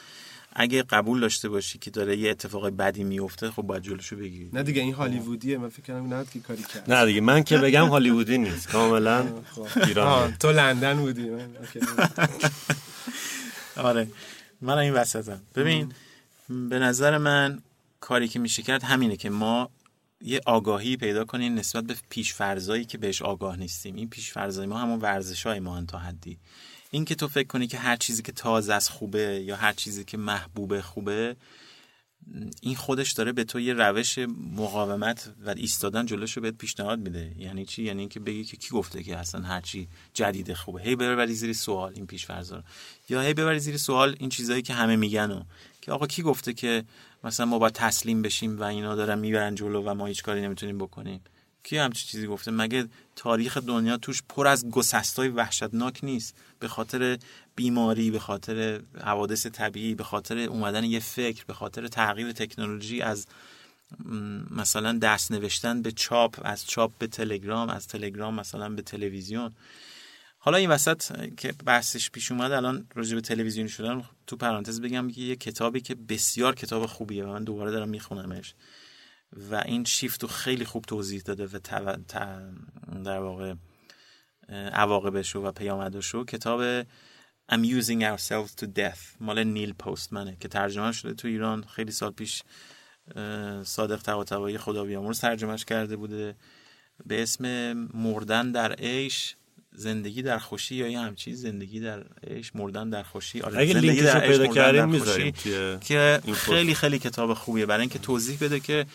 اگه 0.59 0.83
قبول 0.83 1.21
داشته 1.21 1.49
باشی 1.49 1.79
که 1.79 1.91
داره 1.91 2.17
یه 2.17 2.31
اتفاق 2.31 2.69
بدی 2.69 3.05
میفته 3.05 3.51
خب 3.51 3.63
باید 3.63 3.83
جلوشو 3.83 4.17
بگیری. 4.17 4.51
نه 4.53 4.63
دیگه 4.63 4.83
این 4.83 4.95
هالیوودیه. 4.95 5.59
من 5.59 5.69
فکر 5.69 5.83
کنم 5.83 6.15
نه 6.15 6.25
که 6.33 6.41
کاری 6.41 6.63
کرد. 6.63 6.93
نه 6.93 7.07
دیگه 7.07 7.21
من 7.21 7.43
که 7.43 7.59
بگم 7.59 7.89
هالیوودی 7.89 8.39
نیست. 8.39 8.69
کاملا 8.69 9.27
ایرانی 9.87 10.11
آه، 10.11 10.37
تو 10.37 10.53
لندن 10.53 10.97
بودی. 10.97 11.31
من. 11.31 11.49
آره. 13.77 14.09
من 14.61 14.79
این 14.79 14.93
وسطم 14.93 15.41
ببین 15.55 15.93
به 16.49 16.79
نظر 16.79 17.19
من 17.19 17.63
کاری 18.01 18.29
که 18.29 18.39
میشه 18.39 18.63
کرد 18.63 18.83
همینه 18.83 19.17
که 19.17 19.31
ما 19.31 19.71
یه 20.21 20.41
آگاهی 20.47 20.97
پیدا 20.97 21.25
کنیم 21.25 21.55
نسبت 21.55 21.85
به 21.85 21.95
پیشفرزایی 22.11 22.85
که 22.85 22.99
بهش 22.99 23.23
آگاه 23.23 23.57
نیستیم. 23.57 23.97
این 23.97 24.09
پیشفرزای 24.09 24.67
ما 24.67 24.79
همون 24.79 25.01
ورزش 25.01 25.47
های 25.47 25.61
ما 25.61 25.85
تا 25.85 25.99
حدی. 25.99 26.39
این 26.97 27.05
که 27.05 27.14
تو 27.14 27.28
فکر 27.28 27.47
کنی 27.47 27.66
که 27.66 27.78
هر 27.78 27.97
چیزی 27.97 28.23
که 28.23 28.32
تازه 28.32 28.74
از 28.74 28.89
خوبه 28.89 29.43
یا 29.47 29.56
هر 29.56 29.73
چیزی 29.73 30.05
که 30.05 30.16
محبوبه 30.16 30.82
خوبه 30.82 31.36
این 32.62 32.77
خودش 32.77 33.12
داره 33.12 33.32
به 33.32 33.44
تو 33.44 33.60
یه 33.60 33.73
روش 33.73 34.18
مقاومت 34.56 35.32
و 35.47 35.51
ایستادن 35.56 36.06
جلوشو 36.06 36.40
بهت 36.40 36.55
پیشنهاد 36.55 36.98
میده. 36.98 37.35
یعنی 37.39 37.64
چی؟ 37.64 37.82
یعنی 37.82 38.01
اینکه 38.01 38.20
بگی 38.20 38.44
که 38.44 38.56
کی 38.56 38.70
گفته 38.70 39.02
که 39.02 39.16
اصلا 39.16 39.40
هر 39.40 39.60
چی 39.60 39.89
جدید 40.14 40.52
خوبه. 40.52 40.82
هی 40.82 40.97
ببری 40.97 41.35
زیر 41.35 41.52
سوال 41.52 41.93
این 41.97 42.06
پیش 42.06 42.31
رو. 42.31 42.62
یا 43.09 43.20
هی 43.20 43.35
ببری 43.35 43.59
زیر 43.59 43.77
سوال 43.77 44.16
این 44.18 44.28
چیزایی 44.28 44.62
که 44.62 44.74
همه 44.74 44.97
میگن 44.97 45.31
و 45.31 45.43
که 45.81 45.93
آقا 45.93 46.06
کی 46.06 46.23
گفته 46.23 46.52
که 46.52 46.85
مثلا 47.24 47.47
ما 47.47 47.59
باید 47.59 47.73
تسلیم 47.73 48.23
بشیم 48.23 48.60
و 48.60 48.62
اینا 48.62 48.94
دارن 48.94 49.18
می‌برن 49.18 49.55
جلو 49.55 49.82
و 49.82 49.94
ما 49.94 50.06
هیچ 50.06 50.23
کاری 50.23 50.40
نمی‌تونیم 50.40 50.78
بکنیم. 50.78 51.20
کی 51.66 51.76
همچی 51.78 52.06
چیزی 52.06 52.26
گفته؟ 52.26 52.51
مگه 52.51 52.88
تاریخ 53.16 53.56
دنیا 53.56 53.97
توش 53.97 54.22
پر 54.28 54.47
از 54.47 54.70
گسستای 54.70 55.28
وحشتناک 55.28 56.05
نیست؟ 56.05 56.34
به 56.60 56.68
خاطر 56.68 57.18
بیماری 57.56 58.10
به 58.10 58.18
خاطر 58.18 58.80
حوادث 59.05 59.47
طبیعی 59.47 59.94
به 59.94 60.05
خاطر 60.05 60.38
اومدن 60.38 60.84
یه 60.84 61.01
فکر 61.01 61.44
به 61.44 61.55
خاطر 61.55 61.88
تغییر 61.88 62.32
تکنولوژی 62.32 63.02
از 63.02 63.26
مثلا 64.51 64.98
دست 64.98 65.32
نوشتن 65.32 65.82
به 65.82 65.93
چاپ 65.93 66.40
از 66.44 66.66
چاپ 66.66 66.93
به 66.98 67.06
تلگرام 67.06 67.70
از 67.70 67.86
تلگرام 67.88 68.34
مثلا 68.34 68.68
به 68.68 68.82
تلویزیون. 68.82 69.52
حالا 70.38 70.59
این 70.59 70.70
وسط 70.70 71.02
که 71.36 71.52
بحثش 71.52 72.10
پیش 72.10 72.32
اومد 72.32 72.52
الان 72.52 72.86
راجع 72.94 73.14
به 73.14 73.20
تلویزیون 73.20 73.68
شدن 73.68 74.05
تو 74.26 74.36
پرانتز 74.36 74.80
بگم 74.80 75.10
که 75.10 75.20
یه 75.20 75.36
کتابی 75.36 75.80
که 75.80 75.94
بسیار 75.94 76.55
کتاب 76.55 76.86
خوبیه 76.86 77.24
و 77.24 77.32
من 77.32 77.44
دوباره 77.44 77.70
دارم 77.70 77.88
میخونمش. 77.88 78.55
و 79.32 79.55
این 79.55 79.85
شیفت 79.85 80.23
رو 80.23 80.28
خیلی 80.28 80.65
خوب 80.65 80.85
توضیح 80.85 81.20
داده 81.20 81.47
و 81.47 81.59
در 83.05 83.19
واقع 83.19 83.55
عواقبش 84.73 85.36
و 85.36 85.53
پیامدش 85.53 86.07
رو. 86.07 86.24
کتاب 86.24 86.82
Amusing 87.53 88.03
Ourselves 88.03 88.62
to 88.62 88.66
Death 88.78 89.01
مال 89.20 89.44
نیل 89.44 89.73
پستمنه 89.73 90.36
که 90.40 90.48
ترجمه 90.48 90.93
شده 90.93 91.15
تو 91.15 91.28
ایران. 91.28 91.65
خیلی 91.65 91.93
سال 91.93 92.11
پیش 92.11 92.43
صادق 93.62 94.03
طباطبایی 94.03 94.59
خدا 94.59 94.85
بیامرز 94.85 95.20
ترجمهش 95.20 95.65
کرده 95.65 95.97
بوده. 95.97 96.35
به 97.07 97.23
اسم 97.23 97.73
مردن 97.94 98.53
در 98.53 98.73
عیش 98.73 99.36
زندگی 99.73 100.23
در 100.23 100.39
خوشی 100.39 100.74
یا 100.74 100.89
یه 100.89 101.01
همچین 101.01 101.35
زندگی 101.35 101.81
در 101.81 102.05
عیش 102.27 102.57
مردن 102.57 102.90
در 102.90 103.03
خوشی. 103.03 103.40
آره 103.40 103.59
اگه 103.59 103.73
زندگی 103.73 104.03
در 104.03 104.27
پیدا 104.27 104.47
کردیم. 104.47 104.89
می‌ذاریم 104.89 105.32
که. 105.81 106.20
خیلی 106.35 106.74
خیلی 106.74 106.98
کتاب 106.98 107.35
خوبیه. 107.35 107.66
برای 107.66 107.81
اینکه 107.81 107.98
توضیح 107.98 108.39
بده 108.40 108.61
که 108.61 108.86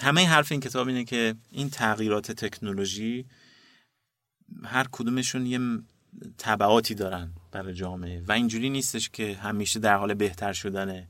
همه 0.00 0.26
حرف 0.26 0.52
این 0.52 0.60
کتاب 0.60 0.88
اینه 0.88 1.04
که 1.04 1.34
این 1.50 1.70
تغییرات 1.70 2.32
تکنولوژی 2.32 3.24
هر 4.64 4.86
کدومشون 4.92 5.46
یه 5.46 5.60
تبعاتی 6.38 6.94
دارن 6.94 7.30
برای 7.52 7.74
جامعه 7.74 8.22
و 8.28 8.32
اینجوری 8.32 8.70
نیستش 8.70 9.10
که 9.10 9.34
همیشه 9.34 9.80
در 9.80 9.96
حال 9.96 10.14
بهتر 10.14 10.52
شدنه 10.52 11.08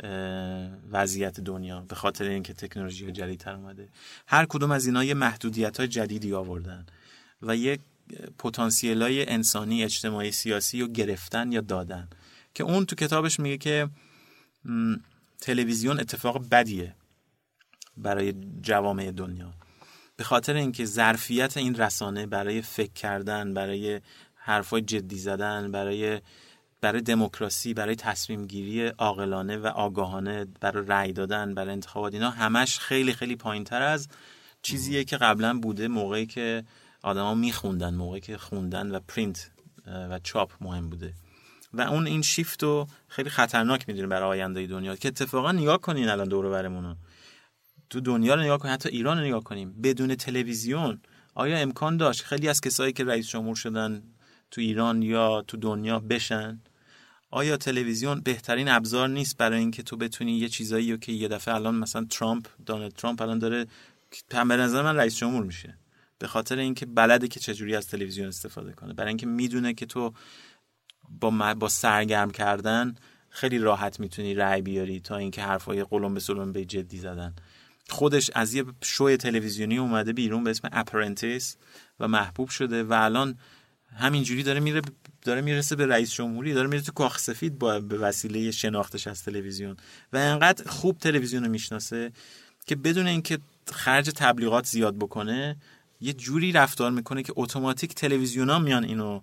اه، 0.00 0.70
وضعیت 0.90 1.40
دنیا 1.40 1.80
به 1.80 1.94
خاطر 1.94 2.24
اینکه 2.24 2.52
تکنولوژی 2.52 3.12
جدیدتر 3.12 3.54
اومده. 3.54 3.88
هر 4.26 4.44
کدوم 4.44 4.70
از 4.70 4.86
اینا 4.86 5.04
یه 5.04 5.14
محدودیت 5.14 5.76
های 5.76 5.88
جدیدی 5.88 6.34
آوردن 6.34 6.86
و 7.42 7.56
یک 7.56 7.80
پتانسیل 8.38 9.02
های 9.02 9.28
انسانی 9.28 9.84
اجتماعی 9.84 10.32
سیاسی 10.32 10.80
رو 10.80 10.88
گرفتن 10.88 11.52
یا 11.52 11.60
دادن. 11.60 12.08
که 12.54 12.64
اون 12.64 12.86
تو 12.86 12.96
کتابش 12.96 13.40
میگه 13.40 13.58
که 13.58 13.88
تلویزیون 15.40 16.00
اتفاق 16.00 16.48
بدیه. 16.48 16.94
برای 18.02 18.34
جوامع 18.62 19.10
دنیا. 19.10 19.50
به 20.16 20.24
خاطر 20.24 20.54
اینکه 20.54 20.84
ظرفیت 20.84 21.56
این 21.56 21.74
رسانه 21.74 22.26
برای 22.26 22.62
فکر 22.62 22.92
کردن 22.92 23.54
برای 23.54 24.00
حرفای 24.34 24.82
جدی 24.82 25.18
زدن 25.18 25.72
برای 25.72 26.20
برای 26.80 27.00
دموکراسی 27.00 27.74
برای 27.74 27.96
تصمیم 27.96 28.46
گیری 28.46 28.86
عاقلانه 28.86 29.56
و 29.56 29.66
آگاهانه 29.66 30.46
برای 30.60 30.86
رأی 30.86 31.12
دادن 31.12 31.54
برای 31.54 31.72
انتخابات 31.72 32.14
اینا 32.14 32.30
همش 32.30 32.78
خیلی 32.78 33.12
خیلی 33.12 33.36
پایین 33.36 33.64
تر 33.64 33.82
از 33.82 34.08
چیزیه 34.62 35.04
که 35.04 35.16
قبلا 35.16 35.58
بوده 35.58 35.88
موقعی 35.88 36.26
که 36.26 36.64
آدما 37.02 37.34
میخوندن 37.34 37.94
موقعی 37.94 38.20
که 38.20 38.38
خوندن 38.38 38.90
و 38.90 39.00
پرینت 39.08 39.50
و 39.86 40.18
چاپ 40.18 40.52
مهم 40.60 40.90
بوده. 40.90 41.14
و 41.72 41.80
اون 41.80 42.06
این 42.06 42.22
شیفت 42.22 42.62
رو 42.62 42.86
خیلی 43.08 43.30
خطرناک 43.30 43.88
می‌دونه 43.88 44.06
برای 44.06 44.28
آینده 44.28 44.66
دنیا 44.66 44.96
که 44.96 45.08
اتفاقا 45.08 45.52
نگاه 45.52 45.78
کنین 45.78 46.08
الان 46.08 46.28
دور 46.28 46.50
برمون 46.50 46.96
تو 47.90 48.00
دنیا 48.00 48.34
رو 48.34 48.40
نگاه 48.40 48.58
کنیم 48.58 48.74
حتی 48.74 48.88
ایران 48.88 49.18
رو 49.18 49.24
نگاه 49.24 49.44
کنیم. 49.44 49.72
بدون 49.82 50.14
تلویزیون 50.14 51.00
آیا 51.34 51.56
امکان 51.58 51.96
داشت 51.96 52.22
خیلی 52.22 52.48
از 52.48 52.60
کسایی 52.60 52.92
که 52.92 53.04
رئیس 53.04 53.28
جمهور 53.28 53.56
شدن 53.56 54.02
تو 54.50 54.60
ایران 54.60 55.02
یا 55.02 55.44
تو 55.46 55.56
دنیا 55.56 55.98
بشن؟ 55.98 56.60
آیا 57.30 57.56
تلویزیون 57.56 58.20
بهترین 58.20 58.68
ابزار 58.68 59.08
نیست 59.08 59.36
برای 59.36 59.58
اینکه 59.58 59.82
تو 59.82 59.96
بتونی 59.96 60.38
یه 60.38 60.48
چیزایی 60.48 60.92
رو 60.92 60.98
که 60.98 61.12
یه 61.12 61.28
دفعه 61.28 61.54
الان 61.54 61.74
مثلا 61.74 62.06
ترامپ 62.10 62.46
دونالد 62.66 62.92
ترامپ 62.92 63.22
الان 63.22 63.38
داره 63.38 63.66
به 64.30 64.56
نظر 64.56 64.82
من 64.82 64.96
رئیس 64.96 65.16
جمهور 65.16 65.44
میشه. 65.44 65.78
به 66.18 66.26
خاطر 66.26 66.58
اینکه 66.58 66.86
بلده 66.86 67.28
که 67.28 67.40
چجوری 67.40 67.76
از 67.76 67.88
تلویزیون 67.88 68.28
استفاده 68.28 68.72
کنه. 68.72 68.94
برای 68.94 69.08
اینکه 69.08 69.26
می‌دونه 69.26 69.74
که 69.74 69.86
تو 69.86 70.12
با 71.20 71.54
با 71.54 71.68
سرگرم 71.68 72.30
کردن 72.30 72.94
خیلی 73.28 73.58
راحت 73.58 74.00
می‌تونی 74.00 74.34
رأی 74.34 74.62
بیاری 74.62 75.00
تا 75.00 75.16
اینکه 75.16 75.42
حرفای 75.42 75.84
قلمبه 75.84 76.20
سلمبه 76.20 76.64
جدی 76.64 76.98
زدن. 76.98 77.34
خودش 77.90 78.30
از 78.34 78.54
یه 78.54 78.64
شوی 78.82 79.16
تلویزیونی 79.16 79.78
اومده 79.78 80.12
بیرون 80.12 80.44
به 80.44 80.50
اسم 80.50 80.68
Apprentice 80.72 81.56
و 82.00 82.08
محبوب 82.08 82.48
شده 82.48 82.84
و 82.84 82.92
الان 82.92 83.38
همینجوری 83.96 84.42
داره 84.42 84.60
میره 84.60 84.82
داره 85.22 85.40
می‌رسه 85.40 85.76
به 85.76 85.86
رئیس 85.86 86.12
جمهوری 86.12 86.54
داره 86.54 86.68
میره 86.68 86.82
تو 86.82 86.92
کاخ 86.92 87.18
سفید 87.18 87.58
با 87.58 87.80
به 87.80 87.98
وسیله 87.98 88.50
شناختش 88.50 89.06
از 89.06 89.24
تلویزیون. 89.24 89.76
و 90.12 90.16
انقدر 90.16 90.70
خوب 90.70 90.98
تلویزیون 90.98 91.44
رو 91.44 91.50
می‌شناسه 91.50 92.12
که 92.66 92.76
بدون 92.76 93.06
اینکه 93.06 93.38
خرج 93.72 94.10
تبلیغات 94.16 94.66
زیاد 94.66 94.96
بکنه 94.96 95.56
یه 96.00 96.12
جوری 96.12 96.52
رفتار 96.52 96.90
می‌کنه 96.90 97.22
که 97.22 97.32
اتوماتیک 97.36 97.94
تلویزیونا 97.94 98.58
میان 98.58 98.84
اینو 98.84 99.20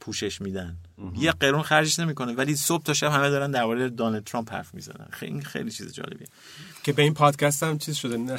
پوشش 0.00 0.40
میدن. 0.40 0.76
یه 1.16 1.32
قرون 1.32 1.62
خرجش 1.62 1.98
نمی‌کنه. 1.98 2.32
ولی 2.32 2.56
صبح 2.56 2.82
تا 2.82 2.94
شب 2.94 3.12
همه 3.12 3.30
دارن 3.30 3.50
درباره 3.50 3.88
دونالد 3.88 4.24
ترامپ 4.24 4.52
حرف 4.52 4.74
می‌زنن. 4.74 5.08
خیلی 5.10 5.40
خیلی 5.40 5.70
چیز 5.70 5.92
جالبیه. 5.92 6.28
که 6.82 6.92
به 6.92 7.02
این 7.02 7.14
پادکست 7.14 7.62
هم 7.62 7.78
چیز 7.78 7.96
شده 7.96 8.16
نه. 8.16 8.38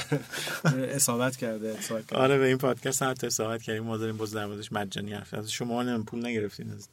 اصابت 0.95 1.37
کرده 1.37 1.75
اصابت. 1.79 2.13
آره 2.13 2.37
به 2.37 2.47
این 2.47 2.57
پادکست 2.57 3.01
هم 3.01 3.11
حتی 3.11 3.29
صحبت 3.29 3.61
کردیم. 3.61 3.83
ما 3.83 3.97
داریم 3.97 4.17
باز 4.17 4.33
در 4.33 4.45
موردش 4.45 4.71
مجانی 4.71 5.13
حرف 5.13 5.33
از 5.33 5.51
شما 5.51 5.81
هم 5.81 6.05
پول 6.05 6.25
نگرفتین 6.25 6.71
از 6.71 6.89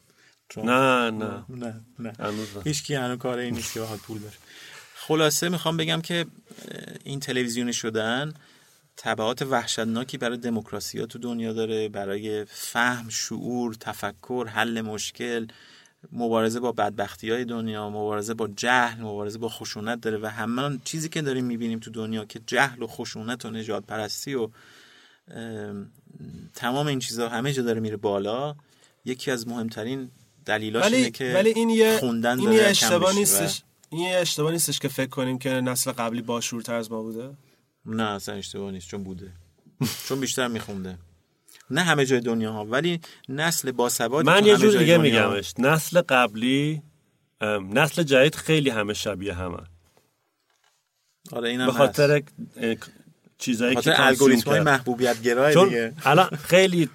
ترامپ؟ 0.49 0.71
نه 0.71 1.11
نه. 1.11 1.45
نه 1.49 1.83
نه. 1.99 2.13
هیچ 2.65 2.83
کی 2.83 2.95
هنوز 2.95 3.19
کار 3.19 3.39
این 3.39 3.55
نیست 3.55 3.75
که 3.75 3.81
پول 3.81 4.19
بره. 4.19 4.33
خلاصه 4.97 5.49
می‌خوام 5.49 5.77
بگم 5.77 6.01
که 6.01 6.27
این 7.05 7.21
تلویزیونی 7.21 7.73
شدن 7.73 8.35
تبعات 8.97 9.43
وحشتناکی 9.43 10.19
برای 10.19 10.37
دموکراسی 10.37 10.99
ها 10.99 11.07
تو 11.07 11.19
دنیا 11.19 11.53
داره 11.53 11.89
برای 11.89 12.45
فهم 12.45 13.09
شعور 13.09 13.75
تفکر 13.75 14.47
حل 14.49 14.81
مشکل 14.81 15.47
مبارزه 16.13 16.61
با 16.61 16.73
بدبختی 16.73 17.31
های 17.31 17.45
دنیا 17.45 17.91
مبارزه 17.91 18.35
با 18.35 18.49
جهل 18.49 19.01
مبارزه 19.01 19.39
با 19.39 19.49
خشونت 19.49 20.01
داره 20.01 20.19
و 20.19 20.27
همه 20.27 20.79
چیزی 20.85 21.09
که 21.09 21.23
داریم 21.23 21.45
می‌بینیم 21.45 21.79
تو 21.79 21.91
دنیا 21.91 22.25
که 22.25 22.41
جهل 22.47 22.83
و 22.83 22.87
خشونت 22.87 23.45
و 23.45 23.51
نجات 23.51 23.87
پرستی 23.87 24.35
و 24.35 24.49
ام، 25.31 25.91
تمام 26.55 26.87
این 26.87 26.99
چیزها 26.99 27.29
همه 27.29 27.53
جا 27.53 27.63
داره 27.63 27.81
میره 27.81 27.97
بالا. 27.97 28.55
یکی 29.05 29.31
از 29.31 29.49
مهمترین 29.49 30.11
دلیلاش 30.47 30.85
اینه 30.85 30.97
ولی 31.03 31.11
که 31.11 31.33
ولی 31.35 31.51
این 31.51 31.71
یه 31.71 31.97
خوندن 32.01 32.39
این 32.39 32.45
داره 32.45 32.57
یه 32.63 32.65
اشتباه 32.69 33.15
و- 33.15 33.19
نیستش. 33.19 33.63
این 33.91 34.01
یه 34.09 34.17
اشتباه 34.17 34.53
نیستش 34.53 34.79
که 34.79 34.89
فکر 34.89 35.11
کنیم 35.11 35.39
که 35.39 35.51
نسل 35.51 35.93
قبلی 35.93 36.23
باشورتر 36.23 36.75
از 36.75 36.93
ما 36.93 37.03
بوده. 37.03 37.31
نه 37.87 38.03
اصلا 38.03 38.35
اشتباه 38.35 38.71
نیست 38.71 38.89
چون 38.89 39.05
بوده. 39.05 39.33
چون 40.09 40.21
بیشتر 40.21 40.49
میخونده. 40.49 40.99
نه 41.71 41.81
همه 41.81 42.07
جای 42.07 42.21
دنیا 42.21 42.53
ها 42.53 42.65
ولی 42.65 43.01
نسل 43.29 43.73
باسوادی 43.73 44.27
من 44.27 44.47
یه 44.47 44.57
جور 44.57 44.79
دیگه 44.79 44.99
میگمش. 44.99 45.55
نسل 45.59 46.01
قبلی 46.01 46.83
نسل 47.71 48.03
جدید 48.03 48.35
خیلی 48.35 48.71
همه 48.71 48.95
شبیه 48.95 49.35
همه. 49.35 49.59
آره 51.33 51.49
اینم 51.49 51.67
به 51.67 51.73
خاطر 51.73 52.23
چیزایی 53.43 53.77
که 53.77 54.07
الگوریتم 54.07 54.51
های. 54.51 54.61
محبوبیت 54.61 55.23
گرای 55.23 55.55
چون 55.55 55.69
دیگه. 55.69 55.93
الان 56.05 56.29
خیلی 56.29 56.89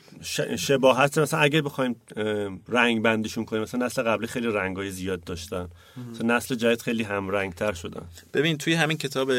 شباهت 0.58 1.18
مثلا 1.18 1.40
اگه 1.40 1.62
بخوایم 1.62 1.96
رنگ 2.68 3.02
بندیشون 3.02 3.46
کنیم 3.46 3.62
مثلا 3.62 3.86
نسل 3.86 4.02
قبلی 4.02 4.28
خیلی 4.28 4.48
رنگای 4.48 4.92
زیاد 4.92 5.24
داشتن. 5.24 5.68
مثلا 6.12 6.36
نسل 6.36 6.56
جدید 6.56 6.82
خیلی 6.82 7.04
هم 7.04 7.30
رنگتر 7.30 7.74
شدن. 7.74 8.06
ببین 8.34 8.58
توی 8.58 8.74
همین 8.74 8.98
کتاب 8.98 9.32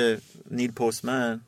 نیل 0.50 0.72
پستمن 0.72 1.40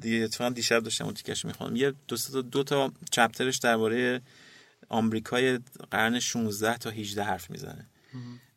دی 0.00 0.22
اتفاقا 0.22 0.50
دیشب 0.50 0.82
داشتم 0.82 1.04
اون 1.04 1.14
تیکش 1.14 1.44
می‌خوام 1.44 1.76
یه 1.76 1.92
دو 2.08 2.16
تا 2.16 2.40
دو 2.40 2.64
تا 2.64 2.92
چپترش 3.10 3.58
درباره 3.58 4.20
آمریکای 4.88 5.58
قرن 5.90 6.20
16 6.20 6.76
تا 6.76 6.90
18 6.90 7.22
حرف 7.22 7.50
می‌زنه. 7.50 7.86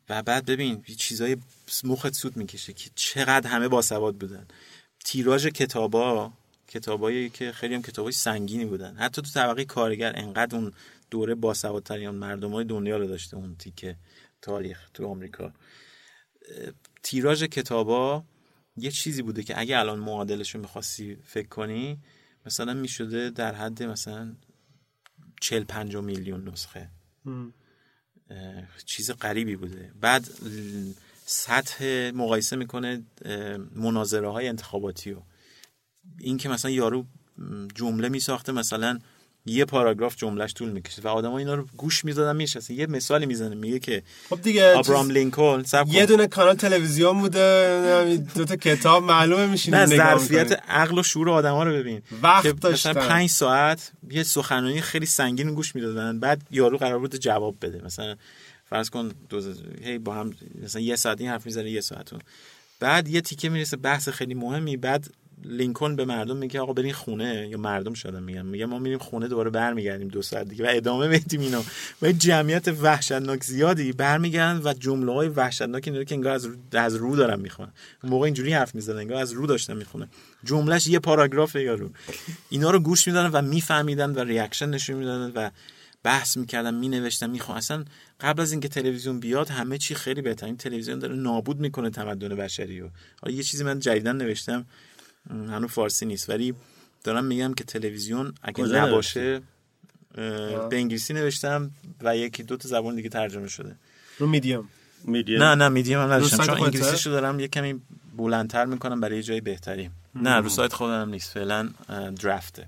و 0.10 0.24
بعد 0.24 0.46
ببین 0.46 0.84
یه 0.88 0.96
چیزای 0.96 1.38
مخت 1.84 2.14
سود 2.14 2.38
می‌کشه 2.38 2.74
که 2.74 2.90
چقدر 2.96 3.50
همه 3.50 3.68
باسواد 3.68 4.16
بودن. 4.16 4.48
تیراژ 5.06 5.48
کتابا 5.48 6.34
کتابایی 6.68 7.30
که 7.30 7.52
خیلی 7.52 7.76
هم 7.76 7.82
کتابای 7.82 8.12
سنگینی 8.12 8.66
بودن. 8.66 8.96
حتی 8.96 9.22
تو 9.22 9.32
طبقه 9.32 9.66
کارگر 9.66 10.14
انقدر 10.16 10.56
اون 10.56 10.74
دوره 11.12 11.36
باسوادترین 11.36 12.10
مردم 12.10 12.52
های 12.52 12.66
دنیا 12.66 12.98
رو 12.98 13.08
داشته 13.08 13.38
اون 13.38 13.56
تیکه 13.56 13.96
تاریخ 14.42 14.90
تو 14.94 15.08
آمریکا. 15.08 15.54
تیراژ 17.04 17.44
کتابا 17.44 18.24
یه 18.78 18.92
چیزی 18.92 19.22
بوده 19.22 19.44
که 19.44 19.60
اگه 19.60 19.80
الان 19.80 20.00
معادلش 20.00 20.56
رو 20.56 20.62
می‌خواستی 20.62 21.16
فکر 21.16 21.48
کنی 21.48 21.98
مثلا 22.46 22.74
می‌شده 22.74 23.30
در 23.30 23.56
حد 23.56 23.84
مثلا 23.84 24.36
40 25.42 25.64
50 25.64 26.04
میلیون 26.04 26.50
نسخه. 26.50 26.90
چیز 28.86 29.12
غریبی 29.12 29.56
بوده. 29.56 29.92
بعد 30.02 30.30
سطح 31.26 32.12
مقایسه 32.16 32.56
می‌کنه 32.56 33.04
مناظره 33.76 34.32
های 34.32 34.48
انتخاباتی 34.48 35.12
رو. 35.12 35.24
این 36.20 36.38
که 36.38 36.50
مثلا 36.50 36.72
یارو 36.72 37.06
جمله 37.76 38.10
میساخته 38.10 38.52
مثلا 38.52 39.00
یه 39.46 39.66
پاراگراف 39.66 40.16
جملهش 40.16 40.54
طول 40.54 40.70
می‌کشه 40.70 41.02
و 41.02 41.08
آدما 41.08 41.38
اینا 41.38 41.56
رو 41.56 41.66
گوش 41.78 42.06
می‌دادن 42.06 42.36
میشستن 42.36 42.74
یه 42.74 42.88
مثالی 42.88 43.26
می‌زنه 43.26 43.56
میگه 43.56 43.80
که 43.80 44.04
خب 44.30 44.42
دیگه 44.42 44.74
آبرام 44.74 45.10
لینکلن 45.10 45.66
یه 45.88 46.06
دونه 46.06 46.28
کانال 46.28 46.56
تلویزیون 46.56 47.20
بوده 47.20 48.24
دو 48.36 48.46
تا 48.46 48.56
کتاب 48.56 49.04
معلومه 49.04 49.46
میشینیم 49.46 49.80
نه 49.80 49.86
ظرفیت. 49.86 50.52
عقل 50.68 51.00
و 51.00 51.04
شعور 51.04 51.30
آدما 51.30 51.64
رو 51.64 51.74
ببین 51.74 52.02
وقت 52.22 52.44
که 52.44 52.54
داشتن. 52.54 52.90
مثلا 52.90 53.08
پنج 53.08 53.30
ساعت 53.30 53.92
یه 54.10 54.24
سخنرانی 54.24 54.82
خیلی 54.82 55.06
سنگین 55.06 55.54
گوش 55.54 55.76
می‌دادن 55.76 56.20
بعد 56.20 56.42
یارو 56.52 56.78
قرار 56.78 57.00
بود 57.00 57.16
جواب 57.16 57.56
بده 57.62 57.82
مثلا 57.86 58.16
فرض 58.66 58.90
کن 58.90 59.12
دو 59.30 59.54
هی 59.84 59.98
با 59.98 60.14
هم 60.14 60.34
مثلا 60.64 60.82
یه 60.82 60.96
ساعت 60.96 61.22
این 61.22 61.30
حرف 61.30 61.46
می‌زنه 61.46 61.70
یه 61.72 61.82
ساعت. 61.82 62.10
بعد 62.80 63.08
یه 63.08 63.22
تیکه 63.22 63.50
می‌رسه 63.50 63.78
بحث 63.78 64.10
خیلی 64.10 64.34
مهمی 64.34 64.78
بعد 64.78 65.08
لینکلن 65.44 65.96
به 65.96 66.06
مردم 66.06 66.38
میگه 66.38 66.60
آقا 66.60 66.74
برین 66.74 66.94
خونه 66.94 67.48
یا 67.52 67.58
مردم 67.58 67.94
شدن 67.94 68.24
میگن 68.24 68.46
میگه 68.46 68.66
ما 68.66 68.80
میریم 68.80 68.98
خونه 68.98 69.28
دوباره 69.28 69.50
برمیگردیم 69.50 70.08
دو 70.08 70.22
ساعت 70.22 70.48
دیگه 70.48 70.66
و 70.66 70.68
ادامه 70.70 71.08
بدیم 71.08 71.42
اینو. 71.42 71.64
و 72.02 72.12
جمعیت 72.12 72.68
وحشتناک 72.68 73.44
زیادی 73.44 73.92
برمیگردن 73.92 74.62
و 74.64 74.74
جمله 74.74 75.14
های 75.14 75.28
وحشتناک 75.28 75.84
اینا 75.86 75.98
رو 75.98 76.04
که 76.04 76.16
انگار 76.16 76.34
از 76.34 76.46
رو, 76.46 76.56
از 76.72 76.96
رو 76.96 77.16
دارن 77.16 77.40
می‌خونن. 77.40 77.72
اون 78.04 78.12
موقع 78.12 78.26
اینجوری 78.26 78.54
حرف 78.54 78.76
می‌زنن 78.76 78.98
انگار 78.98 79.18
از 79.18 79.32
رو 79.32 79.48
داشتن 79.48 79.78
می‌خونه 79.78 80.08
جملهش 80.44 80.88
یه 80.88 81.00
پاراگراف 81.00 81.56
یارو 81.56 81.90
اینا 82.50 82.72
رو 82.72 82.80
گوش 82.80 83.08
می‌دادن 83.08 83.30
و 83.40 83.42
میفهمیدن 83.42 84.12
و 84.12 84.20
ریاکشن 84.20 84.70
نشون 84.70 84.96
می‌دادن 84.96 85.32
و 85.36 85.50
بحث 86.04 86.38
می‌کردن 86.38 86.74
مینوشتن 86.76 87.30
می‌خوان 87.30 87.58
اصلا 87.58 87.86
قبل 88.20 88.42
از 88.42 88.52
اینکه 88.52 88.68
تلویزیون 88.68 89.20
بیاد 89.20 89.50
همه 89.50 89.78
چی 89.78 89.96
خیلی 89.96 90.22
بهتر. 90.22 90.46
این 90.46 90.58
تلویزیون 90.58 91.00
داره 91.00 91.16
نابود 91.16 91.60
می‌کنه 91.60 91.90
تمدن 91.90 92.36
بشری 92.36 92.80
حالا 93.22 93.36
یه 93.36 93.44
چیزی 93.44 93.64
من 93.64 93.80
جدیدن 93.80 94.16
نوشتم. 94.16 94.66
هنوز 95.30 95.72
فارسی 95.72 96.06
نیست. 96.06 96.30
ولی 96.30 96.54
دارم 97.04 97.26
میگم 97.26 97.54
که 97.54 97.64
تلویزیون 97.64 98.34
اگه 98.42 98.64
نباشه 98.64 99.42
به 100.16 100.70
انگلیسی 100.72 101.14
نوشتم 101.14 101.72
و 102.02 102.18
یکی 102.18 102.44
دو 102.44 102.58
تا 102.58 102.70
زبان 102.70 102.96
دیگه 102.96 103.10
ترجمه 103.10 103.48
شده. 103.48 103.76
رو 104.18 104.28
میدیوم 104.28 104.70
میدیم. 105.04 105.44
نه 105.44 105.56
نه 105.56 105.70
میدیم 105.70 106.00
هم 106.00 106.12
نداشتم. 106.12 106.46
چون؟ 106.46 106.62
انگلیسیشو 106.62 107.10
دارم 107.10 107.40
یه 107.40 107.48
کمی 107.48 107.82
بلندتر 108.18 108.66
می‌کنم 108.66 109.02
برای 109.02 109.16
یه 109.16 109.24
جای 109.24 109.42
بهتری. 109.42 109.90
نه 110.16 110.36
رو 110.36 110.50
سایت 110.50 110.74
خودم 110.74 111.10
نیست. 111.10 111.32
فعلا 111.32 111.70
درفته. 112.22 112.68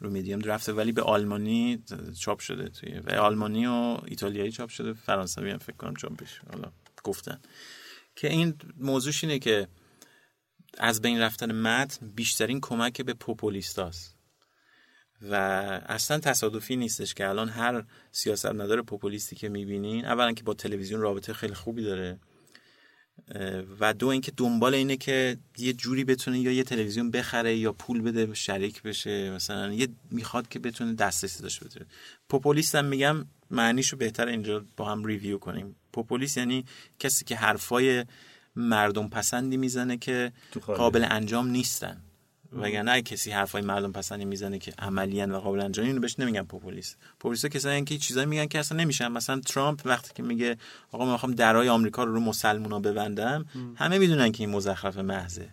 رو 0.00 0.10
میدیم 0.10 0.38
درفته. 0.38 0.72
ولی 0.72 0.92
به 0.92 1.02
آلمانی 1.02 1.82
چاپ 2.20 2.40
شده 2.40 2.68
توی 2.68 2.98
و 2.98 3.10
آلمانی 3.10 3.66
و 3.66 3.98
ایتالیایی 4.06 4.52
چاپ 4.52 4.68
شده. 4.70 4.92
فرانسوی 4.92 5.50
هم 5.50 5.58
فکر 5.58 5.76
کنم 5.76 5.96
چاپش. 5.96 6.40
حالا 6.52 6.68
گفتن. 7.04 7.38
که 8.16 8.28
این 8.28 8.54
موضوعش 8.80 9.24
اینه 9.24 9.38
که 9.38 9.68
از 10.78 11.02
بین 11.02 11.20
رفتن 11.20 11.52
متن 11.52 12.08
بیشترین 12.08 12.60
کمک 12.60 13.02
به 13.02 13.14
پوپولیستاست. 13.14 14.18
و 15.22 15.34
اصلا 15.86 16.18
تصادفی 16.18 16.76
نیستش 16.76 17.14
که 17.14 17.28
الان 17.28 17.48
هر 17.48 17.84
سیاست 18.12 18.46
نداره 18.46 18.82
پوپولیستی 18.82 19.36
که 19.36 19.48
می‌بینین 19.48 20.04
اولا 20.04 20.32
که 20.32 20.42
با 20.42 20.54
تلویزیون 20.54 21.00
رابطه 21.00 21.32
خیلی 21.32 21.54
خوبی 21.54 21.82
داره 21.82 22.18
و 23.80 23.94
دو 23.94 24.06
اینکه 24.06 24.32
دنبال 24.36 24.74
اینه 24.74 24.96
که 24.96 25.36
یه 25.58 25.72
جوری 25.72 26.04
بتونه 26.04 26.38
یا 26.38 26.52
یه 26.52 26.64
تلویزیون 26.64 27.10
بخره 27.10 27.56
یا 27.56 27.72
پول 27.72 28.00
بده 28.00 28.34
شریک 28.34 28.82
بشه 28.82 29.30
مثلا 29.30 29.72
یه 29.72 29.88
می‌خواد 30.10 30.48
که 30.48 30.58
بتونه 30.58 30.94
دسترسی 30.94 31.42
داشته 31.42 31.64
باشه. 31.64 31.86
پوپولیست 32.28 32.74
هم 32.74 32.84
میگم 32.84 33.26
معنیشو 33.50 33.96
بهتر 33.96 34.28
اینجا 34.28 34.64
با 34.76 34.84
هم 34.84 35.04
ریویو 35.04 35.38
کنیم. 35.38 35.76
پوپولیست 35.92 36.36
یعنی 36.36 36.64
کسی 36.98 37.24
که 37.24 37.36
حرفای 37.36 38.04
مردم 38.58 39.08
پسندی 39.08 39.56
می‌زنه 39.56 39.96
که. 39.96 40.32
قابل 40.74 41.06
انجام 41.10 41.48
نیستن. 41.48 41.96
وگرنه 42.52 43.02
کسی 43.02 43.30
حرفای 43.30 43.62
مردم 43.62 43.92
پسندی 43.92 44.24
می‌زنه 44.24 44.58
که 44.58 44.72
عملیاً 44.78 45.26
و 45.26 45.36
قابل 45.36 45.60
انجام 45.60 45.86
اینو 45.86 46.00
بهش 46.00 46.18
نمیگن 46.18 46.42
پوپولیست. 46.42 46.96
پوپولیست 47.20 47.46
کسایی 47.46 47.84
که 47.84 47.98
چیزایی 47.98 48.26
میگن 48.26 48.46
که 48.46 48.58
اصلا 48.58 48.78
نمیشن. 48.78 49.08
مثلا 49.08 49.40
ترامپ 49.40 49.82
وقتی 49.84 50.10
که 50.14 50.22
میگه 50.22 50.56
آقا 50.92 51.04
من 51.06 51.12
می‌خوام 51.12 51.32
درای 51.32 51.68
آمریکا 51.68 52.04
رو 52.04 52.14
رو 52.14 52.20
مسلمونا 52.20 52.80
ببندم 52.80 53.46
همه 53.76 53.98
می‌دونن 53.98 54.32
که 54.32 54.44
این 54.44 54.50
مزخرف 54.50 54.96
محضه. 54.96 55.48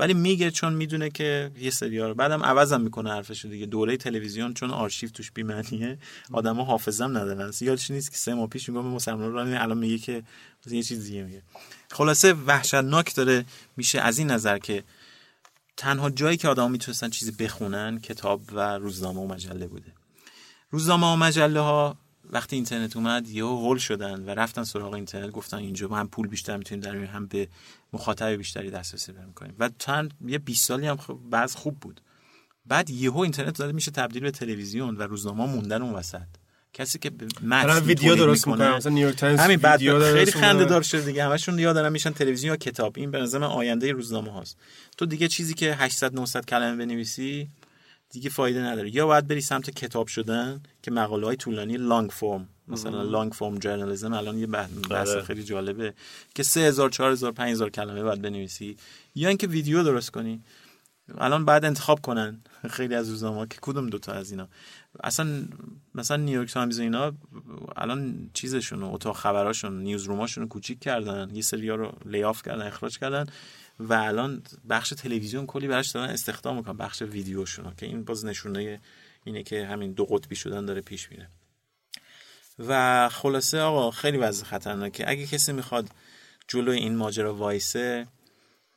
ولی 0.00 0.14
میگه 0.14 0.50
چون 0.50 0.72
می‌دونه 0.72 1.10
که 1.10 1.50
یه 1.60 1.70
سریا 1.70 2.08
رو 2.08 2.14
بعدم 2.14 2.42
عوضم 2.42 2.80
می‌کنه 2.80 3.10
حرفشو 3.10 3.48
دیگه. 3.48 3.66
دوره 3.66 3.96
تلویزیون 3.96 4.54
چون 4.54 4.70
آرشیو 4.70 5.10
توش 5.10 5.32
بی‌معنیه. 5.32 5.98
آدما 6.32 6.64
حافظم 6.64 7.18
ندارن. 7.18 7.52
یادش 7.60 7.90
نیست 7.90 8.10
که 8.10 8.16
سه 8.18 8.34
ماه 8.34 8.46
پیش 8.46 8.68
میگم 8.68 8.84
مسلمان 8.84 9.32
رو 9.32 9.38
الان 9.38 9.78
میگه 9.78 9.98
که 9.98 10.22
یه 10.70 10.82
چیز 10.82 11.04
دیگه 11.04 11.22
میگه. 11.22 11.42
خلاصه 11.90 12.32
وحشتناک 12.32 13.14
داره 13.14 13.44
میشه 13.76 14.00
از 14.00 14.18
این 14.18 14.30
نظر 14.30 14.58
که 14.58 14.84
تنها 15.76 16.10
جایی 16.10 16.36
که 16.36 16.48
آدم 16.48 16.70
می‌تونستن 16.70 17.10
چیزی 17.10 17.32
بخونن 17.32 17.98
کتاب 17.98 18.40
و 18.52 18.78
روزنامه 18.78 19.20
و 19.20 19.26
مجله 19.26 19.66
بوده. 19.66 19.92
روزنامه 20.70 21.06
و 21.06 21.16
مجله 21.16 21.60
ها 21.60 21.96
وقتی 22.30 22.56
اینترنت 22.56 22.96
اومد 22.96 23.28
یهو 23.28 23.56
هول 23.56 23.78
شدن 23.78 24.24
و 24.24 24.30
رفتن 24.30 24.64
سراغ 24.64 24.94
اینترنت 24.94 25.30
گفتن 25.30 25.56
اینجا 25.56 25.88
هم 25.88 26.08
پول 26.08 26.28
بیشتر 26.28 26.56
می‌تونیم 26.56 26.80
درآریم 26.84 26.96
هم 26.96 27.26
به 27.26 27.48
مخاطب 27.92 28.26
بیشتری 28.26 28.70
دسترسی 28.70 29.12
پیدا 29.12 29.32
کنیم 29.34 29.54
و 29.58 29.70
چند 29.78 30.14
یه 30.26 30.38
20 30.38 30.68
سالی 30.68 30.86
هم 30.86 30.96
خب 30.96 31.18
بعض 31.30 31.54
خوب 31.54 31.80
بود. 31.80 32.00
بعد 32.66 32.90
یهو 32.90 33.18
اینترنت 33.18 33.58
داره 33.58 33.72
میشه 33.72 33.90
تبدیل 33.90 34.22
به 34.22 34.30
تلویزیون 34.30 34.96
و 34.96 35.02
روزنامه 35.02 35.46
موندن 35.46 35.82
اون 35.82 35.94
وسط. 35.94 36.26
کسی 36.72 36.98
که 36.98 37.10
به 37.10 37.26
متن 37.42 37.84
ویدیو 37.84 38.14
درست 38.14 38.46
می‌کنه 38.46 38.76
مثلا 38.76 38.92
نیویورک 38.92 39.16
تایمز 39.16 39.38
همین 39.38 39.56
بعد 39.56 39.78
خیلی. 40.12 40.30
خنده 40.30 40.64
دار 40.64 40.82
شده 40.82 41.04
دیگه. 41.04 41.24
همشون 41.24 41.58
یا 41.58 41.72
دارن 41.72 41.92
میشن 41.92 42.10
تلویزیون 42.10 42.50
یا 42.50 42.56
کتاب. 42.56 42.94
این 42.96 43.10
به 43.10 43.18
نظر 43.18 43.38
من 43.38 43.46
آینده 43.46 43.92
روزنامه 43.92 44.32
هاست 44.32 44.58
تو 44.96 45.06
دیگه 45.06 45.28
چیزی 45.28 45.54
که 45.54 45.74
800 45.74 46.14
900 46.14 46.44
کلمه 46.44 46.76
بنویسی 46.76 47.50
دیگه 48.10 48.30
فایده 48.30 48.60
نداره. 48.60 48.94
یا 48.94 49.06
باید 49.06 49.26
بری 49.26 49.40
سمت 49.40 49.70
کتاب 49.70 50.06
شدن 50.06 50.60
که 50.82 50.90
مقاله 50.90 51.26
های 51.26 51.36
طولانی 51.36 51.76
لانگ 51.76 52.10
فرم 52.10 52.48
مثلا 52.68 53.02
لانگ 53.02 53.32
فرم 53.32 53.58
جرنالیسم 53.58 54.12
الان 54.12 54.38
یه 54.38 54.46
بحث 54.46 54.70
بحث 54.90 55.08
آره. 55.08 55.22
خیلی 55.22 55.42
جالبه 55.42 55.94
که 56.34 56.42
3000 56.42 56.90
4000 56.90 57.32
5000 57.32 57.70
کلمه 57.70 58.02
باید 58.02 58.22
بنویسی. 58.22 58.76
یا 59.14 59.28
اینکه 59.28 59.46
ویدیو 59.46 59.82
درست 59.82 60.10
کنی. 60.10 60.42
الان 61.18 61.44
بعد 61.44 61.64
انتخاب 61.64 62.00
کنن. 62.00 62.40
خیلی 62.76 62.94
از 62.94 63.10
روزنامه‌ها 63.10 63.46
که 63.46 63.58
کدوم 63.60 63.86
دوتا 63.86 64.12
از 64.12 64.30
اینا؟ 64.30 64.48
اصلا 65.04 65.42
مثلا 65.94 66.16
نیویورک 66.16 66.52
تایمز 66.52 66.78
و 66.78 66.82
اینا 66.82 67.12
الان 67.76 68.30
چیزشون 68.34 68.82
اتاق 68.82 69.16
خبراشون 69.16 69.82
newsroom 69.82 70.04
اشون 70.04 70.42
رو 70.42 70.48
کوچیک 70.48 70.80
کردن. 70.80 71.30
یه 71.32 71.42
سریا 71.42 71.74
رو 71.74 71.92
layoff 72.04 72.42
کردن 72.42 72.66
اخراج 72.66 72.98
کردن. 72.98 73.26
و 73.80 73.92
الان 73.92 74.42
بخش 74.68 74.90
تلویزیون 74.90 75.46
کلی 75.46 75.68
براش 75.68 75.90
دارن 75.90 76.10
استخدام 76.10 76.56
می‌کنن 76.56 76.76
بخش 76.76 77.02
ویدیوشون 77.02 77.74
که 77.76 77.86
این 77.86 78.04
باز 78.04 78.24
نشونه 78.24 78.80
اینه 79.24 79.42
که 79.42 79.66
همین 79.66 79.92
دو 79.92 80.04
قطبی 80.04 80.36
شدن 80.36 80.66
داره 80.66 80.80
پیش 80.80 81.10
میره. 81.10 81.28
و 82.58 83.08
خلاصه 83.08 83.60
آقا 83.60 83.90
خیلی 83.90 84.18
وضع 84.18 84.44
خطرناکه. 84.44 85.10
اگه 85.10 85.26
کسی 85.26 85.52
می‌خواد 85.52 85.88
جلوی 86.48 86.78
این 86.78 86.96
ماجرا 86.96 87.34
وایسه 87.34 88.06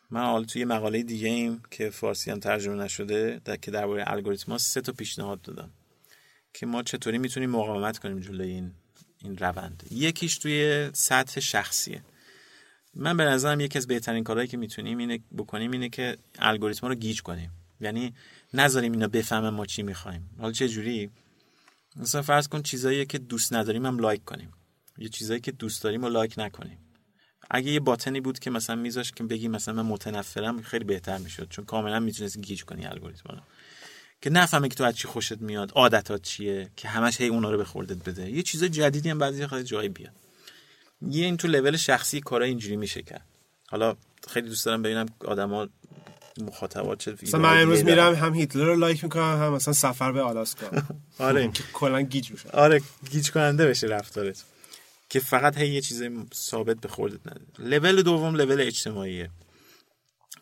من 0.10 0.22
حالا 0.22 0.46
توی 0.46 0.66
مقاله 0.66 1.04
دیگه 1.04 1.28
ایم 1.28 1.64
که 1.72 1.90
فارسی 1.90 2.32
هم 2.32 2.40
ترجمه 2.40 2.84
نشده 2.84 3.42
در 3.46 3.56
که 3.56 3.72
درباره 3.72 4.04
الگوریتما 4.08 4.58
سه 4.58 4.82
تا 4.82 4.92
پیشنهاد 4.92 5.42
دادم 5.42 5.70
که 6.54 6.66
ما 6.66 6.84
چطوری 6.84 7.18
می‌تونیم 7.18 7.50
مقاومت 7.50 7.98
کنیم 7.98 8.20
جلوی 8.20 8.50
این 8.52 8.72
این 9.18 9.38
روند. 9.38 9.84
یکیش 9.92 10.38
توی 10.38 10.90
سطح 10.94 11.40
شخصیه. 11.40 12.04
من 12.95 13.18
به 13.18 13.24
نظرم 13.24 13.60
یکی 13.60 13.78
از 13.78 13.88
بهترین 13.88 14.24
کارهایی 14.24 14.48
که 14.48 14.57
می‌تونیم 14.57 14.98
اینه 14.98 15.20
بکنیم 15.38 15.72
اینه 15.72 15.90
که 15.90 16.18
الگوریتما 16.40 16.90
رو 16.90 16.95
گیج 16.95 17.22
کنیم. 17.22 17.52
یعنی 17.82 18.14
نذاریم 18.53 18.91
اینا 18.91 19.07
بفهمن 19.07 19.49
ما 19.49 19.65
چی 19.65 19.84
می‌خوایم. 19.84 20.30
حالا 20.40 20.52
چه 20.52 20.70
جوری؟ 20.70 21.10
مثلا 21.95 22.22
فرض 22.22 22.48
کن 22.48 22.61
چیزایی 22.61 23.06
که 23.06 23.18
دوست 23.18 23.53
نداریم 23.53 23.86
هم 23.86 23.99
لایک 23.99 24.26
کنیم. 24.26 24.52
یه 24.98 25.10
چیزایی 25.10 25.40
که 25.40 25.52
دوست 25.52 25.84
داریم 25.84 26.06
رو 26.06 26.10
لایک 26.10 26.34
نکنیم. 26.38 26.78
اگه 27.52 27.72
یه 27.72 27.80
button 27.80 28.16
ی 28.16 28.22
بود 28.22 28.40
که 28.40 28.49
مثلا 28.49 28.76
میذاش 28.76 29.11
که 29.11 29.24
بگی 29.24 29.48
مثلا 29.48 29.74
من 29.74 29.86
متنفرم 29.86 30.61
خیلی 30.61 30.84
بهتر 30.84 31.18
می‌شد. 31.18 31.48
چون 31.49 31.65
کاملا 31.65 31.99
می‌تونستی 31.99 32.41
گیج 32.41 32.64
کنی 32.64 32.86
الگوریتم 32.86 33.30
رو. 33.30 33.41
که 34.22 34.30
نفهمه 34.30 34.70
که 34.70 34.76
تو 34.76 34.84
از 34.84 34.95
چی 34.95 35.07
خوشت 35.07 35.41
میاد 35.41 35.72
عادتات 35.72 36.22
چیه 36.22 36.72
که 36.76 36.88
همش 36.88 37.22
هی 37.22 37.28
اونا 37.28 37.52
رو 37.52 37.57
بهت 37.58 37.64
بده. 37.95 38.32
یه 38.32 38.41
چیز 38.44 38.64
جدیدی 38.64 39.10
هم 39.10 39.20
بعضی 39.20 39.64
جایی 39.64 39.90
بیاد. 39.90 40.23
یه 41.10 41.26
این 41.26 41.38
تو 41.38 41.48
لول 41.48 41.78
شخصی 41.78 42.22
کارا 42.22 42.46
اینجوری 42.46 42.76
میشه 42.76 43.02
کرد. 43.02 43.26
حالا 43.68 43.96
خیلی 44.30 44.48
دوست 44.50 44.66
دارم 44.66 44.82
ببینم 44.82 45.06
آدما 45.26 45.68
مخاطبات 46.42 47.00
چه 47.00 47.16
مثلا 47.24 47.40
من 47.40 47.62
امروز 47.62 47.84
میرم 47.84 48.16
هم 48.16 48.34
هیتلر 48.34 48.66
رو 48.66 48.76
لایک 48.76 49.04
می‌کنم 49.04 49.44
هم 49.44 49.54
مثلا 49.54 49.74
سفر 49.74 50.12
به 50.12 50.22
آلاسکا. 50.22 50.68
آره. 51.20 51.52
که 51.52 51.64
کلا 51.74 52.02
گیج 52.02 52.32
میشه 52.32 52.50
آره 52.50 52.82
گیج 53.12 53.32
کننده 53.32 53.68
بشه 53.68 53.88
رفتارت. 53.88 54.44
که 55.10 55.20
فقط 55.20 55.58
هی 55.58 55.70
یه 55.70 55.82
چیز 55.82 56.04
ثابت 56.34 56.78
به 56.78 56.88
خودت 56.88 57.28
نده 57.28 57.42
لول 57.60 58.02
دوم 58.02 58.36
لول 58.36 58.62
اجتماعیه. 58.62 59.30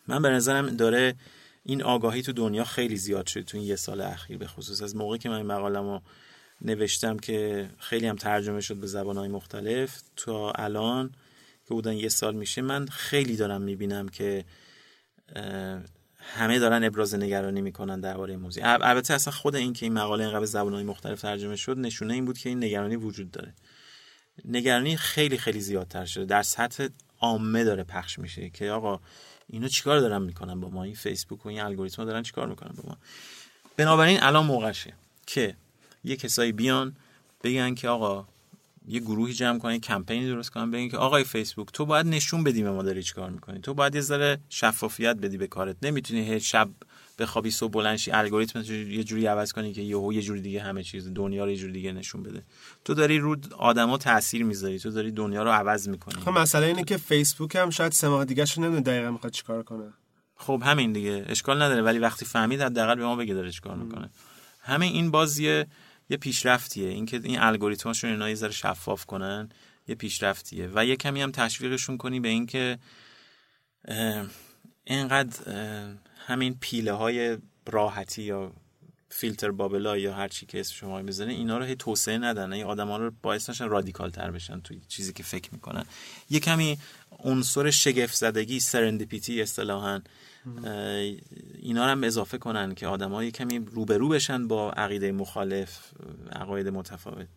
من 0.07 0.21
به 0.21 0.29
نظرم 0.29 0.69
داره 0.69 1.15
این 1.63 1.83
آگاهی 1.83 2.21
تو 2.21 2.31
دنیا 2.31 2.63
خیلی 2.63 2.97
زیاد 2.97 3.27
شده 3.27 3.43
تو 3.43 3.57
این 3.57 3.67
یه 3.67 3.75
سال 3.75 4.01
اخیر 4.01 4.37
به 4.37 4.47
خصوص. 4.47 4.81
از 4.81 4.95
موقعی 4.95 5.19
که 5.19 5.29
من 5.29 5.41
مقالمو 5.41 5.99
نوشتم 6.61 7.17
که 7.17 7.69
خیلی 7.79 8.07
هم 8.07 8.15
ترجمه 8.15 8.61
شد 8.61 8.75
به 8.75 8.87
زبانهای 8.87 9.29
مختلف. 9.29 10.01
تا 10.15 10.51
الان 10.51 11.09
که 11.67 11.73
بودن 11.73 11.93
یه 11.93 12.09
سال 12.09 12.35
میشه 12.35 12.61
من 12.61 12.85
خیلی 12.85 13.35
دارم 13.35 13.61
می‌بینم 13.61 14.09
که 14.09 14.45
همه 16.19 16.59
دارن 16.59 16.83
ابراز 16.83 17.15
نگرانی 17.15 17.61
می‌کنن 17.61 17.99
درباره 17.99 18.37
ال- 18.37 18.59
البته 18.63 19.13
اصلا 19.13 19.33
خود 19.33 19.55
این 19.55 19.73
که 19.73 19.85
این 19.85 19.93
مقاله 19.93 20.23
اینقدر 20.23 20.39
به 20.39 20.45
زبانهای 20.45 20.83
مختلف 20.83 21.21
ترجمه 21.21 21.55
شد 21.55 21.77
نشونه 21.77 22.13
این 22.13 22.25
بود 22.25 22.37
که 22.37 22.49
این 22.49 22.63
نگرانی 22.63 22.95
وجود 22.95 23.31
داره. 23.31 23.53
نگرانی 24.45 24.97
خیلی 24.97 25.37
خیلی 25.37 25.59
زیادتر 25.59 26.05
شده. 26.05 26.25
در 26.25 26.43
سطح 26.43 26.87
عامه 27.19 27.63
داره 27.63 27.83
پخش 27.83 28.19
میشه 28.19 28.49
که 28.49 28.71
آقا 28.71 28.99
اینا 29.47 29.67
چیکار 29.67 29.99
دارن 29.99 30.21
می‌کنن 30.21 30.59
با 30.59 30.69
ما؟ 30.69 30.83
این 30.83 30.95
فیسبوک 30.95 31.45
و 31.45 31.49
این 31.49 31.61
الگوریتم 31.61 32.05
دارن 32.05 32.23
چیکار 32.23 32.47
می‌کنن 32.47 32.71
با 32.77 32.83
ما؟ 32.89 32.97
بنابراین 33.77 34.23
الان 34.23 34.45
موقعشه 34.45 34.93
که 35.27 35.55
یه 36.03 36.15
کسایی 36.15 36.51
بیان 36.51 36.95
بگن 37.43 37.75
که 37.75 37.89
آقا 37.89 38.25
یه 38.87 38.99
گروهی 38.99 39.33
جمع 39.33 39.59
کنن 39.59 39.73
یه 39.73 39.79
کمپینی 39.79 40.27
درست 40.27 40.49
کنن 40.49 40.71
بگن 40.71 40.89
که 40.89 40.97
آقای 40.97 41.23
فیسبوک 41.23 41.67
تو 41.73 41.85
باید 41.85 42.07
نشون 42.07 42.43
بدی 42.43 42.63
به 42.63 42.71
ما 42.71 42.83
داری 42.83 43.03
چیکار 43.03 43.29
می‌کنی. 43.29 43.59
تو 43.59 43.73
باید 43.73 43.95
یه 43.95 44.01
ذره 44.01 44.39
شفافیت 44.49 45.15
بدی 45.15 45.37
به 45.37 45.47
کارت. 45.47 45.75
نمی‌تونی 45.81 46.33
هر 46.33 46.39
شب 46.39 46.69
بخوابی 47.19 47.51
صبح 47.51 47.71
بلند 47.71 47.97
شی 47.97 48.11
الگوریتم 48.11 48.63
یه 48.69 49.03
جوری 49.03 49.25
عوض 49.25 49.51
کنی 49.51 49.73
که 49.73 49.81
یهو 49.81 50.13
یه 50.13 50.21
جوری 50.21 50.41
دیگه 50.41 50.61
همه 50.61 50.83
چیز 50.83 51.13
دنیا 51.13 51.45
رو 51.45 51.51
یه 51.51 51.57
جوری 51.57 51.73
دیگه 51.73 51.91
نشون 51.91 52.23
بده. 52.23 52.43
تو 52.85 52.93
داری 52.93 53.19
رو 53.19 53.35
آدما 53.57 53.97
تاثیر 53.97 54.43
می‌ذاری 54.43 54.79
تو 54.79 54.91
داری 54.91 55.11
دنیا 55.11 55.43
رو 55.43 55.51
عوض 55.51 55.89
می‌کنی. 55.89 56.21
خب 56.21 56.31
مسئله 56.31 56.65
اینه 56.65 56.83
که 56.83 56.97
فیسبوک 56.97 57.55
هم 57.55 57.69
شاید 57.69 57.91
سه 57.91 58.07
ماه 58.07 58.25
دیگه 58.25 58.45
نمی‌دونه 58.57 58.81
دقیقا 58.81 59.11
می‌خواد 59.11 59.33
چیکار 59.33 59.63
کنه. 59.63 59.93
خب 60.35 60.61
همین 60.65 60.93
دیگه 60.93 61.25
اشکال 61.27 61.61
نداره 61.61 61.81
ولی 61.81 61.99
وقتی 61.99 62.25
فهمید 62.25 62.61
حداقل 62.61 62.95
به 62.95 63.03
ما 63.03 63.15
بگه 63.15 63.33
داره 63.33 63.51
چیکار 63.51 63.75
می‌کنه. 63.75 64.09
همین 64.61 64.93
این 64.93 65.11
بازیه 65.11 65.67
یه 66.11 66.17
پیشرفتیه. 66.17 66.89
اینکه 66.89 67.21
این 67.23 67.39
الگوریتماشون 67.39 68.11
اینا 68.11 68.29
یه 68.29 68.35
ذره 68.35 68.51
شفاف 68.51 69.05
کنن 69.05 69.49
یه 69.87 69.95
پیشرفتیه. 69.95 70.69
و 70.75 70.85
یه 70.85 70.95
کمی 70.95 71.21
هم 71.21 71.31
تشویقشون 71.31 71.97
کنی 71.97 72.19
به 72.19 72.27
اینکه 72.27 72.79
اینقدر 74.83 75.39
همین 76.27 76.57
پیله 76.61 76.91
های 76.91 77.37
راحتی 77.67 78.23
یا 78.23 78.53
فیلتر 79.09 79.51
بابلا 79.51 79.97
یا 79.97 80.13
هر 80.13 80.27
چی 80.27 80.45
که 80.45 80.59
اسم 80.59 80.75
شما 80.75 81.03
بزنه 81.03 81.33
اینا 81.33 81.57
رو 81.57 81.65
هی 81.65 81.75
توسعه 81.75 82.17
ندن. 82.17 82.53
این 82.53 82.65
آدما 82.65 82.97
رو 82.97 83.11
باعث 83.21 83.49
نشن 83.49 83.69
رادیکال 83.69 84.09
تر 84.09 84.31
بشن 84.31 84.61
توی 84.61 84.81
چیزی 84.87 85.13
که 85.13 85.23
فکر 85.23 85.49
می‌کنن. 85.53 85.85
یه 86.29 86.39
کمی 86.39 86.77
عنصر 87.19 87.71
شگفت 87.71 88.15
زدگی 88.15 88.59
سرندیپیتی 88.59 89.41
اصطلاحا 89.41 90.01
اینا 91.59 91.85
هم 91.85 92.03
اضافه 92.03 92.37
کنن 92.37 92.75
که 92.75 92.87
آدم‌ها 92.87 93.29
کمی 93.29 93.59
روبرو 93.59 94.09
بشن 94.09 94.47
با 94.47 94.71
عقیده 94.71 95.11
مخالف 95.11 95.79
عقاید 96.31 96.67
متفاوت. 96.67 97.27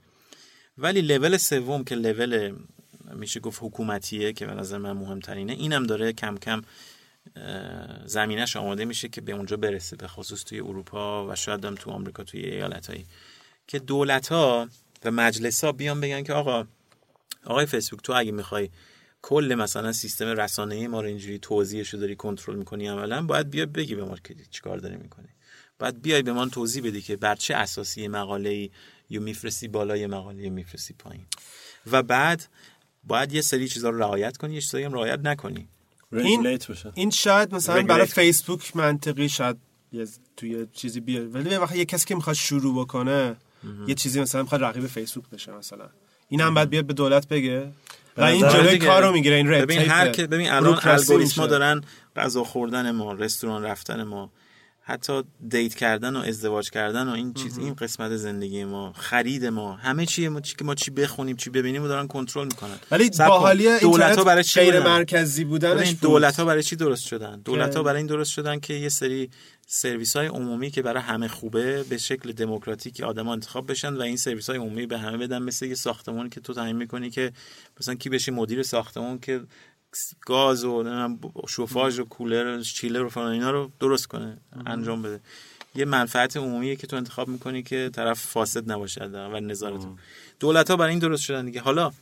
ولی 0.79 1.03
لول 1.03 1.37
سوم 1.37 1.85
که 1.85 1.95
لول 1.95 2.57
میشه 3.15 3.41
گفت 3.41 3.59
حکومتیه 3.63 4.33
که 4.33 4.47
به 4.47 4.55
نظر 4.55 4.79
من 4.79 4.93
مهمترینه 4.93 5.53
اینم 5.53 5.83
داره 5.87 6.13
کم 6.13 6.37
کم 6.37 6.63
زمینش 8.07 8.57
آماده 8.57 8.85
میشه 8.85 9.09
که 9.09 9.21
به 9.21 9.33
اونجا 9.33 9.57
برسه 9.57 9.97
به 9.97 10.09
خصوص 10.09 10.45
توی 10.45 10.61
اروپا 10.61 11.27
و 11.29 11.35
شاید 11.35 11.65
هم 11.65 11.75
تو 11.75 11.91
آمریکا 11.91 12.25
توی 12.25 12.41
ایالت 12.41 12.91
که 13.67 13.79
دولت 13.79 14.29
ها 14.29 14.69
و 15.05 15.11
مجلس 15.11 15.65
ها 15.65 15.73
بیان 15.73 16.01
بگن 16.01 16.23
که 16.23 16.33
آقا 16.33 16.67
آقای 17.45 17.67
فیسبوک 17.67 18.01
تو 18.03 18.13
اگه 18.13 18.33
می‌خوای 18.33 18.71
کل 19.27 19.55
مثلا 19.59 19.93
سیستم 19.93 20.25
رسانه‌ای 20.27 20.87
ما 20.87 21.01
رو 21.01 21.07
اینجوری 21.07 21.39
توضیحش 21.39 21.89
رو 21.89 22.01
داری 22.01 22.17
کنترل 22.17 22.57
می‌کنی 22.57 22.89
عملا 22.89 23.23
باید 23.23 23.51
بیا 23.51 23.67
بگی 23.67 23.95
به 23.95 24.05
ما 24.05 24.17
که 24.17 24.35
چیکار 24.51 24.79
داری 24.79 24.97
می‌کنی. 24.97 25.29
باید 25.79 26.03
بیای 26.03 26.23
به 26.23 26.33
من 26.33 26.51
توضیح 26.51 26.83
بدی 26.83 27.03
که 27.03 27.17
بر 27.17 27.35
چه 27.35 27.55
اساسی 27.55 28.09
مقاله 28.09 28.71
یا 29.11 29.21
میفرستی 29.21 29.69
بالا 29.69 29.97
یه 29.97 30.07
مقاله 30.07 30.51
میفرستی 30.51 30.95
پایین. 30.99 31.27
و 31.93 32.03
بعد 32.03 32.47
باید 33.05 33.33
یه 33.33 33.41
سری 33.41 33.69
چیزا 33.69 33.91
رو 33.91 33.99
رعایت 33.99 34.37
کنی 34.37 34.55
یه 34.55 34.61
چیزایی 34.61 34.85
هم 34.85 34.93
رعایت 34.93 35.19
نکنی. 35.19 35.69
بشه. 36.71 36.93
این 36.95 37.11
شاید 37.11 37.55
مثلا 37.55 37.83
Regulate. 37.83 37.87
برای 37.87 38.07
فیسبوک 38.07 38.77
منطقی 38.77 39.29
شاید 39.29 39.57
یه 39.93 40.07
توی 40.37 40.67
چیزی 40.73 41.01
بیاد 41.01 41.35
ولی 41.35 41.57
وقتی 41.57 41.79
یه 41.79 41.85
کسی 41.85 42.07
که 42.07 42.15
می‌خواد 42.15 42.37
شروع 42.37 42.85
بکنه 42.85 43.37
یه 43.89 43.95
چیزی 43.95 44.21
مثلا 44.21 44.43
می‌خواد 44.43 44.65
رقیب 44.65 44.87
فیسبوک 44.87 45.31
بشه 45.31 45.53
مثلا. 45.53 45.89
این 46.29 46.41
هم 46.41 46.55
باید 46.55 46.71
بیاد 46.71 46.85
به 46.85 46.95
دولت 46.95 47.29
بگه؟ 47.29 47.73
و 48.17 48.23
این 48.25 48.49
جلوی 48.49 48.73
دیگه. 48.73 48.87
کار 48.87 49.03
رو 49.03 49.13
می‌گیره 49.13 49.37
این 49.37 49.53
رد 49.53 49.63
ببین 49.63 49.81
هر 49.81 50.09
که 50.09 50.27
ببین 50.27 50.51
الان 50.51 50.79
الگوریتما. 50.83 51.47
دارن 51.47 51.81
غذا 52.17 52.45
خوردن 52.45 52.91
ما 52.91 53.13
رستوران 53.13 53.63
رفتن 53.63 54.03
ما 54.03 54.31
حتی 54.87 55.23
دیت 55.49 55.75
کردن 55.75 56.17
و 56.17 56.19
ازدواج 56.19 56.71
کردن 56.71 57.09
و 57.09 57.13
این 57.13 57.35
چیز 57.35 57.59
این 57.59 57.75
قسمت 57.75 58.17
زندگی 58.17 58.65
ما 58.65 58.93
خرید 58.93 59.47
ما 59.47 59.73
همه 59.77 60.07
چی 60.07 60.29
ما 60.29 60.41
چی 60.41 60.55
که 60.59 60.65
ما 60.65 60.75
چی 60.75 60.91
بخونیم 60.91 61.37
چی 61.37 61.51
ببینیم 61.51 61.83
رو 61.83 61.89
دارن 61.89 62.07
کنترل 62.07 62.47
می‌کنن 62.47 62.77
ولی. 62.91 63.11
باحالی 63.19 63.79
دولت 63.81 64.19
ها 64.19 64.25
برای 64.25 64.45
چی 64.45 64.61
غیر 64.61 64.77
بودن؟ 64.77 64.91
مرکزی 64.91 65.45
بودنش 65.45 65.81
ببین 65.81 65.93
بود. 65.93 66.01
دولت 66.01 66.41
ها 66.41 66.45
برای 66.45 66.63
چی 66.63 66.77
درست 66.77 67.07
شدن 67.07 67.41
دولت 67.41 67.77
ها 67.77 67.83
برای 67.83 67.99
این 67.99 68.07
درست 68.07 68.31
شدن 68.33 68.61
که 68.61 68.75
یه 68.75 68.89
سری 68.89 69.31
سرویس 69.67 70.17
های 70.17 70.27
عمومی 70.27 70.71
که 70.71 70.83
برای 70.83 71.03
همه 71.03 71.29
خوبه 71.29 71.83
به 71.83 71.99
شکل 71.99 72.33
دموکراتیک 72.33 73.01
آدم 73.01 73.29
انتخاب 73.29 73.71
بشن 73.71 73.95
و 73.95 74.03
این 74.03 74.17
سرویس 74.17 74.51
های 74.51 74.59
عمومی 74.59 74.87
به 74.87 74.99
همه 74.99 75.17
بدن 75.17 75.43
مثل 75.43 75.67
یه 75.67 75.75
ساختمانی 75.75 76.29
که 76.29 76.41
تو 76.41 76.55
تعیین 76.55 76.77
می‌کنی 76.77 77.11
که 77.11 77.33
مثلا 77.81 77.95
کی 77.95 78.09
بشی 78.09 78.31
مدیر 78.31 78.63
ساختمون 78.63 79.19
که 79.19 79.41
گاز 80.21 80.65
و 80.65 81.09
شوفاژ 81.49 81.99
و 81.99 82.05
کولر 82.05 82.59
و 82.59 82.63
چیلر 82.63 83.03
و 83.03 83.09
فلان 83.09 83.33
اینا 83.33 83.51
رو 83.51 83.71
درست 83.81 84.07
کنه 84.07 84.39
انجام 84.67 85.03
بده. 85.03 85.21
یه 85.75 85.85
منفعت 85.85 86.37
عمومیه 86.37 86.77
که 86.77 86.87
تو 86.87 86.97
انتخاب 86.97 87.29
می‌کنی 87.29 87.63
که 87.63 87.91
طرف 87.93 88.21
فاسد 88.21 88.73
نباشه 88.73 89.05
و 89.05 89.41
نظارت 89.41 89.87
دولت 90.41 90.71
ها 90.71 90.77
برای 90.77 90.91
این 90.91 90.99
درست 90.99 91.23
شدن 91.23 91.47
دیگه. 91.47 91.61
حالا 91.61 91.93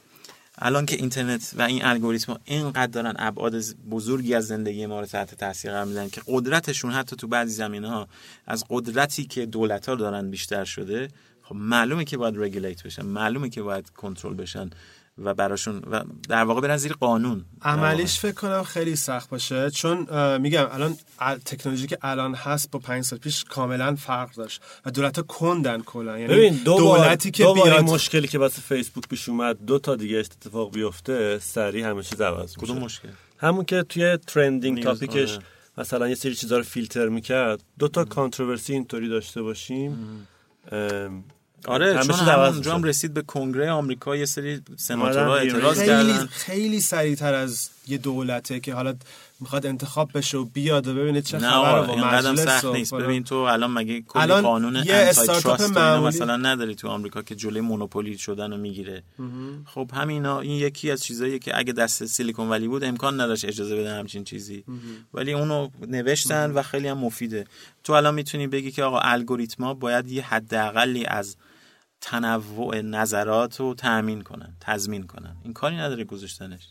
الان 0.58 0.86
که 0.86 0.96
اینترنت 0.96 1.52
و 1.56 1.62
این 1.62 1.84
الگوریتم 1.84 2.40
اینقدر 2.44 2.86
دارن 2.86 3.14
ابعاد 3.18 3.54
بزرگی 3.90 4.34
از 4.34 4.46
زندگی 4.46 4.86
ما 4.86 5.00
رو 5.00 5.06
تحت 5.06 5.34
تاثیر 5.34 5.70
قرار 5.70 5.84
میدن 5.84 6.08
که 6.08 6.20
قدرتشون 6.26 6.90
حتی 6.90 7.16
تو 7.16 7.28
بعضی 7.28 7.54
زمینه 7.54 7.88
ها 7.88 8.08
از 8.46 8.64
قدرتی 8.70 9.24
که 9.24 9.46
دولت 9.46 9.88
ها 9.88 9.94
دارن 9.94 10.30
بیشتر 10.30 10.64
شده 10.64 11.08
خب 11.42 11.54
معلومه 11.54 12.04
که 12.04 12.16
باید 12.16 12.34
رگولیت 12.38 12.82
بشن 12.82 13.06
معلومه 13.06 13.48
که 13.48 13.62
باید 13.62 13.90
کنترل 13.90 14.34
بشن. 14.34 14.70
و 15.18 15.34
براشون 15.34 15.82
و 15.90 16.00
در 16.28 16.44
واقع 16.44 16.60
برن 16.60 16.76
زیر 16.76 16.92
قانون. 16.92 17.44
عملیش 17.62 18.18
فکر 18.18 18.34
کنم 18.34 18.62
خیلی 18.62 18.96
سخت 18.96 19.30
باشه 19.30 19.70
چون 19.70 20.06
میگم 20.38 20.66
الان 20.70 20.96
ال- 21.20 21.38
تکنولوژی 21.44 21.86
که 21.86 21.98
الان 22.02 22.34
هست 22.34 22.70
با 22.70 22.78
پنج 22.78 23.04
سال 23.04 23.18
پیش 23.18 23.44
کاملا 23.44 23.94
فرق 23.94 24.34
داشت 24.34 24.62
و 24.86 24.90
دولت 24.90 25.16
ها 25.16 25.22
کندن 25.22 25.80
کلا. 25.80 26.18
یعنی 26.18 26.32
ببین 26.34 26.54
دو 26.54 26.78
بار 26.78 26.98
دولتی 26.98 27.30
که 27.30 27.44
دو 27.44 27.54
بیاد 27.54 27.84
مشکلی 27.84 28.28
که 28.28 28.38
واسه 28.38 28.62
فیسبوک 28.62 29.08
پیش 29.08 29.28
اومد 29.28 29.64
دو 29.66 29.78
تا 29.78 29.96
دیگه 29.96 30.16
اتفاق 30.18 30.72
بیفته 30.72 31.38
سریع 31.38 31.86
همه 31.86 32.02
چیز 32.02 32.20
عوض 32.20 32.40
میشه. 32.40 32.60
کدوم 32.60 32.78
مشکل؟ 32.78 33.08
همون 33.38 33.64
که 33.64 33.82
توی 33.82 34.16
trending 34.26 34.82
topic 34.82 35.18
ش 35.18 35.32
آره. 35.32 35.44
مثلا 35.78 36.08
یه 36.08 36.14
سری 36.14 36.34
چیزا 36.34 36.56
رو 36.56 36.62
فیلتر 36.62 37.08
می‌کرد. 37.08 37.62
دو 37.78 37.88
تا 37.88 38.04
controversy 38.04 38.72
اینطوری 38.72 39.08
داشته 39.08 39.42
باشیم. 39.42 40.26
آره 41.66 42.04
چون 42.04 42.14
همونجا 42.14 42.74
هم. 42.74 42.82
رسید 42.82 43.14
به 43.14 43.22
کنگره 43.22 43.70
آمریکا 43.70 44.16
یه 44.16 44.24
سری 44.24 44.60
سناتورها 44.76 45.36
اومدن 45.36 45.54
اعتراض 45.54 45.82
کردن. 45.82 46.26
خیلی 46.26 46.80
سریعتر 46.80 47.34
از 47.34 47.70
یه 47.88 47.98
دولته 47.98 48.60
که 48.60 48.74
حالا 48.74 48.94
می‌خواد 49.40 49.66
انتخاب 49.66 50.10
بشه 50.14 50.38
و 50.38 50.44
بیاد 50.44 50.86
و 50.86 50.94
ببینه 50.94 51.22
چه 51.22 51.38
خبره 51.38 51.86
با 51.86 51.94
قدم 51.94 52.30
مجلس 52.30 52.44
سخت 52.44 52.64
و 52.64 52.72
نیست. 52.72 52.94
ببین 52.94 53.24
تو 53.24 53.34
الان 53.34 53.70
مگه 53.70 54.00
کلی 54.00 54.22
الان 54.22 54.42
قانون 54.42 54.76
استارتاپ 54.76 55.60
و 55.76 56.00
مثلا 56.00 56.36
نداری 56.36 56.74
تو 56.74 56.88
آمریکا 56.88 57.22
که 57.22 57.34
جلوی 57.34 57.60
monopoly 57.60 58.18
شدن 58.18 58.50
رو 58.50 58.56
می‌گیره. 58.56 59.02
خب 59.64 59.90
همینا 59.94 60.40
این 60.40 60.52
یکی 60.52 60.90
از 60.90 61.02
چیزاییه 61.02 61.38
که 61.38 61.58
اگه 61.58 61.72
دست 61.72 62.04
سیلیکون 62.04 62.48
ولی 62.48 62.68
بود 62.68 62.84
امکان 62.84 63.20
نداشت 63.20 63.44
اجازه 63.44 63.76
بده 63.76 63.94
همچین 63.94 64.24
چیزی. 64.24 64.64
ولی 65.14 65.32
اونو 65.32 65.68
نوشتن 65.88 66.50
و 66.50 66.62
خیلی 66.62 66.88
هم 66.88 66.98
مفیده. 66.98 67.44
تو 67.84 67.92
الان 67.92 68.14
می‌تونی 68.14 68.46
بگی 68.46 68.70
که 68.70 68.82
آقا 68.82 68.98
الگوریتما 68.98 69.74
باید 69.74 70.10
یه 70.10 70.22
حداقلی 70.22 71.04
از 71.04 71.36
تنوع 72.02 72.80
نظرات 72.80 73.60
رو 73.60 73.74
تأمین 73.74 74.22
کنن 74.22 74.56
تضمین 74.60 75.06
کنن. 75.06 75.36
این 75.44 75.52
کاری 75.52 75.76
نداره 75.76 76.04
گذاشتنش. 76.04 76.68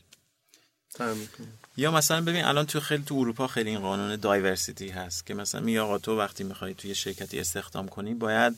یا 1.77 1.91
مثلا 1.91 2.21
ببین 2.21 2.45
الان 2.45 2.65
تو 2.65 2.79
خیلی 2.79 3.03
تو 3.03 3.15
اروپا 3.15 3.47
خیلی 3.47 3.69
این 3.69 3.79
قانون 3.79 4.15
دایورسیتی 4.15 4.89
هست 4.89 5.25
که 5.25 5.33
مثلا 5.33 5.61
میگه 5.61 5.81
آقا 5.81 5.97
تو 5.97 6.17
وقتی 6.17 6.43
می‌خوای 6.43 6.73
توی 6.73 6.95
شرکتی 6.95 7.39
استخدام 7.39 7.87
کنی 7.87 8.13
باید 8.13 8.55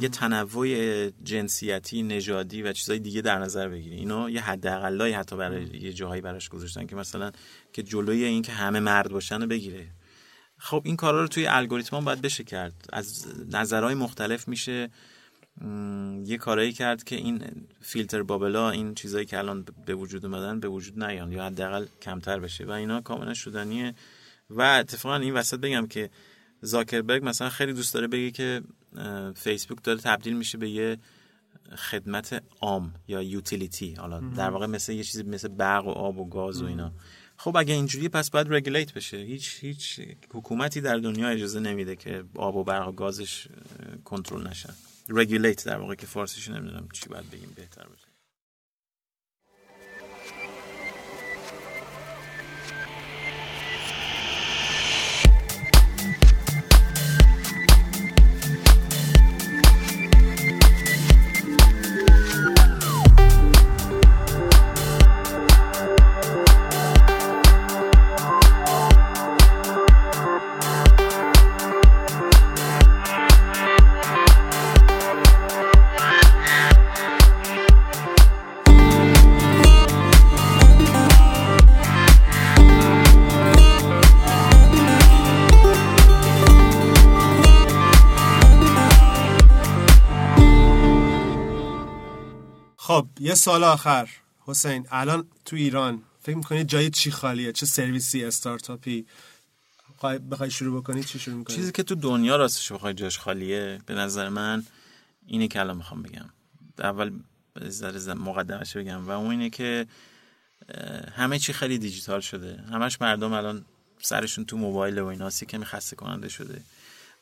یه 0.00 0.08
تنوع 0.08 1.08
جنسیتی 1.10 2.02
نژادی 2.02 2.62
و 2.62 2.72
چیزای 2.72 2.98
دیگه 2.98 3.22
در 3.22 3.38
نظر 3.38 3.68
بگیری. 3.68 3.96
اینا 3.96 4.30
یه 4.30 4.40
حداقلایی 4.40 5.14
حتی 5.14 5.36
برای 5.36 5.64
یه 5.64 5.92
جاهایی 5.92 6.22
براش 6.22 6.48
گذاشتن 6.48 6.86
که 6.86 6.96
مثلا 6.96 7.32
که 7.72 7.82
جلوی 7.82 8.24
این 8.24 8.42
که 8.42 8.52
همه 8.52 8.80
مرد 8.80 9.10
باشن 9.10 9.40
رو 9.40 9.46
بگیره. 9.46 9.86
خب 10.58 10.82
این 10.84 10.96
کارا 10.96 11.20
رو 11.20 11.28
توی 11.28 11.46
الگوریتم 11.46 12.04
باید 12.04 12.22
بشه 12.22 12.44
کرد. 12.44 12.74
از 12.92 13.26
نظرهای 13.52 13.94
مختلف 13.94 14.48
میشه. 14.48 14.90
یه 16.24 16.36
کارایی 16.36 16.72
کرد 16.72 17.04
که 17.04 17.16
این 17.16 17.66
فیلتر 17.80 18.22
بابلا 18.22 18.70
این 18.70 18.94
چیزایی 18.94 19.26
که 19.26 19.38
الان 19.38 19.66
به 19.86 19.94
وجود 19.94 20.24
اومدن 20.24 20.60
به 20.60 20.68
وجود 20.68 21.04
نیان 21.04 21.32
یا 21.32 21.44
حداقل 21.44 21.86
کمتر 22.02 22.40
بشه 22.40 22.64
و 22.64 22.70
اینا 22.70 23.00
کاملا 23.00 23.34
شدنیه. 23.34 23.94
و 24.50 24.62
اتفاقا 24.62 25.16
این 25.16 25.34
وسط 25.34 25.58
بگم 25.58 25.86
که 25.86 26.10
زاکربرگ 26.60 27.28
مثلا 27.28 27.48
خیلی 27.48 27.72
دوست 27.72 27.94
داره 27.94 28.06
بگه 28.06 28.30
که 28.30 28.62
فیسبوک 29.34 29.78
داره 29.82 30.00
تبدیل 30.00 30.36
میشه 30.36 30.58
به 30.58 30.70
یه 30.70 30.98
خدمت 31.76 32.42
عام 32.60 32.94
یا 33.08 33.22
یوتیلیتی. 33.22 33.94
حالا 33.94 34.20
در 34.20 34.50
واقع 34.50 34.66
مثل 34.66 34.92
یه 34.92 35.04
چیزی 35.04 35.22
مثل 35.22 35.48
برق 35.48 35.86
و 35.86 35.90
آب 35.90 36.18
و 36.18 36.28
گاز 36.28 36.62
و 36.62 36.66
اینا. 36.66 36.92
خب 37.36 37.56
اگه 37.56 37.74
اینجوری 37.74 38.08
پس 38.08 38.30
باید 38.30 38.54
رگولیت 38.54 38.94
بشه. 38.94 39.16
هیچ 39.16 39.58
هیچ 39.60 40.00
حکومتی 40.34 40.80
در 40.80 40.96
دنیا 40.96 41.28
اجازه 41.28 41.60
نمیده 41.60 41.96
که 41.96 42.24
آب 42.34 42.56
و 42.56 42.64
برق 42.64 42.88
و 42.88 42.92
گازش 42.92 43.48
کنترل 44.04 44.46
نشن 44.46 44.74
رگولیت 45.08 45.64
در 45.64 45.78
واقع 45.78 45.94
که 45.94 46.06
فارسیش 46.06 46.48
نمی‌دونم 46.48 46.88
چی 46.92 47.08
باید 47.08 47.30
بگیم 47.30 47.52
بهتر 47.56 47.84
باشه. 47.88 48.05
سال 93.36 93.64
آخر. 93.64 94.08
حسین 94.38 94.86
الان 94.90 95.28
تو 95.44 95.56
ایران. 95.56 96.02
فکر 96.22 96.36
می‌کنی 96.36 96.64
جای 96.64 96.90
چی 96.90 97.10
خالیه؟ 97.10 97.52
چه 97.52 97.66
سرویسی 97.66 98.24
استارتاپی؟ 98.24 99.06
بخوای 100.30 100.50
شروع 100.50 100.80
بکنی؟ 100.80 101.04
چی 101.04 101.18
شروع 101.18 101.36
می‌کنی؟ 101.36 101.56
چیزی 101.56 101.72
که 101.72 101.82
تو 101.82 101.94
دنیا 101.94 102.36
راستش 102.36 102.72
بخوای 102.72 102.94
جاش 102.94 103.18
خالیه 103.18 103.80
به 103.86 103.94
نظر 103.94 104.28
من 104.28 104.66
اینه 105.26 105.48
که 105.48 105.60
الان 105.60 105.76
می‌خوام 105.76 106.02
بگم. 106.02 106.28
اول 106.78 107.12
ذره 107.68 108.14
مقدمش 108.14 108.76
بگم. 108.76 109.08
و 109.08 109.10
اون 109.10 109.30
اینه 109.30 109.50
که 109.50 109.86
همه 111.16 111.38
چی 111.38 111.52
خیلی 111.52 111.78
دیجیتال 111.78 112.20
شده. 112.20 112.64
همش 112.72 113.00
مردم 113.00 113.32
الان 113.32 113.64
سرشون 114.02 114.44
تو 114.44 114.56
موبایل 114.56 114.98
و 114.98 115.06
ایناست. 115.06 115.48
که 115.48 115.58
خسته 115.58 115.96
کننده 115.96 116.28
شده. 116.28 116.62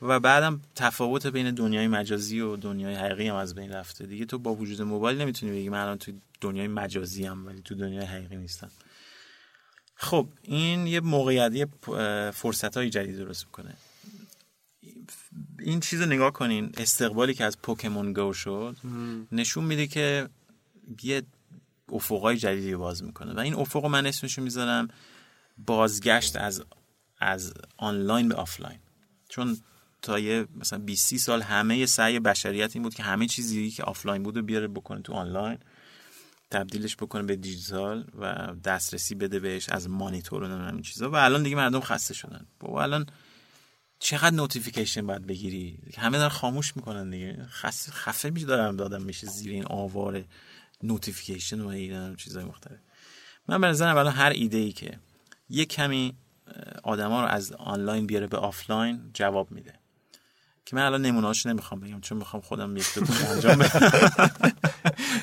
و 0.02 0.20
بعدم 0.20 0.60
تفاوت 0.74 1.26
بین 1.26 1.50
دنیای 1.50 1.88
مجازی 1.88 2.40
و 2.40 2.56
دنیای 2.56 2.94
حقیقی 2.94 3.28
هم 3.28 3.36
از 3.36 3.54
بین 3.54 3.72
رفته. 3.72 4.06
دیگه 4.06 4.24
تو 4.24 4.38
با 4.38 4.54
وجود 4.54 4.82
موبایل 4.82 5.20
نمی‌تونی 5.20 5.52
بگی 5.52 5.68
من 5.68 5.82
الان 5.82 5.98
تو 5.98 6.12
دنیای 6.40 6.68
مجازی 6.68 7.24
هم 7.24 7.46
ولی 7.46 7.62
تو 7.62 7.74
دنیای 7.74 8.04
حقیقی 8.04 8.36
نیستم. 8.36 8.70
خب 9.94 10.28
این 10.42 10.86
یه 10.86 11.00
موقعیت 11.00 11.68
فرصت 12.30 12.76
های 12.76 12.90
جدید 12.90 13.16
درست 13.16 13.46
می‌کنه. 13.46 13.74
این 15.58 15.80
چیز 15.80 16.00
رو 16.00 16.06
نگاه 16.06 16.32
کنین 16.32 16.72
استقبالی 16.76 17.34
که 17.34 17.44
از 17.44 17.58
پوکمون 17.58 18.12
گو 18.12 18.32
شد 18.32 18.76
نشون 19.32 19.64
میده 19.64 19.86
که 19.86 20.28
یه 21.02 21.22
افقای 21.92 22.36
جدیدی 22.36 22.76
باز 22.76 23.04
می‌کنه. 23.04 23.32
و 23.32 23.38
این 23.38 23.54
افق 23.54 23.84
من 23.84 24.06
اسمشو 24.06 24.42
می‌ذارم 24.42 24.88
بازگشت 25.66 26.36
از 26.36 26.64
از 27.18 27.54
آنلاین 27.76 28.28
به 28.28 28.34
آفلاین. 28.34 28.78
چون 29.28 29.58
تا 30.04 30.18
یه 30.18 30.46
مثلا 30.56 30.78
20 30.78 31.06
30 31.06 31.18
سال 31.18 31.42
همه 31.42 31.86
سعی 31.86 32.20
بشریت 32.20 32.76
این 32.76 32.82
بود 32.82 32.94
که 32.94 33.02
همه 33.02 33.26
چیزی 33.26 33.70
که 33.70 33.82
آفلاین 33.82 34.22
بود 34.22 34.36
رو 34.36 34.42
بیاره 34.42 34.68
بکنه 34.68 35.02
تو 35.02 35.12
آنلاین 35.12 35.58
تبدیلش 36.50 36.96
بکنه 36.96 37.22
به 37.22 37.36
دیجیتال 37.36 38.04
و 38.18 38.54
دسترسی 38.64 39.14
بده 39.14 39.40
بهش 39.40 39.68
از 39.68 39.88
مانیتور 39.88 40.42
و 40.42 40.66
این 40.72 40.82
چیزا. 40.82 41.10
و 41.10 41.14
الان 41.14 41.42
دیگه 41.42 41.56
مردم 41.56 41.80
خسته 41.80 42.14
شدن. 42.14 42.46
بابا 42.60 42.82
الان 42.82 43.06
چقدر 43.98 44.36
notification 44.36 45.06
باید 45.06 45.26
بگیری؟ 45.26 45.78
همه 45.96 46.18
دارن 46.18 46.28
خاموش 46.28 46.76
می‌کنن 46.76 47.10
دیگه. 47.10 47.46
خسته 47.50 47.92
خفه 47.92 48.30
میشه 48.30 48.46
داره 48.46 48.76
آدم 48.76 49.02
میشه 49.02 49.26
زیر 49.26 49.52
این 49.52 49.64
آوار 49.66 50.24
notification 50.82 51.60
و 51.60 51.68
این 51.68 52.16
چیزای 52.16 52.44
مختلف. 52.44 52.78
من 53.48 53.60
به 53.60 53.66
نظرم 53.66 53.96
الان 53.96 54.12
هر 54.12 54.30
ایده 54.30 54.56
ای 54.56 54.72
که 54.72 54.98
یه 55.48 55.64
کمی 55.64 56.14
آدما 56.82 57.20
رو 57.22 57.28
از 57.28 57.52
آنلاین 57.52 58.06
بیاره 58.06 58.26
به 58.26 58.36
آفلاین 58.36 59.10
جواب 59.14 59.52
میده. 59.52 59.83
که 60.66 60.76
من 60.76 60.82
الان 60.82 61.02
نمونه‌هاش 61.02 61.46
نمی‌خوام 61.46 61.80
بگم 61.80 62.00
چون 62.00 62.18
می‌خوام 62.18 62.42
خودم 62.42 62.76
یک 62.76 62.86
دو 62.94 63.04
انجام 63.30 63.58
بدم 63.58 64.10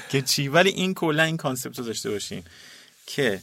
که 0.10 0.22
چی 0.22 0.48
ولی 0.48 0.70
این 0.70 0.94
کلا 0.94 1.24
این 1.24 1.38
concept 1.38 1.80
رو 1.80 1.86
داشته 1.86 2.10
باشین 2.12 2.44
که 3.06 3.42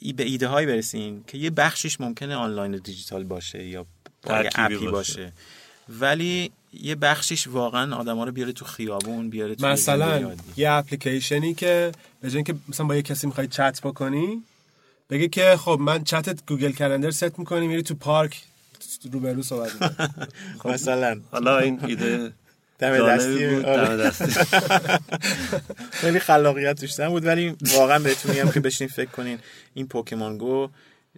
ای- 0.00 0.12
به 0.12 0.22
ایده 0.22 0.48
هایی 0.48 0.66
برسین 0.66 1.24
که 1.26 1.38
یه 1.38 1.50
بخشش 1.50 2.00
ممکنه 2.00 2.34
آنلاین 2.36 2.74
و 2.74 2.78
دیجیتال 2.78 3.24
باشه 3.24 3.64
یا 3.66 3.86
app 4.54 4.69
ی 4.69 4.74
باشه. 4.74 4.90
باشه. 4.90 5.32
ولی 5.88 6.50
یه 6.72 6.94
بخشش 6.94 7.46
واقعا 7.48 7.96
آدما 7.96 8.24
رو 8.24 8.32
بیاره 8.32 8.52
تو 8.52 8.64
خیابون 8.64 9.30
بیاره 9.30 9.54
تو 9.54 9.66
مثلا. 9.66 10.36
یه 10.56 10.70
اپلیکیشنی 10.70 11.54
که 11.54 11.92
به 12.20 12.28
جای 12.28 12.36
اینکه 12.36 12.54
مثلا 12.68 12.86
با 12.86 12.96
یه 12.96 13.02
کسی 13.02 13.26
می‌خوای 13.26 13.46
چت 13.46 13.80
بکنی 13.82 14.42
بگه 15.10 15.28
که 15.28 15.56
خب 15.58 15.78
من 15.80 16.04
چتت 16.04 16.46
Google 16.46 16.72
Calendar 16.72 17.10
set 17.10 17.38
می‌کنی 17.38 17.66
میری 17.66 17.82
تو 17.82 17.94
پارک 17.94 18.42
روبرو 19.12 19.42
صحبت 19.42 19.72
می‌کنی 19.72 20.72
مثلا. 20.74 21.20
حالا 21.30 21.58
این 21.58 21.84
ایده 21.84 22.32
دم 22.78 23.08
دستی 23.08 23.46
بود 23.46 23.64
آره. 23.64 23.96
دم 23.96 23.96
دستی. 23.96 24.40
خیلی 26.00 26.18
خلاقیت 26.18 26.80
توش 26.80 27.00
بود 27.00 27.24
ولی 27.24 27.56
واقعا 27.74 27.98
بهتون 27.98 28.32
میگم 28.32 28.50
که 28.50 28.60
بشین 28.60 28.88
فکر 28.88 29.10
کنین 29.10 29.38
این 29.74 29.86
پوکمون 29.86 30.38
گو 30.38 30.68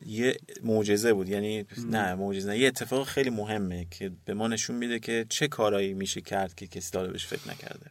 یه 0.07 0.37
معجزه 0.63 1.13
بود. 1.13 1.29
یعنی 1.29 1.67
نه 1.91 2.15
معجزه 2.15 2.49
نه. 2.49 2.59
یه 2.59 2.67
اتفاق 2.67 3.07
خیلی 3.07 3.31
مهمه 3.31 3.87
که 3.91 4.11
به 4.25 4.35
ما 4.35 4.49
نشون 4.49 4.77
میده 4.77 4.99
که 4.99 5.27
چه 5.29 5.49
کارایی 5.49 5.95
میشه 5.95 6.21
کرد 6.21 6.55
که 6.55 6.67
کسی 6.67 6.91
داره 6.93 7.13
بهش 7.13 7.27
فکر 7.27 7.51
نکرده. 7.51 7.91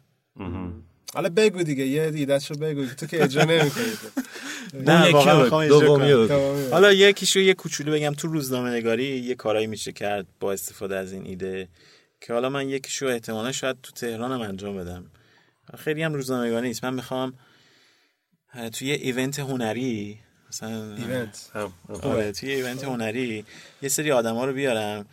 حالا 1.13 1.29
بگو 1.29 1.63
دیگه 1.63 1.85
یه 1.87 2.11
ایدهشو 2.15 2.55
بگو 2.55 2.85
تو 2.85 3.05
که 3.05 3.23
اجرا 3.23 3.43
نمی‌کنی. 3.43 3.83
نه 4.73 5.03
یکی 5.03 5.13
واقعا. 5.13 5.43
رو 5.67 5.79
دومی. 5.79 6.11
رو 6.11 6.69
حالا 6.71 6.93
یکیشو 6.93 7.39
یه 7.39 7.53
کوچولو 7.53 7.91
بگم 7.91 8.13
تو 8.13 8.27
روزنامه 8.27 8.69
نگاری 8.69 9.05
یه 9.19 9.35
کارایی 9.35 9.67
میشه 9.67 9.91
کرد 9.91 10.25
با 10.39 10.53
استفاده 10.53 10.95
از 10.95 11.13
این 11.13 11.25
ایده 11.25 11.67
که 12.21 12.33
حالا 12.33 12.49
من 12.49 12.69
یکیشو 12.69 13.05
احتمالا 13.05 13.51
شاید 13.51 13.77
تو 13.83 13.91
تهرانم 13.91 14.41
انجام 14.41 14.77
بدم. 14.77 15.05
خیلی 15.77 16.03
هم 16.03 16.13
روزنامه 16.13 16.47
نگاری 16.47 16.67
نیست. 16.67 16.83
من 16.85 16.93
می‌خوام 16.93 17.33
توی 18.73 18.87
یه 18.87 18.93
event 18.95 19.39
هنری 19.39 20.19
مثلا 20.49 20.95
event. 20.95 21.49
هم- 21.53 21.73
هم. 21.89 21.95
آره 21.95 22.31
توی 22.31 22.51
event 22.51 22.83
هنری 22.83 23.45
یه 23.81 23.89
سری 23.89 24.11
آدما 24.11 24.45
رو 24.45 24.53
بیارم 24.53 25.05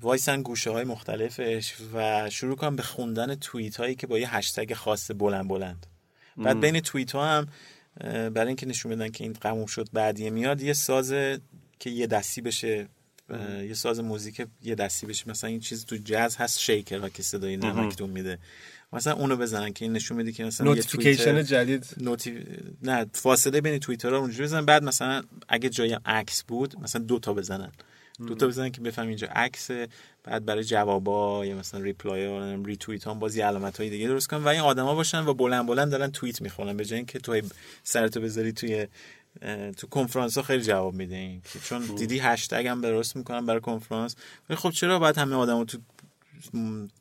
وایسن 0.00 0.42
گوشه 0.42 0.70
های 0.70 0.84
مختلفش 0.84 1.74
و 1.94 2.30
شروع 2.30 2.56
کنم 2.56 2.76
به 2.76 2.82
خوندن 2.82 3.34
توییت 3.34 3.76
هایی 3.76 3.94
که 3.94 4.06
با 4.06 4.18
یه 4.18 4.36
هشتگ 4.36 4.74
خاص 4.74 5.10
بلند 5.10 5.48
بلند. 5.48 5.86
بعد 6.36 6.60
بین 6.60 6.80
توییت 6.80 7.12
ها 7.12 7.26
هم 7.26 7.48
برای 8.30 8.46
اینکه 8.46 8.66
نشون 8.66 8.92
بدن 8.92 9.08
که 9.08 9.24
این 9.24 9.32
تموم 9.32 9.66
شد 9.66 9.88
بعدیه 9.92 10.30
میاد 10.30 10.62
یه 10.62 10.72
ساز 10.72 11.12
که 11.78 11.90
یه 11.90 12.06
دستی 12.06 12.40
بشه 12.40 12.88
یه 13.62 13.74
ساز 13.74 14.00
موزیک 14.00 14.46
یه 14.62 14.74
دستی 14.74 15.06
بشه. 15.06 15.30
مثلا 15.30 15.50
این 15.50 15.60
چیز 15.60 15.86
تو 15.86 15.96
جاز 15.96 16.36
هست 16.36 16.58
shaker 16.58 16.98
ها 16.98 17.08
که 17.08 17.22
صدای 17.22 17.56
نمکتون 17.56 18.10
میده. 18.10 18.38
مثلا 18.92 19.12
اونو 19.14 19.36
بزنن 19.36 19.72
که 19.72 19.84
این 19.84 19.92
نشون 19.92 20.16
میده 20.16 20.32
که 20.32 20.44
مثلا 20.44 20.66
یه 20.66 20.74
notification 20.74 21.42
جدید. 21.44 21.86
noti... 22.00 22.44
نه 22.82 23.06
فاصله 23.12 23.60
بین 23.60 23.78
توییت 23.78 24.10
ها 24.10 24.18
اونجوری 24.18 24.44
بزنن. 24.44 24.66
بعد 24.66 24.82
مثلا 24.82 25.22
اگه 25.48 25.68
جای 25.68 25.98
عکس 26.04 26.42
بود 26.42 26.78
مثلا 26.80 27.02
دو 27.02 27.18
تا 27.18 27.34
بزنن. 27.34 27.72
دو 28.26 28.34
تا 28.34 28.46
بزنن 28.46 28.70
که 28.70 28.80
بفهم 28.80 29.08
اینجا 29.08 29.28
عکسه 29.34 29.88
بعد 30.24 30.44
برای 30.44 30.64
جوابا 30.64 31.46
یا 31.46 31.56
مثلا 31.56 31.80
reply 31.80 32.26
ها 32.26 32.54
ری 32.64 32.76
توییت 32.76 33.04
ها 33.04 33.14
باز 33.14 33.36
یه 33.36 33.46
علامت 33.46 33.80
های 33.80 33.90
دیگه 33.90 34.08
درست 34.08 34.28
کنن 34.28 34.44
و 34.44 34.48
این 34.48 34.60
آدما 34.60 34.94
باشن 34.94 35.24
و 35.24 35.34
بلند 35.34 35.66
بلند 35.66 35.90
دارن 35.90 36.10
توییت 36.10 36.42
می‌خونن 36.42 36.76
به 36.76 36.84
جای 36.84 36.96
اینکه 36.96 37.18
تو 37.18 37.40
سرتو 37.82 38.20
بذاری 38.20 38.52
توی 38.52 38.86
تو 39.76 39.86
کنفرانس 39.86 40.36
ها 40.36 40.42
خیلی 40.42 40.62
جواب 40.62 40.94
میده 40.94 41.16
این 41.16 41.42
که 41.52 41.58
چون 41.58 41.82
دیدی 41.82 42.18
هشتگ 42.18 42.66
هم 42.66 42.80
درست 42.80 43.16
می‌کنن 43.16 43.46
برای 43.46 43.60
کنفرانس. 43.60 44.16
ولی 44.48 44.56
خب 44.56 44.70
چرا 44.70 44.98
باید 44.98 45.18
همه 45.18 45.36
آدما 45.36 45.64
تو 45.64 45.78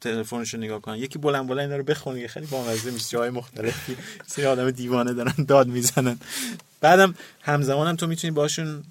تلفنشو 0.02 0.58
نگاه 0.58 0.82
کنن؟ 0.82 0.96
یکی 0.96 1.20
بلند 1.20 1.48
بلند 1.48 1.60
اینا 1.60 1.78
رو 1.78 1.84
بخونه 1.84 2.28
خیلی 2.28 2.46
بامزه 2.46 2.92
میشه 2.92 3.10
جای 3.10 3.30
مختلفی. 3.30 3.98
سری 4.28 4.46
آدم 4.46 4.72
دیوانه 4.72 5.14
دارن 5.14 5.34
داد 5.48 5.68
می‌زنن. 5.68 6.20
بعدم 6.82 7.14
همزمان 7.42 7.88
هم 7.88 7.96
تو 7.96 8.08
می‌تونی 8.08 8.32
باشون 8.32 8.84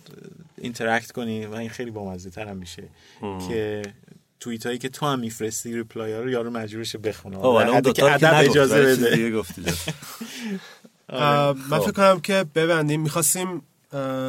interact 0.59 1.13
کنی 1.13 1.47
و 1.47 1.55
این 1.55 1.69
خیلی 1.71 1.91
بامزه 1.91 2.31
تر 2.31 2.47
هم. 2.49 2.57
میشه 2.57 2.83
که 3.49 3.83
توییت 4.41 4.67
هایی 4.67 4.79
که 4.79 4.89
تو 4.89 5.07
هم 5.07 5.19
میفرستی 5.19 5.77
reply 5.77 6.13
ها 6.13 6.21
رو 6.21 6.31
یارو 6.31 6.51
مجبورشه 6.51 6.99
بخونه. 6.99 7.37
خب 7.37 7.43
حالا 7.43 7.73
حدی 7.75 7.93
که 7.93 8.05
ادب 8.05 8.33
اجازه 8.51 8.83
بده. 8.83 9.31
من 11.13 11.55
خب. 11.71 11.79
فکر 11.79 11.91
کنم 11.93 12.21
که 12.21 12.45
ببندیم. 12.55 13.01
می‌خواستیم 13.01 13.63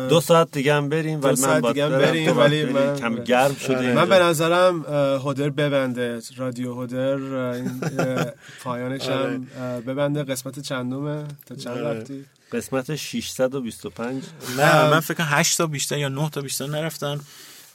دو 0.09 0.21
ساعت 0.21 0.51
دیگه 0.51 0.73
هم 0.73 0.89
بریم 0.89 1.21
ولی 1.23 1.35
ساعت 1.35 1.53
من 1.55 1.61
باید 1.61 1.73
دیگه 1.73 1.85
هم 1.85 1.91
بریم، 1.97 2.37
ولی. 2.37 2.63
من- 2.65 2.95
کم 2.95 3.15
گرم 3.15 3.55
شده 3.55 3.77
آره. 3.77 3.93
من 3.93 4.09
به 4.09 4.19
نظرم 4.19 4.85
هدر 5.25 5.49
ببنده. 5.49 6.19
رادیو 6.37 6.81
هدر 6.81 7.17
پایانش 8.63 9.07
هم 9.09 9.47
اه، 9.59 9.81
ببنده. 9.81 10.23
قسمت 10.23 10.59
چندمه؟ 10.59 11.23
تا 11.45 11.55
چند 11.55 11.77
آره. 11.77 11.99
رفتی؟ 11.99 12.25
قسمت 12.51 12.95
625 12.95 14.23
نه 14.57 14.89
من 14.89 14.99
فکر 14.99 15.13
کنم 15.13 15.27
8 15.29 15.57
تا 15.57 15.67
بیشتر 15.67 15.97
یا 15.97 16.09
9 16.09 16.29
تا 16.29 16.41
بیشتر 16.41 16.67
نرفتم 16.67 17.19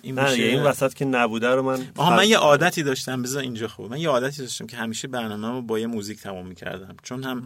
این 0.03 0.15
نه 0.15 0.23
میشه 0.23 0.35
دیگه 0.35 0.49
این 0.49 0.63
وسط 0.63 0.95
که 0.95 1.05
نبوده 1.05 1.49
رو 1.49 1.63
من 1.63 1.87
آها 1.97 2.17
من 2.17 2.29
یه 2.29 2.37
عادتی 2.37 2.83
داشتم. 2.83 3.23
بذار 3.23 3.43
اینجا 3.43 3.69
خوب. 3.69 3.91
من 3.91 4.01
یه 4.01 4.09
عادتی 4.09 4.43
داشتم 4.43 4.67
که 4.67 4.77
همیشه 4.77 5.09
برنامه 5.09 5.49
رو 5.49 5.63
با 5.63 5.79
یه 5.79 5.87
موزیک 5.87 6.21
تمام 6.21 6.47
می‌کردم. 6.47 6.97
چون 7.03 7.25
هم 7.25 7.45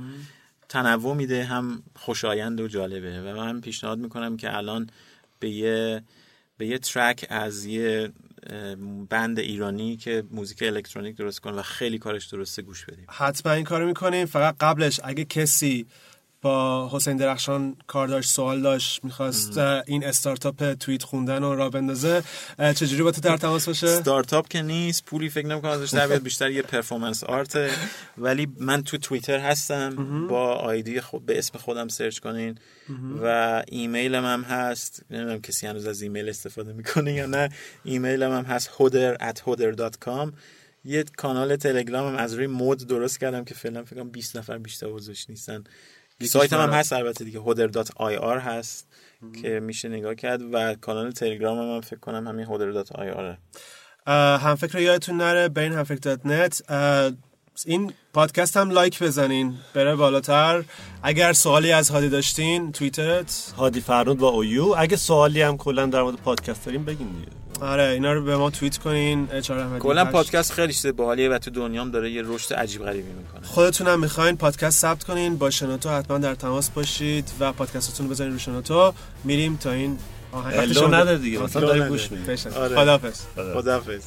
تنوع 0.68 1.16
میده 1.16 1.44
هم 1.44 1.82
خوشایند 1.96 2.60
و 2.60 2.68
جالبه. 2.68 3.20
و 3.20 3.36
من 3.36 3.60
پیشنهاد 3.60 3.98
می‌کنم 3.98 4.36
که 4.36 4.56
الان 4.56 4.90
به 5.38 5.50
یه 5.50 6.02
به 6.58 6.66
یه 6.66 6.78
ترک 6.78 7.26
از 7.30 7.64
یه 7.64 8.12
بند 9.10 9.38
ایرانی 9.38 9.96
که 9.96 10.24
موزیک 10.30 10.62
الکترونیک 10.62 11.16
درست 11.16 11.40
کنه 11.40 11.52
و 11.52 11.62
خیلی 11.62 11.98
کارش 11.98 12.26
درسته 12.26 12.62
گوش 12.62 12.84
بدیم. 12.84 13.06
حتما 13.08 13.52
این 13.52 13.64
کارو 13.64 13.86
می‌کنیم. 13.86 14.26
فقط 14.26 14.56
قبلش 14.60 15.00
اگه 15.04 15.24
کسی 15.24 15.86
با 16.42 16.88
حسین 16.92 17.16
درخشان 17.16 17.76
کار 17.86 18.08
داشت 18.08 18.30
سوال 18.30 18.62
داشت 18.62 19.04
می‌خواست 19.04 19.58
این 19.58 20.04
استارتاپ 20.04 20.72
توییت 20.72 21.02
خوندن 21.02 21.42
رو 21.42 21.54
را 21.54 21.70
بندازه. 21.70 22.22
چجوری 22.58 23.02
با 23.02 23.10
تو 23.10 23.20
در 23.20 23.36
تماس 23.36 23.66
باشه؟ 23.66 23.86
استارتاپ 23.86 24.48
که 24.48 24.62
نیست 24.62 25.04
پولی 25.04 25.28
فکر 25.28 25.46
نمی‌کنم 25.46 25.70
ازش 25.70 25.90
در 25.90 26.06
بیاد 26.06 26.22
بیشتر 26.22 26.50
یه 26.50 26.62
پرفورمنس 26.62 27.24
آرته 27.24 27.70
ولی 28.18 28.48
من 28.58 28.82
تو 28.82 28.98
توییتر 28.98 29.38
هستم 29.38 30.26
با 30.28 30.54
آیدی 30.54 31.00
خود 31.00 31.26
به 31.26 31.38
اسم 31.38 31.58
خودم 31.58 31.88
سرچ 31.88 32.18
کنین. 32.18 32.58
و 33.22 33.62
ایمیلم 33.68 34.24
هم 34.24 34.42
هست. 34.42 35.02
نمی‌دونم 35.10 35.40
کسی 35.40 35.66
هنوز 35.66 35.86
از 35.86 36.02
ایمیل 36.02 36.28
استفاده 36.28 36.72
می‌کنه 36.72 37.12
یا 37.12 37.26
نه. 37.26 37.48
ایمیلم 37.84 38.32
هم 38.32 38.44
هست 38.44 38.70
hoder 38.78 39.16
at 39.20 39.38
hoder.com 39.38 40.32
یه 40.84 41.04
کانال 41.16 41.56
تلگرام 41.56 42.08
هم 42.08 42.16
از 42.16 42.34
روی 42.34 42.46
مود 42.46 42.86
درست 42.86 43.20
کردم 43.20 43.44
که 43.44 43.54
فعلا 43.54 43.84
فکر 43.84 43.96
کنم 43.96 44.10
20 44.10 44.36
نفر 44.36 44.58
بیشتر 44.58 44.86
عضوش 44.86 45.30
نیستن. 45.30 45.64
سایت 46.26 46.52
هم. 46.52 46.70
هست 46.70 46.92
البته 46.92 47.24
دیگه 47.24 47.40
hodder.ir 47.40 48.38
هست 48.40 48.86
که 49.42 49.60
میشه 49.60 49.88
نگاه 49.88 50.14
کرد 50.14 50.40
و 50.52 50.74
کانال 50.74 51.10
تلگرام 51.10 51.58
هم, 51.58 51.74
هم 51.74 51.80
فکر 51.80 52.00
کنم 52.00 52.28
همین 52.28 52.46
hodder.ir 52.46 53.36
اه، 54.06 54.40
هم 54.40 54.54
فکر 54.54 54.78
یادتون 54.78 55.16
نره 55.16 55.48
برین 55.48 55.72
همفکر 55.72 55.98
dot 55.98 56.26
net 56.26 56.62
این 57.66 57.92
پادکست 58.12 58.56
هم 58.56 58.70
لایک 58.70 59.02
بزنین 59.02 59.54
بره 59.74 59.96
بالاتر. 59.96 60.64
اگر 61.02 61.32
سوالی 61.32 61.72
از 61.72 61.90
هادی 61.90 62.08
داشتین 62.08 62.72
توییترت؟ 62.72 63.52
هادی 63.56 63.80
فرنود 63.80 64.18
با 64.18 64.28
O 64.28 64.51
U 64.51 64.74
اگه 64.78 64.96
سوالی 64.96 65.42
هم 65.42 65.56
کلا 65.56 65.86
در 65.86 66.02
مورد 66.02 66.16
پادکست 66.16 66.64
داریم 66.64 66.84
بگین 66.84 67.08
دیگه. 67.08 67.47
آره 67.60 67.82
اینا 67.84 68.12
رو 68.12 68.24
به 68.24 68.36
ما 68.36 68.50
توییت 68.50 68.78
کنین 68.78 69.28
HR 69.32 69.58
احمدی 69.58 69.80
کلا. 69.80 70.04
پادکست 70.04 70.52
خیلی 70.52 70.72
چیز 70.72 70.86
باحالیه 70.86 71.28
و 71.28 71.38
تو 71.38 71.50
دنیا 71.50 71.80
هم 71.82 71.90
داره 71.90 72.10
یه 72.10 72.22
رشد 72.26 72.54
عجیب 72.54 72.82
غریبی 72.84 73.08
می‌کنه 73.12 73.46
خودتونم 73.46 74.00
می‌خواین 74.00 74.36
پادکست 74.36 74.78
ثبت 74.80 75.04
کنین 75.04 75.36
با 75.36 75.50
شنوتو 75.50 75.88
حتما 75.90 76.18
در 76.18 76.34
تماس 76.34 76.70
باشید 76.70 77.30
و 77.40 77.52
پادکستتون 77.52 78.06
رو 78.06 78.12
بزنین 78.12 78.32
رو 78.32 78.38
شنوتو 78.38 78.92
میریم 79.24 79.56
تا 79.56 79.70
این 79.72 79.98
آهنگ 80.32 80.72
شما- 80.72 80.86
نده 80.86 81.16
دیگه 81.18 81.38
مثلا 81.38 81.62
داریم 81.66 81.82
نده. 81.82 81.90
گوش 81.90 82.10
میدیم. 82.12 82.36
آره. 82.56 82.76
خداحافظ 82.76 83.20
خداحافظ 83.54 84.02